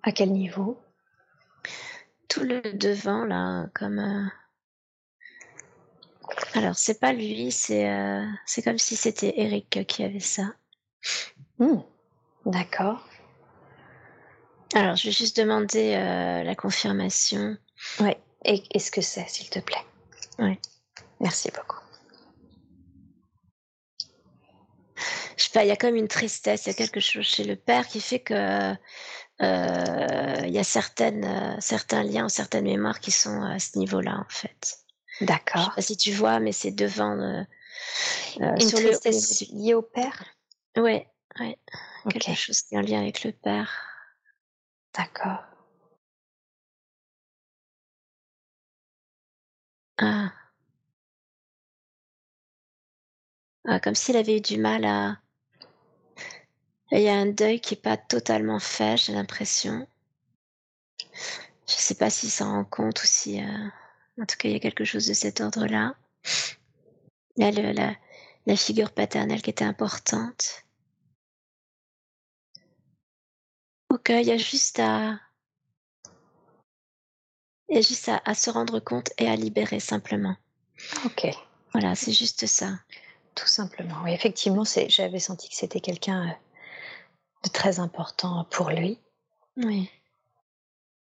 À 0.03 0.11
quel 0.11 0.33
niveau? 0.33 0.81
Tout 2.29 2.43
le 2.43 2.61
devant, 2.73 3.25
là, 3.25 3.69
comme. 3.73 4.01
Euh, 4.01 4.27
alors, 6.55 6.77
c'est 6.77 6.99
pas 6.99 7.13
lui, 7.13 7.53
c'est 7.53 7.89
euh, 7.89 8.27
c'est 8.47 8.63
comme 8.63 8.79
si 8.79 8.97
c'était 8.97 9.35
Eric 9.37 9.87
qui 9.87 10.03
avait 10.03 10.19
ça. 10.19 10.55
Hmm. 11.59 11.83
D'accord. 12.47 13.08
Alors, 14.75 14.97
je 14.97 15.07
vais 15.07 15.13
juste 15.13 15.37
demander 15.37 15.93
la 16.45 16.55
confirmation. 16.55 17.57
Oui. 18.01 18.13
Et, 18.45 18.79
ce 18.79 18.91
que 18.91 19.01
c'est, 19.01 19.29
s'il 19.29 19.51
te 19.51 19.59
plaît? 19.59 19.85
Oui. 20.39 20.59
Merci 21.21 21.51
beaucoup. 21.55 21.81
Je 25.37 25.45
sais 25.45 25.51
pas, 25.51 25.65
il 25.65 25.69
y 25.69 25.73
a 25.73 25.77
comme 25.77 25.95
une 25.95 26.09
tristesse, 26.09 26.67
il 26.67 26.69
y 26.69 26.73
a 26.73 26.75
quelque 26.75 27.01
chose 27.01 27.25
chez 27.25 27.45
le 27.45 27.57
père 27.57 27.87
qui 27.87 28.01
fait 28.01 28.19
que 28.19 28.75
euh, 29.41 30.41
il 30.45 30.51
y 30.51 30.59
a 30.59 30.65
certaines, 30.65 31.25
euh, 31.25 31.57
certains 31.61 32.03
liens 32.03 32.29
certaines 32.29 32.65
mémoires 32.65 32.99
qui 32.99 33.13
sont 33.13 33.41
à 33.43 33.59
ce 33.61 33.79
niveau-là, 33.79 34.17
en 34.19 34.29
fait. 34.29 34.79
D'accord. 35.21 35.61
Je 35.61 35.65
sais 35.67 35.75
pas 35.77 35.83
si 35.83 35.97
tu 35.97 36.13
vois, 36.13 36.41
mais 36.41 36.53
c'est 36.53 36.73
devant. 36.73 37.17
Euh, 37.19 37.43
Une 38.41 38.61
sur 38.61 38.79
tristesse 38.79 39.45
le... 39.53 39.59
liée 39.59 39.75
au 39.75 39.83
père? 39.83 40.25
Oui, 40.77 41.05
ouais. 41.41 41.59
quelque 42.11 42.35
chose 42.35 42.63
qui 42.63 42.75
est 42.75 42.79
en 42.79 42.83
lien 42.83 43.01
avec 43.01 43.23
le 43.25 43.33
père. 43.33 43.88
D'accord. 44.95 45.45
Ah. 49.99 50.33
ah. 53.67 53.81
Comme 53.81 53.95
s'il 53.95 54.17
avait 54.17 54.39
eu 54.39 54.41
du 54.41 54.59
mal 54.59 54.85
à, 54.85 55.19
il 56.91 57.03
y 57.03 57.09
a 57.09 57.15
un 57.15 57.27
deuil 57.27 57.61
qui 57.61 57.75
n'est 57.75 57.81
pas 57.81 57.97
totalement 57.97 58.59
fait, 58.61 58.97
j'ai 58.97 59.13
l'impression. 59.13 59.87
Je 61.67 61.75
ne 61.75 61.81
sais 61.81 61.95
pas 61.95 62.09
s'il 62.11 62.31
s'en 62.31 62.53
rend 62.53 62.65
compte 62.65 63.03
ou 63.03 63.07
si, 63.07 63.43
euh, 63.43 63.69
en 64.21 64.27
tout 64.27 64.37
cas, 64.39 64.49
il 64.49 64.53
y 64.53 64.57
a 64.57 64.61
quelque 64.61 64.85
chose 64.85 65.07
de 65.07 65.13
cet 65.13 65.41
ordre-là. 65.41 65.95
Il 67.37 67.97
la 68.47 68.57
figure 68.57 68.91
paternelle 68.91 69.43
qui 69.43 69.51
était 69.51 69.65
importante. 69.65 70.65
Ok, 73.91 74.11
il 74.11 74.27
y 74.27 74.33
a 74.33 74.37
juste 74.37 74.79
à, 74.81 75.19
il 77.69 77.77
y 77.77 77.79
a 77.79 77.83
juste 77.83 78.11
à, 78.25 78.35
se 78.35 78.51
rendre 78.51 78.81
compte 78.81 79.11
et 79.19 79.29
à 79.29 79.37
libérer 79.37 79.81
simplement. 79.81 80.37
Ok. 81.05 81.27
Voilà, 81.73 81.95
c'est 81.95 82.13
juste 82.13 82.47
ça. 82.47 82.79
Tout 83.35 83.47
simplement. 83.47 83.97
Oui, 84.05 84.13
effectivement, 84.13 84.65
j'avais 84.89 85.19
senti 85.19 85.49
que 85.49 85.55
c'était 85.55 85.81
quelqu'un 85.81 86.29
euh, 86.29 86.33
de 87.45 87.51
très 87.51 87.79
important 87.79 88.47
pour 88.51 88.71
lui. 88.71 88.99
Oui. 89.57 89.91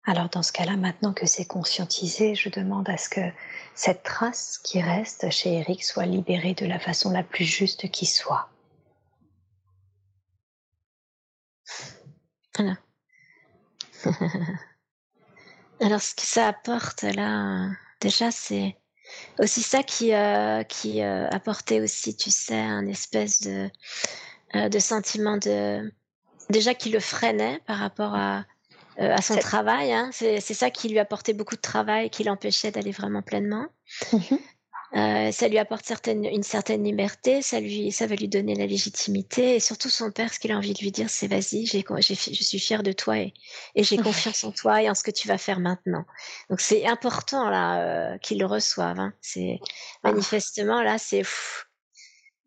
Alors 0.04 0.30
dans 0.30 0.44
ce 0.44 0.54
cas-là, 0.54 0.78
maintenant 0.78 1.14
que 1.14 1.26
c'est 1.26 1.46
conscientisé, 1.46 2.36
je 2.36 2.50
demande 2.50 2.90
à 2.90 2.98
ce 2.98 3.10
que 3.10 3.30
cette 3.76 4.04
trace 4.04 4.58
qui 4.58 4.82
reste 4.82 5.30
chez 5.30 5.54
Eric 5.56 5.84
soit 5.84 6.06
libérée 6.06 6.54
de 6.54 6.66
la 6.66 6.80
façon 6.80 7.12
la 7.12 7.24
plus 7.24 7.44
juste 7.44 7.92
qui 7.92 8.06
soit. 8.06 8.50
Voilà. 12.58 12.78
Alors 15.80 16.02
ce 16.02 16.16
que 16.16 16.24
ça 16.24 16.48
apporte 16.48 17.04
là, 17.04 17.70
déjà 18.02 18.32
c'est 18.32 18.76
aussi 19.40 19.62
ça 19.62 19.84
qui, 19.84 20.14
euh, 20.14 20.64
qui 20.64 21.02
euh, 21.02 21.28
apportait 21.30 21.82
aussi, 21.82 22.16
tu 22.16 22.32
sais, 22.32 22.60
un 22.60 22.88
espèce 22.88 23.42
de, 23.42 23.70
euh, 24.56 24.70
de 24.70 24.80
sentiment 24.80 25.38
de 25.38 25.92
déjà 26.50 26.74
qui 26.74 26.90
le 26.90 27.00
freinait 27.00 27.62
par 27.66 27.78
rapport 27.78 28.16
à, 28.16 28.46
à 28.98 29.22
son 29.22 29.38
travail. 29.38 29.94
Hein. 29.94 30.10
C'est 30.12 30.40
ça 30.40 30.72
qui 30.72 30.90
lui 30.90 31.00
apportait 31.00 31.34
beaucoup 31.34 31.56
de 31.56 31.62
travail, 31.62 32.10
qui 32.10 32.24
l'empêchait 32.24 32.72
d'aller 32.72 32.92
vraiment 32.92 33.22
pleinement. 33.22 33.68
Mhm. 34.12 34.40
Euh, 34.96 35.32
ça 35.34 35.50
lui 35.50 35.58
apporte 35.58 35.86
certaine, 35.86 36.24
une 36.24 36.44
certaine 36.44 36.84
liberté, 36.84 37.42
ça, 37.42 37.60
lui, 37.60 37.92
ça 37.92 38.08
va 38.08 38.16
lui 38.16 38.30
donner 38.30 38.56
la 38.56 38.66
légitimité. 38.66 39.56
Et 39.56 39.60
surtout, 39.60 39.90
son 39.90 40.12
père, 40.12 40.34
ce 40.34 40.40
qu'il 40.40 40.52
a 40.52 40.58
envie 40.58 40.74
de 40.74 40.80
lui 40.80 40.92
dire, 40.92 41.10
c'est 41.10 41.28
vas-y, 41.28 41.66
j'ai, 41.66 41.84
je 41.84 42.44
suis 42.44 42.60
fière 42.60 42.84
de 42.84 42.94
toi 42.94 43.18
et, 43.18 43.34
et 43.76 43.84
j'ai 43.84 43.98
confiance 43.98 44.44
en 44.46 44.52
toi 44.52 44.82
et 44.82 44.90
en 44.90 44.96
ce 44.96 45.04
que 45.04 45.12
tu 45.12 45.28
vas 45.28 45.38
faire 45.38 45.60
maintenant. 45.60 46.06
Donc, 46.50 46.62
c'est 46.62 46.88
important 46.88 47.50
là 47.50 47.82
euh, 48.14 48.18
qu'il 48.20 48.40
le 48.40 48.46
reçoive. 48.46 49.00
Hein. 49.00 49.14
C'est 49.22 49.60
ah. 50.04 50.12
manifestement 50.12 50.82
là, 50.82 50.98
c'est 50.98 51.24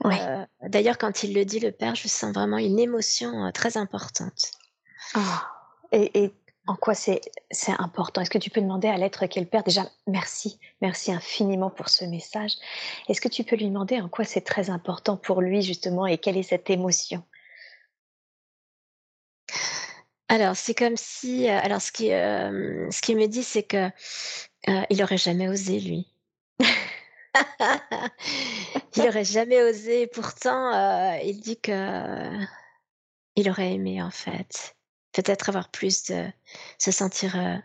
euh, 0.07 0.45
d'ailleurs, 0.63 0.97
quand 0.97 1.23
il 1.25 1.35
le 1.35 1.45
dit, 1.45 1.61
le 1.61 1.73
père, 1.73 1.95
je 1.95 2.09
sens 2.09 2.33
vraiment 2.33 2.57
une 2.57 2.79
émotion 2.79 3.53
très 3.53 3.77
importante. 3.77 4.51
Ah. 5.15 5.47
Et, 5.93 6.33
en 6.71 6.77
quoi 6.77 6.95
c'est 6.95 7.21
important? 7.79 8.21
Est-ce 8.21 8.31
que 8.31 8.39
tu 8.39 8.49
peux 8.49 8.61
demander 8.61 8.87
à 8.87 8.97
l'être 8.97 9.27
qu'est 9.27 9.41
le 9.41 9.47
père 9.47 9.65
déjà 9.65 9.91
merci, 10.07 10.61
merci 10.81 11.13
infiniment 11.13 11.69
pour 11.69 11.89
ce 11.89 12.05
message. 12.05 12.53
Est-ce 13.09 13.21
que 13.21 13.29
tu 13.29 13.43
peux 13.43 13.57
lui 13.57 13.67
demander 13.67 14.01
en 14.01 14.09
quoi 14.09 14.25
c'est 14.25 14.43
très 14.43 14.71
important 14.71 15.17
pour 15.17 15.41
lui 15.41 15.63
justement 15.63 16.07
et 16.07 16.17
quelle 16.17 16.37
est 16.37 16.45
cette 16.45 16.71
émotion? 16.71 17.25
Alors, 20.29 20.55
c'est 20.55 20.75
comme 20.75 20.97
si. 20.97 21.49
Euh, 21.51 21.59
alors, 21.61 21.83
ce 21.83 21.91
qui, 21.91 22.07
ce 22.07 23.01
qui 23.01 23.17
me 23.17 23.27
dit, 23.27 23.43
c'est 23.43 23.65
que 23.65 23.91
il 24.91 25.03
aurait 25.03 25.19
jamais 25.19 25.49
osé, 25.49 25.81
lui. 25.81 26.07
il 28.97 29.09
aurait 29.09 29.25
jamais 29.25 29.61
osé. 29.61 30.07
Pourtant, 30.07 30.73
euh, 30.73 31.19
il 31.25 31.41
dit 31.41 31.61
que 31.61 32.31
il 33.35 33.51
aurait 33.51 33.73
aimé 33.73 34.01
en 34.01 34.11
fait. 34.13 34.77
Peut-être 35.13 35.49
avoir 35.49 35.69
plus 35.71 36.05
de 36.05 36.27
se 36.79 36.91
sentir 36.93 37.37
euh, 37.37 37.57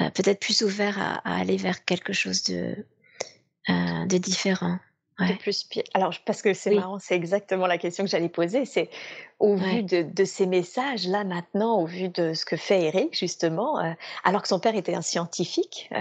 euh, 0.00 0.10
peut-être 0.10 0.40
plus 0.40 0.62
ouvert 0.62 0.98
à, 0.98 1.38
aller 1.38 1.56
vers 1.56 1.84
quelque 1.84 2.12
chose 2.12 2.42
de 2.44 2.86
de 3.68 4.18
différent. 4.18 4.78
Plus 5.40 5.66
Alors, 5.94 6.12
parce 6.26 6.42
que 6.42 6.52
c'est 6.52 6.74
marrant, 6.74 6.98
c'est 6.98 7.14
exactement 7.14 7.66
la 7.66 7.78
question 7.78 8.04
que 8.04 8.10
j'allais 8.10 8.28
poser. 8.28 8.66
C'est 8.66 8.90
au 9.38 9.56
vu 9.56 9.82
de, 9.82 10.24
ces 10.24 10.46
messages-là 10.46 11.24
maintenant, 11.24 11.78
au 11.80 11.86
vu 11.86 12.10
de 12.10 12.34
ce 12.34 12.44
que 12.44 12.56
fait 12.56 12.82
Eric, 12.82 13.18
justement, 13.18 13.80
euh, 13.80 13.92
alors 14.24 14.42
que 14.42 14.48
son 14.48 14.60
père 14.60 14.74
était 14.74 14.94
un 14.94 15.00
scientifique, 15.00 15.88
euh, 15.92 15.96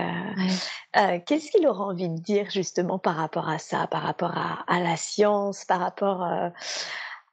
euh, 0.98 1.20
qu'est-ce 1.26 1.50
qu'il 1.52 1.66
aura 1.66 1.86
envie 1.86 2.10
de 2.10 2.20
dire, 2.20 2.50
justement, 2.50 3.00
par 3.00 3.16
rapport 3.16 3.48
à 3.48 3.58
ça, 3.58 3.88
par 3.88 4.02
rapport 4.02 4.34
à, 4.68 4.80
la 4.82 4.98
science, 4.98 5.64
par 5.64 5.80
rapport 5.80 6.28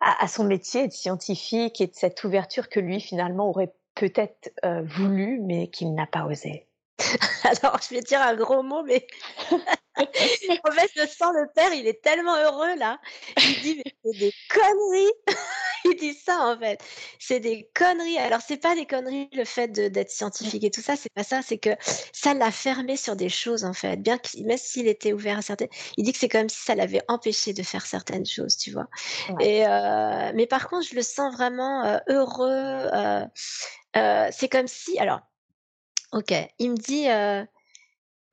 à, 0.02 0.24
à, 0.24 0.28
son 0.28 0.44
métier 0.44 0.88
de 0.88 0.92
scientifique 0.92 1.80
et 1.80 1.86
de 1.86 1.94
cette 1.94 2.22
ouverture 2.24 2.68
que 2.68 2.80
lui, 2.80 3.00
finalement, 3.00 3.48
aurait 3.48 3.72
peut-être 3.94 4.50
voulu, 4.84 5.40
mais 5.40 5.68
qu'il 5.68 5.94
n'a 5.94 6.06
pas 6.06 6.24
osé 6.24 6.66
Alors, 7.44 7.78
je 7.82 7.94
vais 7.94 8.00
dire 8.00 8.20
un 8.20 8.34
gros 8.34 8.62
mot, 8.62 8.82
mais 8.82 9.06
en 9.96 10.72
fait, 10.72 10.90
je 10.96 11.06
sens 11.06 11.32
le 11.34 11.52
père, 11.54 11.72
il 11.74 11.86
est 11.86 12.02
tellement 12.02 12.36
heureux 12.36 12.76
là. 12.76 12.98
Il 13.36 13.60
dit, 13.60 13.82
mais 13.84 13.92
c'est 14.04 14.18
des 14.18 14.32
conneries. 14.48 15.12
il 15.84 15.96
dit 15.96 16.14
ça 16.14 16.38
en 16.46 16.58
fait. 16.58 16.80
C'est 17.18 17.40
des 17.40 17.68
conneries. 17.74 18.18
Alors, 18.18 18.40
c'est 18.46 18.56
pas 18.56 18.74
des 18.74 18.86
conneries 18.86 19.28
le 19.32 19.44
fait 19.44 19.68
d'être 19.68 20.10
scientifique 20.10 20.64
et 20.64 20.70
tout 20.70 20.80
ça, 20.80 20.96
c'est 20.96 21.12
pas 21.12 21.24
ça. 21.24 21.42
C'est 21.42 21.58
que 21.58 21.70
ça 22.12 22.34
l'a 22.34 22.50
fermé 22.50 22.96
sur 22.96 23.16
des 23.16 23.28
choses 23.28 23.64
en 23.64 23.72
fait. 23.72 23.96
Bien 23.96 24.18
qu'il, 24.18 24.46
même 24.46 24.58
s'il 24.58 24.88
était 24.88 25.12
ouvert 25.12 25.38
à 25.38 25.42
certaines, 25.42 25.68
il 25.96 26.04
dit 26.04 26.12
que 26.12 26.18
c'est 26.18 26.28
comme 26.28 26.48
si 26.48 26.60
ça 26.62 26.74
l'avait 26.74 27.02
empêché 27.08 27.52
de 27.52 27.62
faire 27.62 27.86
certaines 27.86 28.26
choses, 28.26 28.56
tu 28.56 28.70
vois. 28.70 28.88
Et 29.40 29.66
euh, 29.66 30.32
mais 30.34 30.46
par 30.46 30.68
contre, 30.68 30.86
je 30.86 30.94
le 30.94 31.02
sens 31.02 31.34
vraiment 31.34 31.84
euh, 31.84 31.98
heureux. 32.08 32.88
Euh, 33.96 34.28
c'est 34.30 34.48
comme 34.48 34.68
si, 34.68 34.98
alors 34.98 35.20
Ok, 36.12 36.34
il 36.58 36.72
me 36.72 36.76
dit, 36.76 37.06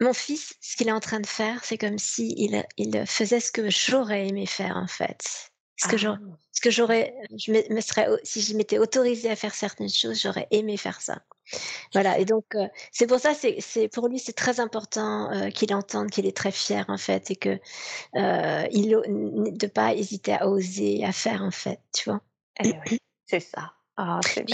mon 0.01 0.13
fils, 0.13 0.53
ce 0.59 0.75
qu'il 0.75 0.89
est 0.89 0.93
en 0.93 0.99
train 0.99 1.21
de 1.21 1.27
faire, 1.27 1.63
c'est 1.63 1.77
comme 1.77 1.97
si 1.97 2.33
il, 2.37 2.65
il 2.77 3.05
faisait 3.05 3.39
ce 3.39 3.53
que 3.53 3.69
j'aurais 3.69 4.27
aimé 4.27 4.45
faire 4.45 4.75
en 4.75 4.87
fait. 4.87 5.48
Ce 5.81 5.87
que 5.87 5.97
j'aurais, 5.97 6.17
ah. 6.21 6.35
ce 6.51 6.61
que 6.61 6.69
j'aurais, 6.69 7.15
je 7.37 7.51
me, 7.51 7.81
serais, 7.81 8.07
si 8.23 8.41
je 8.41 8.55
m'étais 8.55 8.79
autorisée 8.79 9.29
à 9.29 9.35
faire 9.35 9.55
certaines 9.55 9.89
choses, 9.89 10.21
j'aurais 10.21 10.47
aimé 10.51 10.75
faire 10.75 10.99
ça. 11.01 11.21
Voilà. 11.93 12.19
Et 12.19 12.25
donc, 12.25 12.53
euh, 12.55 12.67
c'est 12.91 13.07
pour 13.07 13.19
ça, 13.19 13.33
c'est, 13.33 13.57
c'est 13.59 13.87
pour 13.87 14.09
lui, 14.09 14.19
c'est 14.19 14.33
très 14.33 14.59
important 14.59 15.31
euh, 15.31 15.49
qu'il 15.49 15.73
entende 15.73 16.09
qu'il 16.09 16.25
est 16.25 16.35
très 16.35 16.51
fier 16.51 16.85
en 16.89 16.97
fait 16.97 17.31
et 17.31 17.35
que 17.35 17.59
euh, 18.15 18.67
il 18.71 18.89
de 18.89 19.67
pas 19.67 19.93
hésiter 19.93 20.33
à 20.33 20.47
oser, 20.47 21.05
à 21.05 21.13
faire 21.13 21.43
en 21.43 21.51
fait, 21.51 21.79
tu 21.93 22.09
vois. 22.09 22.21
Eh 22.63 22.73
oui, 22.91 22.97
c'est 23.25 23.39
ça. 23.39 23.73
Ah, 24.01 24.21
c'est 24.23 24.45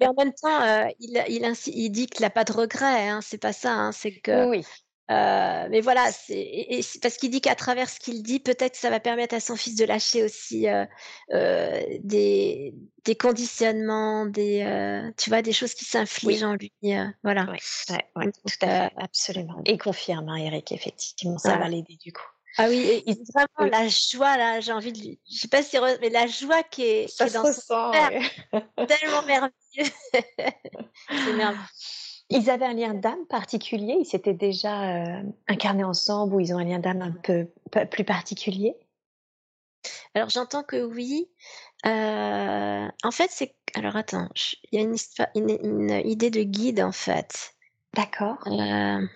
Mais 0.00 0.06
en 0.06 0.14
même 0.14 0.32
temps, 0.32 0.62
euh, 0.62 0.86
il, 0.98 1.22
il, 1.28 1.54
il, 1.66 1.90
dit 1.90 2.06
qu'il 2.06 2.22
n'a 2.22 2.30
pas 2.30 2.44
de 2.44 2.52
regrets, 2.52 3.06
hein, 3.06 3.20
c'est 3.22 3.36
pas 3.36 3.52
ça, 3.52 3.72
hein, 3.72 3.92
c'est 3.92 4.12
que. 4.12 4.48
Oui. 4.48 4.64
Euh, 5.10 5.68
mais 5.70 5.80
voilà, 5.80 6.10
c'est 6.10 6.80
parce 7.00 7.16
qu'il 7.16 7.30
dit 7.30 7.40
qu'à 7.40 7.54
travers 7.54 7.88
ce 7.88 8.00
qu'il 8.00 8.22
dit, 8.22 8.40
peut-être 8.40 8.74
ça 8.74 8.90
va 8.90 8.98
permettre 8.98 9.34
à 9.34 9.40
son 9.40 9.54
fils 9.54 9.76
de 9.76 9.84
lâcher 9.84 10.24
aussi 10.24 10.68
euh, 10.68 10.84
euh 11.32 11.80
des, 12.00 12.74
des 13.04 13.14
conditionnements, 13.14 14.26
des 14.26 15.12
tu 15.16 15.30
vois, 15.30 15.42
des 15.42 15.52
choses 15.52 15.74
qui 15.74 15.84
s'infligent 15.84 16.44
en 16.44 16.54
lui. 16.54 16.72
Voilà. 17.22 17.46
Oui, 17.50 17.58
ouais, 18.16 18.32
tout 18.32 18.66
à 18.66 18.88
fait, 18.88 18.94
absolument. 18.96 19.62
Et 19.64 19.78
confirme, 19.78 20.28
hein, 20.28 20.36
Eric, 20.36 20.72
effectivement, 20.72 21.38
ça 21.38 21.56
va 21.56 21.68
l'aider 21.68 21.98
du 22.02 22.12
coup. 22.12 22.26
Ah 22.58 22.68
oui, 22.68 23.02
et 23.06 23.18
vraiment 23.34 23.70
la 23.70 23.86
joie 23.88 24.38
là, 24.38 24.60
j'ai 24.60 24.72
envie 24.72 24.90
de 24.90 24.98
lui... 24.98 25.20
Je 25.30 25.40
sais 25.40 25.48
pas 25.48 25.62
si 25.62 25.76
mais 26.00 26.08
la 26.08 26.26
joie 26.26 26.62
qui 26.62 26.84
est, 26.84 27.14
qui 27.14 27.22
est 27.22 27.34
dans 27.34 27.52
son 27.52 27.90
père, 27.90 28.10
tellement 28.88 29.22
merveilleux. 29.26 29.92
c'est 30.14 31.32
merveilleux. 31.34 31.60
Ils 32.28 32.50
avaient 32.50 32.66
un 32.66 32.74
lien 32.74 32.94
d'âme 32.94 33.24
particulier, 33.28 33.96
ils 34.00 34.04
s'étaient 34.04 34.34
déjà 34.34 35.04
euh, 35.04 35.22
incarnés 35.46 35.84
ensemble 35.84 36.34
ou 36.34 36.40
ils 36.40 36.52
ont 36.52 36.58
un 36.58 36.64
lien 36.64 36.80
d'âme 36.80 37.02
un 37.02 37.12
peu 37.12 37.48
plus 37.86 38.04
particulier? 38.04 38.76
Alors 40.14 40.28
j'entends 40.30 40.62
que 40.62 40.82
oui. 40.82 41.28
Euh, 41.84 42.88
en 43.04 43.10
fait, 43.10 43.30
c'est 43.30 43.54
Alors 43.74 43.96
attends, 43.96 44.28
il 44.72 44.80
y 44.80 44.82
a 44.82 44.86
une, 44.86 44.96
une, 45.62 45.90
idée 46.08 46.30
de 46.30 46.42
guide 46.42 46.80
en 46.80 46.92
fait. 46.92 47.54
D'accord. 47.94 48.38
Euh, 48.46 49.06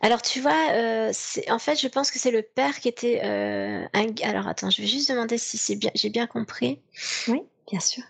alors 0.00 0.22
tu 0.22 0.40
vois, 0.40 0.70
euh, 0.72 1.12
en 1.48 1.58
fait, 1.58 1.80
je 1.80 1.88
pense 1.88 2.10
que 2.10 2.18
c'est 2.18 2.30
le 2.30 2.42
père 2.42 2.80
qui 2.80 2.88
était 2.88 3.20
euh, 3.24 3.86
un. 3.92 4.14
Alors 4.22 4.48
attends, 4.48 4.70
je 4.70 4.82
vais 4.82 4.88
juste 4.88 5.10
demander 5.10 5.38
si 5.38 5.58
c'est 5.58 5.76
bien, 5.76 5.90
j'ai 5.94 6.10
bien 6.10 6.26
compris. 6.26 6.80
Oui, 7.28 7.42
bien 7.70 7.80
sûr. 7.80 8.04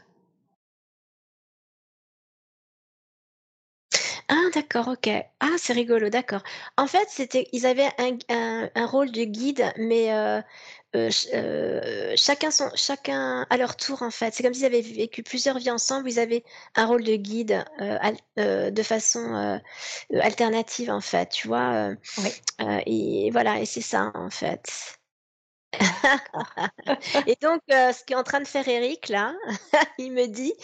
Ah 4.30 4.50
d'accord, 4.54 4.88
OK. 4.88 5.08
Ah 5.40 5.48
c'est 5.56 5.72
rigolo, 5.72 6.10
d'accord. 6.10 6.42
En 6.76 6.86
fait, 6.86 7.08
c'était 7.08 7.48
ils 7.52 7.64
avaient 7.66 7.88
un 7.98 8.68
un 8.74 8.86
rôle 8.86 9.10
de 9.10 9.24
guide, 9.24 9.72
mais 9.78 10.12
heu 10.12 10.42
heu, 10.94 12.14
chacun 12.16 12.50
son 12.50 12.70
chacun 12.74 13.46
à 13.50 13.56
leur 13.56 13.76
tour, 13.76 14.02
en 14.02 14.10
fait. 14.10 14.34
C'est 14.34 14.42
comme 14.42 14.52
s'ils 14.54 14.66
avaient 14.66 14.82
vécu 14.82 15.22
plusieurs 15.22 15.58
vies 15.58 15.70
ensemble, 15.70 16.10
ils 16.10 16.18
avaient 16.20 16.44
un 16.76 16.86
rôle 16.86 17.04
de 17.04 17.16
guide, 17.16 17.64
de 18.36 18.82
façon, 18.82 19.60
alternative, 20.20 20.90
en 20.90 21.00
fait, 21.00 21.30
tu 21.30 21.48
vois? 21.48 21.90
Oui. 22.18 22.30
et 22.86 23.30
voilà 23.32 23.60
et 23.60 23.66
c'est 23.66 23.80
ça, 23.82 24.12
en 24.14 24.30
fait. 24.30 24.98
Et 27.26 27.36
donc 27.42 27.60
ce 27.68 28.04
qu'est 28.04 28.14
en 28.14 28.22
train 28.24 28.40
de 28.40 28.46
faire 28.48 28.66
Eric 28.68 29.08
là, 29.08 29.34
il 29.98 30.12
me 30.12 30.26
dit, 30.26 30.54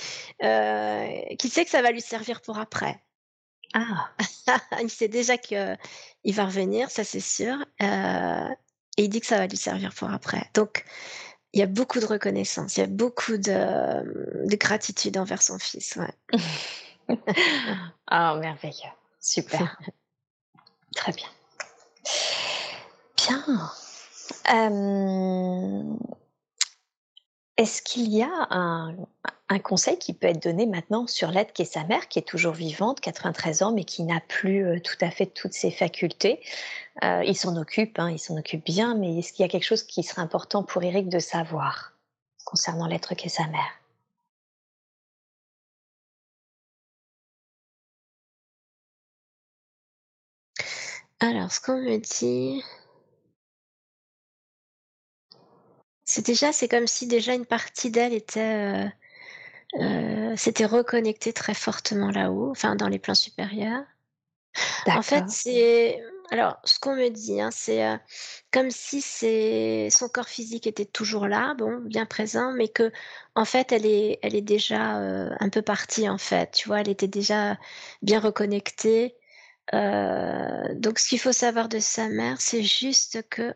qu'il 1.39 1.51
sait 1.51 1.65
que 1.65 1.71
ça 1.71 1.83
va 1.83 1.91
lui 1.93 2.01
servir 2.01 2.41
pour 2.43 2.59
après. 2.59 3.03
Ah! 3.75 4.09
Il 4.81 4.89
sait 4.89 5.09
déjà 5.09 5.37
qu'il 5.37 5.77
va 6.27 6.45
revenir, 6.47 6.91
ça 6.91 7.03
c'est 7.05 7.21
sûr, 7.21 7.57
euh, 7.83 8.49
et 8.97 9.05
il 9.05 9.09
dit 9.09 9.21
que 9.21 9.27
ça 9.27 9.39
va 9.39 9.49
lui 9.49 9.57
servir 9.57 9.93
pour 9.93 10.11
après. 10.11 10.49
Donc 10.55 10.85
il 11.53 11.59
y 11.59 11.63
a 11.63 11.67
beaucoup 11.67 11.99
de 11.99 12.07
reconnaissance, 12.07 12.77
il 12.77 12.81
y 12.81 12.85
a 12.85 12.87
beaucoup 12.87 13.37
de 13.37 14.47
de 14.47 14.57
gratitude 14.57 15.19
envers 15.19 15.43
son 15.43 15.59
fils, 15.59 15.97
ouais. 15.97 17.19
Ah 18.07 18.37
merveilleux, 18.41 18.93
super. 19.21 19.77
Très 20.97 21.13
bien. 21.13 21.29
Bien. 23.17 23.73
est-ce 27.57 27.83
qu'il 27.83 28.09
y 28.09 28.23
a 28.23 28.47
un 28.51 28.97
un 29.49 29.59
conseil 29.59 29.99
qui 29.99 30.15
peut 30.15 30.27
être 30.29 30.43
donné 30.43 30.67
maintenant 30.67 31.07
sur 31.07 31.31
l'aide 31.31 31.53
qui 31.53 31.63
est 31.63 31.65
sa 31.67 31.85
mère, 31.85 32.09
qui 32.09 32.19
est 32.19 32.23
toujours 32.23 32.55
vivante, 32.55 33.01
93 33.01 33.63
ans, 33.63 33.73
mais 33.73 33.85
qui 33.85 34.03
n'a 34.03 34.21
plus 34.21 34.65
euh, 34.67 34.81
tout 34.81 34.97
à 35.01 35.11
fait 35.11 35.27
toutes 35.27 35.53
ses 35.53 35.71
facultés. 35.71 36.41
Euh, 37.05 37.23
il 37.27 37.37
s'en 37.37 37.57
occupe, 37.57 37.99
hein, 37.99 38.11
il 38.11 38.19
s'en 38.19 38.37
occupe 38.39 38.65
bien, 38.65 38.95
mais 38.95 39.19
est-ce 39.19 39.33
qu'il 39.33 39.43
y 39.45 39.49
a 39.49 39.51
quelque 39.51 39.65
chose 39.65 39.83
qui 39.83 40.03
serait 40.03 40.23
important 40.23 40.63
pour 40.63 40.83
Eric 40.83 41.09
de 41.09 41.19
savoir 41.19 41.93
concernant 42.45 42.87
l'être 42.87 43.15
qu'est 43.15 43.29
sa 43.29 43.47
mère? 43.49 43.81
Alors, 51.21 51.51
ce 51.53 51.61
qu'on 51.61 51.79
me 51.81 51.99
dit, 51.99 52.63
c'est 56.05 56.25
déjà, 56.25 56.53
c'est 56.53 56.69
comme 56.69 56.87
si 56.87 57.07
déjà 57.07 57.35
une 57.35 57.47
partie 57.47 57.91
d'elle 57.91 58.13
était 58.13 58.85
euh, 58.87 58.89
euh, 59.81 60.37
s'était 60.37 60.67
reconnecté 60.67 61.33
très 61.33 61.55
fortement 61.55 62.11
là-haut, 62.11 62.51
enfin 62.51 62.77
dans 62.77 62.89
les 62.89 62.99
plans 62.99 63.15
supérieurs. 63.15 63.85
En 64.87 65.03
fait, 65.03 65.25
c'est 65.29 66.01
alors 66.31 66.59
ce 66.65 66.79
qu'on 66.79 66.95
me 66.95 67.09
dit, 67.09 67.41
hein, 67.41 67.51
c'est 67.51 67.85
euh, 67.85 67.97
comme 68.53 68.71
si 68.71 69.03
son 69.91 70.09
corps 70.09 70.29
physique 70.29 70.67
était 70.67 70.85
toujours 70.85 71.27
là, 71.27 71.55
bon, 71.55 71.81
bien 71.81 72.07
présent, 72.07 72.53
mais 72.53 72.69
que 72.69 72.93
en 73.35 73.45
fait, 73.45 73.73
elle 73.73 73.87
est, 73.87 74.19
elle 74.23 74.35
est 74.35 74.43
déjà 74.43 75.01
euh, 75.01 75.31
un 75.41 75.49
peu 75.49 75.63
partie 75.63 76.09
en 76.09 76.19
fait. 76.19 76.53
Tu 76.53 76.69
vois, 76.69 76.81
elle 76.81 76.89
était 76.89 77.09
déjà 77.09 77.59
bien 78.03 78.21
reconnectée. 78.21 79.17
donc, 79.73 80.99
ce 80.99 81.09
qu'il 81.09 81.19
faut 81.21 81.33
savoir 81.33 81.69
de 81.69 81.79
sa 81.81 82.09
mère, 82.09 82.41
c'est 82.41 82.63
juste 82.63 83.29
que 83.29 83.55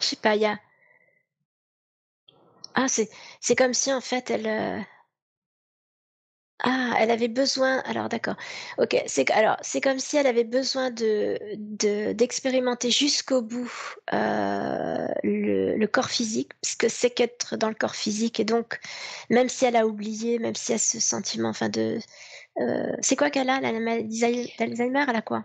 je 0.00 0.06
sais 0.06 0.16
pas, 0.16 0.34
il 0.36 0.42
y 0.42 0.46
a 0.46 0.58
ah, 2.74 2.86
c'est 2.88 3.56
comme 3.56 3.74
si 3.74 3.92
en 3.92 4.00
fait 4.00 4.30
elle, 4.30 4.46
euh 4.46 4.80
ah, 6.62 6.92
elle 6.98 7.10
avait 7.10 7.28
besoin 7.28 7.78
alors 7.86 8.08
d'accord. 8.10 8.36
OK, 8.78 8.94
c'est 9.06 9.30
alors, 9.30 9.56
c'est 9.62 9.80
comme 9.80 9.98
si 9.98 10.16
elle 10.18 10.26
avait 10.26 10.44
besoin 10.44 10.90
de 10.90 11.38
de 11.56 12.12
d'expérimenter 12.12 12.90
jusqu'au 12.90 13.40
bout, 13.42 13.72
heu, 14.12 15.08
le 15.24 15.76
le 15.76 15.86
corps 15.86 16.10
physique, 16.10 16.52
ce 16.62 16.76
que 16.76 16.88
c'est 16.88 17.10
qu'être 17.10 17.56
dans 17.56 17.68
le 17.70 17.74
corps 17.74 17.94
physique 17.94 18.40
et 18.40 18.44
donc 18.44 18.78
même 19.30 19.48
si 19.48 19.64
elle 19.64 19.76
a 19.76 19.86
oublié, 19.86 20.38
même 20.38 20.54
si 20.54 20.72
elle 20.72 20.76
a 20.76 20.78
ce 20.78 21.00
sentiment 21.00 21.48
enfin 21.48 21.70
de, 21.70 21.98
heu 22.60 22.96
c'est 23.02 23.16
quoi 23.16 23.30
qu'elle 23.30 23.50
a, 23.50 23.60
la 23.60 23.72
maladie 23.74 24.20
d'Alzheimer? 24.58 25.04
Elle 25.08 25.16
a 25.16 25.22
quoi? 25.22 25.44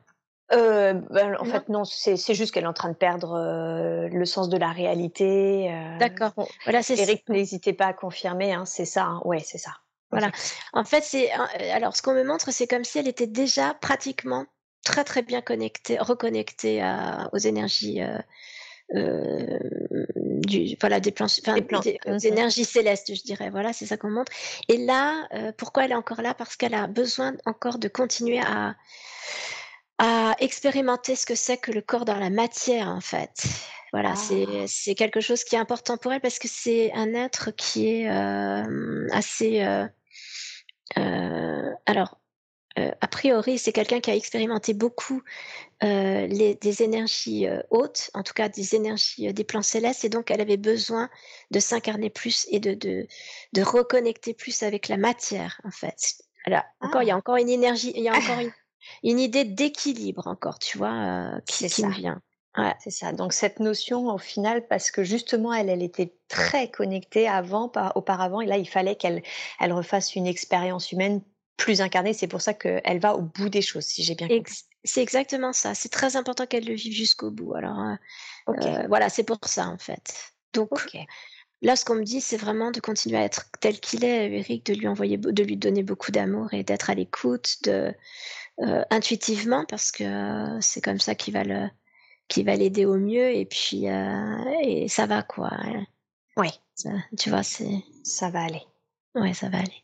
Euh, 0.51 0.93
ben, 0.93 1.35
en 1.39 1.45
fait, 1.45 1.69
non, 1.69 1.85
c'est 1.85 2.33
juste 2.33 2.53
qu'elle 2.53 2.65
est 2.65 2.67
en 2.67 2.73
train 2.73 2.89
de 2.89 2.95
perdre 2.95 3.33
euh, 3.33 4.07
le 4.09 4.25
sens 4.25 4.49
de 4.49 4.57
la 4.57 4.69
réalité. 4.69 5.71
Euh, 5.71 5.97
D'accord. 5.97 6.33
Voilà, 6.65 6.83
c'est 6.83 6.99
Eric, 6.99 7.27
n'hésitez 7.29 7.73
pas 7.73 7.87
à 7.87 7.93
confirmer, 7.93 8.53
hein, 8.53 8.65
c'est 8.65 8.85
ça. 8.85 9.05
Hein. 9.05 9.21
Ouais, 9.25 9.39
c'est 9.43 9.57
ça. 9.57 9.71
Voilà. 10.11 10.29
En 10.71 10.85
fait, 10.85 11.03
c'est 11.03 11.31
alors 11.73 11.95
ce 11.95 12.01
qu'on 12.01 12.13
me 12.13 12.23
montre, 12.23 12.51
c'est 12.51 12.67
comme 12.67 12.83
si 12.83 12.99
elle 12.99 13.07
était 13.07 13.27
déjà 13.27 13.73
pratiquement 13.73 14.45
très 14.83 15.03
très 15.03 15.23
bien 15.23 15.41
connectée, 15.41 15.97
reconnectée 15.97 16.81
à, 16.81 17.27
aux 17.33 17.37
énergies. 17.37 18.01
du, 18.91 20.77
voilà 20.79 20.99
des 20.99 21.11
plans, 21.11 21.25
des, 21.25 21.99
mmh 22.05 22.17
énergies 22.21 22.65
célestes 22.65 23.15
je 23.15 23.23
dirais 23.23 23.49
voilà 23.49 23.73
c'est 23.73 23.87
ça 23.87 23.97
qu'on 23.97 24.11
montre 24.11 24.31
et 24.69 24.77
là 24.77 25.27
pourquoi 25.57 25.85
elle 25.85 25.91
est 25.91 25.95
encore 25.95 26.21
là? 26.21 26.35
Parce 26.35 26.55
qu'elle 26.55 26.75
a 26.75 26.85
besoin 26.85 27.33
encore 27.45 27.79
de 27.79 27.87
continuer 27.87 28.39
à 28.39 28.75
à 29.97 30.35
expérimenter 30.39 31.15
ce 31.15 31.25
que 31.25 31.35
c'est 31.35 31.57
que 31.57 31.71
le 31.71 31.81
corps 31.81 32.05
dans 32.05 32.19
la 32.19 32.29
matière, 32.29 32.89
en 32.89 33.01
fait. 33.01 33.43
Voilà, 33.93 34.13
ah. 34.17 34.65
c'est 34.67 34.95
quelque 34.95 35.21
chose 35.21 35.45
qui 35.45 35.55
est 35.55 35.59
important 35.59 35.95
pour 35.95 36.11
elle 36.11 36.19
parce 36.19 36.37
que 36.37 36.49
c'est 36.49 36.91
un 36.93 37.13
être 37.13 37.51
qui 37.51 37.87
est 37.87 38.09
euh, 38.09 39.07
assez. 39.11 39.63
Euh, 39.63 39.87
euh, 40.97 41.71
alors, 41.85 42.19
a 42.75 43.07
priori, 43.07 43.57
c'est 43.57 43.71
quelqu'un 43.71 44.01
qui 44.01 44.11
a 44.11 44.15
expérimenté 44.15 44.73
beaucoup 44.73 45.23
les, 45.81 46.57
des 46.59 46.83
énergies 46.83 47.47
hautes, 47.69 48.09
en 48.13 48.21
tout 48.21 48.33
cas 48.33 48.49
des 48.49 48.75
énergies 48.75 49.31
des 49.31 49.43
plans 49.45 49.61
célestes, 49.61 50.03
et 50.03 50.09
donc 50.09 50.29
elle 50.29 50.41
avait 50.41 50.57
besoin 50.57 51.09
de 51.51 51.61
s'incarner 51.61 52.09
plus 52.09 52.45
et 52.51 52.59
de, 52.59 52.73
de, 52.73 53.07
de 53.53 53.61
reconnecter 53.61 54.33
plus 54.33 54.61
avec 54.61 54.89
la 54.89 54.97
matière, 54.97 55.61
en 55.63 55.71
fait. 55.71 56.15
Alors, 56.43 56.63
encore, 56.81 57.01
il 57.01 57.07
y 57.07 57.11
a 57.11 57.15
ah. 57.15 57.17
encore 57.17 57.37
une 57.37 57.47
énergie, 57.47 57.93
il 57.95 58.03
y 58.03 58.09
a 58.09 58.13
encore 58.13 58.39
une 58.39 58.51
une 59.03 59.19
idée 59.19 59.43
d'équilibre 59.43 60.27
encore, 60.27 60.59
tu 60.59 60.77
vois, 60.77 60.93
euh, 60.93 61.39
qui, 61.47 61.67
qui 61.67 61.85
me 61.85 61.91
vient. 61.91 62.21
Ouais. 62.57 62.73
C'est 62.79 62.91
ça. 62.91 63.11
Donc 63.11 63.33
cette 63.33 63.59
notion, 63.59 64.07
au 64.07 64.17
final, 64.17 64.65
parce 64.67 64.91
que 64.91 65.03
justement, 65.03 65.53
elle, 65.53 65.69
elle 65.69 65.83
était 65.83 66.13
très 66.27 66.69
connectée 66.71 67.27
avant, 67.27 67.67
par, 67.67 67.97
auparavant, 67.97 68.41
et 68.41 68.45
là, 68.45 68.57
il 68.57 68.67
fallait 68.67 68.95
qu'elle, 68.95 69.23
elle 69.59 69.73
refasse 69.73 70.15
une 70.15 70.27
expérience 70.27 70.91
humaine 70.91 71.21
plus 71.57 71.81
incarnée. 71.81 72.13
C'est 72.13 72.27
pour 72.27 72.41
ça 72.41 72.53
qu'elle 72.53 72.99
va 72.99 73.15
au 73.15 73.21
bout 73.21 73.49
des 73.49 73.61
choses, 73.61 73.85
si 73.85 74.03
j'ai 74.03 74.15
bien 74.15 74.27
compris. 74.27 74.53
c'est 74.83 75.01
exactement 75.01 75.53
ça. 75.53 75.75
C'est 75.75 75.89
très 75.89 76.15
important 76.15 76.45
qu'elle 76.45 76.65
le 76.65 76.75
vive 76.75 76.93
jusqu'au 76.93 77.31
bout. 77.31 77.55
Alors, 77.55 77.79
euh, 77.79 78.53
euh, 78.61 78.87
voilà, 78.87 79.09
c'est 79.09 79.23
pour 79.23 79.39
ça 79.45 79.67
en 79.67 79.77
fait. 79.77 80.13
Donc, 80.53 80.69
là, 81.61 81.75
ce 81.75 81.83
qu'on 81.83 81.95
me 81.95 82.03
dit, 82.03 82.21
c'est 82.21 82.37
vraiment 82.37 82.71
de 82.71 82.79
continuer 82.79 83.17
à 83.17 83.23
être 83.23 83.47
tel 83.59 83.79
qu'il 83.79 84.05
est, 84.05 84.31
Eric, 84.31 84.65
de 84.65 84.73
lui 84.73 84.87
envoyer, 84.87 85.17
de 85.17 85.43
lui 85.43 85.57
donner 85.57 85.83
beaucoup 85.83 86.11
d'amour 86.11 86.53
et 86.53 86.63
d'être 86.63 86.89
à 86.89 86.95
l'écoute, 86.95 87.57
de 87.63 87.93
euh, 88.61 88.83
intuitivement 88.89 89.65
parce 89.65 89.91
que 89.91 90.57
c'est 90.61 90.81
comme 90.81 90.99
ça 90.99 91.15
qu'il 91.15 91.33
va 91.33 91.43
le 91.43 91.67
qui 92.27 92.43
va 92.43 92.55
l'aider 92.55 92.85
au 92.85 92.97
mieux 92.97 93.35
et 93.35 93.45
puis 93.45 93.89
euh, 93.89 94.43
et 94.61 94.87
ça 94.87 95.05
va 95.05 95.23
quoi. 95.23 95.49
Hein. 95.51 95.85
Oui, 96.37 96.49
tu 97.17 97.29
vois, 97.29 97.43
c'est 97.43 97.83
ça 98.03 98.29
va 98.29 98.43
aller. 98.43 98.63
Ouais, 99.13 99.33
ça 99.33 99.49
va 99.49 99.59
aller. 99.59 99.83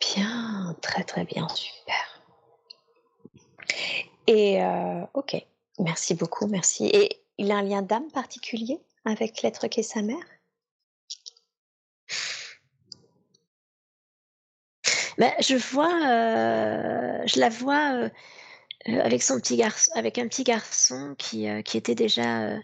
Bien, 0.00 0.76
très 0.80 1.04
très 1.04 1.24
bien, 1.24 1.48
super. 1.48 2.22
Et 4.26 4.62
euh, 4.62 5.04
ok, 5.14 5.36
merci 5.78 6.14
beaucoup, 6.14 6.46
merci. 6.46 6.86
Et 6.86 7.22
il 7.38 7.50
a 7.50 7.56
un 7.56 7.62
lien 7.62 7.82
d'âme 7.82 8.10
particulier 8.10 8.80
avec 9.04 9.42
l'être 9.42 9.68
qui 9.68 9.80
est 9.80 9.82
sa 9.82 10.02
mère? 10.02 10.24
Bah, 15.18 15.34
je 15.40 15.56
vois, 15.56 15.92
euh, 16.06 17.22
je 17.26 17.40
la 17.40 17.48
vois 17.48 17.94
euh, 17.94 18.08
euh, 18.88 19.00
avec 19.02 19.22
son 19.22 19.38
petit 19.40 19.56
garçon, 19.56 19.90
avec 19.96 20.16
un 20.18 20.28
petit 20.28 20.44
garçon 20.44 21.16
qui, 21.18 21.46
qui 21.64 21.76
était 21.76 21.96
déjà, 21.96 22.56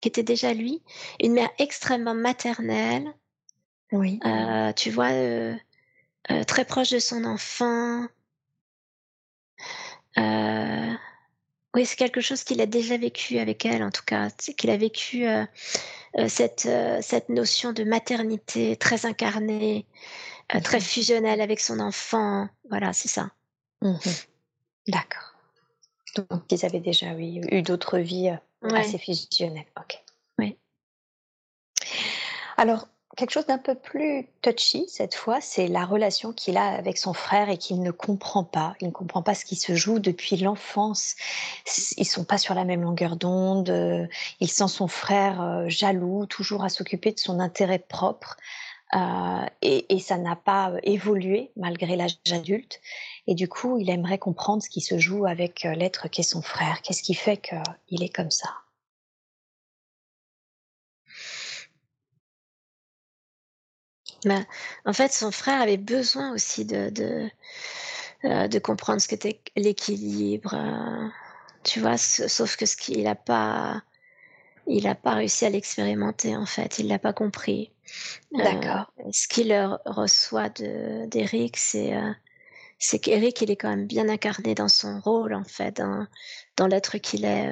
qui 0.00 0.08
était 0.08 0.24
déjà 0.24 0.52
lui, 0.52 0.82
une 1.20 1.32
mère 1.34 1.50
extrêmement 1.58 2.14
maternelle. 2.14 3.14
Oui. 3.92 4.18
tu 4.74 4.90
vois, 4.90 5.10
très 6.46 6.64
proche 6.64 6.90
de 6.90 6.98
son 6.98 7.24
enfant. 7.24 8.08
Oui, 11.76 11.84
c'est 11.84 11.96
quelque 11.96 12.22
chose 12.22 12.42
qu'il 12.42 12.62
a 12.62 12.66
déjà 12.66 12.96
vécu 12.96 13.38
avec 13.38 13.66
elle, 13.66 13.82
en 13.82 13.90
tout 13.90 14.04
cas, 14.06 14.30
qu'il 14.56 14.70
a 14.70 14.78
vécu 14.78 15.26
euh, 15.26 15.44
euh, 16.18 16.26
cette, 16.26 16.64
euh, 16.64 17.00
cette 17.02 17.28
notion 17.28 17.74
de 17.74 17.84
maternité 17.84 18.76
très 18.76 19.04
incarnée, 19.04 19.84
très 20.62 20.80
fusionnelle 20.80 21.40
avec 21.40 21.60
son 21.60 21.80
enfant. 21.80 22.48
Voilà, 22.68 22.92
c'est 22.92 23.08
ça. 23.08 23.30
Mmh 23.82 23.96
D'accord. 24.88 25.34
Donc, 26.14 26.42
ils 26.50 26.64
avaient 26.64 26.80
déjà 26.80 27.12
oui, 27.12 27.40
eu 27.50 27.62
d'autres 27.62 27.98
vies 27.98 28.32
assez 28.62 28.98
fusionnelles. 28.98 29.66
Ok. 29.78 30.02
Oui. 30.38 30.56
Alors, 32.56 32.88
quelque 33.16 33.32
chose 33.32 33.46
d'un 33.46 33.58
peu 33.58 33.74
plus 33.74 34.28
touchy 34.42 34.86
cette 34.88 35.14
fois, 35.14 35.40
c'est 35.40 35.66
la 35.66 35.84
relation 35.84 36.32
qu'il 36.32 36.56
a 36.56 36.66
avec 36.66 36.98
son 36.98 37.12
frère 37.12 37.48
et 37.48 37.58
qu'il 37.58 37.82
ne 37.82 37.90
comprend 37.90 38.44
pas. 38.44 38.74
Il 38.80 38.86
ne 38.88 38.92
comprend 38.92 39.22
pas 39.22 39.34
ce 39.34 39.44
qui 39.44 39.56
se 39.56 39.74
joue 39.74 39.98
depuis 39.98 40.36
l'enfance. 40.36 41.16
Ils 41.96 42.06
sont 42.06 42.24
pas 42.24 42.38
sur 42.38 42.54
la 42.54 42.64
même 42.64 42.82
longueur 42.82 43.16
d'onde. 43.16 43.70
Euh, 43.70 44.06
il 44.40 44.50
sent 44.50 44.68
son 44.68 44.88
frère 44.88 45.42
euh, 45.42 45.68
jaloux, 45.68 46.26
toujours 46.26 46.62
à 46.62 46.68
s'occuper 46.68 47.12
de 47.12 47.18
son 47.18 47.40
intérêt 47.40 47.78
propre. 47.78 48.36
Euh, 48.94 49.46
et, 49.62 49.98
ça 49.98 50.16
n'a 50.16 50.36
pas 50.36 50.72
évolué 50.84 51.50
malgré 51.56 51.96
l'âge 51.96 52.18
adulte. 52.30 52.80
Et 53.26 53.34
du 53.34 53.48
coup, 53.48 53.78
il 53.78 53.90
aimerait 53.90 54.18
comprendre 54.18 54.62
ce 54.62 54.68
qui 54.70 54.80
se 54.80 54.98
joue 54.98 55.26
avec 55.26 55.64
l'être 55.64 56.08
qu'est 56.08 56.22
son 56.22 56.42
frère. 56.42 56.82
Qu'est-ce 56.82 57.02
qui 57.02 57.14
fait 57.14 57.38
qu'il 57.38 58.02
est 58.02 58.14
comme 58.14 58.30
ça? 58.30 58.50
Bah, 64.24 64.44
en 64.84 64.92
fait, 64.92 65.12
son 65.12 65.30
frère 65.30 65.60
avait 65.60 65.76
besoin 65.76 66.32
aussi 66.32 66.64
de, 66.64 66.90
de, 66.90 67.30
euh, 68.24 68.60
comprendre 68.60 69.00
ce 69.00 69.08
qu'était 69.08 69.40
l'équilibre. 69.56 70.54
Euh, 70.54 71.08
tu 71.64 71.80
vois, 71.80 71.96
sauf 71.98 72.56
que 72.56 72.66
ce 72.66 72.76
qu'il 72.76 73.02
n'a 73.04 73.14
pas, 73.14 73.82
il 74.66 74.84
n'a 74.84 74.94
pas 74.94 75.14
réussi 75.14 75.46
à 75.46 75.50
l'expérimenter 75.50 76.36
en 76.36 76.46
fait. 76.46 76.78
Il 76.78 76.88
l'a 76.88 76.98
pas 76.98 77.12
compris. 77.12 77.72
Euh, 78.34 78.42
D'accord. 78.42 78.92
ce 79.12 79.28
qu'il 79.28 79.52
reçoit 79.84 80.48
d'Eric, 80.48 81.56
c'est 81.56 81.94
c'est 82.78 82.98
qu'Eric, 82.98 83.40
il 83.40 83.50
est 83.50 83.56
quand 83.56 83.70
même 83.70 83.86
bien 83.86 84.08
incarné 84.08 84.54
dans 84.54 84.68
son 84.68 85.00
rôle 85.00 85.32
en 85.32 85.44
fait, 85.44 85.76
dans, 85.76 86.06
dans 86.56 86.66
l'être 86.66 86.98
qu'il 86.98 87.24
est 87.24 87.50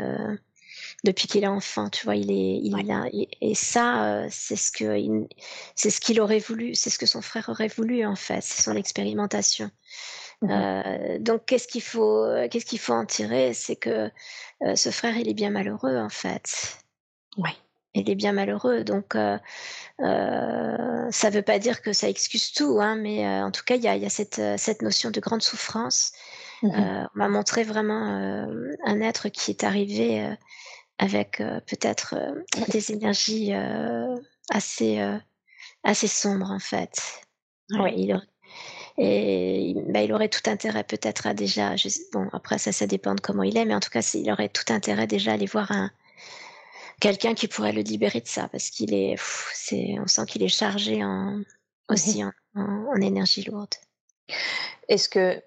depuis 1.04 1.28
qu'il 1.28 1.44
est 1.44 1.48
enfant, 1.48 1.90
tu 1.90 2.04
vois, 2.04 2.16
il 2.16 2.30
est, 2.30 2.58
il 2.62 2.90
a, 2.90 3.04
et 3.12 3.54
ça, 3.54 4.04
euh, 4.06 4.28
c'est 4.30 4.56
ce 4.56 4.72
que, 4.72 5.26
c'est 5.74 5.90
ce 5.90 6.00
qu'il 6.00 6.20
aurait 6.20 6.38
voulu, 6.38 6.74
c'est 6.74 6.90
ce 6.90 6.98
que 6.98 7.06
son 7.06 7.20
frère 7.20 7.48
aurait 7.50 7.68
voulu 7.68 8.06
en 8.06 8.16
fait, 8.16 8.40
c'est 8.42 8.62
son 8.62 8.74
expérimentation. 8.74 9.70
Mmh 10.42 10.50
euh, 10.50 11.18
donc, 11.20 11.46
qu'est-ce 11.46 11.68
qu'il 11.68 11.82
faut, 11.82 12.26
qu'est-ce 12.50 12.66
qu'il 12.66 12.78
faut 12.78 12.92
en 12.92 13.06
tirer, 13.06 13.54
c'est 13.54 13.76
que 13.76 14.10
euh, 14.62 14.76
ce 14.76 14.90
frère, 14.90 15.16
il 15.16 15.28
est 15.28 15.34
bien 15.34 15.50
malheureux 15.50 15.96
en 15.96 16.08
fait. 16.08 16.78
Oui. 17.36 17.50
Il 17.94 18.10
est 18.10 18.14
bien 18.14 18.32
malheureux, 18.32 18.82
donc 18.82 19.14
euh, 19.14 19.38
ça 19.98 21.30
veut 21.30 21.42
pas 21.42 21.58
dire 21.58 21.80
que 21.80 21.92
ça 21.92 22.08
excuse 22.08 22.52
tout, 22.52 22.78
hein, 22.80 22.96
mais 22.96 23.26
en 23.26 23.50
tout 23.50 23.62
cas, 23.64 23.76
il 23.76 23.82
y 23.82 23.88
a, 23.88 23.96
y 23.96 24.04
a 24.04 24.10
cette, 24.10 24.40
cette 24.56 24.82
notion 24.82 25.10
de 25.10 25.20
grande 25.20 25.42
souffrance. 25.42 26.12
Mmh 26.62 26.70
on 26.70 27.18
m'a 27.18 27.28
montré 27.28 27.62
vraiment 27.62 28.46
un 28.86 29.00
être 29.00 29.28
qui 29.28 29.50
est 29.50 29.64
arrivé 29.64 30.34
avec 30.98 31.40
euh, 31.40 31.60
peut-être 31.66 32.14
euh, 32.16 32.64
des 32.68 32.92
énergies 32.92 33.52
euh, 33.52 34.16
assez, 34.50 35.00
assez 35.82 36.08
sombres 36.08 36.50
en 36.50 36.58
fait. 36.58 37.00
Oui. 37.70 37.90
Il 37.96 38.20
et 38.96 39.74
bah, 39.88 40.02
il 40.02 40.12
aurait 40.12 40.28
tout 40.28 40.48
intérêt 40.48 40.84
peut-être 40.84 41.26
à 41.26 41.34
déjà, 41.34 41.74
bon 42.12 42.28
après 42.32 42.58
ça, 42.58 42.70
ça 42.70 42.86
dépend 42.86 43.16
de 43.16 43.20
comment 43.20 43.42
il 43.42 43.56
est, 43.56 43.64
mais 43.64 43.74
en 43.74 43.80
tout 43.80 43.90
cas, 43.90 44.08
il 44.14 44.30
aurait 44.30 44.48
tout 44.48 44.72
intérêt 44.72 45.08
déjà 45.08 45.32
à 45.32 45.34
aller 45.34 45.46
voir 45.46 45.72
un, 45.72 45.90
quelqu'un 47.00 47.34
qui 47.34 47.48
pourrait 47.48 47.72
le 47.72 47.82
libérer 47.82 48.20
de 48.20 48.28
ça, 48.28 48.48
parce 48.48 48.70
qu'il 48.70 48.94
est, 48.94 49.16
c'est, 49.52 49.96
on 50.00 50.06
sent 50.06 50.26
qu'il 50.26 50.42
est 50.42 50.48
chargé 50.48 51.04
en, 51.04 51.42
aussi 51.88 52.24
en, 52.24 52.32
en, 52.54 53.00
énergie 53.00 53.42
lourde. 53.44 53.74
Est-ce 54.88 55.08
que 55.08 55.42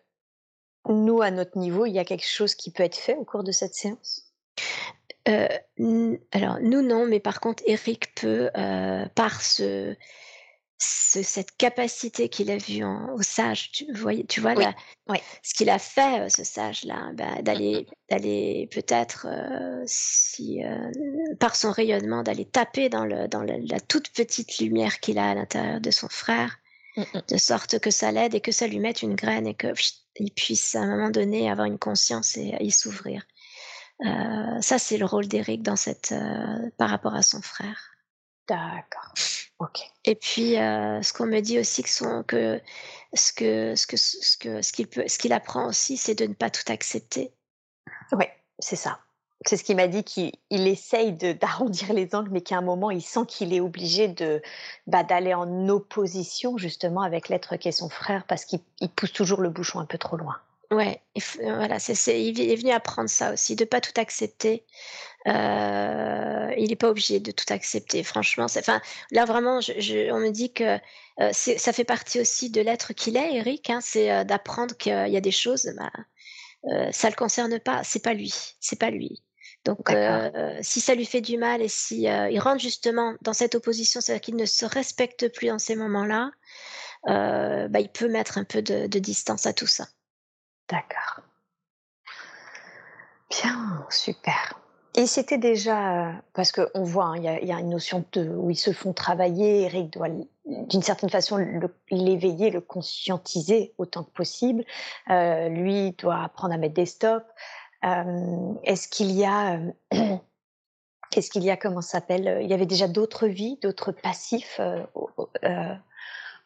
nous, 0.88 1.22
à 1.22 1.32
notre 1.32 1.58
niveau, 1.58 1.86
il 1.86 1.94
y 1.94 2.00
a 2.00 2.06
quelque 2.06 2.28
chose 2.28 2.56
qui 2.56 2.72
peut 2.72 2.84
être 2.84 2.98
fait 2.98 3.16
au 3.16 3.26
cours 3.26 3.44
de 3.44 3.52
cette 3.52 3.74
séance? 3.74 4.32
Euh, 5.28 5.48
alors 6.32 6.60
nous 6.62 6.82
non, 6.82 7.06
mais 7.06 7.20
par 7.20 7.42
contre 7.42 7.62
Eric 7.66 8.16
peut, 8.16 8.50
euh, 8.56 9.06
par 9.14 9.42
ce, 9.42 9.94
cette 10.80 11.58
capacité 11.58 12.30
qu'il 12.30 12.52
a 12.52 12.58
vue 12.58 12.84
au 12.84 13.22
sage, 13.22 13.72
tu, 13.72 13.88
tu 14.28 14.42
vois 14.42 14.54
là, 14.54 14.76
ce 15.42 15.54
qu'il 15.56 15.70
a 15.70 15.80
fait, 15.80 16.22
euh, 16.22 16.30
ce 16.30 16.44
sage-là, 16.44 17.12
bah, 17.14 17.42
d'aller, 17.42 17.88
d'aller 18.10 18.70
peut-être, 18.72 19.28
si, 19.86 20.62
par 21.40 21.56
son 21.56 21.72
rayonnement, 21.72 22.24
d'aller 22.24 22.46
taper 22.46 22.90
dans, 22.90 23.06
le, 23.06 23.28
dans 23.28 23.42
la 23.44 23.80
toute 23.80 24.10
petite 24.10 24.60
lumière 24.60 25.00
qu'il 25.00 25.18
a 25.18 25.32
à 25.32 25.36
l'intérieur 25.36 25.82
de 25.82 25.92
son 25.92 26.10
frère, 26.10 26.60
de 27.28 27.38
sorte 27.38 27.80
que 27.80 27.92
ça 27.92 28.12
l'aide 28.12 28.36
et 28.36 28.42
que 28.42 28.52
ça 28.52 28.68
lui 28.68 28.80
mette 28.80 29.02
une 29.02 29.16
graine 29.16 29.48
et 29.48 29.56
qu'il 29.56 30.32
puisse 30.34 30.76
à 30.76 30.82
un 30.82 30.88
moment 30.88 31.10
donné 31.10 31.50
avoir 31.50 31.66
une 31.68 31.80
conscience 31.80 32.38
et 32.38 32.56
y 32.60 32.72
s'ouvrir. 32.72 33.24
Euh, 34.06 34.62
ça, 34.62 34.78
c'est 34.80 34.98
le 34.98 35.06
rôle 35.06 35.28
d'Eric 35.28 35.64
dans 35.64 35.76
cette, 35.76 36.12
euh, 36.12 36.70
par 36.78 36.90
rapport 36.90 37.16
à 37.16 37.24
son 37.24 37.42
frère. 37.42 37.97
D'accord. 38.48 39.14
Ok. 39.60 39.80
Et 40.06 40.16
puis, 40.16 40.58
euh, 40.58 41.02
ce 41.02 41.14
qu'on 41.14 41.26
me 41.26 41.40
dit 41.40 41.60
aussi 41.60 41.84
que, 41.84 41.90
son, 41.90 42.24
que 42.24 42.62
ce 43.14 43.34
que 43.34 43.76
ce 43.76 43.88
que 43.88 43.98
ce 43.98 44.38
que 44.38 44.62
ce 44.62 44.72
qu'il 44.72 44.88
peut, 44.88 45.04
ce 45.08 45.18
qu'il 45.18 45.34
apprend 45.34 45.68
aussi, 45.68 45.98
c'est 45.98 46.16
de 46.16 46.26
ne 46.26 46.34
pas 46.34 46.50
tout 46.50 46.72
accepter. 46.72 47.34
Oui, 48.12 48.26
c'est 48.60 48.76
ça. 48.76 49.00
C'est 49.46 49.58
ce 49.58 49.64
qu'il 49.64 49.76
m'a 49.76 49.88
dit 49.88 50.04
qu'il 50.04 50.32
essaye 50.50 51.14
d'arrondir 51.36 51.94
les 51.94 52.14
angles, 52.14 52.30
mais 52.32 52.42
qu'à 52.42 52.58
un 52.58 52.62
moment, 52.62 52.92
il 52.92 53.02
sent 53.02 53.26
qu'il 53.28 53.54
est 53.54 53.60
obligé 53.60 54.08
de 54.08 54.42
bah, 54.86 55.04
d'aller 55.04 55.34
en 55.34 55.68
opposition 55.70 56.58
justement 56.58 57.02
avec 57.02 57.28
l'être 57.30 57.56
qui 57.58 57.68
est 57.68 57.72
son 57.72 57.90
frère, 57.90 58.26
parce 58.28 58.46
qu'il 58.46 58.62
pousse 58.96 59.14
toujours 59.14 59.42
le 59.42 59.50
bouchon 59.50 59.80
un 59.80 59.86
peu 59.86 59.98
trop 59.98 60.18
loin. 60.18 60.38
Ouais, 60.70 61.02
voilà, 61.42 61.80
c'est 61.80 62.22
il 62.22 62.42
est 62.42 62.56
venu 62.58 62.72
apprendre 62.72 63.10
ça 63.10 63.32
aussi, 63.32 63.56
de 63.56 63.64
pas 63.64 63.80
tout 63.80 63.94
accepter. 64.00 64.66
Euh, 65.26 66.54
il 66.58 66.70
n'est 66.70 66.76
pas 66.76 66.90
obligé 66.90 67.20
de 67.22 67.32
tout 67.32 67.46
accepter, 67.54 68.04
franchement. 68.04 68.46
enfin, 68.46 68.82
là 69.12 69.24
vraiment, 69.26 69.62
je 69.62 70.12
on 70.12 70.20
me 70.20 70.30
dit 70.32 70.52
que, 70.54 70.78
euh, 71.22 71.32
ça 71.34 71.74
fait 71.74 71.86
partie 71.86 72.20
aussi 72.20 72.50
de 72.50 72.62
l'être 72.62 72.94
qu'il 72.94 73.16
est, 73.18 73.36
Eric, 73.36 73.70
hein, 73.70 73.80
c'est, 73.82 74.12
euh, 74.12 74.24
d'apprendre 74.26 74.76
qu'il 74.78 74.92
y 74.92 75.18
a 75.18 75.22
des 75.22 75.32
choses, 75.32 75.72
bah, 75.78 75.92
euh, 76.66 76.92
ça 76.92 77.10
le 77.10 77.16
concerne 77.16 77.60
pas, 77.60 77.84
c'est 77.84 78.04
pas 78.04 78.14
lui, 78.14 78.34
c'est 78.60 78.80
pas 78.80 78.90
lui. 78.90 79.24
Donc 79.66 79.90
si 80.62 80.80
ça 80.82 80.96
lui 80.96 81.06
fait 81.06 81.22
du 81.22 81.38
mal 81.38 81.62
et 81.62 81.68
si, 81.68 82.04
il 82.04 82.40
rentre 82.40 82.62
justement 82.62 83.16
dans 83.22 83.34
cette 83.34 83.56
opposition, 83.56 84.00
c'est-à-dire 84.02 84.22
qu'il 84.22 84.36
ne 84.38 84.46
se 84.46 84.66
respecte 84.66 85.28
plus 85.34 85.48
dans 85.48 85.60
ces 85.60 85.76
moments-là, 85.76 86.32
bah, 87.06 87.80
il 87.80 87.90
peut 87.90 88.08
mettre 88.10 88.38
un 88.38 88.46
peu 88.46 88.62
de 88.62 88.88
de 88.88 89.00
distance 89.00 89.46
à 89.46 89.54
tout 89.54 89.68
ça. 89.68 89.88
D'accord. 90.70 91.22
Bien, 93.30 93.86
super. 93.90 94.60
Et 94.96 95.06
c'était 95.06 95.38
déjà, 95.38 96.14
parce 96.34 96.52
qu'on 96.52 96.84
voit, 96.84 97.06
hein, 97.06 97.18
il 97.18 97.48
y, 97.48 97.52
a 97.52 97.60
une 97.60 97.70
notion 97.70 98.04
de, 98.14 98.28
où 98.28 98.50
ils 98.50 98.58
se 98.58 98.74
font 98.74 98.94
travailler, 98.94 99.62
Eric 99.62 99.94
doit 99.94 100.08
d'une 100.46 100.82
certaine 100.82 101.10
façon 101.10 101.38
l'éveiller, 101.92 102.50
le, 102.50 102.62
conscientiser 102.62 103.76
autant 103.78 104.04
que 104.04 104.10
possible. 104.10 104.64
Euh, 105.12 105.50
lui 105.50 105.92
doit 105.92 106.24
apprendre 106.24 106.56
à 106.56 106.58
mettre 106.58 106.74
des 106.74 106.88
stops. 106.88 107.26
Euh, 107.86 108.54
est-ce 108.64 108.88
qu'il 108.88 109.12
y 109.12 109.24
a, 109.24 109.60
euh, 109.94 110.18
est-ce 111.16 111.30
qu'il 111.30 111.44
y 111.44 111.52
a, 111.52 111.58
comment 111.58 111.82
s'appelle, 111.82 112.40
il 112.42 112.50
y 112.50 112.54
avait 112.54 112.66
déjà 112.66 112.88
d'autres 112.88 113.28
vies, 113.28 113.60
d'autres 113.62 113.92
passifs 113.92 114.60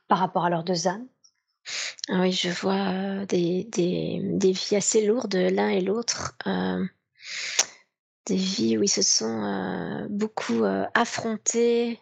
par 0.08 0.18
rapport 0.18 0.44
à 0.44 0.50
leurs 0.50 0.64
deux 0.64 0.88
âmes? 0.88 1.08
Ah 2.10 2.22
oui, 2.22 2.32
je 2.32 2.50
vois, 2.50 3.26
des 3.28 3.66
des 3.66 4.22
des 4.24 4.52
vies 4.52 4.76
assez 4.76 5.06
lourdes 5.06 5.36
l'un 5.36 5.70
et 5.70 5.82
l'autre, 5.82 6.38
des 8.26 8.36
vies 8.36 8.78
où 8.78 8.84
ils 8.84 8.90
se 8.90 9.02
sont, 9.02 10.08
beaucoup, 10.10 10.64
affrontés. 10.94 12.00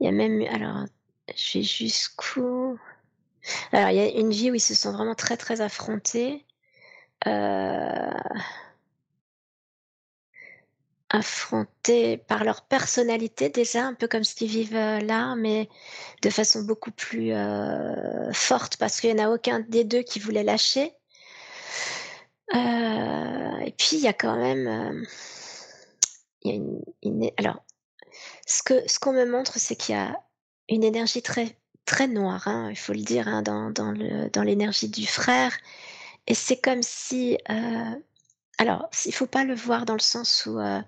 il 0.00 0.06
y 0.06 0.08
a 0.08 0.12
même 0.12 0.42
alors, 0.52 0.84
je 1.34 1.58
vais 1.58 1.64
jusqu'où? 1.64 2.78
Alors 3.72 3.90
il 3.90 3.96
y 3.96 4.00
a 4.00 4.08
une 4.20 4.30
vie 4.30 4.50
où 4.50 4.54
ils 4.54 4.60
se 4.60 4.74
sont 4.74 4.92
vraiment 4.92 5.14
très, 5.14 5.36
très 5.36 5.60
affrontés, 5.60 6.46
affrontés 11.14 12.16
par 12.16 12.42
leur 12.42 12.62
personnalité 12.62 13.48
déjà, 13.48 13.84
un 13.86 13.94
peu 13.94 14.08
comme 14.08 14.24
ce 14.24 14.34
qu'ils 14.34 14.48
vivent 14.50 14.74
euh, 14.74 14.98
là, 14.98 15.36
mais 15.36 15.68
de 16.22 16.30
façon 16.30 16.62
beaucoup 16.62 16.90
plus 16.90 17.32
euh, 17.32 18.32
forte 18.32 18.76
parce 18.78 19.00
qu'il 19.00 19.14
n'y 19.14 19.22
en 19.22 19.26
a 19.26 19.34
aucun 19.34 19.60
des 19.60 19.84
deux 19.84 20.02
qui 20.02 20.18
voulait 20.18 20.42
lâcher. 20.42 20.92
Euh, 22.52 23.58
et 23.60 23.70
puis 23.78 23.90
il 23.92 24.00
y 24.00 24.08
a 24.08 24.12
quand 24.12 24.36
même, 24.36 25.06
alors 27.38 27.64
ce 28.46 28.62
ce 28.86 28.98
qu'on 28.98 29.12
me 29.12 29.24
montre, 29.24 29.58
c'est 29.58 29.76
qu'il 29.76 29.94
y 29.94 29.98
a 29.98 30.20
une 30.68 30.82
énergie 30.82 31.22
très 31.22 31.56
très 31.84 32.08
noir, 32.08 32.48
hein, 32.48 32.70
il 32.70 32.76
faut 32.76 32.92
le 32.92 33.02
dire, 33.02 33.28
hein, 33.28 33.42
dans, 33.42 33.70
dans 33.70 34.42
l'énergie 34.42 34.88
du 34.88 35.06
frère. 35.06 35.52
Et 36.26 36.34
c'est 36.34 36.60
comme 36.60 36.82
si... 36.82 37.38
Euh, 38.60 38.62
alors, 38.62 38.88
il 39.04 39.14
faut 39.14 39.26
pas 39.26 39.44
le 39.44 39.54
voir 39.54 39.84
dans 39.84 39.94
le 39.94 40.00
sens 40.00 40.46
où... 40.46 40.58
Euh, 40.58 40.80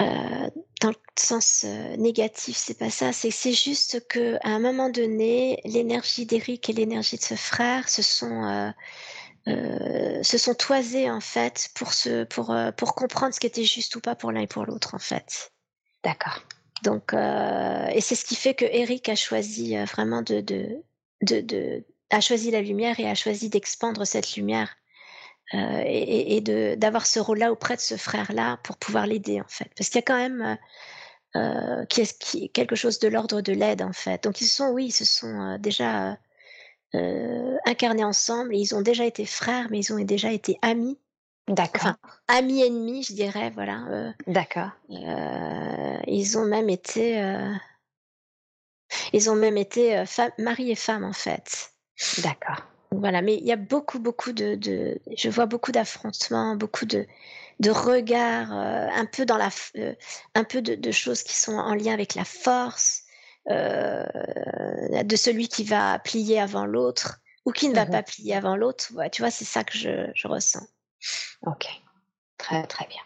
euh, 0.00 0.50
dans 0.80 0.88
le 0.88 0.96
sens 1.18 1.64
négatif, 1.98 2.56
c'est 2.56 2.78
pas 2.78 2.90
ça. 2.90 3.12
C'est 3.12 3.30
c'est 3.30 3.52
juste 3.52 4.08
que 4.08 4.36
à 4.42 4.48
un 4.48 4.58
moment 4.58 4.88
donné, 4.88 5.60
l'énergie 5.64 6.26
d'Eric 6.26 6.68
et 6.70 6.72
l'énergie 6.72 7.18
de 7.18 7.22
ce 7.22 7.34
frère 7.34 7.88
se 7.88 8.02
sont 8.02 8.72
se 9.46 10.38
sont 10.38 10.54
toisés 10.54 11.10
en 11.10 11.20
fait 11.20 11.68
pour 11.74 11.92
se 11.92 12.24
pour 12.24 12.56
pour 12.76 12.94
comprendre 12.94 13.34
ce 13.34 13.38
qui 13.38 13.46
était 13.46 13.64
juste 13.64 13.94
ou 13.94 14.00
pas 14.00 14.16
pour 14.16 14.32
l'un 14.32 14.40
et 14.40 14.46
pour 14.46 14.64
l'autre 14.64 14.94
en 14.94 14.98
fait. 14.98 15.52
D'accord. 16.02 16.40
Donc, 16.82 17.14
euh, 17.14 17.86
et 17.88 18.00
c'est 18.00 18.16
ce 18.16 18.24
qui 18.24 18.34
fait 18.34 18.54
que 18.54 18.64
Eric 18.64 19.08
a 19.08 19.14
choisi 19.14 19.76
euh, 19.76 19.84
vraiment 19.84 20.22
de, 20.22 20.40
de, 20.40 20.82
de, 21.22 21.40
de, 21.40 21.84
a 22.10 22.20
choisi 22.20 22.50
la 22.50 22.60
lumière 22.60 22.98
et 22.98 23.08
a 23.08 23.14
choisi 23.14 23.48
d'expandre 23.48 24.04
cette 24.04 24.34
lumière 24.34 24.76
euh, 25.54 25.82
et, 25.84 26.36
et 26.36 26.40
de 26.40 26.74
d'avoir 26.76 27.06
ce 27.06 27.20
rôle-là 27.20 27.52
auprès 27.52 27.76
de 27.76 27.80
ce 27.80 27.96
frère-là 27.96 28.58
pour 28.62 28.76
pouvoir 28.76 29.06
l'aider 29.06 29.40
en 29.40 29.48
fait, 29.48 29.70
parce 29.76 29.88
qu'il 29.88 29.98
y 29.98 30.04
a 30.04 30.06
quand 30.06 30.16
même 30.16 30.58
euh, 31.36 31.84
qui 31.86 32.02
est, 32.02 32.18
qui, 32.18 32.50
quelque 32.50 32.76
chose 32.76 32.98
de 32.98 33.08
l'ordre 33.08 33.40
de 33.40 33.52
l'aide 33.52 33.82
en 33.82 33.92
fait. 33.92 34.24
Donc 34.24 34.40
ils 34.40 34.46
se 34.46 34.56
sont, 34.56 34.70
oui, 34.70 34.86
ils 34.86 34.92
se 34.92 35.04
sont 35.04 35.58
déjà 35.58 36.18
incarnés 37.64 38.04
ensemble 38.04 38.54
et 38.54 38.58
ils 38.58 38.74
ont 38.74 38.82
déjà 38.82 39.06
été 39.06 39.24
frères, 39.24 39.68
mais 39.70 39.78
ils 39.78 39.92
ont 39.94 40.04
déjà 40.04 40.30
été 40.30 40.58
amis 40.60 40.98
D'accord. 41.48 41.94
amis 42.28 42.62
ennemis, 42.62 43.02
je 43.02 43.14
dirais, 43.14 43.50
voilà. 43.50 43.84
Euh, 43.90 44.12
D'accord. 44.26 44.70
Euh, 44.90 45.98
ils 46.06 46.38
ont 46.38 46.44
même 46.44 46.70
été, 46.70 47.20
euh, 47.20 47.52
ils 49.12 49.28
ont 49.28 49.34
même 49.34 49.56
été 49.56 50.04
mari 50.38 50.70
et 50.70 50.76
femme 50.76 51.04
en 51.04 51.12
fait. 51.12 51.72
D'accord. 52.18 52.64
Voilà, 52.92 53.22
mais 53.22 53.36
il 53.36 53.44
y 53.44 53.52
a 53.52 53.56
beaucoup, 53.56 53.98
beaucoup 53.98 54.32
de, 54.32 54.54
de 54.54 55.00
je 55.16 55.28
vois 55.28 55.46
beaucoup 55.46 55.72
d'affrontements, 55.72 56.56
beaucoup 56.56 56.84
de, 56.84 57.06
de 57.60 57.70
regards, 57.70 58.52
un 58.52 59.06
peu 59.06 59.24
dans 59.24 59.38
la, 59.38 59.50
un 60.34 60.44
peu 60.44 60.62
de, 60.62 60.74
de, 60.74 60.90
choses 60.90 61.22
qui 61.22 61.36
sont 61.36 61.54
en 61.54 61.74
lien 61.74 61.94
avec 61.94 62.14
la 62.14 62.24
force 62.24 63.02
de 63.48 65.16
celui 65.16 65.48
qui 65.48 65.64
va 65.64 65.98
plier 65.98 66.40
avant 66.40 66.64
l'autre 66.64 67.18
ou 67.44 67.52
qui 67.52 67.68
ne 67.68 67.74
va 67.74 67.84
mmh 67.86 67.90
pas 67.90 68.02
plier 68.02 68.34
avant 68.34 68.56
l'autre. 68.56 68.92
Ouais, 68.94 69.10
tu 69.10 69.22
vois, 69.22 69.30
c'est 69.30 69.44
ça 69.44 69.64
que 69.64 69.76
je, 69.76 70.10
je 70.14 70.28
ressens. 70.28 70.66
Ok, 71.46 71.66
très 72.38 72.66
très 72.66 72.86
bien. 72.86 73.02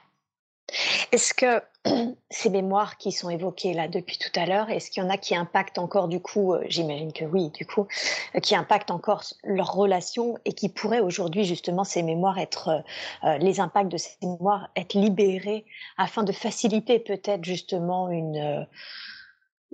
Est-ce 1.12 1.32
que 1.32 1.62
ces 2.30 2.50
mémoires 2.50 2.96
qui 2.98 3.12
sont 3.12 3.30
évoquées 3.30 3.74
là 3.74 3.88
depuis 3.88 4.18
tout 4.18 4.30
à 4.38 4.46
l'heure, 4.46 4.70
est-ce 4.70 4.90
qu'il 4.90 5.02
y 5.02 5.06
en 5.06 5.10
a 5.10 5.16
qui 5.16 5.34
impactent 5.34 5.78
encore 5.78 6.08
du 6.08 6.20
coup, 6.20 6.54
euh, 6.54 6.64
j'imagine 6.68 7.12
que 7.12 7.24
oui, 7.24 7.50
du 7.50 7.66
coup, 7.66 7.86
euh, 8.34 8.40
qui 8.40 8.54
impactent 8.54 8.90
encore 8.90 9.24
leur 9.44 9.72
relation 9.72 10.36
et 10.44 10.52
qui 10.52 10.68
pourraient 10.68 11.00
aujourd'hui 11.00 11.44
justement 11.44 11.84
ces 11.84 12.02
mémoires 12.02 12.38
être, 12.38 12.82
euh, 13.24 13.38
les 13.38 13.60
impacts 13.60 13.90
de 13.90 13.96
ces 13.96 14.16
mémoires 14.22 14.68
être 14.76 14.94
libérés 14.94 15.64
afin 15.98 16.22
de 16.22 16.32
faciliter 16.32 16.98
peut-être 16.98 17.44
justement 17.44 18.10
une, 18.10 18.66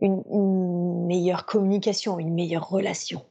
une 0.00 1.06
meilleure 1.06 1.46
communication, 1.46 2.18
une 2.18 2.34
meilleure 2.34 2.68
relation? 2.68 3.24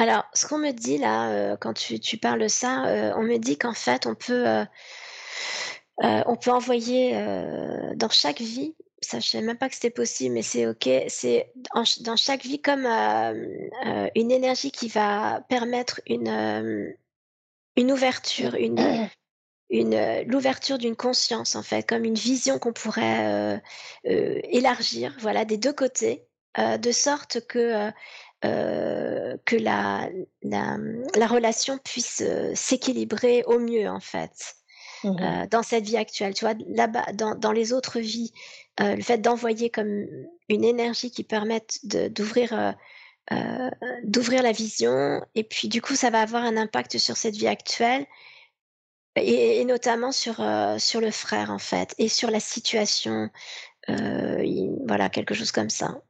Alors, 0.00 0.24
ce 0.32 0.46
qu'on 0.46 0.56
me 0.56 0.70
dit 0.70 0.96
là, 0.96 1.28
euh, 1.28 1.56
quand 1.60 1.74
tu, 1.74 2.00
tu 2.00 2.16
parles 2.16 2.40
de 2.40 2.48
ça, 2.48 2.86
euh, 2.86 3.12
on 3.16 3.22
me 3.22 3.36
dit 3.36 3.58
qu'en 3.58 3.74
fait, 3.74 4.06
on 4.06 4.14
peut, 4.14 4.64
euh, 6.02 6.22
on 6.26 6.36
peut 6.36 6.50
envoyer 6.50 7.12
dans 7.96 8.08
chaque 8.08 8.40
vie, 8.40 8.74
ça 9.02 9.20
je 9.20 9.28
savais 9.28 9.44
même 9.44 9.58
pas 9.58 9.68
que 9.68 9.74
c'était 9.74 9.90
possible, 9.90 10.34
mais 10.34 10.42
c'est 10.42 10.66
ok, 10.66 10.88
c'est 11.08 11.52
dans 12.00 12.16
chaque 12.16 12.44
vie 12.44 12.60
comme 12.60 12.86
une 12.86 14.30
énergie 14.30 14.70
qui 14.70 14.88
va 14.88 15.44
permettre 15.48 16.00
une, 16.06 16.94
une 17.76 17.92
ouverture, 17.92 18.54
une, 18.54 19.08
une 19.70 20.22
l'ouverture 20.26 20.78
d'une 20.78 20.96
conscience 20.96 21.54
en 21.56 21.62
fait, 21.62 21.86
comme 21.86 22.04
une 22.04 22.14
vision 22.14 22.58
qu'on 22.58 22.72
pourrait 22.72 23.60
élargir, 24.04 25.16
voilà, 25.20 25.44
des 25.44 25.58
deux 25.58 25.72
côtés, 25.72 26.26
de 26.56 26.92
sorte 26.92 27.46
que 27.46 27.92
euh, 28.42 29.36
que 29.44 29.56
la, 29.56 30.08
la, 30.42 30.78
la, 31.14 31.26
relation 31.26 31.76
puisse 31.76 32.22
euh, 32.22 32.54
s'équilibrer 32.54 33.42
au 33.44 33.58
mieux 33.58 33.86
en 33.86 34.00
fait 34.00 34.56
mmh 35.04 35.16
euh, 35.20 35.46
dans 35.46 35.62
cette 35.62 35.84
vie 35.84 35.96
actuelle. 35.96 36.34
Tu 36.34 36.44
vois, 36.44 36.54
là-bas, 36.68 37.12
dans, 37.14 37.34
dans 37.34 37.52
les 37.52 37.72
autres 37.72 38.00
vies, 38.00 38.32
euh, 38.80 38.96
le 38.96 39.02
fait 39.02 39.18
d'envoyer 39.18 39.70
comme 39.70 40.06
une 40.48 40.64
énergie 40.64 41.10
qui 41.10 41.24
permette 41.24 41.78
d'ouvrir 41.84 42.74
euh, 43.32 43.70
d'ouvrir 44.02 44.42
la 44.42 44.52
vision 44.52 45.24
et 45.36 45.44
puis 45.44 45.68
du 45.68 45.80
coup 45.80 45.94
ça 45.94 46.10
va 46.10 46.20
avoir 46.20 46.42
un 46.42 46.56
impact 46.56 46.98
sur 46.98 47.16
cette 47.16 47.36
vie 47.36 47.46
actuelle 47.46 48.04
et, 49.14 49.60
et 49.60 49.64
notamment 49.64 50.10
sur 50.10 50.44
sur 50.78 51.00
le 51.00 51.12
frère 51.12 51.50
en 51.52 51.60
fait 51.60 51.94
et 51.98 52.08
sur 52.08 52.30
la 52.30 52.40
situation 52.40 53.30
voilà 53.86 55.10
quelque 55.10 55.34
chose 55.34 55.52
comme 55.52 55.70
ça. 55.70 56.00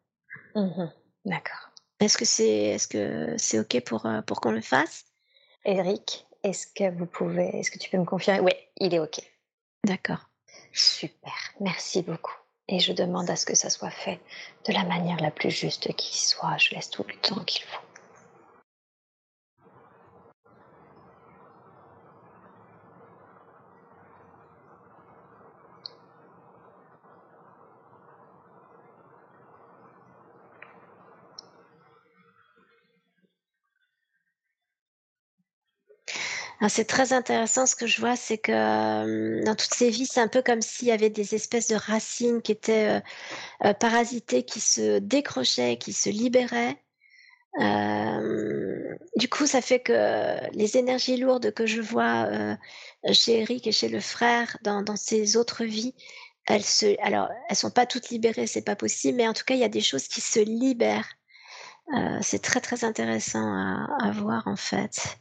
Mmh 0.55 0.87
D'accord. 1.27 1.71
Est-ce 1.99 2.17
que 2.17 2.25
c'est 2.25 2.49
est-ce 2.49 2.89
que 2.89 3.35
c'est 3.37 3.59
ok 3.59 3.85
pour 3.85 4.09
pour 4.27 4.41
qu'on 4.41 4.53
le 4.53 4.63
fasse? 4.63 5.05
Eric, 5.67 6.27
est-ce 6.43 6.67
que 6.67 6.91
vous 6.91 7.07
pouvez 7.07 7.59
est-ce 7.59 7.71
que 7.71 7.79
tu 7.79 7.91
peux 7.91 7.99
me 7.99 8.05
confirmer? 8.05 8.41
Oui, 8.41 8.53
il 8.79 8.95
est 8.95 8.99
ok. 8.99 9.21
D'accord. 9.85 10.31
Super, 10.73 11.35
merci 11.61 12.03
beaucoup. 12.03 12.35
Et 12.69 12.79
je 12.79 12.93
demande 12.93 13.29
à 13.29 13.37
ce 13.37 13.47
que 13.47 13.57
ça 13.57 13.71
soit 13.71 13.91
fait 13.91 14.21
de 14.67 14.73
la 14.73 14.85
manière 14.85 15.21
la 15.21 15.31
plus 15.31 15.51
juste 15.51 15.93
qui 15.95 16.19
soit. 16.19 16.57
Je 16.59 16.75
laisse 16.75 16.91
tout 16.91 17.05
le 17.09 17.15
temps 17.17 17.43
qu'il 17.45 17.65
faut. 17.65 17.81
C'est 36.69 36.85
très 36.85 37.13
intéressant 37.15 37.65
ce 37.65 37.75
que 37.75 37.87
je 37.87 38.01
vois, 38.01 38.17
c'est 38.17 38.37
que 38.37 38.53
euh, 38.53 39.43
dans 39.45 39.55
toutes 39.55 39.73
ces 39.73 39.89
vies, 39.89 40.07
c'est 40.07 40.21
un 40.21 40.29
peu 40.29 40.43
comme 40.43 40.61
s'il 40.61 40.89
y 40.89 40.93
avait 40.93 41.09
des 41.09 41.35
espèces 41.35 41.69
de 41.69 41.77
racines 41.77 42.43
qui 42.43 42.53
étaient 42.53 42.99
euh, 42.99 43.01
euh, 43.65 43.75
parasitées, 43.75 44.43
qui 44.45 44.61
se 44.61 44.99
décrochaient, 44.99 45.79
qui 45.79 45.95
se 45.95 46.11
libéraient. 46.11 46.77
du 49.17 49.29
coup, 49.31 49.47
ça 49.47 49.63
fait 49.63 49.81
que 49.81 50.55
les 50.55 50.77
énergies 50.77 51.17
lourdes 51.17 51.53
que 51.53 51.67
je 51.67 51.81
vois 51.81 52.29
chez 53.13 53.41
Eric 53.41 53.67
et 53.67 53.73
chez 53.73 53.89
le 53.89 54.01
frère 54.01 54.57
dans, 54.63 54.97
ces 54.97 55.37
autres 55.37 55.65
vies, 55.65 55.95
elles 56.47 56.63
se, 56.65 56.95
alors 57.03 57.29
elles 57.49 57.57
sont 57.57 57.71
pas 57.71 57.87
toutes 57.87 58.11
libérées, 58.11 58.47
c'est 58.47 58.63
pas 58.63 58.77
possible, 58.77 59.17
mais 59.17 59.29
en 59.29 59.33
tout 59.33 59.45
cas, 59.45 59.55
il 59.55 59.61
y 59.61 59.65
a 59.65 59.69
des 59.69 59.81
choses 59.81 60.09
qui 60.09 60.21
se 60.21 60.41
libèrent. 60.41 61.09
c'est 62.23 62.43
très 62.43 62.61
très 62.61 62.85
intéressant 62.85 63.49
à 64.01 64.11
voir 64.13 64.47
en 64.47 64.57
fait. 64.57 65.19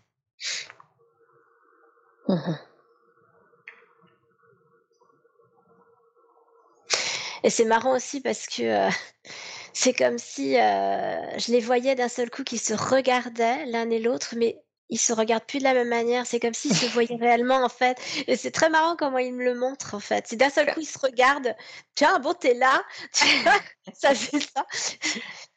Et 7.44 7.50
c'est 7.50 7.66
marrant 7.66 7.96
aussi 7.96 8.22
parce 8.22 8.48
que 8.48 8.64
euh, 8.64 8.90
c'est 9.74 9.94
comme 9.94 10.18
si 10.18 10.58
euh, 10.58 11.38
je 11.38 11.52
les 11.52 11.60
voyais 11.60 11.96
d'un 11.96 12.10
seul 12.10 12.30
coup 12.30 12.44
qui 12.44 12.58
se 12.58 12.74
regardaient 12.74 13.66
l'un 13.68 13.90
et 13.90 14.00
l'autre, 14.00 14.36
mais 14.38 14.62
ils 14.90 15.00
se 15.00 15.14
regardent 15.14 15.46
plus 15.46 15.60
de 15.60 15.64
la 15.64 15.74
même 15.74 15.90
manière. 15.90 16.26
C'est 16.26 16.40
comme 16.40 16.54
s'ils 16.54 16.76
se 16.76 16.86
voyaient 16.94 17.16
réellement 17.16 17.64
en 17.64 17.70
fait. 17.70 17.98
Et 18.28 18.36
c'est 18.36 18.52
très 18.52 18.70
marrant 18.70 18.96
comment 18.96 19.20
ils 19.20 19.34
me 19.34 19.44
le 19.44 19.56
montrent 19.56 19.96
en 19.96 20.00
fait. 20.00 20.26
C'est 20.28 20.36
d'un 20.36 20.50
seul 20.50 20.74
coup 20.74 20.82
ils 20.82 20.86
se 20.86 21.00
regardent. 21.00 21.56
Tiens, 21.96 22.20
bon, 22.20 22.34
t'es 22.34 22.56
là. 22.56 22.84
ça 23.94 24.14
fait 24.14 24.40
ça. 24.40 24.66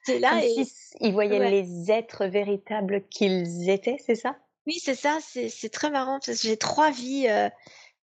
T'es 0.05 0.19
là 0.19 0.41
et 0.43 0.65
ils 1.01 1.13
voyaient 1.13 1.51
les 1.51 1.91
êtres 1.91 2.27
véritables 2.27 3.07
qu'ils 3.09 3.69
étaient, 3.71 3.99
c'est 4.05 4.15
ça? 4.15 4.37
Oui, 4.67 4.79
c'est 4.83 4.95
ça, 4.95 5.19
c'est 5.21 5.73
très 5.73 5.91
marrant 5.91 6.21
parce 6.25 6.41
que 6.41 6.49
j'ai 6.49 6.57
trois 6.57 6.91
vies. 6.91 7.27
Euh, 7.29 7.49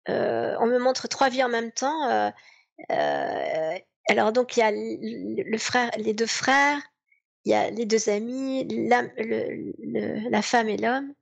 euh, 0.09 0.55
on 0.59 0.67
me 0.67 0.79
montre 0.79 1.07
trois 1.07 1.29
vies 1.29 1.43
en 1.43 1.49
même 1.49 1.71
temps. 1.71 2.31
Euh, 2.91 3.77
alors 4.07 4.31
donc 4.33 4.57
il 4.57 4.59
y 4.61 4.63
a 4.63 4.71
le, 4.71 5.57
frère, 5.57 5.91
les 5.97 6.13
deux 6.13 6.25
frères, 6.25 6.81
il 7.45 7.51
y 7.51 7.55
a 7.55 7.69
les 7.69 7.85
deux 7.85 8.09
amis, 8.09 8.67
la, 8.89 9.03
le, 9.17 10.29
la 10.29 10.41
femme 10.41 10.69
et 10.69 10.77
l'homme. 10.77 11.13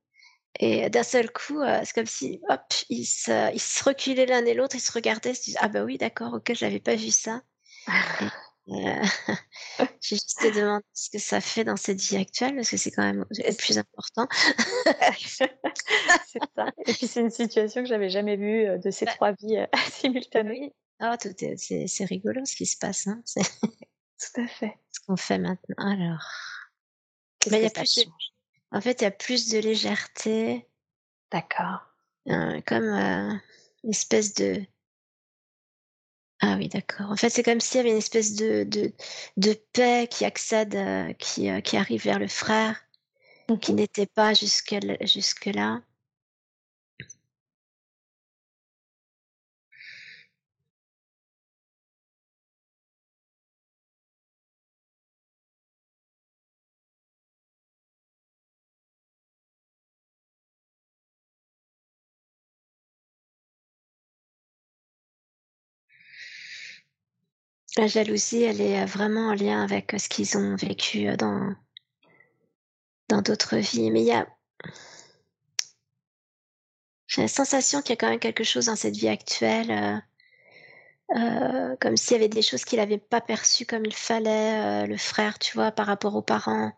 Et 0.60 0.90
d'un 0.90 1.04
seul 1.04 1.30
coup, 1.30 1.60
c'est 1.84 1.94
comme 1.94 2.06
si, 2.06 2.40
hop, 2.48 2.62
ils 2.88 3.04
se, 3.04 3.52
ils 3.54 3.60
se 3.60 3.84
reculaient 3.84 4.26
l'un 4.26 4.44
et 4.44 4.54
l'autre, 4.54 4.74
ils 4.74 4.80
se 4.80 4.90
regardaient, 4.90 5.30
ils 5.30 5.36
se 5.36 5.42
disaient, 5.42 5.58
ah 5.60 5.68
bah 5.68 5.84
oui, 5.84 5.98
d'accord, 5.98 6.34
ok, 6.34 6.52
j'avais 6.54 6.80
pas 6.80 6.96
vu 6.96 7.10
ça. 7.10 7.42
Euh, 8.70 9.02
j'ai 10.00 10.16
juste 10.16 10.42
demandé 10.54 10.84
ce 10.92 11.10
que 11.10 11.18
ça 11.18 11.40
fait 11.40 11.64
dans 11.64 11.76
cette 11.76 12.00
vie 12.00 12.16
actuelle 12.16 12.54
parce 12.54 12.70
que 12.70 12.76
c'est 12.76 12.90
quand 12.90 13.02
même 13.02 13.24
le 13.30 13.56
plus 13.56 13.78
important. 13.78 14.28
c'est 15.28 15.50
ça. 16.54 16.72
Et 16.86 16.92
puis 16.92 17.06
c'est 17.06 17.20
une 17.20 17.30
situation 17.30 17.82
que 17.82 17.88
j'avais 17.88 18.10
jamais 18.10 18.36
vue 18.36 18.66
euh, 18.66 18.78
de 18.78 18.90
ces 18.90 19.06
bah 19.06 19.12
trois 19.14 19.32
vies 19.32 19.56
euh, 19.56 19.66
simultanées. 19.90 20.74
Ah, 21.00 21.16
tout 21.16 21.30
c'est, 21.56 22.04
rigolo 22.04 22.44
ce 22.44 22.56
qui 22.56 22.66
se 22.66 22.76
passe. 22.76 23.06
Hein. 23.06 23.22
Tout 23.36 24.40
à 24.40 24.46
fait. 24.48 24.74
qu'on 25.06 25.16
fait 25.16 25.38
maintenant 25.38 25.76
Alors. 25.78 26.26
Mais 27.50 27.58
il 27.58 27.62
y 27.62 27.66
a 27.66 27.70
plus 27.70 28.04
En 28.72 28.80
fait, 28.80 29.00
il 29.00 29.04
y 29.04 29.06
a 29.06 29.12
plus 29.12 29.48
de 29.48 29.58
légèreté. 29.58 30.68
D'accord. 31.30 31.80
Euh, 32.28 32.60
comme 32.66 32.84
une 32.84 33.90
espèce 33.90 34.34
de. 34.34 34.60
Ah 36.40 36.56
oui, 36.58 36.68
d'accord. 36.68 37.10
En 37.10 37.16
fait, 37.16 37.30
c'est 37.30 37.42
comme 37.42 37.60
s'il 37.60 37.78
y 37.78 37.80
avait 37.80 37.90
une 37.90 37.96
espèce 37.98 38.34
de, 38.34 38.64
de, 38.64 38.92
de 39.36 39.52
paix 39.72 40.08
qui 40.10 40.24
accède, 40.24 40.76
qui, 41.18 41.50
qui 41.62 41.76
arrive 41.76 42.02
vers 42.04 42.18
le 42.18 42.28
frère, 42.28 42.76
qui 43.60 43.72
n'était 43.74 44.06
pas 44.06 44.34
jusque-là. 44.34 44.96
Jusque 45.02 45.50
La 67.78 67.86
jalousie, 67.86 68.42
elle 68.42 68.60
est 68.60 68.84
vraiment 68.86 69.28
en 69.28 69.34
lien 69.34 69.62
avec 69.62 69.94
ce 69.98 70.08
qu'ils 70.08 70.36
ont 70.36 70.56
vécu 70.56 71.16
dans 71.16 71.54
dans 73.08 73.22
d'autres 73.22 73.56
vies. 73.56 73.92
Mais 73.92 74.00
il 74.00 74.06
y 74.06 74.12
a 74.12 74.26
j'ai 77.06 77.22
la 77.22 77.28
sensation 77.28 77.80
qu'il 77.80 77.90
y 77.90 77.92
a 77.92 77.96
quand 77.96 78.10
même 78.10 78.18
quelque 78.18 78.42
chose 78.42 78.66
dans 78.66 78.74
cette 78.74 78.96
vie 78.96 79.08
actuelle, 79.08 80.02
comme 81.80 81.96
s'il 81.96 82.16
y 82.16 82.16
avait 82.16 82.28
des 82.28 82.42
choses 82.42 82.64
qu'il 82.64 82.80
n'avait 82.80 82.98
pas 82.98 83.20
perçues 83.20 83.64
comme 83.64 83.86
il 83.86 83.94
fallait, 83.94 84.86
le 84.86 84.96
frère, 84.96 85.38
tu 85.38 85.54
vois, 85.54 85.70
par 85.70 85.86
rapport 85.86 86.16
aux 86.16 86.22
parents. 86.22 86.72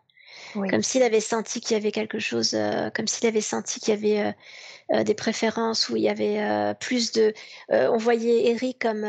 Comme 0.53 0.83
s'il 0.83 1.03
avait 1.03 1.19
senti 1.19 1.61
qu'il 1.61 1.75
y 1.75 1.79
avait 1.79 1.91
quelque 1.91 2.19
chose, 2.19 2.55
comme 2.95 3.07
s'il 3.07 3.27
avait 3.27 3.41
senti 3.41 3.79
qu'il 3.79 3.93
y 3.93 3.97
avait 3.97 4.29
euh, 4.29 4.31
des 4.91 5.13
préférences 5.13 5.89
où 5.89 5.95
il 5.95 6.03
y 6.03 6.09
avait 6.09 6.41
euh, 6.41 6.73
plus 6.73 7.11
de. 7.13 7.33
Euh, 7.71 7.89
on 7.91 7.97
voyait 7.97 8.47
Eric 8.47 8.79
comme 8.79 9.05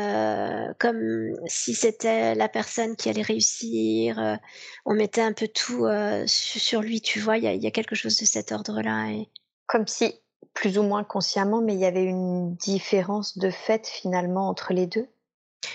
comme 0.79 1.35
si 1.45 1.73
c'était 1.73 2.35
la 2.35 2.47
personne 2.47 2.95
qui 2.95 3.09
allait 3.09 3.21
réussir. 3.21 4.39
on 4.85 4.93
mettait 4.93 5.21
un 5.21 5.33
peu 5.33 5.47
tout 5.47 5.85
sur 6.25 6.81
lui, 6.81 7.01
tu 7.01 7.19
vois. 7.19 7.37
Il 7.37 7.43
y 7.43 7.67
a, 7.67 7.71
quelque 7.71 7.95
chose 7.95 8.17
de 8.17 8.25
cet 8.25 8.51
ordre-là. 8.51 9.11
Et... 9.11 9.29
Comme 9.67 9.87
si, 9.87 10.13
plus 10.53 10.77
ou 10.77 10.83
moins 10.83 11.03
consciemment, 11.03 11.61
mais 11.61 11.73
il 11.73 11.79
y 11.79 11.85
avait 11.85 12.05
une 12.05 12.55
différence 12.55 13.37
de 13.37 13.49
fait 13.49 13.87
finalement 13.87 14.47
entre 14.47 14.73
les 14.73 14.87
deux. 14.87 15.07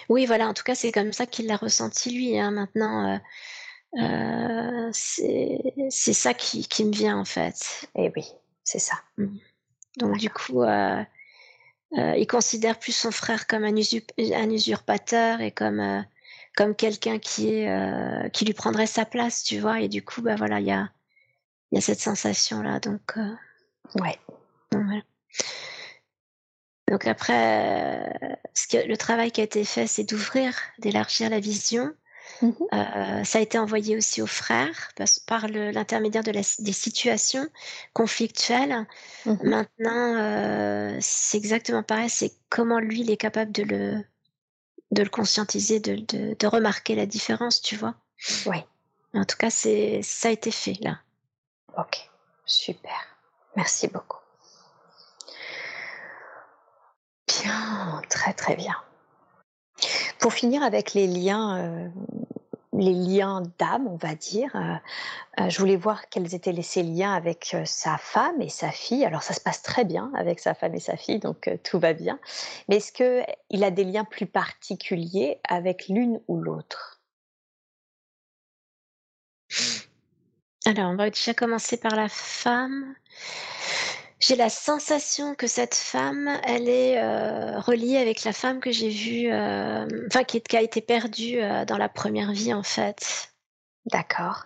Oui, 0.09 0.27
voilà. 0.27 0.49
En 0.49 0.55
tout 0.55 0.65
cas, 0.65 0.75
c'est 0.75 0.93
comme 0.93 1.13
ça 1.13 1.27
qu'il 1.27 1.47
l'a 1.47 1.57
ressenti 1.57 2.11
lui. 2.11 2.39
Hein. 2.39 2.51
Maintenant. 2.51 3.21
c'est 4.93 6.13
ça 6.13 6.33
qui, 6.35 6.67
qui, 6.67 6.85
me 6.85 6.93
vient 6.93 7.19
en 7.19 7.25
fait. 7.25 7.89
Et 7.95 8.07
eh 8.07 8.13
oui, 8.15 8.25
c'est 8.65 8.79
ça. 8.79 8.97
Mmh. 9.17 9.37
Donc 9.99 10.17
du 10.17 10.31
coup, 10.31 10.63
euh, 10.63 11.03
euh, 11.99 12.15
il 12.17 12.27
considère 12.27 12.79
plus 12.79 12.93
son 12.93 13.11
frère 13.11 13.47
comme 13.47 13.65
un, 13.65 13.75
usurpateur 14.51 15.41
et 15.41 15.51
comme 15.51 15.81
euh, 15.81 16.01
comme 16.57 16.75
quelqu'un 16.75 17.19
qui 17.19 17.49
est 17.49 18.33
qui 18.33 18.45
lui 18.45 18.55
prendrait 18.55 18.87
sa 18.87 19.05
place, 19.05 19.45
tu 19.45 19.59
vois. 19.59 19.81
Et 19.81 19.89
du 19.89 20.05
coup, 20.05 20.23
bah 20.23 20.37
voilà, 20.37 20.61
il 20.61 20.67
y 20.67 20.73
a 20.73 20.89
il 21.71 21.77
y 21.77 21.79
a 21.79 21.83
cette 21.83 22.01
sensation 22.01 22.63
là. 22.63 22.81
Donc 22.81 23.17
ouais. 24.01 24.19
Donc, 26.89 27.07
après, 27.07 28.39
ce 28.55 28.67
que, 28.67 28.89
le 28.89 28.97
travail 28.97 29.31
qui 29.31 29.43
a 29.43 29.45
été 29.45 29.63
fait, 29.63 29.87
c'est 29.87 30.05
d'ouvrir, 30.05 30.55
d'élargir 30.79 31.29
la 31.29 31.39
vision 31.39 31.93
Mmh 32.43 32.51
euh, 32.73 33.25
ça 33.25 33.39
a 33.39 33.41
été 33.41 33.59
envoyé 33.59 33.97
aussi 33.97 34.23
aux 34.23 34.27
frères 34.27 34.91
par 35.27 35.49
l'intermédiaire 35.49 36.23
de 36.23 36.31
des 36.31 36.73
situations 36.73 37.49
conflictuelles. 37.95 38.87
Mmh 39.27 39.35
Maintenant, 39.43 40.15
euh, 40.17 40.97
c'est 41.01 41.39
exactement 41.39 41.83
pareil. 41.83 42.11
C'est 42.11 42.33
comment 42.49 42.79
lui, 42.79 43.01
il 43.01 43.11
est 43.11 43.17
capable 43.17 43.53
de 43.53 43.63
le, 43.65 44.05
de 44.93 45.03
le 45.03 45.09
conscientiser, 45.09 45.81
de, 45.81 45.97
de, 45.97 46.37
de 46.39 46.47
remarquer 46.47 46.95
la 46.95 47.07
différence, 47.07 47.61
tu 47.61 47.77
vois. 47.77 47.95
Oui. 48.47 48.59
En 49.15 49.25
tout 49.25 49.37
cas, 49.37 49.51
c'est 49.51 50.03
ça 50.03 50.29
a 50.29 50.31
été 50.31 50.51
fait 50.51 50.77
là. 50.81 51.01
Ok, 51.77 52.11
super. 52.45 53.19
Merci 53.57 53.89
beaucoup. 53.89 54.19
Bien, 57.27 58.03
très 58.09 58.33
très 58.35 58.57
bien. 58.57 58.77
Pour 60.19 60.33
finir 60.33 60.63
avec 60.63 60.95
les 60.95 61.07
liens, 61.07 61.59
euh, 61.59 61.89
les 62.73 62.93
liens 62.93 63.43
d'âme, 63.59 63.87
on 63.87 63.97
va 63.97 64.15
dire, 64.15 64.51
euh, 64.57 64.75
euh, 65.41 65.49
je 65.49 65.59
voulais 65.59 65.77
voir 65.77 66.09
quels 66.09 66.35
étaient 66.35 66.53
les, 66.53 66.63
ces 66.63 66.83
liens 66.83 67.15
avec 67.15 67.57
sa 67.65 67.99
femme 67.99 68.43
et 68.43 68.49
sa 68.49 68.71
fille. 68.71 69.05
Alors 69.05 69.23
ça 69.23 69.33
se 69.33 69.41
passe 69.41 69.63
très 69.63 69.85
bien 69.85 70.11
avec 70.17 70.41
sa 70.41 70.55
femme 70.55 70.75
et 70.75 70.81
sa 70.81 70.97
fille, 70.97 71.21
donc 71.21 71.51
tout 71.63 71.79
va 71.79 71.93
bien. 71.93 72.19
Mais 72.69 72.77
est-ce 72.77 72.93
qu'il 72.93 73.65
a 73.65 73.71
des 73.71 73.85
liens 73.85 74.05
plus 74.05 74.27
particuliers 74.27 75.41
avec 75.49 75.89
l'une 75.89 76.21
ou 76.27 76.41
l'autre? 76.41 77.01
Alors 80.67 80.91
on 80.91 80.97
va 80.97 81.11
déjà 81.11 81.33
commencer 81.33 81.77
par 81.77 81.95
la 81.95 82.09
femme. 82.09 82.95
J'ai 84.29 84.37
la 84.37 84.51
sensation 84.51 85.35
que 85.35 85.47
cette 85.47 85.75
femme, 85.75 86.29
elle 86.45 86.69
est 86.69 87.03
euh, 87.03 87.59
reliée 87.61 87.97
avec 87.97 88.25
la 88.25 88.35
femme 88.35 88.61
que 88.61 88.71
j'ai 88.71 88.91
vue, 88.91 89.33
euh, 89.33 89.89
enfin 90.07 90.23
qui, 90.23 90.55
a 90.55 90.61
été 90.61 90.83
perdue 90.83 91.41
euh, 91.41 91.65
dans 91.65 91.79
la 91.79 91.89
première 91.89 92.33
vie 92.33 92.53
en 92.53 92.63
fait. 92.63 93.33
D'accord. 93.87 94.45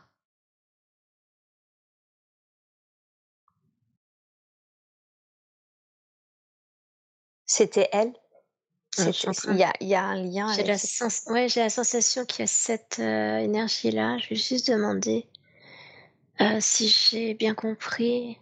C'était 7.46 7.88
elle? 7.90 8.12
Il 8.98 9.04
y, 9.56 9.64
a, 9.64 9.72
il 9.80 9.88
y, 9.88 9.96
a, 9.96 10.04
un 10.04 10.22
lien. 10.22 10.52
J'ai 10.52 10.62
la, 10.62 10.78
sens... 10.78 11.24
ouais, 11.26 11.48
j'ai 11.48 11.58
la 11.58 11.70
sensation 11.70 12.24
qu'il 12.24 12.40
y 12.40 12.42
a 12.44 12.46
cette 12.46 13.00
énergie-là. 13.00 14.18
Je 14.18 14.28
vais 14.28 14.36
juste 14.36 14.70
demander 14.70 15.26
si 16.60 16.86
j'ai 16.86 17.34
bien 17.34 17.56
compris. 17.56 18.38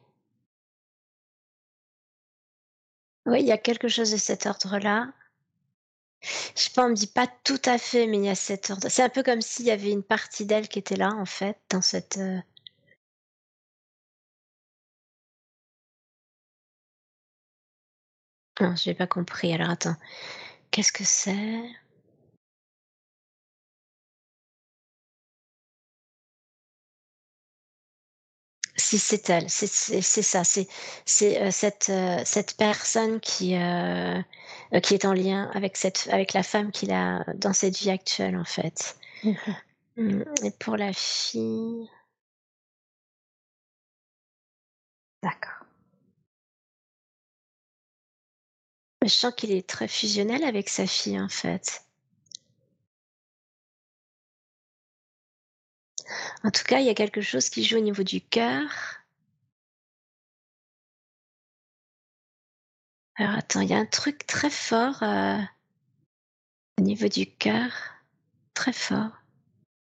Oui, 3.31 3.41
il 3.41 3.47
y 3.47 3.53
a 3.53 3.59
quelque 3.59 3.89
chose 3.89 4.11
de 4.11 4.17
cet 4.19 4.45
ordre-là. 4.47 5.13
Je 6.57 6.71
pas, 6.71 6.85
on 6.87 6.91
me 6.91 6.95
dit 6.95 7.07
pas 7.07 7.27
tout 7.45 7.61
à 7.65 7.79
fait, 7.79 8.07
mais 8.07 8.19
il 8.19 8.25
y 8.25 8.29
a 8.29 8.35
cet 8.35 8.71
ordre. 8.71 8.89
C'est 8.89 9.03
un 9.03 9.09
peu 9.09 9.23
comme 9.23 9.41
s'il 9.41 9.67
y 9.67 9.71
avait 9.71 9.91
une 9.93 10.03
partie 10.03 10.47
d'elle 10.47 10.69
qui 10.69 10.79
était 10.79 10.97
là, 10.97 11.11
en 11.15 11.25
fait, 11.27 11.57
dans 11.71 11.81
cette. 11.83 12.19
Non, 18.61 18.77
je 18.77 18.91
n'ai 18.91 18.95
pas 18.95 19.07
compris. 19.09 19.53
Alors 19.55 19.71
attends, 19.71 19.97
qu'est-ce 20.71 20.93
que 20.93 21.05
c'est? 21.05 21.63
C'est 28.99 29.31
elle, 29.31 29.49
c'est 29.51 29.67
ça, 29.67 30.45
c'est 30.45 30.67
euh, 31.41 31.51
cette, 31.51 31.89
euh, 31.91 32.23
cette 32.25 32.57
personne 32.57 33.21
qui, 33.21 33.57
euh, 33.57 34.21
qui 34.83 34.95
est 34.95 35.05
en 35.05 35.13
lien 35.13 35.51
avec, 35.55 35.77
cette, 35.77 36.09
avec 36.11 36.33
la 36.33 36.43
femme 36.43 36.71
qu'il 36.73 36.93
a 36.93 37.25
dans 37.35 37.53
cette 37.53 37.79
vie 37.79 37.91
actuelle, 37.91 38.37
en 38.37 38.45
fait. 38.45 38.97
Mmh 39.25 39.33
mmh, 39.97 40.23
et 40.45 40.51
pour 40.53 40.77
la 40.77 40.93
fille. 40.93 41.89
D'accord. 45.23 45.65
Je 49.03 49.09
sens 49.09 49.33
qu'il 49.35 49.51
est 49.53 49.67
très 49.69 49.89
fusionnel 49.89 50.45
avec 50.45 50.69
sa 50.69 50.87
fille, 50.87 51.21
en 51.21 51.29
fait. 51.29 51.85
En 56.45 56.51
tout 56.51 56.65
cas, 56.65 56.81
il 56.81 56.87
y 56.87 56.91
a 56.91 56.95
quelque 56.95 57.21
chose 57.21 57.49
qui 57.49 57.65
joue 57.65 57.79
au 57.79 57.81
niveau 57.81 58.03
du 58.03 58.21
cœur. 58.21 58.69
Alors 63.17 63.37
attends, 63.37 63.61
il 63.61 63.69
y 63.69 63.75
a 63.75 63.79
un 63.79 63.87
truc 63.87 64.27
très 64.27 64.51
fort 64.51 65.03
euh, 65.03 65.39
au 66.79 66.83
niveau 66.83 67.09
du 67.09 67.27
cœur. 67.27 67.71
Très 68.55 68.73
fort. 68.73 69.11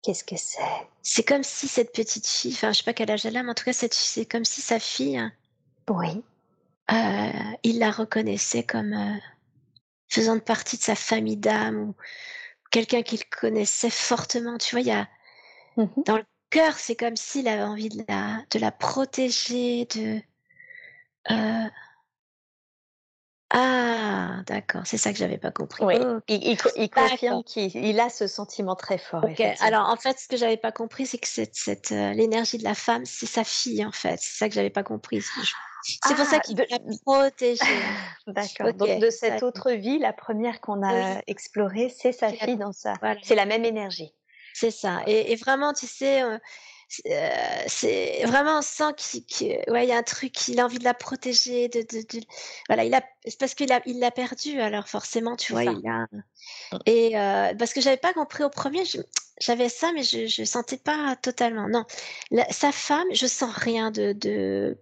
Qu'est-ce 0.02 0.24
que 0.24 0.38
c'est? 0.38 0.62
C'est 1.02 1.24
comme 1.24 1.44
si 1.44 1.68
cette 1.68 1.94
petite 1.94 2.28
fille, 2.28 2.54
enfin 2.54 2.72
je 2.72 2.78
sais 2.78 2.84
pas 2.84 2.94
quel 2.94 3.12
âge 3.12 3.26
elle 3.26 3.38
a, 3.38 3.44
mais 3.44 3.52
en 3.52 3.56
tout 3.56 3.66
cas 3.66 3.74
c'est 3.74 4.26
comme 4.26 4.46
si 4.46 4.62
sa 4.62 4.80
fille, 4.80 5.22
oui, 5.90 6.24
euh, 6.92 7.56
il 7.64 7.80
la 7.80 7.92
reconnaissait 7.92 8.64
comme 8.64 8.94
euh, 8.94 9.18
faisant 10.08 10.40
partie 10.40 10.78
de 10.78 10.84
sa 10.84 10.96
famille 10.96 11.38
d'âme 11.38 11.78
ou 11.78 11.96
quelqu'un 12.72 13.02
qu'il 13.02 13.26
connaissait 13.26 13.90
fortement. 13.90 14.58
Tu 14.58 14.76
vois, 14.76 14.82
il 14.82 14.88
y 14.88 14.92
a 14.92 15.08
mmh 15.78 16.04
dans 16.06 16.18
le 16.18 16.26
cœur, 16.50 16.74
c'est 16.74 16.96
comme 16.96 17.16
s'il 17.16 17.48
avait 17.48 17.64
envie 17.64 17.90
de 17.90 18.04
la, 18.08 18.44
de 18.52 18.60
la 18.60 18.72
protéger, 18.72 19.86
de. 19.86 20.22
Euh, 21.32 21.70
ah, 23.52 24.42
d'accord. 24.48 24.82
C'est 24.86 24.98
ça 24.98 25.12
que 25.14 25.18
j'avais 25.18 25.38
pas 25.38 25.52
compris. 25.52 25.84
Oui, 25.86 25.96
il, 26.28 26.90
confirme 26.90 27.44
qu'il 27.44 28.00
a 28.00 28.10
ce 28.10 28.28
sentiment 28.28 28.76
très 28.76 28.98
fort. 28.98 29.24
Alors 29.62 29.90
en 29.90 29.96
fait, 29.96 30.20
ce 30.20 30.28
que 30.28 30.36
j'avais 30.36 30.58
pas 30.58 30.72
compris, 30.72 31.06
c'est 31.06 31.20
que 31.20 31.28
cette, 31.28 31.92
euh, 31.92 32.14
l'énergie 32.14 32.58
de 32.58 32.64
la 32.64 32.74
femme, 32.74 33.06
c'est 33.06 33.28
sa 33.28 33.44
fille 33.44 33.86
en 33.86 33.92
fait. 33.92 34.18
C'est 34.20 34.38
ça 34.38 34.50
que 34.50 34.56
j'avais 34.56 34.72
pas 34.72 34.84
compris. 34.84 35.22
C'est 35.22 36.16
pour 36.16 36.26
ça 36.26 36.38
ah, 36.38 36.40
qu'il 36.40 36.58
veut 36.58 36.66
la 36.70 36.80
protéger. 37.06 37.64
D'accord. 38.28 38.74
Donc 38.74 39.00
de 39.00 39.10
cette 39.10 39.44
autre 39.44 39.72
vie, 39.72 40.00
la 40.00 40.14
première 40.14 40.60
qu'on 40.60 40.84
a 40.84 41.22
explorée, 41.28 41.94
c'est 41.96 42.12
sa 42.12 42.32
fille 42.32 42.58
dans 42.58 42.74
ça. 42.74 42.96
C'est 43.22 43.36
la 43.36 43.46
même 43.46 43.64
énergie. 43.64 44.14
C'est 44.56 44.72
ça. 44.72 45.04
Et, 45.06 45.36
vraiment, 45.36 45.74
tu 45.74 45.86
sais, 45.86 46.24
euh, 46.24 46.38
euh, 47.08 47.64
c'est 47.68 48.24
vraiment 48.26 48.60
on 48.60 48.62
sent 48.62 48.94
qu'il 49.28 49.60
ouais, 49.68 49.88
y 49.88 49.92
a 49.92 49.98
un 49.98 50.04
truc, 50.04 50.48
il 50.48 50.62
a 50.62 50.66
envie 50.66 50.80
de 50.80 50.86
la 50.86 50.94
protéger, 50.94 51.68
de, 51.68 51.82
de, 51.82 52.06
de 52.08 52.26
voilà, 52.70 52.86
il 52.86 52.94
a, 52.94 53.04
c'est 53.26 53.38
parce 53.38 53.54
qu'il 53.54 53.74
a, 53.74 53.82
il 53.86 54.00
l'a 54.00 54.12
perdu, 54.12 54.62
alors 54.62 54.88
forcément, 54.88 55.36
tu 55.36 55.52
vois, 55.52 55.66
il 55.66 55.86
a. 55.90 56.08
Mmh. 56.10 56.78
Et 56.86 57.20
euh, 57.20 57.54
parce 57.56 57.74
que 57.74 57.82
j'avais 57.82 57.98
pas 57.98 58.14
compris 58.14 58.46
au 58.46 58.50
premier, 58.50 58.84
j'avais 59.42 59.68
ça, 59.68 59.92
mais 59.94 60.04
je, 60.04 60.26
je 60.26 60.46
sentais 60.46 60.78
pas 60.78 61.18
totalement. 61.22 61.68
Non, 61.68 61.84
sa 62.50 62.72
femme, 62.72 63.08
je 63.12 63.28
sens 63.28 63.54
rien 63.54 63.92
de, 63.92 64.14
de 64.14 64.78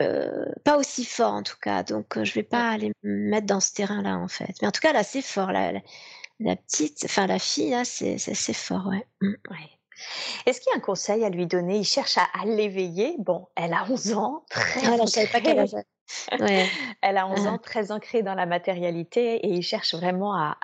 euh, 0.00 0.44
pas 0.62 0.76
aussi 0.78 1.04
fort 1.04 1.32
en 1.32 1.42
tout 1.42 1.58
cas, 1.60 1.82
donc 1.82 2.22
je 2.22 2.34
vais 2.34 2.44
pas 2.44 2.70
aller 2.70 2.92
me 3.02 3.30
mettre 3.30 3.48
dans 3.48 3.58
ce 3.58 3.72
terrain-là 3.72 4.16
en 4.16 4.28
fait. 4.28 4.54
Mais 4.62 4.68
en 4.68 4.72
tout 4.72 4.80
cas 4.80 4.92
là, 4.92 5.02
c'est 5.02 5.22
fort, 5.22 5.50
la, 5.50 5.72
la, 6.40 6.56
petite, 6.56 7.04
enfin 7.04 7.26
la 7.26 7.38
fille 7.38 7.70
là, 7.70 7.84
c'est, 7.84 8.18
c'est, 8.18 8.54
fort, 8.54 8.86
ouais. 8.86 9.06
Mmh. 9.20 9.34
ouais. 9.50 9.70
Est-ce 10.46 10.60
qu'il 10.60 10.70
y 10.70 10.74
a 10.74 10.78
un 10.78 10.80
conseil 10.80 11.24
à 11.24 11.28
lui 11.28 11.46
donner? 11.46 11.78
Il 11.78 11.84
cherche 11.84 12.18
à, 12.18 12.28
l'éveiller? 12.44 13.16
Bon, 13.18 13.48
elle 13.56 13.72
a 13.72 13.84
11 13.90 14.12
ans, 14.12 14.44
très 14.48 14.86
ah, 14.86 14.96
pas 15.32 15.40
qu'elle 15.40 15.66
Elle 17.02 17.18
a 17.18 17.26
11 17.26 17.46
ans, 17.46 17.58
très 17.58 17.90
ancrée 17.90 18.22
dans 18.22 18.34
la 18.34 18.46
matérialité 18.46 19.36
et 19.36 19.48
il 19.48 19.62
cherche 19.62 19.94
vraiment 19.94 20.34
à, 20.34 20.56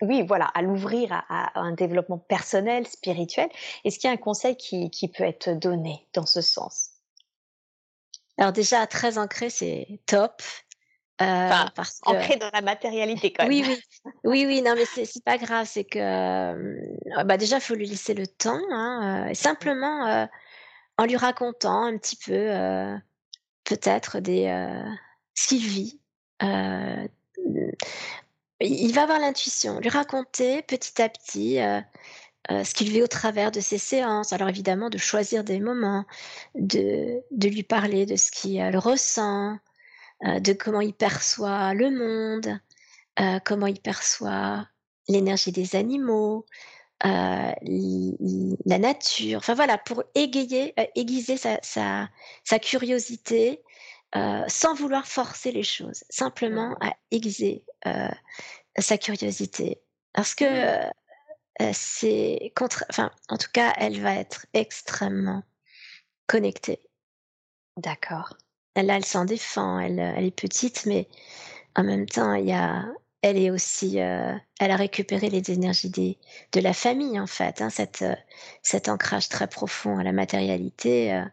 oui, 0.00 0.24
voilà, 0.26 0.46
à 0.46 0.62
l'ouvrir 0.62 1.12
à, 1.28 1.58
un 1.58 1.72
développement 1.72 2.18
personnel, 2.18 2.86
spirituel. 2.86 3.48
Est-ce 3.84 3.98
qu'il 3.98 4.08
y 4.08 4.10
a 4.10 4.14
un 4.14 4.16
conseil 4.16 4.56
qui, 4.56 4.90
qui 4.90 5.08
peut 5.08 5.24
être 5.24 5.50
donné 5.50 6.08
dans 6.14 6.26
ce 6.26 6.40
sens? 6.40 6.90
Alors 8.38 8.52
déjà, 8.52 8.86
très 8.86 9.18
ancré, 9.18 9.50
c'est 9.50 10.00
top. 10.06 10.42
Euh, 11.20 11.50
parce 11.74 12.00
que... 12.00 12.10
ancré 12.10 12.36
dans 12.36 12.50
la 12.52 12.62
matérialité 12.62 13.32
quand 13.32 13.44
même. 13.46 13.52
Oui, 13.52 13.64
oui, 13.66 13.78
oui, 14.24 14.46
oui 14.46 14.62
non, 14.62 14.74
mais 14.74 14.86
c'est 14.86 15.24
pas 15.24 15.38
grave, 15.38 15.68
c'est 15.70 15.84
que 15.84 15.98
euh, 15.98 17.24
bah 17.24 17.36
déjà, 17.36 17.56
il 17.56 17.60
faut 17.60 17.74
lui 17.74 17.86
laisser 17.86 18.14
le 18.14 18.26
temps, 18.26 18.60
hein, 18.70 19.28
euh, 19.28 19.34
simplement 19.34 20.28
en 20.98 21.04
lui 21.04 21.16
racontant 21.16 21.84
un 21.84 21.98
petit 21.98 22.16
peu, 22.16 22.48
peut-être 23.64 24.20
des 24.20 24.46
ce 25.34 25.48
qu'il 25.48 25.66
vit. 25.66 26.00
il 28.60 28.92
va 28.92 29.02
avoir 29.02 29.18
l'intuition, 29.18 29.80
lui 29.80 29.90
raconter 29.90 30.62
petit 30.62 31.00
à 31.00 31.08
petit 31.08 31.58
ce 32.50 32.74
qu'il 32.74 32.90
vit 32.90 33.02
au 33.02 33.06
travers 33.06 33.52
de 33.52 33.60
ses 33.60 33.78
séances. 33.78 34.32
Alors 34.32 34.48
évidemment, 34.48 34.88
de 34.88 34.98
choisir 34.98 35.44
des 35.44 35.60
moments, 35.60 36.04
de, 36.54 37.22
de 37.30 37.48
lui 37.48 37.62
parler 37.62 38.06
de 38.06 38.16
ce 38.16 38.30
qu'il 38.30 38.76
ressent, 38.76 39.58
euh, 40.24 40.40
de 40.40 40.52
comment 40.52 40.80
il 40.80 40.94
perçoit 40.94 41.74
le 41.74 41.90
monde, 41.90 42.58
euh, 43.20 43.38
comment 43.44 43.66
il 43.66 43.80
perçoit 43.80 44.68
l'énergie 45.08 45.52
des 45.52 45.74
animaux, 45.76 46.46
euh, 47.04 47.52
la 48.66 48.78
nature. 48.78 49.38
Enfin 49.38 49.54
voilà, 49.54 49.78
pour 49.78 50.04
égayer, 50.14 50.74
aiguiser 50.94 51.36
sa, 51.36 51.58
sa, 51.62 52.08
sa 52.44 52.58
curiosité 52.58 53.62
sans 54.46 54.74
vouloir 54.74 55.06
forcer 55.06 55.52
les 55.52 55.62
choses, 55.62 56.04
simplement 56.10 56.76
à 56.82 56.92
aiguiser 57.10 57.64
sa 58.78 58.98
curiosité. 58.98 59.80
Parce 60.12 60.34
que 60.34 60.44
c'est 61.72 62.52
contre, 62.54 62.84
enfin, 62.90 63.10
en 63.30 63.38
tout 63.38 63.50
cas, 63.52 63.72
elle 63.78 64.00
va 64.02 64.14
être 64.14 64.44
extrêmement 64.52 65.42
connectée. 66.26 66.80
D'accord. 67.78 68.36
Là, 68.76 68.96
elle 68.96 69.04
s'en 69.04 69.24
défend, 69.24 69.78
elle, 69.78 69.98
elle, 69.98 70.24
est 70.24 70.30
petite, 70.30 70.86
mais 70.86 71.08
en 71.76 71.84
même 71.84 72.06
temps, 72.06 72.32
il 72.34 72.46
y 72.46 72.52
a, 72.52 72.86
elle 73.22 73.38
est 73.38 73.50
aussi, 73.50 74.00
euh, 74.00 74.34
elle 74.58 74.70
a 74.70 74.76
récupéré 74.76 75.30
les 75.30 75.50
énergies 75.50 75.90
des, 75.90 76.18
de 76.52 76.60
la 76.60 76.72
famille 76.72 77.20
en 77.20 77.26
fait, 77.26 77.62
hein, 77.62 77.70
cette, 77.70 78.02
euh, 78.02 78.16
cet 78.62 78.88
ancrage 78.88 79.28
très 79.28 79.46
profond 79.46 79.98
à 79.98 80.02
la 80.02 80.12
matérialité. 80.12 81.14
Euh, 81.14 81.24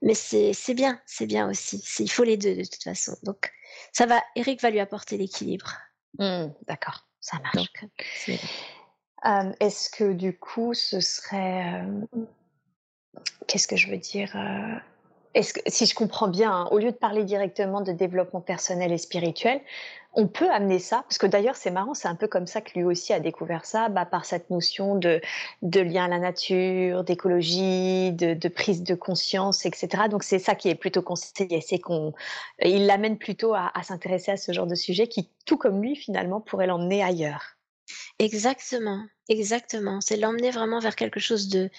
mais 0.00 0.14
c'est, 0.14 0.52
c'est 0.52 0.74
bien, 0.74 1.00
c'est 1.06 1.26
bien 1.26 1.48
aussi. 1.48 1.82
il 1.98 2.10
faut 2.10 2.24
les 2.24 2.36
deux 2.36 2.54
de 2.54 2.62
toute 2.64 2.82
façon. 2.82 3.16
Donc, 3.22 3.52
ça 3.92 4.06
va. 4.06 4.22
Eric 4.36 4.60
va 4.60 4.70
lui 4.70 4.80
apporter 4.80 5.16
l'équilibre. 5.16 5.72
Mmh, 6.18 6.48
d'accord, 6.68 7.08
ça 7.20 7.38
marche. 7.42 7.72
est-ce 9.60 9.90
que 9.90 10.12
du 10.12 10.36
coup, 10.38 10.74
ce 10.74 11.00
serait, 11.00 11.82
qu'est-ce 13.46 13.66
que 13.66 13.76
je 13.76 13.88
veux 13.88 13.96
dire 13.96 14.36
est-ce 15.34 15.54
si 15.66 15.86
je 15.86 15.94
comprends 15.94 16.28
bien, 16.28 16.50
hein, 16.50 16.68
au 16.70 16.78
lieu 16.78 16.90
de 16.90 16.96
parler 16.96 17.24
directement 17.24 17.80
de 17.80 17.92
développement 17.92 18.40
personnel 18.40 18.92
et 18.92 18.98
spirituel, 18.98 19.60
on 20.12 20.28
peut 20.28 20.48
amener 20.50 20.78
ça, 20.78 21.02
parce 21.08 21.18
que 21.18 21.26
d'ailleurs 21.26 21.56
c'est 21.56 21.70
marrant, 21.70 21.94
c'est 21.94 22.08
un 22.08 22.14
peu 22.14 22.28
comme 22.28 22.46
ça 22.46 22.60
que 22.60 22.78
lui 22.78 22.84
aussi 22.84 23.12
a 23.12 23.20
découvert 23.20 23.64
ça, 23.64 23.88
bah, 23.88 24.04
par 24.04 24.24
cette 24.24 24.48
notion 24.50 24.94
de, 24.94 25.20
lien 25.62 26.04
à 26.04 26.08
la 26.08 26.18
nature, 26.18 27.02
d'écologie, 27.02 28.12
de, 28.12 28.48
prise 28.48 28.82
de 28.84 28.94
conscience, 28.94 29.66
etc. 29.66 30.04
Donc 30.08 30.22
c'est 30.22 30.38
ça 30.38 30.54
qui 30.54 30.68
est 30.68 30.76
plutôt 30.76 31.02
conseillé, 31.02 31.60
c'est 31.60 31.80
qu'on, 31.80 32.12
il 32.62 32.86
l'amène 32.86 33.18
plutôt 33.18 33.54
à, 33.54 33.72
à 33.74 33.82
s'intéresser 33.82 34.32
à 34.32 34.36
ce 34.36 34.52
genre 34.52 34.66
de 34.66 34.76
sujet 34.76 35.08
qui, 35.08 35.28
tout 35.46 35.56
comme 35.56 35.82
lui 35.82 35.96
finalement, 35.96 36.40
pourrait 36.40 36.66
l'emmener 36.68 37.02
ailleurs. 37.02 37.56
Exactement, 38.18 39.04
exactement. 39.28 40.00
C'est 40.00 40.16
l'emmener 40.16 40.50
vraiment 40.50 40.78
vers 40.78 40.96
quelque 40.96 41.20
chose 41.20 41.48
de, 41.48 41.70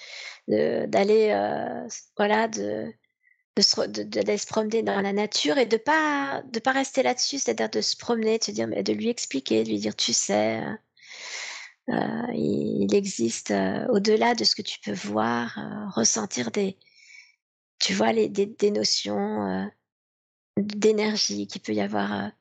d'aller, 0.47 1.29
euh, 1.31 1.87
voilà, 2.17 2.47
de 2.47 2.93
de 3.55 3.61
se, 3.61 3.81
de, 3.87 4.37
se 4.37 4.47
promener 4.47 4.83
dans 4.83 5.01
la 5.01 5.13
nature 5.13 5.57
et 5.57 5.65
de 5.65 5.77
pas 5.77 6.43
de 6.51 6.59
pas 6.59 6.71
rester 6.71 7.03
là-dessus, 7.03 7.39
c'est-à-dire 7.39 7.69
de 7.69 7.81
se 7.81 7.95
promener, 7.95 8.37
de 8.37 8.43
se 8.43 8.51
dire, 8.51 8.67
de 8.67 8.93
lui 8.93 9.09
expliquer, 9.09 9.63
de 9.63 9.69
lui 9.69 9.79
dire, 9.79 9.95
tu 9.95 10.13
sais, 10.13 10.61
euh, 10.61 11.93
euh 11.93 12.33
il, 12.33 12.93
existe 12.93 13.51
euh, 13.51 13.87
au-delà 13.89 14.35
de 14.35 14.43
ce 14.43 14.55
que 14.55 14.61
tu 14.61 14.79
peux 14.81 14.93
voir, 14.93 15.57
ressentir 15.95 16.51
des, 16.51 16.77
tu 17.79 17.93
vois, 17.93 18.11
les, 18.13 18.29
des, 18.29 18.45
des 18.45 18.71
notions 18.71 19.69
d'énergie 20.57 21.47
qui 21.47 21.59
peut 21.59 21.73
y 21.73 21.81
avoir, 21.81 22.31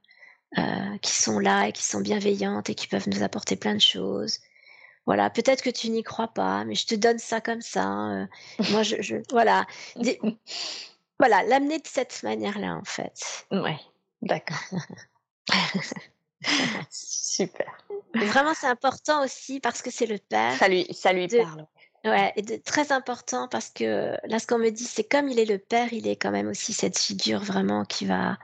qui 1.02 1.12
sont 1.12 1.38
là 1.38 1.68
et 1.68 1.72
qui 1.72 1.84
sont 1.84 2.00
bienveillantes 2.00 2.70
et 2.70 2.74
qui 2.74 2.88
peuvent 2.88 3.08
nous 3.08 3.22
apporter 3.22 3.56
plein 3.56 3.74
de 3.74 3.80
choses. 3.80 4.40
Voilà, 5.06 5.30
peut-être 5.30 5.62
que 5.62 5.70
tu 5.70 5.90
n'y 5.90 6.02
crois 6.02 6.28
pas, 6.28 6.64
mais 6.64 6.74
je 6.74 6.86
te 6.86 6.94
donne 6.94 7.18
ça 7.18 7.40
comme 7.40 7.60
ça. 7.60 8.26
moi, 8.70 8.82
je, 8.82 8.96
je 9.00 9.16
voilà. 9.30 9.66
Voilà, 11.18 11.42
l'amener 11.44 11.78
de 11.78 11.86
cette 11.86 12.22
manière-là, 12.22 12.74
en 12.74 12.84
fait. 12.84 13.46
Ouais, 13.50 13.78
d'accord. 14.22 14.56
Super. 16.90 17.72
vraiment, 18.14 18.52
c'est 18.54 18.66
important 18.66 19.24
aussi 19.24 19.60
parce 19.60 19.80
que 19.82 19.90
c'est 19.90 20.06
le 20.06 20.18
père. 20.18 20.56
Ça 20.58 20.68
lui, 20.68 20.86
ça 20.92 21.12
lui 21.12 21.28
parle. 21.28 21.66
Ouais, 22.04 22.32
et 22.36 22.42
de, 22.42 22.56
très 22.56 22.92
important 22.92 23.48
parce 23.48 23.70
que 23.70 24.14
là, 24.24 24.38
ce 24.38 24.46
qu'on 24.46 24.58
me 24.58 24.70
dit, 24.70 24.84
c'est 24.84 25.04
comme 25.04 25.28
il 25.28 25.38
est 25.38 25.46
le 25.46 25.58
père, 25.58 25.92
il 25.94 26.06
est 26.06 26.16
quand 26.16 26.30
même 26.30 26.48
aussi 26.48 26.74
cette 26.74 26.98
figure 26.98 27.40
vraiment 27.40 27.86
qui 27.86 28.04
va 28.04 28.36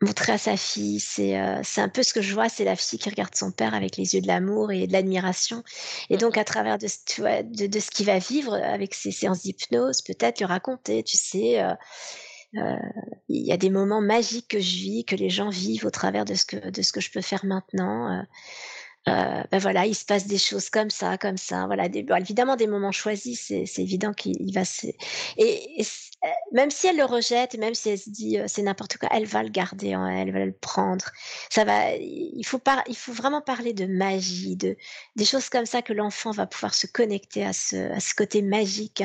montrer 0.00 0.32
à 0.32 0.38
sa 0.38 0.56
fille. 0.56 1.00
C'est 1.00 1.38
euh, 1.38 1.62
un 1.76 1.88
peu 1.88 2.02
ce 2.02 2.12
que 2.12 2.22
je 2.22 2.34
vois, 2.34 2.48
c'est 2.48 2.64
la 2.64 2.76
fille 2.76 2.98
qui 2.98 3.08
regarde 3.08 3.34
son 3.34 3.50
père 3.50 3.74
avec 3.74 3.96
les 3.96 4.14
yeux 4.14 4.20
de 4.20 4.26
l'amour 4.26 4.72
et 4.72 4.86
de 4.86 4.92
l'admiration. 4.92 5.62
Et 6.10 6.16
donc, 6.16 6.36
à 6.38 6.44
travers 6.44 6.78
de, 6.78 6.86
de, 6.86 7.66
de 7.66 7.80
ce 7.80 7.90
qu'il 7.90 8.06
va 8.06 8.18
vivre 8.18 8.54
avec 8.54 8.94
ses 8.94 9.10
séances 9.10 9.42
d'hypnose, 9.42 10.02
peut-être 10.02 10.38
lui 10.38 10.46
raconter, 10.46 11.02
tu 11.02 11.16
sais. 11.16 11.62
Euh, 11.62 11.74
euh, 12.56 12.76
il 13.28 13.44
y 13.44 13.52
a 13.52 13.56
des 13.56 13.70
moments 13.70 14.00
magiques 14.00 14.48
que 14.48 14.60
je 14.60 14.76
vis, 14.76 15.04
que 15.04 15.16
les 15.16 15.30
gens 15.30 15.48
vivent 15.48 15.86
au 15.86 15.90
travers 15.90 16.24
de 16.24 16.34
ce 16.34 16.44
que, 16.44 16.70
de 16.70 16.82
ce 16.82 16.92
que 16.92 17.00
je 17.00 17.10
peux 17.10 17.20
faire 17.20 17.44
maintenant. 17.44 18.24
Euh, 19.06 19.42
ben 19.50 19.58
voilà, 19.58 19.86
il 19.86 19.94
se 19.94 20.04
passe 20.04 20.26
des 20.26 20.38
choses 20.38 20.70
comme 20.70 20.88
ça, 20.88 21.18
comme 21.18 21.36
ça. 21.36 21.66
Voilà, 21.66 21.88
des, 21.88 22.06
évidemment 22.18 22.56
des 22.56 22.66
moments 22.66 22.92
choisis, 22.92 23.52
c'est 23.66 23.82
évident 23.82 24.14
qu'il 24.14 24.52
va 24.54 24.64
se. 24.64 24.86
Et, 25.36 25.60
euh, 25.78 25.84
même 26.52 26.70
si 26.70 26.86
elle 26.86 26.96
le 26.96 27.04
rejette, 27.04 27.56
même 27.58 27.74
si 27.74 27.90
elle 27.90 27.98
se 27.98 28.10
dit 28.10 28.38
euh, 28.38 28.44
c'est 28.48 28.62
n'importe 28.62 28.96
quoi, 28.96 29.08
elle 29.12 29.26
va 29.26 29.42
le 29.42 29.48
garder 29.48 29.94
en 29.96 30.06
elle, 30.06 30.28
elle 30.28 30.34
va 30.34 30.44
le 30.44 30.52
prendre. 30.52 31.06
Ça 31.50 31.64
va. 31.64 31.94
Il 31.96 32.44
faut 32.44 32.58
pas, 32.58 32.82
il 32.86 32.96
faut 32.96 33.12
vraiment 33.12 33.40
parler 33.42 33.72
de 33.72 33.86
magie, 33.86 34.56
de 34.56 34.76
des 35.16 35.24
choses 35.24 35.48
comme 35.48 35.66
ça 35.66 35.82
que 35.82 35.92
l'enfant 35.92 36.30
va 36.30 36.46
pouvoir 36.46 36.74
se 36.74 36.86
connecter 36.86 37.44
à 37.44 37.52
ce, 37.52 37.92
à 37.92 38.00
ce 38.00 38.14
côté 38.14 38.42
magique 38.42 39.02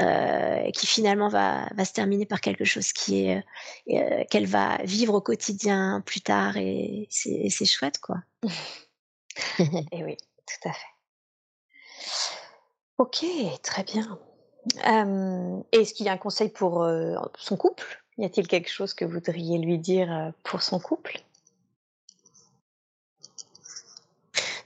euh, 0.00 0.70
qui 0.72 0.86
finalement 0.86 1.28
va, 1.28 1.68
va 1.74 1.84
se 1.84 1.92
terminer 1.92 2.26
par 2.26 2.40
quelque 2.40 2.64
chose 2.64 2.92
qui 2.92 3.26
est 3.26 3.44
euh, 3.90 4.24
qu'elle 4.30 4.46
va 4.46 4.78
vivre 4.84 5.14
au 5.14 5.20
quotidien 5.20 6.02
plus 6.06 6.20
tard 6.20 6.56
et 6.56 7.08
c'est 7.10 7.66
chouette 7.66 7.98
quoi. 7.98 8.16
Et 9.92 10.04
oui, 10.04 10.16
tout 10.46 10.68
à 10.68 10.72
fait. 10.72 10.86
Ok, 12.98 13.26
très 13.62 13.84
bien. 13.84 14.18
Est-ce 14.74 15.94
qu'il 15.94 16.06
y 16.06 16.08
a 16.08 16.12
un 16.12 16.18
conseil 16.18 16.48
pour 16.48 16.86
son 17.38 17.56
couple? 17.56 18.02
Y 18.18 18.24
a-t-il 18.24 18.48
quelque 18.48 18.70
chose 18.70 18.94
que 18.94 19.04
vous 19.04 19.12
voudriez 19.12 19.58
lui 19.58 19.78
dire 19.78 20.10
euh, 20.10 20.30
pour 20.42 20.62
son 20.62 20.80
couple? 20.80 21.20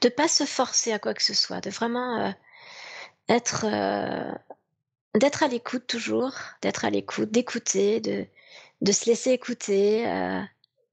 De 0.00 0.08
pas 0.08 0.28
se 0.28 0.44
forcer 0.44 0.92
à 0.92 0.98
quoi 0.98 1.14
que 1.14 1.22
ce 1.22 1.34
soit, 1.34 1.60
de 1.60 1.68
vraiment 1.68 2.20
euh, 2.20 2.30
être 3.28 3.66
euh, 3.66 4.32
d'être 5.14 5.42
à 5.42 5.48
l'écoute 5.48 5.86
toujours, 5.86 6.32
d'être 6.62 6.84
à 6.84 6.90
l'écoute, 6.90 7.30
d'écouter, 7.30 8.00
de 8.00 8.26
de 8.80 8.92
se 8.92 9.04
laisser 9.04 9.32
écouter, 9.32 10.04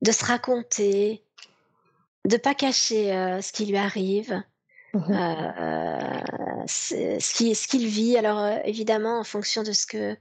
de 0.02 0.12
se 0.12 0.26
raconter, 0.26 1.24
de 2.26 2.36
pas 2.36 2.54
cacher 2.54 3.40
ce 3.42 3.54
qui 3.54 3.66
lui 3.66 3.78
arrive. 3.78 4.44
Mmh 4.98 6.65
ce 6.68 7.34
qu'il 7.34 7.56
ce 7.56 7.68
qu'il 7.68 7.88
vit. 7.88 8.18
Alors 8.18 8.45
évidemment, 8.65 9.19
en 9.19 9.24
fonction 9.24 9.64
de 9.64 9.72
ce 9.72 9.86
que 9.86 10.18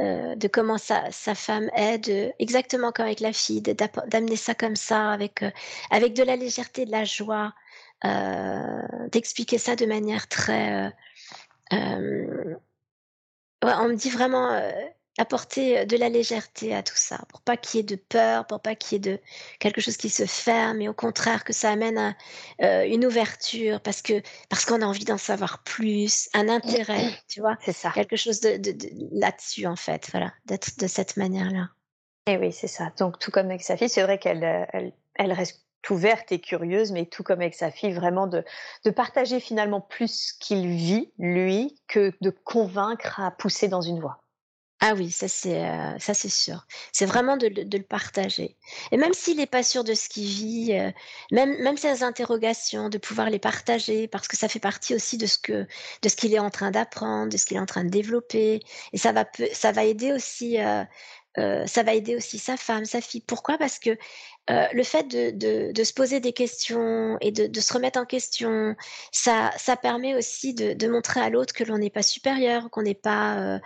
euh, 0.00 0.34
de 0.34 0.48
comment 0.48 0.76
sa, 0.76 1.10
femme 1.12 1.70
est, 1.76 2.34
exactement 2.40 2.90
comme 2.90 3.06
avec 3.06 3.20
la 3.20 3.32
fille, 3.32 3.62
d'amener 3.62 4.34
ça 4.34 4.52
comme 4.54 4.74
ça, 4.74 5.12
avec, 5.12 5.42
euh, 5.44 5.50
avec 5.90 6.14
de 6.14 6.24
la 6.24 6.34
légèreté, 6.34 6.84
de 6.84 6.90
la 6.90 7.04
joie, 7.04 7.54
euh, 8.04 8.82
d'expliquer 9.12 9.58
ça 9.58 9.76
de 9.76 9.86
manière 9.86 10.26
très... 10.26 10.92
on 11.70 12.56
me 13.88 13.94
dit 13.94 14.10
vraiment 14.10 14.50
apporter 15.18 15.86
de 15.86 15.96
la 15.96 16.08
légèreté 16.08 16.74
à 16.74 16.82
tout 16.82 16.96
ça, 16.96 17.20
pour 17.28 17.40
pas 17.40 17.56
qu'il 17.56 17.78
y 17.78 17.80
ait 17.80 17.84
de 17.84 17.96
peur, 17.96 18.46
pour 18.46 18.60
pas 18.60 18.74
qu'il 18.74 18.94
y 18.94 18.96
ait 18.96 19.12
de 19.16 19.20
quelque 19.60 19.80
chose 19.80 19.96
qui 19.96 20.10
se 20.10 20.26
ferme, 20.26 20.78
mais 20.78 20.88
au 20.88 20.94
contraire 20.94 21.44
que 21.44 21.52
ça 21.52 21.70
amène 21.70 22.16
une 22.58 23.06
ouverture, 23.06 23.80
parce 23.80 24.02
que 24.02 24.22
parce 24.48 24.64
qu'on 24.64 24.82
a 24.82 24.86
envie 24.86 25.04
d'en 25.04 25.18
savoir 25.18 25.62
plus, 25.62 26.28
un 26.34 26.48
intérêt, 26.48 27.10
tu 27.28 27.40
vois, 27.40 27.56
c'est 27.64 27.72
ça, 27.72 27.90
quelque 27.92 28.16
chose 28.16 28.40
de, 28.40 28.56
de, 28.56 28.74
là-dessus 29.12 29.66
en 29.66 29.76
fait, 29.76 30.08
voilà, 30.10 30.32
d'être 30.46 30.78
de 30.78 30.86
cette 30.86 31.16
manière-là. 31.16 31.68
Et 32.26 32.32
eh 32.32 32.36
oui, 32.38 32.52
c'est 32.52 32.68
ça. 32.68 32.90
Donc 32.98 33.18
tout 33.18 33.30
comme 33.30 33.46
avec 33.46 33.62
sa 33.62 33.76
fille, 33.76 33.88
c'est 33.88 34.02
vrai 34.02 34.18
qu'elle 34.18 34.66
elle, 34.72 34.92
elle 35.14 35.32
reste 35.32 35.64
ouverte 35.90 36.32
et 36.32 36.40
curieuse, 36.40 36.92
mais 36.92 37.06
tout 37.06 37.22
comme 37.22 37.40
avec 37.40 37.54
sa 37.54 37.70
fille, 37.70 37.92
vraiment 37.92 38.26
de, 38.26 38.44
de 38.84 38.90
partager 38.90 39.40
finalement 39.40 39.80
plus 39.80 40.32
qu'il 40.32 40.66
vit, 40.68 41.12
lui, 41.18 41.78
que 41.88 42.12
de 42.20 42.30
convaincre 42.30 43.20
à 43.20 43.30
pousser 43.30 43.68
dans 43.68 43.80
une 43.80 44.00
voie. 44.00 44.23
Ah 44.86 44.92
oui, 44.94 45.10
ça 45.10 45.28
c'est 45.28 45.64
euh, 45.64 45.98
ça 45.98 46.12
c'est 46.12 46.28
sûr. 46.28 46.66
C'est 46.92 47.06
vraiment 47.06 47.38
de, 47.38 47.46
le 47.48 47.82
partager. 47.82 48.54
Et 48.92 48.98
même 48.98 49.14
s'il 49.14 49.38
n'est 49.38 49.46
pas 49.46 49.62
sûr 49.62 49.82
de 49.82 49.94
ce 49.94 50.10
qu'il 50.10 50.26
vit, 50.26 50.74
euh, 50.74 50.90
même 51.32 51.56
même 51.62 51.78
ses 51.78 52.02
interrogations, 52.02 52.90
de 52.90 52.98
pouvoir 52.98 53.30
les 53.30 53.38
partager 53.38 54.08
parce 54.08 54.28
que 54.28 54.36
ça 54.36 54.46
fait 54.46 54.58
partie 54.60 54.94
aussi 54.94 55.16
de 55.16 55.24
ce 55.24 55.38
que 55.38 55.66
de 56.02 56.08
ce 56.10 56.16
qu'il 56.16 56.34
est 56.34 56.38
en 56.38 56.50
train 56.50 56.70
d'apprendre, 56.70 57.32
de 57.32 57.38
ce 57.38 57.46
qu'il 57.46 57.56
est 57.56 57.60
en 57.60 57.66
train 57.66 57.84
de 57.84 57.88
développer. 57.88 58.60
Et 58.92 58.98
ça 58.98 59.12
va 59.12 59.24
ça 59.54 59.72
va 59.72 59.84
aider 59.84 60.12
aussi 60.12 60.60
euh, 60.60 60.84
ça 61.36 61.82
va 61.82 61.94
aider 61.94 62.16
aussi 62.16 62.38
sa 62.38 62.56
femme, 62.56 62.84
sa 62.84 63.00
fille. 63.00 63.20
Pourquoi? 63.20 63.58
Parce 63.58 63.78
que 63.78 63.96
euh, 64.50 64.66
le 64.74 64.82
fait 64.82 65.08
de, 65.08 65.84
se 65.84 65.92
poser 65.94 66.20
des 66.20 66.34
questions 66.34 67.16
et 67.22 67.32
de, 67.32 67.60
se 67.60 67.72
remettre 67.72 67.98
en 67.98 68.04
question, 68.04 68.76
ça, 69.10 69.50
ça 69.56 69.76
permet 69.76 70.14
aussi 70.14 70.52
de, 70.52 70.86
montrer 70.88 71.20
à 71.20 71.30
l'autre 71.30 71.54
que 71.54 71.64
l'on 71.64 71.78
n'est 71.78 71.90
pas 71.90 72.02
supérieur, 72.02 72.68
qu'on 72.70 72.82
n'est 72.82 72.94
pas, 72.94 73.38
euh, 73.38 73.58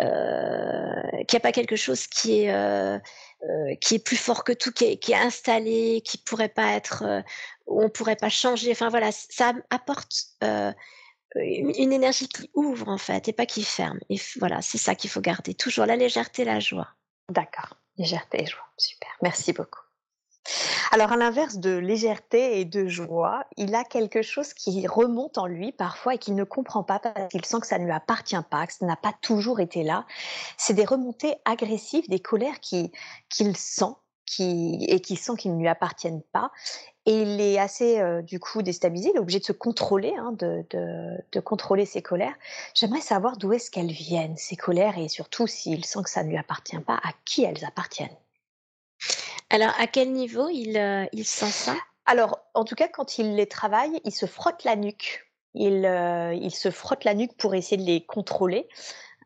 euh, 0.00 1.24
qu'il 1.28 1.36
n'y 1.36 1.38
a 1.38 1.40
pas 1.40 1.52
quelque 1.52 1.76
chose 1.76 2.06
qui 2.06 2.44
est 2.44 2.52
euh, 2.52 2.98
euh, 3.42 3.74
qui 3.80 3.96
est 3.96 4.04
plus 4.04 4.16
fort 4.16 4.42
que 4.44 4.52
tout, 4.52 4.72
qui 4.72 4.84
est, 4.84 4.96
qui 4.96 5.12
est 5.12 5.16
installé, 5.16 6.00
qui 6.02 6.16
pourrait 6.16 6.48
pas 6.48 6.72
être, 6.72 7.22
on 7.66 7.90
pourrait 7.90 8.16
pas 8.16 8.30
changer. 8.30 8.70
Enfin 8.72 8.88
voilà, 8.88 9.10
ça 9.12 9.52
apporte 9.70 10.12
une 11.34 11.92
énergie 11.92 12.28
qui 12.28 12.50
ouvre 12.54 12.88
en 12.88 12.98
fait 12.98 13.28
et 13.28 13.32
pas 13.34 13.46
qui 13.46 13.64
ferme. 13.64 13.98
Et 14.08 14.16
voilà, 14.38 14.62
c'est 14.62 14.78
ça 14.78 14.94
qu'il 14.94 15.10
faut 15.10 15.20
garder 15.20 15.54
toujours 15.54 15.86
la 15.86 15.96
légèreté, 15.96 16.44
la 16.44 16.60
joie. 16.60 16.88
D'accord, 17.28 17.76
légèreté 17.96 18.42
et 18.42 18.46
joie, 18.46 18.66
super. 18.76 19.10
Merci 19.22 19.52
beaucoup. 19.52 19.80
Alors 20.90 21.12
à 21.12 21.16
l'inverse 21.16 21.58
de 21.58 21.76
légèreté 21.76 22.60
et 22.60 22.64
de 22.64 22.86
joie, 22.86 23.44
il 23.56 23.74
a 23.74 23.84
quelque 23.84 24.22
chose 24.22 24.52
qui 24.52 24.86
remonte 24.86 25.38
en 25.38 25.46
lui 25.46 25.72
parfois 25.72 26.14
et 26.14 26.18
qu'il 26.18 26.34
ne 26.34 26.44
comprend 26.44 26.82
pas 26.82 26.98
parce 26.98 27.28
qu'il 27.28 27.44
sent 27.44 27.60
que 27.60 27.66
ça 27.66 27.78
ne 27.78 27.84
lui 27.84 27.92
appartient 27.92 28.36
pas, 28.50 28.66
que 28.66 28.74
ça 28.74 28.84
n'a 28.84 28.96
pas 28.96 29.14
toujours 29.22 29.60
été 29.60 29.84
là. 29.84 30.04
C'est 30.58 30.74
des 30.74 30.84
remontées 30.84 31.36
agressives, 31.44 32.08
des 32.08 32.20
colères 32.20 32.60
qu'il 32.60 33.56
sent 33.56 33.94
qui, 34.26 34.84
et 34.88 35.00
qui 35.00 35.16
sent 35.16 35.36
qu'ils 35.36 35.54
ne 35.54 35.60
lui 35.60 35.68
appartiennent 35.68 36.22
pas. 36.32 36.50
Et 37.04 37.22
il 37.22 37.40
est 37.40 37.58
assez 37.58 38.00
euh, 38.00 38.22
du 38.22 38.38
coup 38.38 38.62
déstabilisé, 38.62 39.10
il 39.12 39.16
est 39.16 39.20
obligé 39.20 39.40
de 39.40 39.44
se 39.44 39.52
contrôler, 39.52 40.14
hein, 40.16 40.32
de, 40.38 40.64
de, 40.70 41.18
de, 41.32 41.40
contrôler 41.40 41.84
ses 41.84 42.00
colères. 42.00 42.34
J'aimerais 42.74 43.00
savoir 43.00 43.36
d'où 43.36 43.52
est-ce 43.52 43.70
qu'elles 43.70 43.90
viennent, 43.90 44.36
ces 44.36 44.56
colères, 44.56 44.98
et 44.98 45.08
surtout 45.08 45.46
s'il 45.46 45.84
sent 45.84 46.02
que 46.04 46.10
ça 46.10 46.22
ne 46.22 46.28
lui 46.28 46.38
appartient 46.38 46.78
pas, 46.78 47.00
à 47.02 47.10
qui 47.24 47.42
elles 47.42 47.64
appartiennent? 47.64 48.16
Alors, 49.50 49.72
à 49.78 49.86
quel 49.86 50.12
niveau 50.12 50.48
il, 50.48 50.78
euh, 50.78 51.06
il 51.12 51.26
sent 51.26 51.50
ça? 51.50 51.74
Alors, 52.06 52.38
en 52.54 52.64
tout 52.64 52.76
cas, 52.76 52.88
quand 52.88 53.18
il 53.18 53.34
les 53.34 53.46
travaille, 53.46 54.00
il 54.04 54.12
se 54.12 54.26
frotte 54.26 54.64
la 54.64 54.76
nuque. 54.76 55.26
Il, 55.54 55.84
euh, 55.84 56.32
il 56.34 56.52
se 56.52 56.70
frotte 56.70 57.04
la 57.04 57.14
nuque 57.14 57.36
pour 57.36 57.54
essayer 57.54 57.76
de 57.76 57.86
les 57.86 58.04
contrôler. 58.06 58.68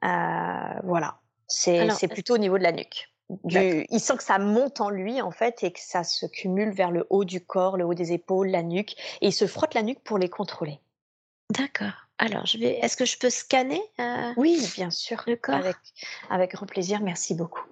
Voilà, 0.02 1.20
c'est 1.47 2.09
plutôt 2.09 2.35
au 2.35 2.39
niveau 2.39 2.59
de 2.59 2.62
la 2.62 2.73
nuque. 2.73 3.09
Il 3.44 4.01
sent 4.01 4.16
que 4.16 4.23
ça 4.23 4.39
monte 4.39 4.81
en 4.81 4.90
lui 4.90 5.20
en 5.20 5.31
fait 5.31 5.62
et 5.65 5.73
que 5.73 5.81
ça 5.81 6.05
se 6.05 6.27
cumule 6.27 6.70
vers 6.70 6.90
le 6.90 7.07
haut 7.11 7.24
du 7.24 7.40
corps, 7.40 7.77
le 7.77 7.85
haut 7.85 7.94
des 7.94 8.12
épaules, 8.12 8.48
la 8.48 8.62
nuque, 8.62 8.97
et 9.20 9.28
il 9.28 9.32
se 9.32 9.47
frotte 9.47 9.74
la 9.74 9.82
nuque 9.82 10.01
pour 10.03 10.19
les 10.19 10.28
contrôler. 10.28 10.81
D'accord. 11.51 12.07
Alors, 12.19 12.47
je 12.47 12.59
vais. 12.59 12.78
Est-ce 12.78 12.97
que 12.97 13.05
je 13.05 13.19
peux 13.19 13.31
scanner 13.31 13.82
Oui, 14.36 14.66
bien 14.74 14.90
sûr. 14.90 15.23
Le 15.27 15.36
corps? 15.36 15.55
Avec, 15.55 15.77
avec 16.31 16.53
grand 16.53 16.66
plaisir. 16.66 17.01
Merci 17.01 17.35
beaucoup. 17.35 17.62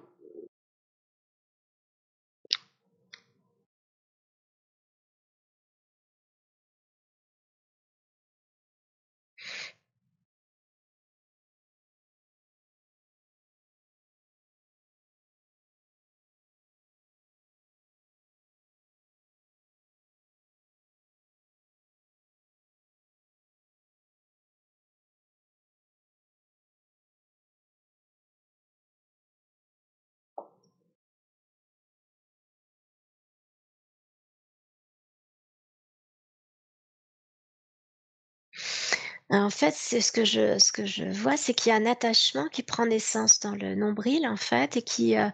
En 39.35 39.49
fait, 39.49 39.73
c'est 39.75 40.01
ce 40.01 40.11
que 40.11 40.23
je 40.25 40.57
ce 40.59 40.71
que 40.71 40.85
je 40.85 41.03
vois, 41.05 41.35
c'est 41.37 41.53
qu'il 41.53 41.71
y 41.71 41.73
a 41.73 41.77
un 41.77 41.85
attachement 41.85 42.47
qui 42.47 42.63
prend 42.63 42.85
naissance 42.85 43.39
dans 43.39 43.51
le 43.55 43.75
nombril, 43.75 44.27
en 44.27 44.37
fait, 44.37 44.77
et 44.77 44.81
qui, 44.83 45.15
heu 45.17 45.29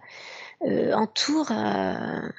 heu, 0.66 0.94
entoure, 0.96 1.52
heu, 1.52 2.32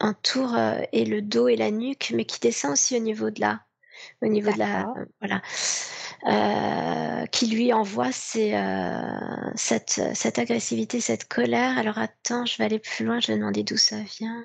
entoure, 0.00 0.56
et 0.92 1.04
le 1.06 1.22
dos 1.22 1.48
et 1.48 1.56
la 1.56 1.70
nuque, 1.72 2.12
mais 2.14 2.24
qui 2.26 2.40
descend 2.40 2.72
aussi 2.72 2.96
au 2.96 3.00
niveau 3.00 3.30
de 3.30 3.40
là, 3.40 3.62
au 4.22 4.28
niveau 4.28 4.52
de 4.52 4.58
la 4.60 4.86
voilà, 5.20 5.42
qui 7.32 7.46
lui 7.48 7.72
envoie 7.72 8.12
cette, 8.12 10.00
cette 10.14 10.38
agressivité, 10.38 11.00
cette 11.00 11.28
colère. 11.28 11.78
Alors 11.78 11.98
attends, 11.98 12.46
je 12.46 12.56
vais 12.58 12.64
aller 12.64 12.78
plus 12.78 13.04
loin, 13.04 13.20
je 13.20 13.28
vais 13.28 13.36
demander 13.38 13.62
d'où 13.64 13.76
ça 13.76 13.96
vient. 14.18 14.44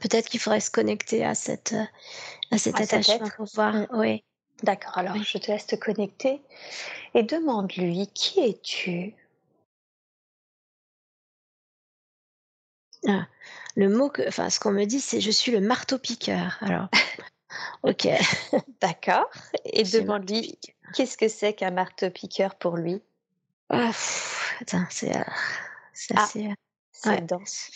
Peut-être 0.00 0.28
qu'il 0.28 0.40
faudrait 0.40 0.60
se 0.60 0.70
connecter 0.70 1.24
à 1.24 1.34
cette, 1.34 1.72
euh, 1.72 1.84
à 2.50 2.58
cet 2.58 2.80
attachement 2.80 3.28
pour 3.36 3.46
voir. 3.54 3.86
Oui. 3.92 4.24
D'accord, 4.62 4.96
alors 4.96 5.16
je 5.16 5.38
te 5.38 5.50
laisse 5.50 5.66
te 5.66 5.76
connecter 5.76 6.40
et 7.14 7.22
demande-lui 7.22 8.06
qui 8.14 8.40
es-tu? 8.40 9.14
Ah, 13.06 13.26
Le 13.76 13.88
mot 13.88 14.08
que, 14.08 14.26
enfin, 14.26 14.48
ce 14.48 14.60
qu'on 14.60 14.70
me 14.70 14.84
dit, 14.84 15.00
c'est 15.00 15.20
je 15.20 15.30
suis 15.30 15.52
le 15.52 15.60
marteau-piqueur. 15.60 16.56
Alors, 16.60 16.88
ok. 17.82 18.08
D'accord. 18.80 19.28
Et 19.64 19.82
demande-lui 19.82 20.58
qu'est-ce 20.94 21.16
que 21.16 21.28
c'est 21.28 21.54
qu'un 21.54 21.72
marteau-piqueur 21.72 22.54
pour 22.54 22.76
lui? 22.76 23.02
Ah, 23.68 23.90
Attends, 24.60 24.86
c'est 24.88 25.14
euh, 25.14 25.22
ah, 26.14 26.22
assez. 26.22 26.46
Euh, 26.46 26.54
c'est 26.92 27.26
dense. 27.26 27.70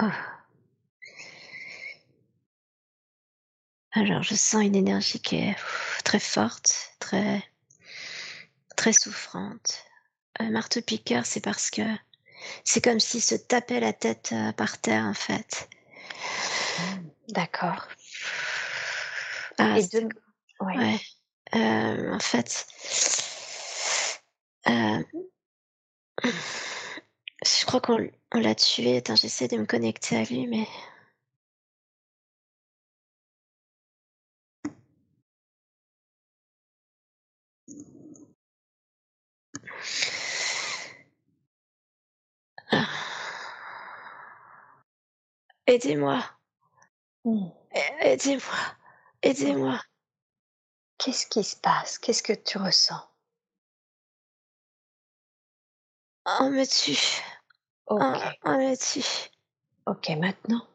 Oh. 0.00 0.10
Alors, 3.92 4.22
je 4.22 4.34
sens 4.34 4.62
une 4.64 4.74
énergie 4.74 5.20
qui 5.20 5.36
est 5.36 5.56
très 6.04 6.18
forte, 6.18 6.94
très, 6.98 7.42
très 8.76 8.92
souffrante. 8.92 9.84
Un 10.40 10.50
marteau-piqueur, 10.50 11.24
c'est 11.24 11.40
parce 11.40 11.70
que 11.70 11.82
c'est 12.64 12.82
comme 12.82 12.98
s'il 12.98 13.22
se 13.22 13.36
tapait 13.36 13.80
la 13.80 13.92
tête 13.92 14.30
euh, 14.32 14.52
par 14.52 14.78
terre 14.80 15.04
en 15.04 15.14
fait. 15.14 15.68
D'accord. 17.28 17.88
Ah, 19.58 19.78
ouais. 20.60 21.00
Euh, 21.54 22.12
en 22.12 22.18
fait, 22.18 22.66
euh, 24.68 25.02
je 27.44 27.66
crois 27.66 27.80
qu'on 27.80 27.98
l'a 28.32 28.54
tué. 28.54 28.96
Attends, 28.98 29.16
j'essaie 29.16 29.48
de 29.48 29.56
me 29.58 29.66
connecter 29.66 30.16
à 30.16 30.24
lui, 30.24 30.46
mais. 30.46 30.66
Ah. 42.70 42.88
Aidez-moi. 45.66 46.22
Mmh. 47.24 47.48
Aidez-moi. 48.00 48.76
Aidez-moi. 49.22 49.80
Qu'est-ce 50.98 51.26
qui 51.26 51.44
se 51.44 51.56
passe? 51.56 51.98
Qu'est-ce 51.98 52.22
que 52.22 52.32
tu 52.32 52.58
ressens? 52.58 53.00
On 56.26 56.50
me 56.50 56.64
tue. 56.66 56.98
Ok. 57.86 58.00
Me 58.44 58.76
tue. 58.76 59.30
Ok, 59.86 60.08
maintenant, 60.18 60.66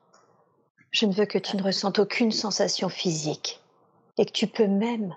je 0.91 1.05
ne 1.05 1.13
veux 1.13 1.25
que 1.25 1.39
tu 1.39 1.57
ne 1.57 1.63
ressentes 1.63 1.99
aucune 1.99 2.31
sensation 2.31 2.89
physique 2.89 3.59
et 4.17 4.25
que 4.25 4.31
tu 4.31 4.47
peux 4.47 4.67
même 4.67 5.15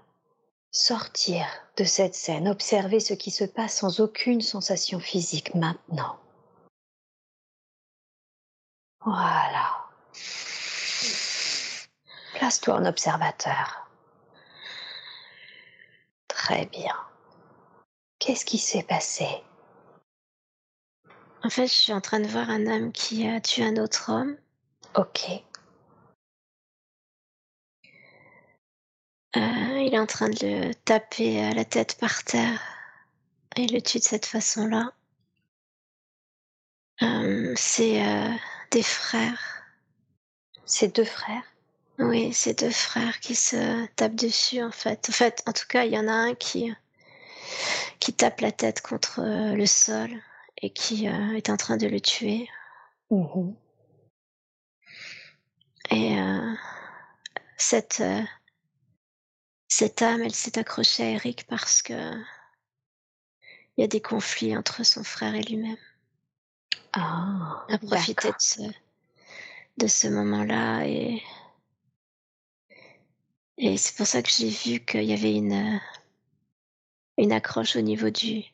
sortir 0.70 1.46
de 1.76 1.84
cette 1.84 2.14
scène, 2.14 2.48
observer 2.48 3.00
ce 3.00 3.12
qui 3.12 3.30
se 3.30 3.44
passe 3.44 3.76
sans 3.76 4.00
aucune 4.00 4.40
sensation 4.40 4.98
physique 4.98 5.54
maintenant. 5.54 6.18
Voilà. 9.04 9.86
Place-toi 12.34 12.74
en 12.74 12.86
observateur. 12.86 13.88
Très 16.28 16.66
bien. 16.66 16.96
Qu'est-ce 18.18 18.44
qui 18.44 18.58
s'est 18.58 18.84
passé? 18.84 19.26
En 21.44 21.50
fait, 21.50 21.66
je 21.66 21.72
suis 21.72 21.92
en 21.92 22.00
train 22.00 22.20
de 22.20 22.28
voir 22.28 22.50
un 22.50 22.66
homme 22.66 22.92
qui 22.92 23.26
a 23.26 23.40
tué 23.40 23.64
un 23.64 23.76
autre 23.76 24.12
homme. 24.12 24.36
Ok. 24.94 25.24
Euh, 29.36 29.40
il 29.80 29.90
est 29.92 29.98
en 29.98 30.06
train 30.06 30.28
de 30.28 30.36
le 30.68 30.74
taper 30.74 31.42
à 31.42 31.52
la 31.52 31.64
tête 31.64 31.98
par 31.98 32.22
terre. 32.22 32.60
Et 33.56 33.62
il 33.62 33.74
le 33.74 33.80
tue 33.80 33.98
de 33.98 34.04
cette 34.04 34.26
façon-là. 34.26 34.92
Euh, 37.02 37.52
c'est 37.56 38.06
euh, 38.06 38.32
des 38.70 38.82
frères. 38.84 39.64
C'est 40.64 40.94
deux 40.94 41.04
frères? 41.04 41.42
Oui, 41.98 42.32
c'est 42.32 42.60
deux 42.60 42.70
frères 42.70 43.18
qui 43.20 43.34
se 43.34 43.86
tapent 43.96 44.14
dessus 44.14 44.62
en 44.62 44.70
fait. 44.70 45.08
En 45.08 45.12
fait, 45.12 45.42
en 45.46 45.52
tout 45.52 45.66
cas, 45.68 45.84
il 45.84 45.92
y 45.92 45.98
en 45.98 46.08
a 46.08 46.12
un 46.12 46.34
qui 46.34 46.72
qui 48.00 48.12
tape 48.12 48.40
la 48.40 48.52
tête 48.52 48.80
contre 48.80 49.20
le 49.20 49.66
sol 49.66 50.10
et 50.62 50.70
qui 50.70 51.08
euh, 51.08 51.34
est 51.34 51.50
en 51.50 51.56
train 51.56 51.76
de 51.76 51.86
le 51.86 52.00
tuer. 52.00 52.48
Mmh 53.10 53.52
et 55.90 56.18
euh, 56.18 56.54
cette 57.58 58.02
cette 59.68 60.00
âme, 60.00 60.22
elle 60.22 60.34
s'est 60.34 60.58
accrochée 60.58 61.02
à 61.02 61.10
Eric 61.10 61.46
parce 61.48 61.82
que 61.82 61.92
il 63.76 63.80
y 63.80 63.84
a 63.84 63.88
des 63.88 64.00
conflits 64.00 64.56
entre 64.56 64.84
son 64.84 65.02
frère 65.02 65.34
et 65.34 65.42
lui-même. 65.42 65.76
Ah, 66.92 67.66
a 67.68 67.78
profité 67.78 68.28
de 68.28 68.34
ce, 68.38 68.62
de 69.78 69.86
ce 69.86 70.08
moment-là 70.08 70.84
et 70.86 71.22
et 73.58 73.76
c'est 73.76 73.96
pour 73.96 74.06
ça 74.06 74.22
que 74.22 74.30
j'ai 74.30 74.48
vu 74.48 74.80
qu'il 74.84 75.04
y 75.04 75.12
avait 75.12 75.34
une, 75.34 75.52
euh, 75.52 75.78
une 77.18 77.32
accroche 77.32 77.76
au 77.76 77.80
niveau 77.80 78.10
du, 78.10 78.44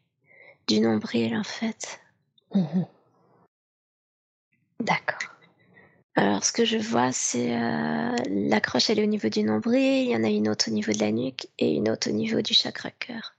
du 0.69 0.81
nombril, 0.81 1.37
en 1.37 1.45
fait. 1.45 2.01
Mmh 2.55 2.85
D'accord. 4.81 5.35
Alors, 6.15 6.45
ce 6.45 6.53
que 6.53 6.65
je 6.65 6.79
vois, 6.79 7.11
c'est 7.13 7.57
euh, 7.57 8.17
l'accroche, 8.29 8.91
elle 8.91 9.01
est 9.01 9.03
au 9.05 9.07
niveau 9.07 9.29
du 9.29 9.43
nombril, 9.43 10.05
il 10.05 10.11
y 10.11 10.17
en 10.17 10.23
a 10.23 10.29
une 10.29 10.49
autre 10.49 10.69
au 10.69 10.73
niveau 10.73 10.93
de 10.93 11.01
la 11.01 11.11
nuque 11.11 11.49
et 11.59 11.75
une 11.75 11.91
autre 11.91 12.11
au 12.11 12.13
niveau 12.13 12.41
du 12.43 12.55
chakra 12.55 12.91
cœur. 12.91 13.35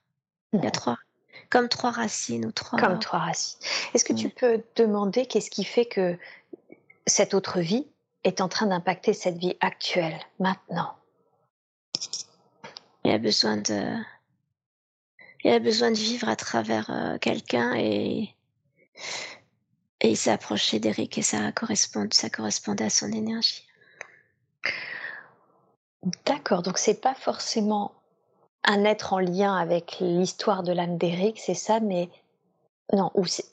Il 0.53 0.63
y 0.63 0.67
a 0.67 0.71
trois. 0.71 0.97
Comme 1.49 1.67
trois 1.67 1.91
racines 1.91 2.45
ou 2.45 2.51
trois. 2.51 2.79
Comme 2.79 2.99
trois 2.99 3.19
racines. 3.19 3.59
Est-ce 3.93 4.05
que 4.05 4.13
tu 4.13 4.29
peux 4.29 4.61
demander 4.75 5.25
qu'est-ce 5.25 5.49
qui 5.49 5.63
fait 5.63 5.85
que 5.85 6.17
cette 7.07 7.33
autre 7.33 7.59
vie 7.59 7.87
est 8.23 8.41
en 8.41 8.49
train 8.49 8.67
d'impacter 8.67 9.13
cette 9.13 9.37
vie 9.37 9.57
actuelle, 9.61 10.17
maintenant? 10.39 10.95
Il 13.03 13.11
a 13.11 13.17
besoin 13.17 13.57
de, 13.57 13.95
il 15.43 15.51
a 15.51 15.59
besoin 15.59 15.91
de 15.91 15.97
vivre 15.97 16.27
à 16.27 16.35
travers 16.35 16.89
euh, 16.89 17.17
quelqu'un 17.17 17.73
et, 17.75 18.35
et 20.01 20.09
il 20.09 20.17
s'est 20.17 20.31
approché 20.31 20.79
d'Eric 20.79 21.17
et 21.17 21.21
ça 21.21 21.51
correspond, 21.51 22.07
ça 22.11 22.29
correspondait 22.29 22.85
à 22.85 22.89
son 22.89 23.11
énergie. 23.11 23.65
D'accord, 26.25 26.61
donc 26.61 26.77
c'est 26.77 27.01
pas 27.01 27.15
forcément 27.15 27.93
un 28.63 28.83
être 28.83 29.13
en 29.13 29.19
lien 29.19 29.55
avec 29.55 29.97
l'histoire 29.99 30.63
de 30.63 30.71
l'âme 30.71 30.97
d'Eric, 30.97 31.39
c'est 31.39 31.53
ça, 31.53 31.79
mais 31.79 32.09
non, 32.93 33.11
ou 33.15 33.25
c'est. 33.25 33.45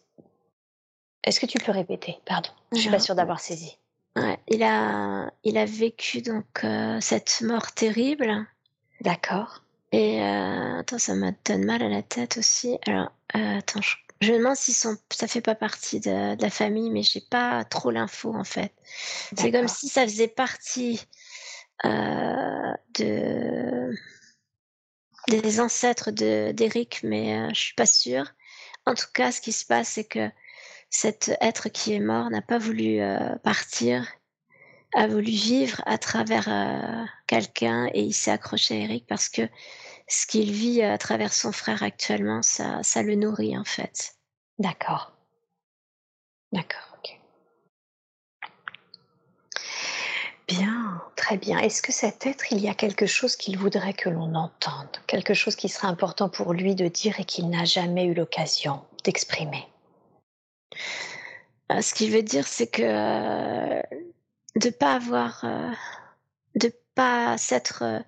Est-ce 1.24 1.40
que 1.40 1.46
tu 1.46 1.58
peux 1.58 1.72
répéter? 1.72 2.18
Pardon, 2.24 2.50
je 2.72 2.78
suis 2.78 2.90
pas 2.90 3.00
sûre 3.00 3.16
d'avoir 3.16 3.40
saisi. 3.40 3.78
Ouais, 4.14 4.38
il 4.48 4.62
a, 4.62 5.30
il 5.44 5.58
a 5.58 5.64
vécu 5.64 6.22
donc 6.22 6.64
euh, 6.64 6.98
cette 7.00 7.42
mort 7.42 7.72
terrible 7.72 8.46
D'accord. 9.02 9.62
Et 9.92 10.20
euh, 10.22 10.80
attends, 10.80 10.98
ça 10.98 11.14
me 11.14 11.30
donne 11.44 11.64
mal 11.64 11.82
à 11.82 11.88
la 11.88 12.02
tête 12.02 12.36
aussi. 12.38 12.78
Alors, 12.86 13.12
euh, 13.36 13.58
attends, 13.58 13.80
je, 14.20 14.32
me 14.32 14.38
demande 14.38 14.56
si 14.56 14.72
son, 14.72 14.96
ça 15.10 15.28
fait 15.28 15.40
pas 15.40 15.54
partie 15.54 16.00
de, 16.00 16.40
la 16.40 16.50
famille, 16.50 16.90
mais 16.90 17.02
j'ai 17.02 17.20
pas 17.20 17.64
trop 17.64 17.90
l'info 17.90 18.34
en 18.34 18.44
fait. 18.44 18.72
C'est 19.36 19.52
comme 19.52 19.68
si 19.68 19.88
ça 19.88 20.02
faisait 20.04 20.28
partie 20.28 21.06
euh, 21.84 22.72
de 22.98 23.94
des 25.28 25.60
ancêtres 25.60 26.12
de 26.12 26.52
d'Eric, 26.52 27.00
mais 27.02 27.48
je 27.54 27.60
suis 27.60 27.74
pas 27.74 27.86
sûre. 27.86 28.32
En 28.86 28.94
tout 28.94 29.08
cas, 29.12 29.32
ce 29.32 29.40
qui 29.40 29.52
se 29.52 29.64
passe, 29.64 29.88
c'est 29.88 30.04
que 30.04 30.30
cet 30.90 31.32
être 31.40 31.68
qui 31.68 31.94
est 31.94 32.00
mort 32.00 32.30
n'a 32.30 32.42
pas 32.42 32.58
voulu 32.58 33.00
partir 33.42 34.06
a 34.96 35.06
voulu 35.06 35.30
vivre 35.30 35.82
à 35.84 35.98
travers 35.98 36.48
euh, 36.48 37.04
quelqu'un 37.26 37.88
et 37.92 38.00
il 38.00 38.14
s'est 38.14 38.30
accroché 38.30 38.74
à 38.74 38.78
Eric 38.78 39.06
parce 39.06 39.28
que 39.28 39.42
ce 40.08 40.26
qu'il 40.26 40.50
vit 40.50 40.82
à 40.82 40.96
travers 40.96 41.32
son 41.32 41.52
frère 41.52 41.82
actuellement, 41.82 42.42
ça, 42.42 42.82
ça 42.82 43.02
le 43.02 43.14
nourrit 43.14 43.58
en 43.58 43.64
fait. 43.64 44.14
D'accord. 44.58 45.12
D'accord, 46.52 46.96
ok. 46.96 47.20
Bien, 50.48 51.02
très 51.16 51.36
bien. 51.36 51.58
Est-ce 51.58 51.82
que 51.82 51.92
cet 51.92 52.24
être, 52.24 52.52
il 52.52 52.60
y 52.60 52.68
a 52.68 52.74
quelque 52.74 53.06
chose 53.06 53.36
qu'il 53.36 53.58
voudrait 53.58 53.94
que 53.94 54.08
l'on 54.08 54.34
entende? 54.34 54.88
Quelque 55.06 55.34
chose 55.34 55.56
qui 55.56 55.68
serait 55.68 55.88
important 55.88 56.30
pour 56.30 56.54
lui 56.54 56.74
de 56.74 56.88
dire 56.88 57.20
et 57.20 57.24
qu'il 57.24 57.50
n'a 57.50 57.64
jamais 57.64 58.06
eu 58.06 58.14
l'occasion 58.14 58.82
d'exprimer? 59.04 59.66
Euh, 61.72 61.82
Ce 61.82 61.92
qu'il 61.92 62.12
veut 62.12 62.22
dire, 62.22 62.46
c'est 62.46 62.68
que 62.68 62.82
euh, 62.82 63.82
de 64.56 64.70
pas 64.70 64.94
avoir, 64.94 65.44
euh, 65.44 65.70
de 66.54 66.72
pas 66.94 67.36
s'être 67.38 67.82
euh, 67.82 68.00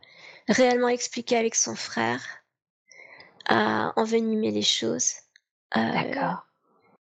réellement 0.48 0.88
expliqué 0.88 1.36
avec 1.36 1.54
son 1.54 1.76
frère, 1.76 2.22
à 3.48 3.92
envenimer 3.96 4.50
les 4.50 4.62
choses. 4.62 5.12
Euh, 5.76 5.92
D'accord. 5.92 6.46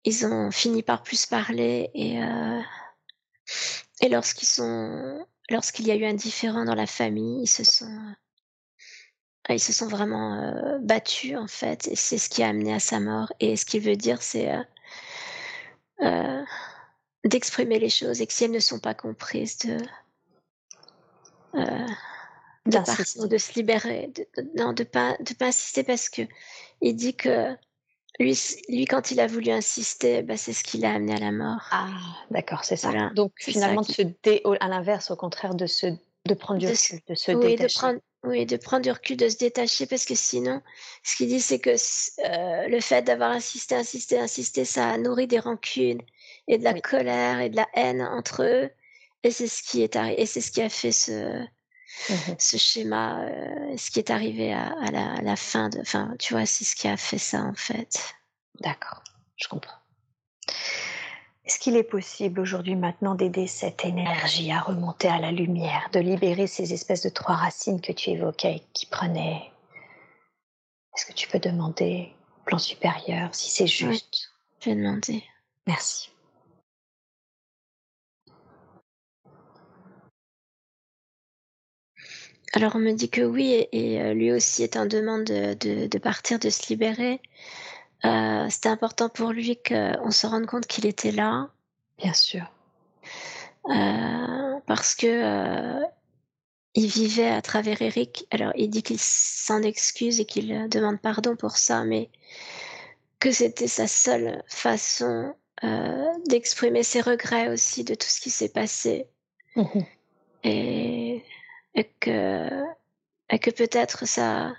Ils 0.03 0.26
ont 0.26 0.52
fini 0.52 0.84
par 0.84 1.03
plus 1.03 1.26
parler 1.26 1.91
et 1.94 2.20
et 4.02 4.10
lorsqu'ils 4.10 4.48
sont, 4.48 5.24
lorsqu'il 5.52 5.86
y 5.86 5.91
a 5.91 5.95
eu 5.95 6.06
un 6.06 6.16
différend 6.16 6.66
dans 6.66 6.74
la 6.74 6.88
famille, 6.88 7.44
ils 7.44 7.48
se 7.48 7.64
sont 7.64 8.16
ils 9.49 9.60
se 9.60 9.74
sont 9.74 9.88
vraiment 9.88 10.80
battus 10.82 11.38
en 11.38 11.45
fait 11.45 11.88
et 11.88 11.95
c'est 11.95 12.18
ce 12.18 12.30
qui 12.30 12.41
a 12.41 12.48
amené 12.48 12.74
à 12.74 12.80
sa 12.80 12.99
mort 12.99 13.32
et 13.40 13.56
ce 13.58 13.66
qu'il 13.66 13.82
veut 13.82 13.95
dire 13.95 14.24
c'est 14.24 14.49
d'exprimer 17.23 17.80
les 17.80 17.89
choses 17.89 18.22
et 18.22 18.27
que 18.27 18.34
si 18.34 18.45
elles 18.45 18.52
ne 18.52 18.60
sont 18.60 18.80
pas 18.80 18.93
comprises, 18.93 19.60
de, 19.60 19.77
euh, 21.56 21.88
de, 22.65 23.27
de 23.27 23.38
se 23.38 23.53
libérer, 23.53 24.11
de, 24.15 24.26
non, 24.56 24.73
de 24.73 24.84
pas, 24.84 25.18
de 25.19 25.34
pas 25.34 25.48
insister 25.48 25.84
parce 25.84 26.10
que 26.10 26.23
il 26.81 26.95
dit 26.95 27.15
que 27.15 27.56
lui, 28.19 28.38
lui 28.69 28.85
quand 28.85 29.11
il 29.11 29.19
a 29.19 29.27
voulu 29.27 29.52
insister, 29.52 30.23
bah, 30.23 30.38
c'est 30.38 30.53
ce 30.53 30.64
qui 30.64 30.77
l'a 30.80 30.93
amené 30.93 31.15
à 31.15 31.19
la 31.19 31.31
mort. 31.31 31.68
Ah, 31.72 31.89
d'accord, 32.30 32.65
c'est 32.65 32.76
ça. 32.76 32.91
Donc 33.15 33.34
finalement, 33.38 33.81
de 33.81 33.91
se 33.91 34.02
dé, 34.23 34.41
à 34.60 34.68
l'inverse, 34.68 35.11
au 35.11 35.15
contraire, 35.15 35.56
de 35.56 35.68
se, 35.68 35.88
de 36.26 36.34
prendre 36.34 36.60
du 36.60 36.68
recul, 36.68 36.99
de 37.07 37.15
se 37.15 37.31
oui, 37.31 37.56
de 37.56 37.68
prendre, 37.73 37.99
oui, 38.23 38.45
de 38.45 38.57
prendre 38.57 38.84
du 38.84 38.91
recul, 38.91 39.18
de 39.18 39.30
se 39.30 39.38
détacher, 39.38 39.85
parce 39.85 40.06
que 40.06 40.15
sinon, 40.15 40.61
ce 41.03 41.15
qu'il 41.15 41.30
dit, 41.30 41.39
c'est 41.39 41.60
que 41.60 41.72
euh, 41.72 42.68
le 42.68 42.80
fait 42.80 43.02
d'avoir 43.02 43.31
insisté, 43.31 43.76
insisté, 43.76 44.19
insisté, 44.19 44.65
ça 44.65 44.89
a 44.89 44.98
nourri 44.98 45.27
des 45.27 45.39
rancunes 45.39 46.02
et 46.48 46.58
de 46.58 46.64
la 46.64 46.80
colère 46.80 47.40
et 47.40 47.50
de 47.50 47.56
la 47.56 47.68
haine 47.74 48.02
entre 48.02 48.44
eux. 48.44 48.70
Et 49.24 49.32
c'est 49.32 49.48
ce 49.48 49.62
qui 49.64 49.84
est 49.84 49.96
arrivé, 49.96 50.22
et 50.22 50.26
c'est 50.26 50.42
ce 50.42 50.52
qui 50.52 50.62
a 50.62 50.70
fait 50.70 50.92
ce, 50.92 51.44
mmh 52.10 52.36
ce 52.40 52.58
schéma, 52.58 53.22
euh, 53.24 53.78
ce 53.78 53.92
qui 53.92 54.00
est 54.00 54.10
arrivé 54.10 54.54
à, 54.54 54.74
la, 54.92 55.22
la, 55.22 55.36
fin 55.36 55.70
de, 55.70 55.80
enfin, 55.80 56.16
tu 56.20 56.34
vois, 56.34 56.46
c'est 56.46 56.64
ce 56.64 56.76
qui 56.76 56.88
a 56.88 56.98
fait 56.98 57.20
ça 57.20 57.42
en 57.42 57.54
fait. 57.54 58.16
D'accord, 58.62 59.04
je 59.36 59.48
comprends. 59.48 59.78
Est-ce 61.44 61.60
qu'il 61.60 61.76
est 61.76 61.84
possible 61.84 62.40
aujourd'hui 62.40 62.76
maintenant 62.76 63.16
d'aider 63.16 63.48
cette 63.48 63.84
énergie 63.84 64.52
à 64.52 64.62
remonter 64.62 65.08
à 65.08 65.20
la 65.20 65.32
lumière, 65.32 65.90
de 65.92 66.00
libérer 66.00 66.48
ces 66.48 66.74
espèces 66.74 67.02
de 67.02 67.10
trois 67.10 67.36
racines 67.36 67.82
que 67.82 67.92
tu 67.92 68.12
évoquais, 68.12 68.64
qui 68.74 68.86
prenaient? 68.86 69.52
Est-ce 70.96 71.06
que 71.06 71.14
tu 71.14 71.28
peux 71.28 71.40
demander 71.40 72.14
au 72.40 72.44
plan 72.46 72.58
supérieur 72.58 73.34
si 73.34 73.50
c'est 73.50 73.68
juste? 73.68 74.32
Je 74.62 74.70
vais 74.70 74.76
demander. 74.76 75.24
Merci. 75.68 76.11
Alors 82.53 82.76
on 82.76 82.80
me 82.80 82.91
dit 82.91 83.10
que 83.10 83.22
oui, 83.22 83.65
et, 83.72 84.02
euh, 84.02 84.14
lui 84.14 84.32
aussi 84.32 84.64
est 84.64 84.76
en 84.76 84.86
demande 84.86 85.23
de, 85.23 85.98
partir, 85.99 86.38
de 86.38 86.49
se 86.49 86.68
libérer. 86.68 87.22
Euh, 88.03 88.48
c'était 88.49 88.69
important 88.69 89.10
pour 89.10 89.32
lui 89.32 89.57
qu'on 89.57 90.11
se 90.11 90.28
rende 90.28 90.48
compte 90.48 90.68
qu'il 90.68 90.86
était 90.86 91.11
là. 91.11 91.49
Bien 91.98 92.14
sûr. 92.14 92.44
Euh, 93.69 94.60
parce 94.65 94.95
que 94.95 95.07
euh, 95.07 95.86
il 96.73 96.88
vivait 96.88 97.30
à 97.30 97.41
travers 97.41 97.82
Eric. 97.82 98.26
Alors 98.32 98.52
il 98.56 98.69
dit 98.69 98.84
qu'il 98.84 98.99
s'en 98.99 99.61
excuse 99.61 100.19
et 100.19 100.26
qu'il 100.26 100.68
demande 100.69 100.99
pardon 100.99 101.36
pour 101.36 101.57
ça, 101.57 101.86
mais 101.86 102.10
que 103.19 103.32
c'était 103.32 103.68
sa 103.68 103.88
seule 103.88 104.44
façon 104.48 105.36
d'exprimer 106.26 106.82
ses 106.82 107.02
regrets 107.02 107.49
aussi 107.49 107.84
de 107.84 107.94
tout 107.94 108.07
ce 108.07 108.19
qui 108.19 108.32
s'est 108.32 108.49
passé. 108.49 109.06
Mmh 109.56 109.82
et, 110.44 111.23
et, 111.76 111.89
que, 111.99 112.49
et 113.30 113.39
que 113.39 113.52
peut-être 113.52 114.06
ça, 114.07 114.52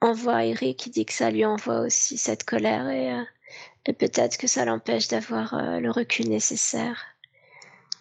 envoie 0.00 0.44
Eric 0.44 0.78
qui 0.78 0.90
dit 0.90 1.06
que 1.06 1.12
ça 1.12 1.30
lui 1.30 1.44
envoie 1.44 1.80
aussi 1.80 2.18
cette 2.18 2.44
colère 2.44 2.88
et, 2.88 3.12
euh, 3.12 3.92
peut-être 3.98 4.36
que 4.36 4.46
ça 4.46 4.64
l'empêche 4.64 5.08
d'avoir 5.08 5.54
euh, 5.54 5.80
le 5.80 5.90
recul 5.90 6.28
nécessaire. 6.28 7.04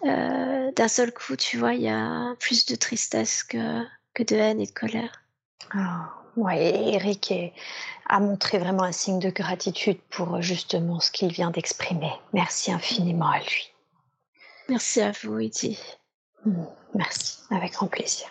Euh, 0.06 0.72
d'un 0.72 0.88
seul 0.88 1.14
coup, 1.14 1.36
tu 1.36 1.58
vois, 1.58 1.74
il 1.74 1.82
y 1.82 1.90
a 1.90 2.36
plus 2.40 2.66
de 2.66 2.76
tristesse 2.76 3.44
que, 3.44 3.84
que 4.14 4.24
de 4.24 4.36
haine 4.36 4.62
et 4.62 4.66
de 4.66 4.72
colère. 4.72 5.24
Ah, 5.74 6.14
ouais, 6.38 6.94
Eric 6.94 7.34
a 8.08 8.20
montré 8.20 8.60
vraiment 8.60 8.84
un 8.84 8.94
signe 8.94 9.20
de 9.20 9.30
gratitude 9.30 10.00
pour 10.10 10.42
justement 10.42 11.00
ce 11.00 11.12
qu'il 11.12 11.32
vient 11.34 11.52
d'exprimer. 11.52 12.12
Merci 12.34 12.72
infiniment 12.72 13.30
à 13.30 13.40
lui. 13.40 13.74
Merci 14.70 15.02
à 15.02 15.12
vous. 15.12 15.38
Hmm, 16.46 16.64
merci, 16.94 17.40
avec 17.50 17.74
grand 17.74 17.88
plaisir. 17.88 18.30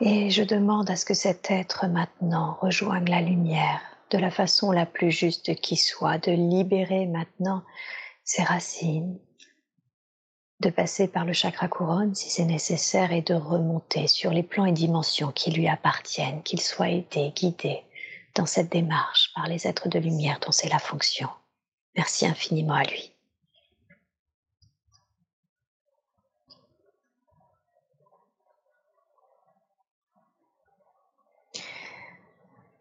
Et 0.00 0.30
je 0.30 0.42
demande 0.42 0.90
à 0.90 0.96
ce 0.96 1.04
que 1.04 1.14
cet 1.14 1.50
être 1.50 1.86
maintenant 1.86 2.58
rejoigne 2.60 3.08
la 3.08 3.20
lumière 3.20 3.80
de 4.10 4.18
la 4.18 4.30
façon 4.30 4.72
la 4.72 4.86
plus 4.86 5.10
juste 5.10 5.54
qui 5.56 5.76
soit, 5.76 6.18
de 6.18 6.32
libérer 6.32 7.06
maintenant 7.06 7.62
ses 8.24 8.42
racines, 8.42 9.18
de 10.60 10.70
passer 10.70 11.08
par 11.08 11.24
le 11.24 11.32
chakra 11.32 11.68
couronne 11.68 12.14
si 12.14 12.30
c'est 12.30 12.44
nécessaire 12.44 13.12
et 13.12 13.22
de 13.22 13.34
remonter 13.34 14.08
sur 14.08 14.30
les 14.30 14.42
plans 14.42 14.66
et 14.66 14.72
dimensions 14.72 15.30
qui 15.30 15.50
lui 15.50 15.68
appartiennent, 15.68 16.42
qu'il 16.42 16.60
soit 16.60 16.90
aidé, 16.90 17.32
guidé 17.34 17.82
dans 18.34 18.46
cette 18.46 18.72
démarche 18.72 19.30
par 19.34 19.46
les 19.46 19.66
êtres 19.66 19.88
de 19.88 19.98
lumière 19.98 20.40
dont 20.40 20.52
c'est 20.52 20.68
la 20.68 20.78
fonction. 20.78 21.28
Merci 21.96 22.26
infiniment 22.26 22.74
à 22.74 22.82
lui. 22.82 23.13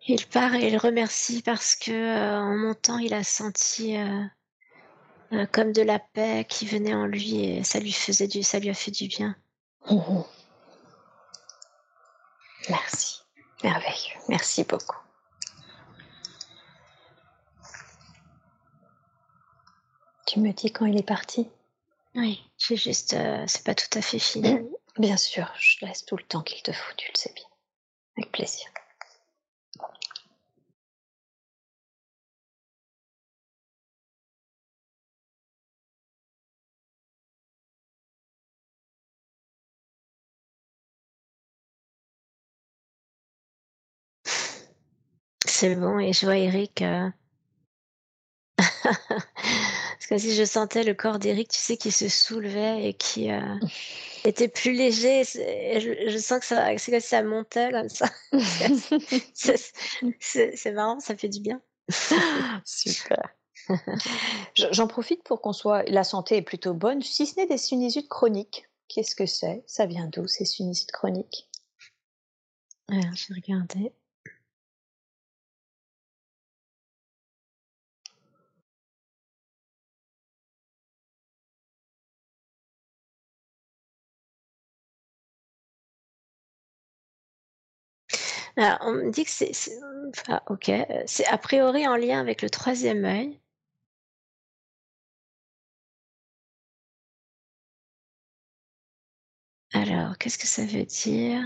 Il 0.06 0.26
part 0.28 0.54
et 0.56 0.68
il 0.68 0.78
remercie 0.78 1.42
parce 1.42 1.76
que 1.76 1.92
euh, 1.92 2.38
en 2.38 2.58
montant, 2.58 2.98
il 2.98 3.14
a 3.14 3.24
senti 3.24 3.98
euh, 3.98 4.24
euh, 5.32 5.46
comme 5.46 5.72
de 5.72 5.82
la 5.82 6.00
paix 6.00 6.46
qui 6.48 6.66
venait 6.66 6.94
en 6.94 7.06
lui 7.06 7.46
et 7.46 7.64
ça 7.64 7.80
lui 7.80 7.94
faisait 7.94 8.28
du, 8.28 8.44
ça 8.44 8.60
lui 8.60 8.70
a 8.70 8.74
fait 8.74 8.92
du 8.92 9.08
bien. 9.08 9.38
Merci, 12.70 13.22
merveilleux, 13.62 14.16
merci 14.30 14.64
beaucoup. 14.64 14.96
Tu 20.26 20.40
me 20.40 20.54
dis 20.54 20.72
quand 20.72 20.86
il 20.86 20.98
est 20.98 21.06
parti? 21.06 21.50
Oui, 22.16 22.42
j'ai 22.58 22.78
juste, 22.78 23.18
c'est 23.48 23.66
pas 23.66 23.76
tout 23.76 23.98
à 23.98 24.02
fait 24.02 24.18
fini. 24.18 24.60
Bien 24.98 25.18
sûr, 25.18 25.52
je 25.60 25.86
laisse 25.86 26.06
tout 26.06 26.16
le 26.16 26.24
temps 26.24 26.42
qu'il 26.42 26.64
te 26.64 26.72
faut, 26.72 26.94
tu 26.96 27.12
le 27.14 27.20
sais 27.20 27.34
bien. 27.36 27.44
Avec 28.18 28.32
plaisir. 28.32 28.66
C'est 45.54 45.76
bon 45.76 46.00
et 46.00 46.14
je 46.14 46.26
vois 46.26 46.38
Eric, 46.38 46.82
euh 46.82 47.12
parce 48.58 50.08
que 50.10 50.18
si 50.18 50.34
je 50.34 50.46
sentais 50.46 50.84
le 50.84 50.96
corps 50.96 51.20
d'Eric, 51.20 51.50
tu 51.50 51.60
sais, 51.60 51.78
qui 51.78 51.92
se 51.92 52.10
soulevait 52.10 52.90
et 52.90 52.94
qui, 52.96 53.32
euh, 53.32 53.40
était 54.26 54.48
plus 54.48 54.72
léger 54.72 55.24
je 55.24 56.18
sens 56.18 56.40
que 56.40 56.46
ça 56.48 56.76
c'est 56.80 56.92
comme 56.92 57.00
si 57.00 57.08
ça 57.08 57.22
montait 57.22 57.70
comme 57.70 57.88
ça. 57.88 58.10
C'est 60.20 60.72
marrant, 60.72 61.00
ça 61.00 61.16
fait 61.16 61.30
du 61.30 61.40
bien. 61.40 61.62
Super. 62.66 63.22
j'en 64.56 64.88
profite 64.88 65.24
pour 65.24 65.40
qu'on 65.40 65.54
soit 65.54 65.84
la 65.84 66.04
santé 66.04 66.38
est 66.38 66.42
plutôt 66.42 66.74
bonne, 66.74 67.04
si 67.04 67.28
ce 67.28 67.40
n'est 67.40 67.48
des 67.48 67.60
sinusite 67.60 68.10
chroniques. 68.10 68.68
Qu'est-ce 68.88 69.14
que 69.16 69.28
c'est? 69.28 69.64
Ça 69.68 69.86
vient 69.86 70.08
d'où 70.08 70.28
ces 70.28 70.46
sinusite 70.46 70.92
chroniques? 70.92 71.48
Alors 72.90 73.14
je 73.14 73.28
vais 73.32 73.40
regarder. 73.40 73.94
On 88.58 88.92
me 88.94 89.12
dit 89.12 89.26
que 89.26 89.32
c'est, 89.32 89.52
ok, 90.50 90.72
c'est 91.06 91.26
a 91.28 91.38
priori 91.38 91.88
en 91.88 91.96
lien 91.96 92.20
avec 92.20 92.42
le 92.42 92.50
troisième 92.50 93.06
œil. 93.06 93.40
Alors, 99.74 100.18
qu'est-ce 100.18 100.38
que 100.40 100.48
ça 100.48 100.66
veut 100.66 100.84
dire? 100.86 101.44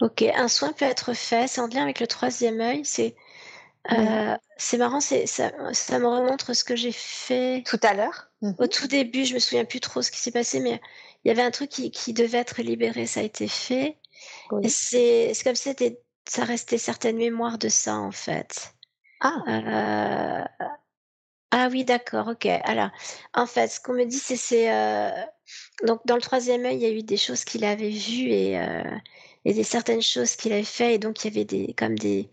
Ok, 0.00 0.22
un 0.22 0.48
soin 0.48 0.72
peut 0.72 0.84
être 0.84 1.12
fait, 1.14 1.46
c'est 1.48 1.60
en 1.60 1.66
lien 1.68 1.82
avec 1.82 2.00
le 2.00 2.06
troisième 2.06 2.60
œil, 2.60 2.84
c'est 2.84 3.14
euh, 3.92 4.36
c'est 4.56 4.76
marrant, 4.76 5.00
c'est 5.00 5.26
ça, 5.26 5.52
ça 5.72 5.98
me 5.98 6.06
remontre 6.06 6.54
ce 6.54 6.64
que 6.64 6.76
j'ai 6.76 6.92
fait 6.92 7.62
tout 7.66 7.80
à 7.82 7.94
l'heure. 7.94 8.28
Au 8.42 8.48
mmh 8.48 8.68
tout 8.68 8.86
début, 8.86 9.24
je 9.24 9.34
me 9.34 9.38
souviens 9.38 9.64
plus 9.64 9.80
trop 9.80 10.02
ce 10.02 10.10
qui 10.10 10.18
s'est 10.18 10.30
passé, 10.30 10.60
mais 10.60 10.80
il 11.24 11.28
y 11.28 11.30
avait 11.30 11.42
un 11.42 11.50
truc 11.50 11.70
qui, 11.70 11.90
qui 11.90 12.12
devait 12.12 12.38
être 12.38 12.62
libéré, 12.62 13.06
ça 13.06 13.20
a 13.20 13.22
été 13.22 13.48
fait. 13.48 13.96
C'est 14.68 15.32
comme 15.44 15.54
si 15.54 15.74
ça 16.28 16.44
restait 16.44 16.78
certaines 16.78 17.16
mémoires 17.16 17.58
de 17.58 17.68
ça 17.68 17.96
en 17.96 18.10
fait. 18.10 18.74
Ah. 19.20 19.42
Euh, 19.48 20.66
ah 21.50 21.68
oui, 21.70 21.84
d'accord, 21.84 22.28
ok. 22.28 22.46
Alors, 22.46 22.90
en 23.34 23.46
fait, 23.46 23.68
ce 23.68 23.80
qu'on 23.80 23.94
me 23.94 24.04
dit, 24.04 24.18
c'est 24.18 24.72
euh, 24.72 25.10
donc 25.86 26.00
dans 26.04 26.14
le 26.14 26.20
troisième 26.20 26.64
œil, 26.66 26.76
il 26.76 26.82
y 26.82 26.86
a 26.86 26.90
eu 26.90 27.02
des 27.02 27.16
choses 27.16 27.44
qu'il 27.44 27.64
avait 27.64 27.88
vues 27.88 28.30
et, 28.30 28.60
euh, 28.60 28.82
et 29.44 29.54
des 29.54 29.64
certaines 29.64 30.02
choses 30.02 30.36
qu'il 30.36 30.52
avait 30.52 30.62
fait, 30.62 30.94
et 30.94 30.98
donc 30.98 31.24
il 31.24 31.28
y 31.28 31.36
avait 31.36 31.46
des 31.46 31.74
comme 31.74 31.98
des 31.98 32.28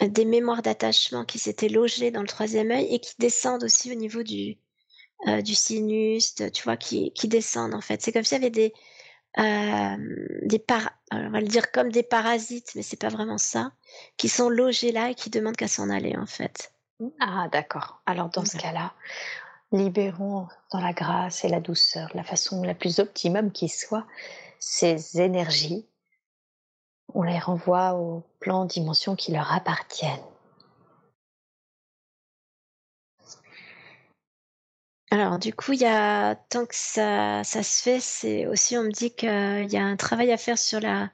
des 0.00 0.24
mémoires 0.24 0.62
d'attachement 0.62 1.24
qui 1.24 1.38
s'étaient 1.38 1.68
logées 1.68 2.10
dans 2.10 2.22
le 2.22 2.28
troisième 2.28 2.70
œil 2.70 2.86
et 2.94 3.00
qui 3.00 3.14
descendent 3.18 3.64
aussi 3.64 3.92
au 3.92 3.94
niveau 3.94 4.22
du, 4.22 4.58
euh, 5.28 5.42
du 5.42 5.54
sinus, 5.54 6.34
tu 6.34 6.62
vois, 6.64 6.76
qui, 6.76 7.12
qui 7.12 7.28
descendent 7.28 7.74
en 7.74 7.80
fait. 7.80 8.00
C'est 8.02 8.12
comme 8.12 8.24
s'il 8.24 8.38
y 8.38 8.40
avait 8.40 8.50
des, 8.50 8.72
euh, 9.38 9.96
des 10.42 10.58
par, 10.58 10.90
on 11.12 11.30
va 11.30 11.40
le 11.40 11.46
dire 11.46 11.70
comme 11.72 11.90
des 11.90 12.02
parasites, 12.02 12.72
mais 12.74 12.82
c'est 12.82 13.00
pas 13.00 13.08
vraiment 13.10 13.38
ça, 13.38 13.72
qui 14.16 14.28
sont 14.28 14.48
logés 14.48 14.92
là 14.92 15.10
et 15.10 15.14
qui 15.14 15.30
demandent 15.30 15.56
qu'à 15.56 15.68
s'en 15.68 15.90
aller 15.90 16.16
en 16.16 16.26
fait. 16.26 16.72
Ah, 17.20 17.48
d'accord. 17.52 18.02
Alors, 18.06 18.28
dans 18.28 18.44
ce 18.44 18.58
cas-là, 18.58 18.92
libérons 19.72 20.48
dans 20.72 20.80
la 20.80 20.92
grâce 20.92 21.44
et 21.44 21.48
la 21.48 21.60
douceur, 21.60 22.10
la 22.14 22.24
façon 22.24 22.62
la 22.62 22.74
plus 22.74 22.98
optimum 22.98 23.52
qui 23.52 23.68
soit, 23.68 24.06
ces 24.58 25.20
énergies. 25.20 25.86
On 27.14 27.22
les 27.22 27.38
renvoie 27.38 27.94
au 27.94 28.22
plan 28.38 28.64
dimension 28.64 29.16
qui 29.16 29.32
leur 29.32 29.52
appartiennent. 29.52 30.20
Alors, 35.12 35.38
du 35.40 35.52
coup, 35.52 35.72
il 35.72 35.80
y 35.80 35.86
a, 35.86 36.36
tant 36.36 36.66
que 36.66 36.74
ça, 36.74 37.42
ça 37.42 37.64
se 37.64 37.82
fait, 37.82 37.98
c'est 38.00 38.46
aussi, 38.46 38.78
on 38.78 38.84
me 38.84 38.92
dit 38.92 39.10
qu'il 39.10 39.28
y 39.28 39.76
a 39.76 39.84
un 39.84 39.96
travail 39.96 40.30
à 40.30 40.36
faire 40.36 40.58
sur 40.58 40.78
la, 40.80 41.10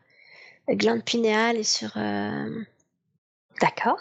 glande 0.69 1.03
pinéale 1.03 1.57
et 1.57 1.65
sur. 1.65 1.97
Euh, 1.97 2.63
D'accord. 3.61 4.01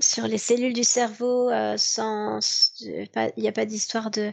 Sur 0.00 0.26
les 0.26 0.38
cellules 0.38 0.72
du 0.72 0.84
cerveau, 0.84 1.48
euh, 1.50 1.76
sans. 1.76 2.40
Il 2.80 3.08
n'y 3.36 3.48
a 3.48 3.52
pas 3.52 3.64
d'histoire 3.66 4.10
de, 4.10 4.32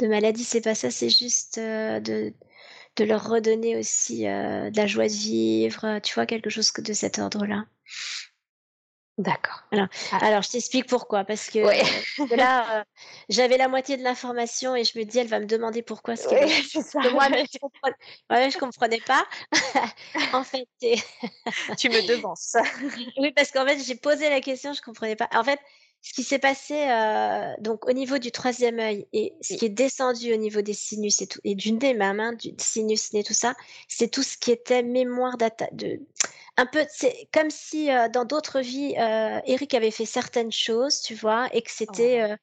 de 0.00 0.06
maladie, 0.06 0.44
c'est 0.44 0.60
pas 0.60 0.74
ça, 0.74 0.90
c'est 0.90 1.10
juste 1.10 1.58
euh, 1.58 2.00
de, 2.00 2.32
de 2.98 3.04
leur 3.04 3.28
redonner 3.28 3.76
aussi 3.76 4.24
de 4.24 4.76
la 4.76 4.86
joie 4.86 5.06
de 5.06 5.12
vivre, 5.12 6.00
tu 6.00 6.14
vois, 6.14 6.26
quelque 6.26 6.50
chose 6.50 6.72
de 6.72 6.92
cet 6.92 7.18
ordre-là. 7.18 7.64
D'accord. 9.18 9.64
Alors, 9.72 9.88
ah. 10.12 10.18
alors, 10.24 10.42
je 10.42 10.50
t'explique 10.50 10.86
pourquoi. 10.86 11.24
Parce 11.24 11.50
que, 11.50 11.58
là, 12.36 12.78
euh, 12.78 12.84
j'avais 13.28 13.56
la 13.56 13.66
moitié 13.66 13.96
de 13.96 14.04
l'information 14.04 14.76
et 14.76 14.84
je 14.84 14.96
me 14.96 15.04
dis, 15.04 15.18
elle 15.18 15.26
va 15.26 15.40
me 15.40 15.46
demander 15.46 15.82
pourquoi. 15.82 16.14
Ce 16.14 16.28
oui, 16.28 16.48
ça. 16.82 17.00
moi 17.10 17.26
je 17.28 17.58
comprenais, 17.58 18.50
je 18.50 18.58
comprenais 18.58 19.00
pas. 19.00 19.26
en 20.32 20.44
fait, 20.44 20.68
tu 20.80 21.88
me 21.90 22.06
devances. 22.06 22.56
oui, 23.18 23.32
parce 23.32 23.50
qu'en 23.50 23.66
fait, 23.66 23.80
j'ai 23.80 23.96
posé 23.96 24.30
la 24.30 24.40
question, 24.40 24.72
je 24.72 24.82
comprenais 24.82 25.16
pas. 25.16 25.28
En 25.34 25.42
fait, 25.42 25.58
ce 26.00 26.12
qui 26.12 26.22
s'est 26.22 26.38
passé 26.38 26.74
euh, 26.88 27.52
donc 27.60 27.88
au 27.88 27.92
niveau 27.92 28.18
du 28.18 28.30
troisième 28.30 28.78
œil 28.78 29.06
et 29.12 29.34
ce 29.40 29.54
qui 29.54 29.66
est 29.66 29.70
descendu 29.70 30.32
au 30.32 30.36
niveau 30.36 30.60
des 30.60 30.72
sinus 30.72 31.20
et, 31.22 31.26
tout, 31.26 31.40
et 31.44 31.54
du 31.54 31.72
nez 31.72 31.94
même, 31.94 32.20
hein, 32.20 32.32
du 32.32 32.50
sinus, 32.58 33.12
nez, 33.12 33.24
tout 33.24 33.34
ça, 33.34 33.54
c'est 33.88 34.08
tout 34.08 34.22
ce 34.22 34.36
qui 34.38 34.50
était 34.52 34.82
mémoire 34.82 35.36
de 35.72 36.00
un 36.58 36.66
peu, 36.66 36.84
c'est 36.90 37.28
comme 37.32 37.50
si 37.50 37.90
euh, 37.90 38.08
dans 38.08 38.24
d'autres 38.24 38.60
vies, 38.60 38.94
euh, 38.98 39.40
Eric 39.46 39.74
avait 39.74 39.92
fait 39.92 40.04
certaines 40.04 40.50
choses, 40.50 41.00
tu 41.00 41.14
vois, 41.14 41.48
et 41.52 41.62
que 41.62 41.70
c'était 41.70 42.20
euh, 42.20 42.36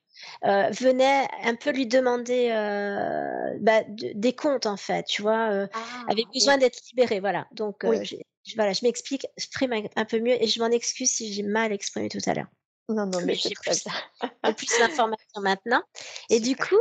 euh, 0.45 0.69
venait 0.69 1.27
un 1.43 1.55
peu 1.55 1.71
lui 1.71 1.85
demander 1.85 2.47
bah, 3.59 3.83
des 3.89 4.33
comptes 4.33 4.67
en 4.67 4.77
fait, 4.77 5.03
tu 5.03 5.21
vois, 5.21 5.67
ah, 5.73 6.05
avait 6.07 6.23
besoin 6.33 6.57
d'être 6.57 6.79
libéré, 6.89 7.19
voilà. 7.19 7.45
Donc 7.51 7.83
je, 7.83 8.15
voilà, 8.55 8.71
je 8.71 8.85
m'explique, 8.85 9.27
exprime 9.35 9.73
un 9.95 10.05
peu 10.05 10.19
mieux 10.19 10.41
et 10.41 10.47
je 10.47 10.61
m'en 10.61 10.69
excuse 10.69 11.09
si 11.09 11.33
j'ai 11.33 11.43
mal 11.43 11.73
exprimé 11.73 12.07
tout 12.07 12.19
à 12.25 12.33
l'heure. 12.33 12.47
Non, 12.89 13.05
non, 13.07 13.19
mais 13.25 13.35
j'ai 13.35 13.49
plus, 13.49 13.83
plus 14.57 14.79
d'informations 14.79 15.41
maintenant. 15.41 15.81
Et 16.29 16.39
du 16.39 16.55
coup, 16.55 16.79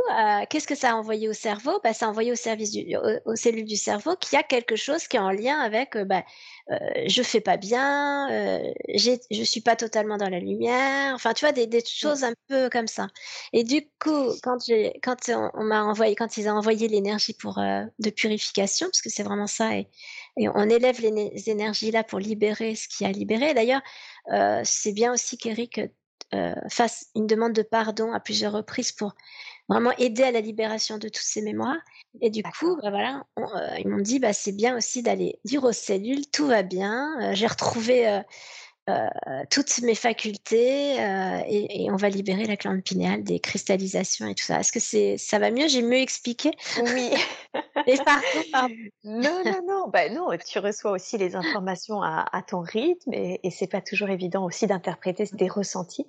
qu'est-ce 0.49 0.67
que 0.67 0.75
ça 0.75 0.91
a 0.91 0.95
envoyé 0.95 1.27
au 1.27 1.33
cerveau? 1.33 1.79
Bah, 1.83 1.93
Ça 1.93 2.05
a 2.05 2.09
envoyé 2.09 2.31
au 2.31 2.35
service 2.35 2.71
du, 2.71 2.95
aux 3.25 3.35
cellules 3.35 3.65
du 3.65 3.77
cerveau 3.77 4.15
qu'il 4.15 4.35
y 4.35 4.39
a 4.39 4.43
quelque 4.43 4.75
chose 4.75 5.07
qui 5.07 5.17
est 5.17 5.19
en 5.19 5.31
lien 5.31 5.59
avec 5.59 5.97
bah, 5.97 6.23
euh, 6.71 6.77
je 7.07 7.21
fais 7.21 7.41
pas 7.41 7.57
bien, 7.57 8.27
euh, 8.31 8.73
je 8.95 9.43
suis 9.43 9.61
pas 9.61 9.75
totalement 9.75 10.17
dans 10.17 10.29
la 10.29 10.39
lumière. 10.39 11.13
Enfin, 11.13 11.33
tu 11.33 11.45
vois, 11.45 11.51
des, 11.51 11.67
des 11.67 11.83
choses 11.85 12.23
un 12.23 12.33
peu 12.47 12.69
comme 12.71 12.87
ça. 12.87 13.07
Et 13.53 13.63
du 13.63 13.87
coup, 13.99 14.33
quand 14.41 14.57
quand 15.03 15.17
on, 15.29 15.63
m'a 15.63 15.83
envoyé, 15.83 16.15
quand 16.15 16.37
ils 16.37 16.49
ont 16.49 16.53
envoyé 16.53 16.87
l'énergie 16.87 17.33
pour 17.33 17.59
euh, 17.59 17.83
de 17.99 18.09
purification, 18.09 18.87
parce 18.87 19.01
que 19.01 19.09
c'est 19.11 19.23
vraiment 19.23 19.47
ça, 19.47 19.75
et, 19.75 19.87
et 20.37 20.49
on 20.49 20.69
élève 20.69 20.99
les, 21.01 21.49
énergies 21.49 21.91
là 21.91 22.03
pour 22.03 22.19
libérer 22.19 22.75
ce 22.75 22.87
qui 22.87 23.05
a 23.05 23.11
libéré. 23.11 23.53
D'ailleurs, 23.53 23.81
euh, 24.31 24.61
c'est 24.63 24.91
bien 24.91 25.13
aussi 25.13 25.37
qu'Eric 25.37 25.81
euh, 26.33 26.53
fasse 26.69 27.07
une 27.15 27.27
demande 27.27 27.53
de 27.53 27.61
pardon 27.61 28.11
à 28.11 28.19
plusieurs 28.19 28.51
reprises 28.51 28.91
pour 28.91 29.13
vraiment 29.69 29.91
aider 29.97 30.23
à 30.23 30.31
la 30.31 30.41
libération 30.41 30.97
de 30.97 31.07
toutes 31.07 31.17
ces 31.17 31.41
mémoires. 31.41 31.77
Et 32.21 32.29
du 32.29 32.43
coup, 32.43 32.77
bah 32.81 32.89
voilà, 32.89 33.23
euh, 33.39 33.77
ils 33.79 33.87
m'ont 33.87 34.01
dit, 34.01 34.19
bah, 34.19 34.33
c'est 34.33 34.51
bien 34.51 34.75
aussi 34.75 35.01
d'aller 35.01 35.39
dire 35.45 35.63
aux 35.63 35.71
cellules, 35.71 36.29
tout 36.29 36.47
va 36.47 36.63
bien, 36.63 37.33
j'ai 37.33 37.47
retrouvé 37.47 38.21
euh, 38.87 39.09
toutes 39.49 39.81
mes 39.81 39.95
facultés 39.95 40.99
euh, 40.99 41.41
et, 41.47 41.85
et, 41.85 41.91
on 41.91 41.95
va 41.95 42.07
libérer 42.09 42.45
la 42.45 42.55
glande 42.55 42.83
pinéale 42.83 43.23
des 43.23 43.39
cristallisations 43.39 44.27
et 44.27 44.35
tout 44.35 44.43
ça. 44.43 44.59
Est-ce 44.59 44.71
que 44.71 44.79
c'est 44.79 45.17
ça 45.17 45.39
va 45.39 45.49
mieux? 45.49 45.67
J'ai 45.67 45.81
mieux 45.81 45.97
expliqué? 45.97 46.51
Oui. 46.83 47.09
et 47.87 47.97
pardon, 47.97 48.27
pardon. 48.51 48.75
Non, 49.03 49.41
non, 49.43 49.61
non. 49.67 49.87
Bah 49.91 50.09
non. 50.09 50.27
Tu 50.47 50.59
reçois 50.59 50.91
aussi 50.91 51.17
les 51.17 51.35
informations 51.35 52.03
à, 52.03 52.27
à 52.31 52.43
ton 52.43 52.59
rythme 52.59 53.11
et, 53.11 53.39
et 53.41 53.49
c'est 53.49 53.65
pas 53.65 53.81
toujours 53.81 54.09
évident 54.09 54.45
aussi 54.45 54.67
d'interpréter 54.67 55.25
des 55.33 55.47
ressentis. 55.47 56.05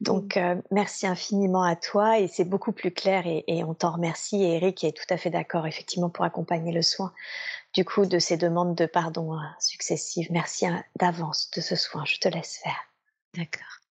Donc 0.00 0.38
euh, 0.38 0.56
merci 0.70 1.06
infiniment 1.06 1.62
à 1.62 1.76
toi 1.76 2.18
et 2.18 2.26
c'est 2.26 2.44
beaucoup 2.44 2.72
plus 2.72 2.90
clair 2.90 3.26
et, 3.26 3.44
et 3.48 3.64
on 3.64 3.74
t'en 3.74 3.92
remercie. 3.92 4.42
Et 4.42 4.54
Eric 4.54 4.82
est 4.84 4.96
tout 4.96 5.12
à 5.12 5.18
fait 5.18 5.30
d'accord 5.30 5.66
effectivement 5.66 6.08
pour 6.08 6.24
accompagner 6.24 6.72
le 6.72 6.80
soin 6.80 7.12
du 7.74 7.84
coup 7.84 8.06
de 8.06 8.18
ces 8.18 8.36
demandes 8.36 8.74
de 8.74 8.86
pardon 8.86 9.34
hein, 9.34 9.54
successives. 9.58 10.28
Merci 10.30 10.66
hein, 10.66 10.84
d'avance 10.98 11.50
de 11.50 11.60
ce 11.60 11.76
soin. 11.76 12.04
Je 12.04 12.18
te 12.18 12.28
laisse 12.28 12.58
faire. 12.62 12.88
D'accord. 13.36 13.83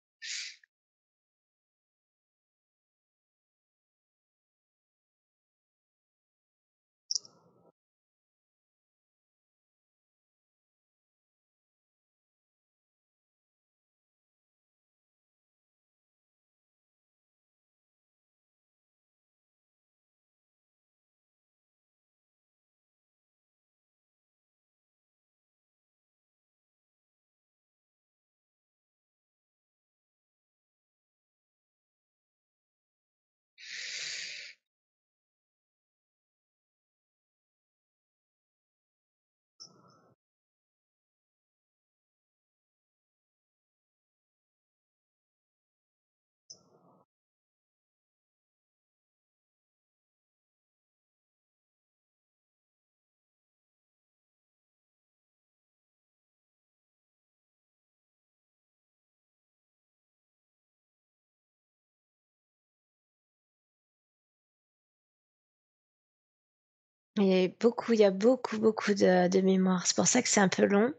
Il 67.17 67.25
y 67.25 67.45
a 67.45 67.49
beaucoup, 67.61 67.93
il 67.93 68.01
y 68.01 68.05
a 68.05 68.11
beaucoup, 68.11 68.59
beaucoup 68.59 68.95
de, 68.95 69.29
de 69.29 69.41
mémoire. 69.41 69.87
C'est 69.87 69.97
pour 69.97 70.07
ça 70.07 70.23
que 70.23 70.29
c'est 70.29 70.41
un 70.41 70.49
peu 70.49 70.65
long. 70.65 70.93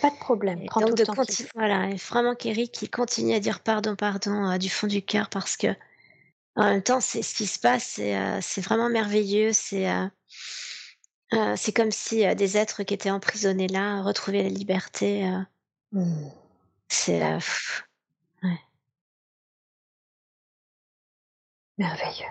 Pas 0.00 0.10
de 0.10 0.16
problème. 0.16 0.66
Prends 0.66 0.80
tout 0.80 0.94
le 0.96 1.04
temps 1.04 1.14
Voilà, 1.54 1.90
et 1.90 1.94
vraiment 1.94 2.34
qu'Eric 2.34 2.90
continue 2.90 3.34
à 3.34 3.40
dire 3.40 3.60
pardon, 3.60 3.94
pardon 3.94 4.50
euh, 4.50 4.58
du 4.58 4.68
fond 4.68 4.88
du 4.88 5.00
cœur 5.00 5.28
parce 5.28 5.56
que 5.56 5.68
en 6.56 6.64
même 6.64 6.82
temps, 6.82 7.00
c'est 7.00 7.22
ce 7.22 7.34
qui 7.34 7.46
se 7.46 7.58
passe, 7.58 7.84
c'est 7.84 8.16
euh, 8.16 8.40
vraiment 8.58 8.90
merveilleux. 8.90 9.52
C'est 9.52 9.88
euh, 9.88 10.06
euh 11.34 11.54
c'est 11.56 11.72
comme 11.72 11.92
si 11.92 12.26
des 12.34 12.56
êtres 12.58 12.82
qui 12.82 12.94
étaient 12.94 13.10
emprisonnés 13.10 13.68
là 13.68 14.02
retrouvaient 14.02 14.42
la 14.42 14.48
liberté. 14.48 15.30
Mmh. 15.92 16.28
C'est 16.88 17.22
ouais. 17.22 18.58
merveilleux. 21.78 22.26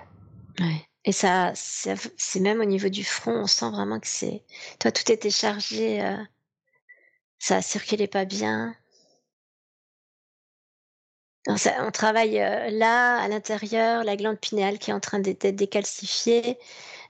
Ouais. 0.59 0.90
Et 1.05 1.11
ça, 1.11 1.51
c'est 1.55 2.39
même 2.39 2.61
au 2.61 2.65
niveau 2.65 2.89
du 2.89 3.03
front, 3.03 3.33
on 3.33 3.47
sent 3.47 3.69
vraiment 3.71 3.99
que 3.99 4.07
c'est. 4.07 4.43
Toi, 4.79 4.91
tout 4.91 5.11
était 5.11 5.31
chargé, 5.31 6.01
euh, 6.03 6.15
ça 7.39 7.61
circulait 7.61 8.07
pas 8.07 8.25
bien. 8.25 8.75
on 11.47 11.91
travaille 11.91 12.39
euh, 12.39 12.69
là, 12.69 13.19
à 13.19 13.27
l'intérieur, 13.27 14.03
la 14.03 14.15
glande 14.15 14.39
pinéale 14.39 14.77
qui 14.77 14.91
est 14.91 14.93
en 14.93 14.99
train 14.99 15.19
d'être 15.19 15.47
décalcifiée, 15.47 16.59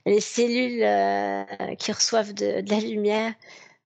les 0.06 0.20
cellules 0.20 0.82
euh, 0.82 1.74
qui 1.76 1.92
reçoivent 1.92 2.32
de, 2.32 2.62
de, 2.62 2.70
la 2.70 2.80
lumière 2.80 3.34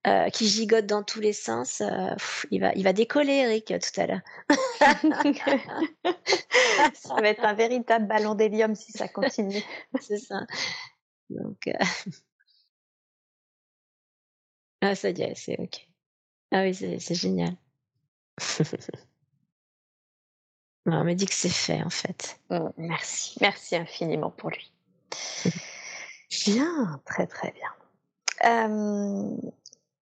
euh, 0.06 0.30
qui 0.30 0.46
gigote 0.46 0.86
dans 0.86 1.02
tous 1.02 1.18
les 1.18 1.32
sens. 1.32 1.80
Euh, 1.80 2.14
il, 2.52 2.60
va, 2.60 2.72
il 2.74 2.84
va 2.84 2.92
décoller, 2.92 3.38
Eric, 3.38 3.66
tout 3.66 4.00
à 4.00 4.06
l'heure. 4.06 4.20
ça 6.94 7.14
va 7.20 7.28
être 7.28 7.44
un 7.44 7.54
véritable 7.54 8.06
ballon 8.06 8.36
d'hélium 8.36 8.76
si 8.76 8.92
ça 8.92 9.08
continue. 9.08 9.64
C'est 10.00 10.18
ça. 10.18 10.46
Donc, 11.28 11.66
euh... 11.66 11.72
ah, 14.80 14.94
ça 14.94 15.10
y 15.10 15.22
est, 15.22 15.34
c'est 15.34 15.58
OK. 15.58 15.88
Ah 16.52 16.62
oui, 16.62 16.72
c'est 16.72 17.14
génial. 17.14 17.56
on 20.86 21.04
me 21.04 21.14
dit 21.14 21.26
que 21.26 21.34
c'est 21.34 21.48
fait 21.48 21.82
en 21.82 21.90
fait. 21.90 22.38
Mm, 22.50 22.68
merci, 22.76 23.36
merci 23.40 23.74
infiniment 23.74 24.30
pour 24.30 24.50
lui. 24.50 24.72
bien, 26.46 27.02
très 27.04 27.26
très 27.26 27.50
bien. 27.50 27.72
Euh, 28.44 29.36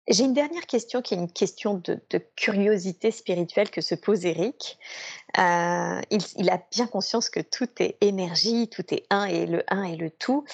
j'ai 0.09 0.25
une 0.25 0.35
dernière 0.35 0.67
question 0.67 1.02
qui 1.02 1.15
est 1.15 1.17
une 1.17 1.31
question 1.31 1.75
de, 1.75 2.01
curiosité 2.36 3.10
spirituelle 3.10 3.70
que 3.70 3.81
se 3.81 3.94
pose 3.94 4.25
Eric. 4.25 4.78
Euh, 5.39 6.01
il, 6.10 6.51
a 6.51 6.62
bien 6.70 6.86
conscience 6.86 7.28
que 7.28 7.41
tout 7.41 7.68
est 7.78 7.97
énergie, 8.01 8.68
tout 8.68 8.94
est 8.94 9.05
un 9.10 9.25
et 9.25 9.47
le 9.47 9.65
un 9.68 9.83
et 9.83 9.97
le 9.97 10.10
tout. 10.10 10.44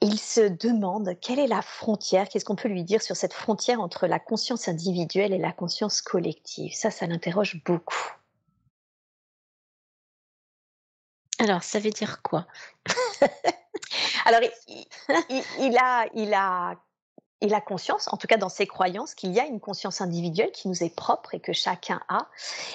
Il 0.00 0.18
se 0.18 0.42
demande 0.42 1.18
quelle 1.20 1.38
est 1.38 1.46
la 1.46 1.62
frontière, 1.62 2.28
qu'est-ce 2.28 2.44
qu'on 2.44 2.56
peut 2.56 2.68
lui 2.68 2.84
dire 2.84 3.00
sur 3.00 3.16
cette 3.16 3.32
frontière 3.32 3.80
entre 3.80 4.06
la 4.06 4.18
conscience 4.18 4.68
individuelle 4.68 5.32
et 5.32 5.38
la 5.38 5.52
conscience 5.52 6.02
collective? 6.02 6.74
Ça, 6.74 6.90
ça 6.90 7.06
l'interroge 7.06 7.62
beaucoup. 7.64 8.12
Alors, 11.38 11.62
ça 11.62 11.78
veut 11.78 11.90
dire 11.90 12.22
quoi? 12.22 12.46
Alors, 14.26 14.40
il, 15.58 15.78
a, 15.78 16.06
il 16.14 16.34
a 16.34 16.34
il 16.34 16.34
a 16.34 16.76
conscience, 17.60 18.08
en 18.12 18.16
tout 18.16 18.26
cas 18.26 18.36
dans 18.36 18.48
ses 18.48 18.66
croyances, 18.66 19.14
qu'il 19.14 19.32
y 19.32 19.40
a 19.40 19.46
une 19.46 19.60
conscience 19.60 20.00
individuelle 20.00 20.50
qui 20.52 20.68
nous 20.68 20.82
est 20.82 20.94
propre 20.94 21.34
et 21.34 21.40
que 21.40 21.52
chacun 21.52 22.00
a, 22.08 22.28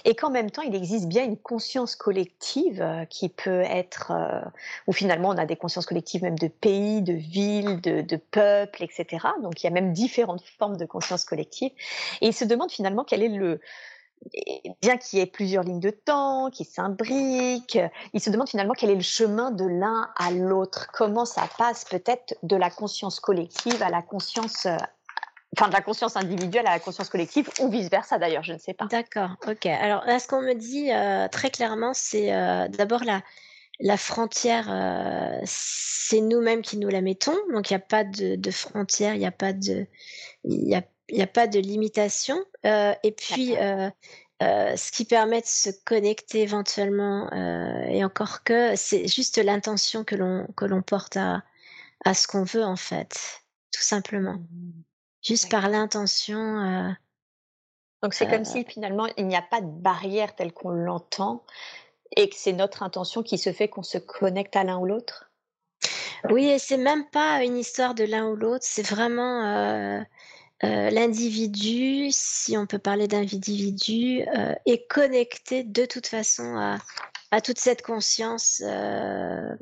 et 0.06 0.16
qu'en 0.16 0.30
même 0.30 0.52
temps, 0.52 0.62
il 0.62 0.76
existe 0.76 1.08
bien 1.08 1.24
une 1.24 1.38
conscience 1.38 1.96
collective 1.96 2.82
euh, 2.82 3.06
qui 3.06 3.30
peut 3.30 3.62
être, 3.62 4.12
euh, 4.12 4.42
où 4.88 4.94
finalement 4.94 5.30
on 5.30 5.38
a 5.38 5.46
des 5.46 5.56
consciences 5.56 5.86
collectives 5.86 6.24
même 6.24 6.38
de 6.38 6.48
pays, 6.48 7.02
de 7.02 7.14
villes, 7.14 7.82
de, 7.82 8.02
de 8.02 8.16
peuples, 8.16 8.84
etc. 8.84 9.28
Donc 9.42 9.62
il 9.62 9.66
y 9.66 9.68
a 9.68 9.72
même 9.72 9.94
différentes 9.94 10.44
formes 10.58 10.78
de 10.78 10.86
conscience 10.86 11.26
collective. 11.26 11.72
Et 12.22 12.28
il 12.28 12.34
se 12.34 12.46
demande 12.46 12.72
finalement 12.72 13.04
quel 13.04 13.24
est 13.24 13.30
le, 13.30 13.60
bien 14.82 14.98
qu'il 14.98 15.20
y 15.20 15.22
ait 15.22 15.26
plusieurs 15.26 15.64
lignes 15.64 15.80
de 15.80 15.90
temps, 15.90 16.50
qui 16.50 16.66
s'imbriquent, 16.66 17.80
il 18.14 18.22
se 18.22 18.30
demande 18.30 18.50
finalement 18.50 18.74
quel 18.74 18.90
est 18.90 18.96
le 18.96 19.02
chemin 19.02 19.52
de 19.52 19.66
l'un 19.66 20.10
à 20.18 20.32
l'autre, 20.32 20.90
comment 20.94 21.26
ça 21.26 21.48
passe 21.58 21.86
peut-être 21.86 22.36
de 22.44 22.56
la 22.56 22.70
conscience 22.70 23.20
collective 23.20 23.82
à 23.82 23.90
la 23.90 24.02
conscience, 24.02 24.66
euh, 24.66 24.78
enfin 25.58 25.68
de 25.68 25.74
la 25.74 25.82
conscience 25.82 26.16
individuelle 26.16 26.68
à 26.68 26.72
la 26.72 26.80
conscience 26.80 27.10
collective, 27.10 27.50
ou 27.60 27.70
vice-versa 27.70 28.18
d'ailleurs, 28.18 28.44
je 28.44 28.54
ne 28.54 28.58
sais 28.58 28.74
pas. 28.74 28.86
D'accord, 28.86 29.32
ok. 29.48 29.66
Alors 29.66 30.06
là, 30.06 30.20
ce 30.20 30.28
qu'on 30.28 30.42
me 30.42 30.54
dit 30.54 30.92
euh, 30.92 31.28
très 31.28 31.50
clairement, 31.50 31.94
c'est 31.94 32.34
euh, 32.34 32.68
d'abord 32.68 33.02
la, 33.04 33.98
frontière, 33.98 34.66
c'est 35.46 36.22
nous-mêmes 36.22 36.62
qui 36.62 36.78
nous 36.78 36.90
la 36.90 37.02
mettons, 37.02 37.38
donc 37.54 37.70
il 37.70 37.74
n'y 37.74 37.82
a 37.82 37.86
pas 37.86 38.04
de, 38.04 38.52
frontière, 38.52 39.14
il 39.14 39.20
n'y 39.20 39.26
a 39.26 39.32
pas 39.32 39.54
de... 39.54 39.88
il 41.10 41.18
n'y 41.18 41.24
a 41.24 41.28
pas 41.28 41.48
de 41.48 41.60
limitation. 41.60 42.44
Euh, 42.66 42.94
et 43.04 43.12
puis, 43.12 43.58
euh, 43.58 43.90
euh, 44.42 44.76
ce 44.76 44.92
qui 44.92 45.06
permet 45.06 45.42
de 45.42 45.48
se 45.48 45.70
connecter 45.86 46.42
éventuellement, 46.42 47.30
et 47.88 48.04
encore 48.04 48.44
que, 48.44 48.76
c'est 48.76 49.08
juste 49.08 49.38
l'intention 49.38 50.04
que 50.04 50.16
l'on 50.16 50.48
que 50.56 50.66
l'on 50.66 50.82
porte 50.82 51.18
à, 51.18 51.44
à 52.06 52.14
ce 52.14 52.28
qu'on 52.28 52.44
veut 52.44 52.64
en 52.64 52.78
fait, 52.78 53.42
tout 53.74 53.82
simplement. 53.82 54.36
Mmh. 54.36 54.84
Juste 55.22 55.52
par 55.52 55.68
l'intention. 55.68 56.96
Donc 58.02 58.14
c'est 58.14 58.30
comme 58.30 58.46
si 58.46 58.64
finalement 58.64 59.08
il 59.18 59.28
n'y 59.28 59.36
a 59.36 59.42
pas 59.42 59.60
de 59.60 59.68
barrière 59.68 60.34
telle 60.36 60.54
qu'on 60.54 60.70
l'entend, 60.70 61.44
et 62.16 62.30
que 62.30 62.36
c'est 62.38 62.54
notre 62.54 62.84
intention 62.84 63.24
qui 63.24 63.38
se 63.38 63.52
fait 63.52 63.68
qu'on 63.68 63.84
se 63.84 63.98
connecte 63.98 64.56
à 64.56 64.64
l'un 64.64 64.78
ou 64.78 64.86
l'autre? 64.86 65.30
Oui, 66.30 66.48
et 66.48 66.60
c'est 66.60 66.78
même 66.78 67.06
pas 67.10 67.44
une 67.44 67.58
histoire 67.58 67.94
de 67.94 68.04
l'un 68.04 68.28
ou 68.28 68.36
l'autre, 68.36 68.66
c'est 68.68 68.88
vraiment 68.88 70.04
euh, 70.64 70.90
l'individu, 70.90 72.08
si 72.12 72.58
on 72.58 72.66
peut 72.66 72.80
parler 72.80 73.08
d'individu, 73.08 74.24
euh, 74.36 74.54
est 74.66 74.88
connecté 74.88 75.64
de 75.64 75.86
toute 75.86 76.08
façon 76.08 76.58
à, 76.58 76.78
à 77.32 77.40
toute 77.40 77.60
cette 77.60 77.82
conscience. 77.82 78.62
Euh. 78.66 79.56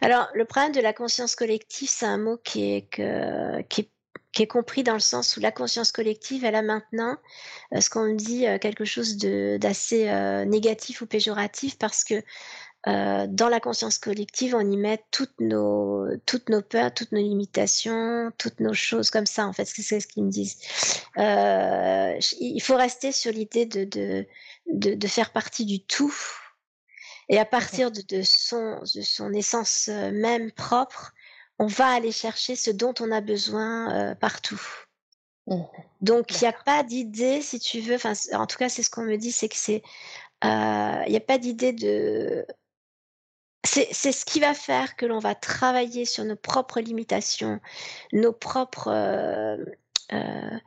Alors, 0.00 0.28
le 0.34 0.44
problème 0.44 0.72
de 0.72 0.80
la 0.80 0.92
conscience 0.92 1.34
collective, 1.34 1.88
c'est 1.90 2.06
un 2.06 2.18
mot 2.18 2.36
qui 2.36 2.74
est, 2.74 2.88
que, 2.90 3.62
qui 3.62 3.82
est 3.82 3.90
qui 4.32 4.42
est 4.42 4.46
compris 4.46 4.82
dans 4.82 4.92
le 4.92 5.00
sens 5.00 5.38
où 5.38 5.40
la 5.40 5.50
conscience 5.50 5.92
collective, 5.92 6.44
elle 6.44 6.56
a 6.56 6.60
maintenant 6.60 7.16
ce 7.72 7.88
qu'on 7.88 8.12
dit 8.12 8.44
quelque 8.60 8.84
chose 8.84 9.16
d'assez 9.16 10.12
négatif 10.44 11.00
ou 11.00 11.06
péjoratif 11.06 11.78
parce 11.78 12.04
que 12.04 12.22
euh, 12.88 13.26
dans 13.28 13.48
la 13.48 13.58
conscience 13.58 13.98
collective, 13.98 14.54
on 14.54 14.70
y 14.70 14.76
met 14.76 15.04
toutes 15.10 15.40
nos, 15.40 16.06
toutes 16.24 16.48
nos 16.48 16.62
peurs, 16.62 16.94
toutes 16.94 17.10
nos 17.10 17.20
limitations, 17.20 18.30
toutes 18.38 18.60
nos 18.60 18.74
choses 18.74 19.10
comme 19.10 19.26
ça, 19.26 19.44
en 19.46 19.52
fait, 19.52 19.64
c'est 19.64 19.98
ce 19.98 20.06
qu'ils 20.06 20.24
me 20.24 20.30
disent. 20.30 20.56
Euh, 21.18 22.16
il 22.38 22.60
faut 22.60 22.76
rester 22.76 23.10
sur 23.10 23.32
l'idée 23.32 23.66
de, 23.66 23.84
de, 23.84 24.26
de, 24.72 24.94
de, 24.94 25.06
faire 25.08 25.32
partie 25.32 25.64
du 25.64 25.82
tout. 25.82 26.14
Et 27.28 27.38
à 27.40 27.44
partir 27.44 27.90
de, 27.90 28.02
de, 28.02 28.22
son, 28.22 28.80
de 28.94 29.02
son 29.02 29.32
essence 29.32 29.88
euh, 29.88 30.12
même 30.12 30.52
propre, 30.52 31.12
on 31.58 31.66
va 31.66 31.88
aller 31.88 32.12
chercher 32.12 32.54
ce 32.54 32.70
dont 32.70 32.94
on 33.00 33.10
a 33.10 33.20
besoin 33.20 33.92
euh, 33.94 34.14
partout. 34.14 34.62
Mmh. 35.48 35.62
Donc 36.02 36.30
il 36.30 36.42
n'y 36.42 36.48
a 36.48 36.52
pas 36.52 36.84
d'idée, 36.84 37.40
si 37.40 37.58
tu 37.58 37.80
veux, 37.80 37.96
enfin 37.96 38.12
en 38.32 38.46
tout 38.46 38.58
cas 38.58 38.68
c'est 38.68 38.84
ce 38.84 38.90
qu'on 38.90 39.02
me 39.02 39.16
dit, 39.16 39.32
c'est 39.32 39.48
que 39.48 39.56
c'est, 39.56 39.82
il 40.44 41.10
n'y 41.10 41.16
a 41.16 41.24
pas 41.26 41.38
d'idée 41.38 41.72
de 41.72 42.46
c'est 43.66 44.12
ce 44.12 44.24
qui 44.24 44.40
va 44.40 44.54
faire 44.54 44.96
que 44.96 45.06
l'on 45.06 45.18
va 45.18 45.34
travailler 45.34 46.04
sur 46.04 46.24
nos 46.24 46.36
propres 46.36 46.80
limitations, 46.80 47.60
nos 48.12 48.32
propres, 48.32 48.88
euh, 48.88 49.56
euh, 50.12 50.58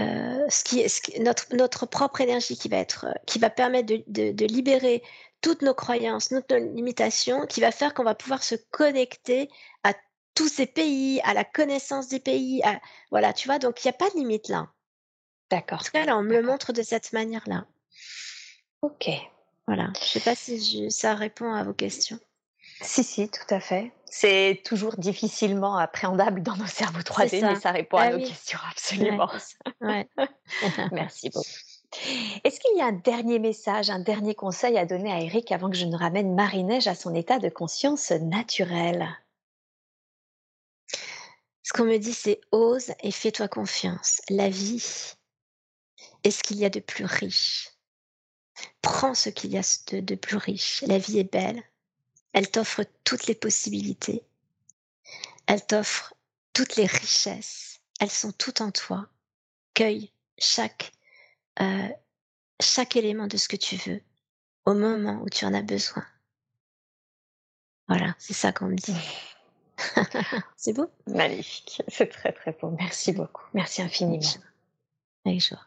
euh, 0.00 0.46
ce 0.48 0.64
qui, 0.64 0.88
ce 0.88 1.20
notre, 1.20 1.54
notre 1.54 1.86
propre 1.86 2.20
énergie 2.20 2.56
qui 2.56 2.68
va 2.68 2.78
être, 2.78 3.06
qui 3.26 3.38
va 3.38 3.50
permettre 3.50 3.86
de, 3.86 4.04
de, 4.06 4.32
de 4.32 4.46
libérer 4.46 5.02
toutes 5.40 5.62
nos 5.62 5.74
croyances, 5.74 6.28
toutes 6.28 6.50
nos 6.50 6.74
limitations, 6.74 7.46
qui 7.46 7.60
va 7.60 7.72
faire 7.72 7.94
qu'on 7.94 8.04
va 8.04 8.14
pouvoir 8.14 8.42
se 8.42 8.54
connecter 8.70 9.50
à 9.84 9.94
tous 10.34 10.48
ces 10.48 10.66
pays, 10.66 11.20
à 11.24 11.34
la 11.34 11.44
connaissance 11.44 12.08
des 12.08 12.20
pays, 12.20 12.62
à, 12.62 12.80
voilà, 13.10 13.32
tu 13.32 13.48
vois, 13.48 13.58
donc 13.58 13.84
il 13.84 13.88
n'y 13.88 13.90
a 13.90 13.98
pas 13.98 14.10
de 14.10 14.16
limite 14.16 14.48
là. 14.48 14.68
D'accord. 15.50 15.80
En 15.80 15.82
tout 15.82 15.90
cas, 15.90 16.04
là, 16.04 16.16
on 16.16 16.22
me 16.22 16.36
le 16.36 16.42
montre 16.42 16.72
de 16.72 16.82
cette 16.82 17.12
manière-là. 17.12 17.66
Ok. 18.82 19.10
Voilà. 19.70 19.92
Je 20.00 20.00
ne 20.00 20.04
sais 20.04 20.20
pas 20.20 20.34
si 20.34 20.90
ça 20.90 21.14
répond 21.14 21.52
à 21.52 21.62
vos 21.62 21.72
questions. 21.72 22.18
Si, 22.80 23.04
si, 23.04 23.28
tout 23.28 23.54
à 23.54 23.60
fait. 23.60 23.92
C'est 24.06 24.62
toujours 24.64 24.96
difficilement 24.96 25.76
appréhendable 25.76 26.42
dans 26.42 26.56
nos 26.56 26.66
cerveaux 26.66 27.02
3D, 27.02 27.40
mais 27.40 27.54
ça 27.54 27.70
répond 27.70 27.98
à 27.98 28.06
ah 28.06 28.10
nos 28.10 28.18
questions, 28.18 28.58
absolument. 28.68 29.30
Merci 30.90 31.30
beaucoup. 31.30 31.46
Est-ce 32.42 32.58
qu'il 32.58 32.78
y 32.78 32.80
a 32.80 32.86
un 32.86 32.92
dernier 32.92 33.38
message, 33.38 33.90
un 33.90 34.00
dernier 34.00 34.34
conseil 34.34 34.76
à 34.76 34.86
donner 34.86 35.12
à 35.12 35.20
Eric 35.20 35.52
avant 35.52 35.70
que 35.70 35.76
je 35.76 35.86
ne 35.86 35.96
ramène 35.96 36.34
Marie-Neige 36.34 36.88
à 36.88 36.96
son 36.96 37.14
état 37.14 37.38
de 37.38 37.48
conscience 37.48 38.10
naturel 38.10 39.08
Ce 41.62 41.72
qu'on 41.72 41.84
me 41.84 41.98
dit, 41.98 42.12
c'est 42.12 42.40
ose 42.50 42.90
et 43.04 43.12
fais-toi 43.12 43.46
confiance. 43.46 44.20
La 44.30 44.48
vie 44.48 45.14
est 46.24 46.32
ce 46.32 46.42
qu'il 46.42 46.56
y 46.56 46.64
a 46.64 46.70
de 46.70 46.80
plus 46.80 47.04
riche. 47.04 47.69
Prends 48.82 49.14
ce 49.14 49.28
qu'il 49.28 49.50
y 49.50 49.58
a 49.58 49.62
de, 49.92 50.14
plus 50.14 50.36
riche. 50.36 50.82
La 50.86 50.98
vie 50.98 51.18
est 51.18 51.32
belle. 51.32 51.62
Elle 52.32 52.50
t'offre 52.50 52.84
toutes 53.04 53.26
les 53.26 53.34
possibilités. 53.34 54.22
Elle 55.46 55.64
t'offre 55.64 56.14
toutes 56.52 56.76
les 56.76 56.86
richesses. 56.86 57.80
Elles 58.00 58.10
sont 58.10 58.32
toutes 58.32 58.60
en 58.60 58.70
toi. 58.70 59.08
Cueille 59.74 60.12
chaque, 60.38 60.92
euh, 61.60 61.88
chaque 62.60 62.96
élément 62.96 63.26
de 63.26 63.36
ce 63.36 63.48
que 63.48 63.56
tu 63.56 63.76
veux 63.76 64.00
au 64.64 64.74
moment 64.74 65.20
où 65.22 65.28
tu 65.28 65.44
en 65.44 65.54
as 65.54 65.62
besoin. 65.62 66.04
Voilà, 67.88 68.14
c'est 68.18 68.34
ça 68.34 68.52
qu'on 68.52 68.66
me 68.66 68.76
dit. 68.76 68.94
c'est 70.56 70.72
beau 70.72 70.90
Magnifique, 71.06 71.82
c'est 71.88 72.08
très 72.08 72.32
très 72.32 72.52
beau. 72.52 72.70
Merci 72.78 73.12
beaucoup. 73.12 73.44
Merci 73.52 73.82
infiniment. 73.82 74.22
Avec 75.24 75.40
joie. 75.40 75.66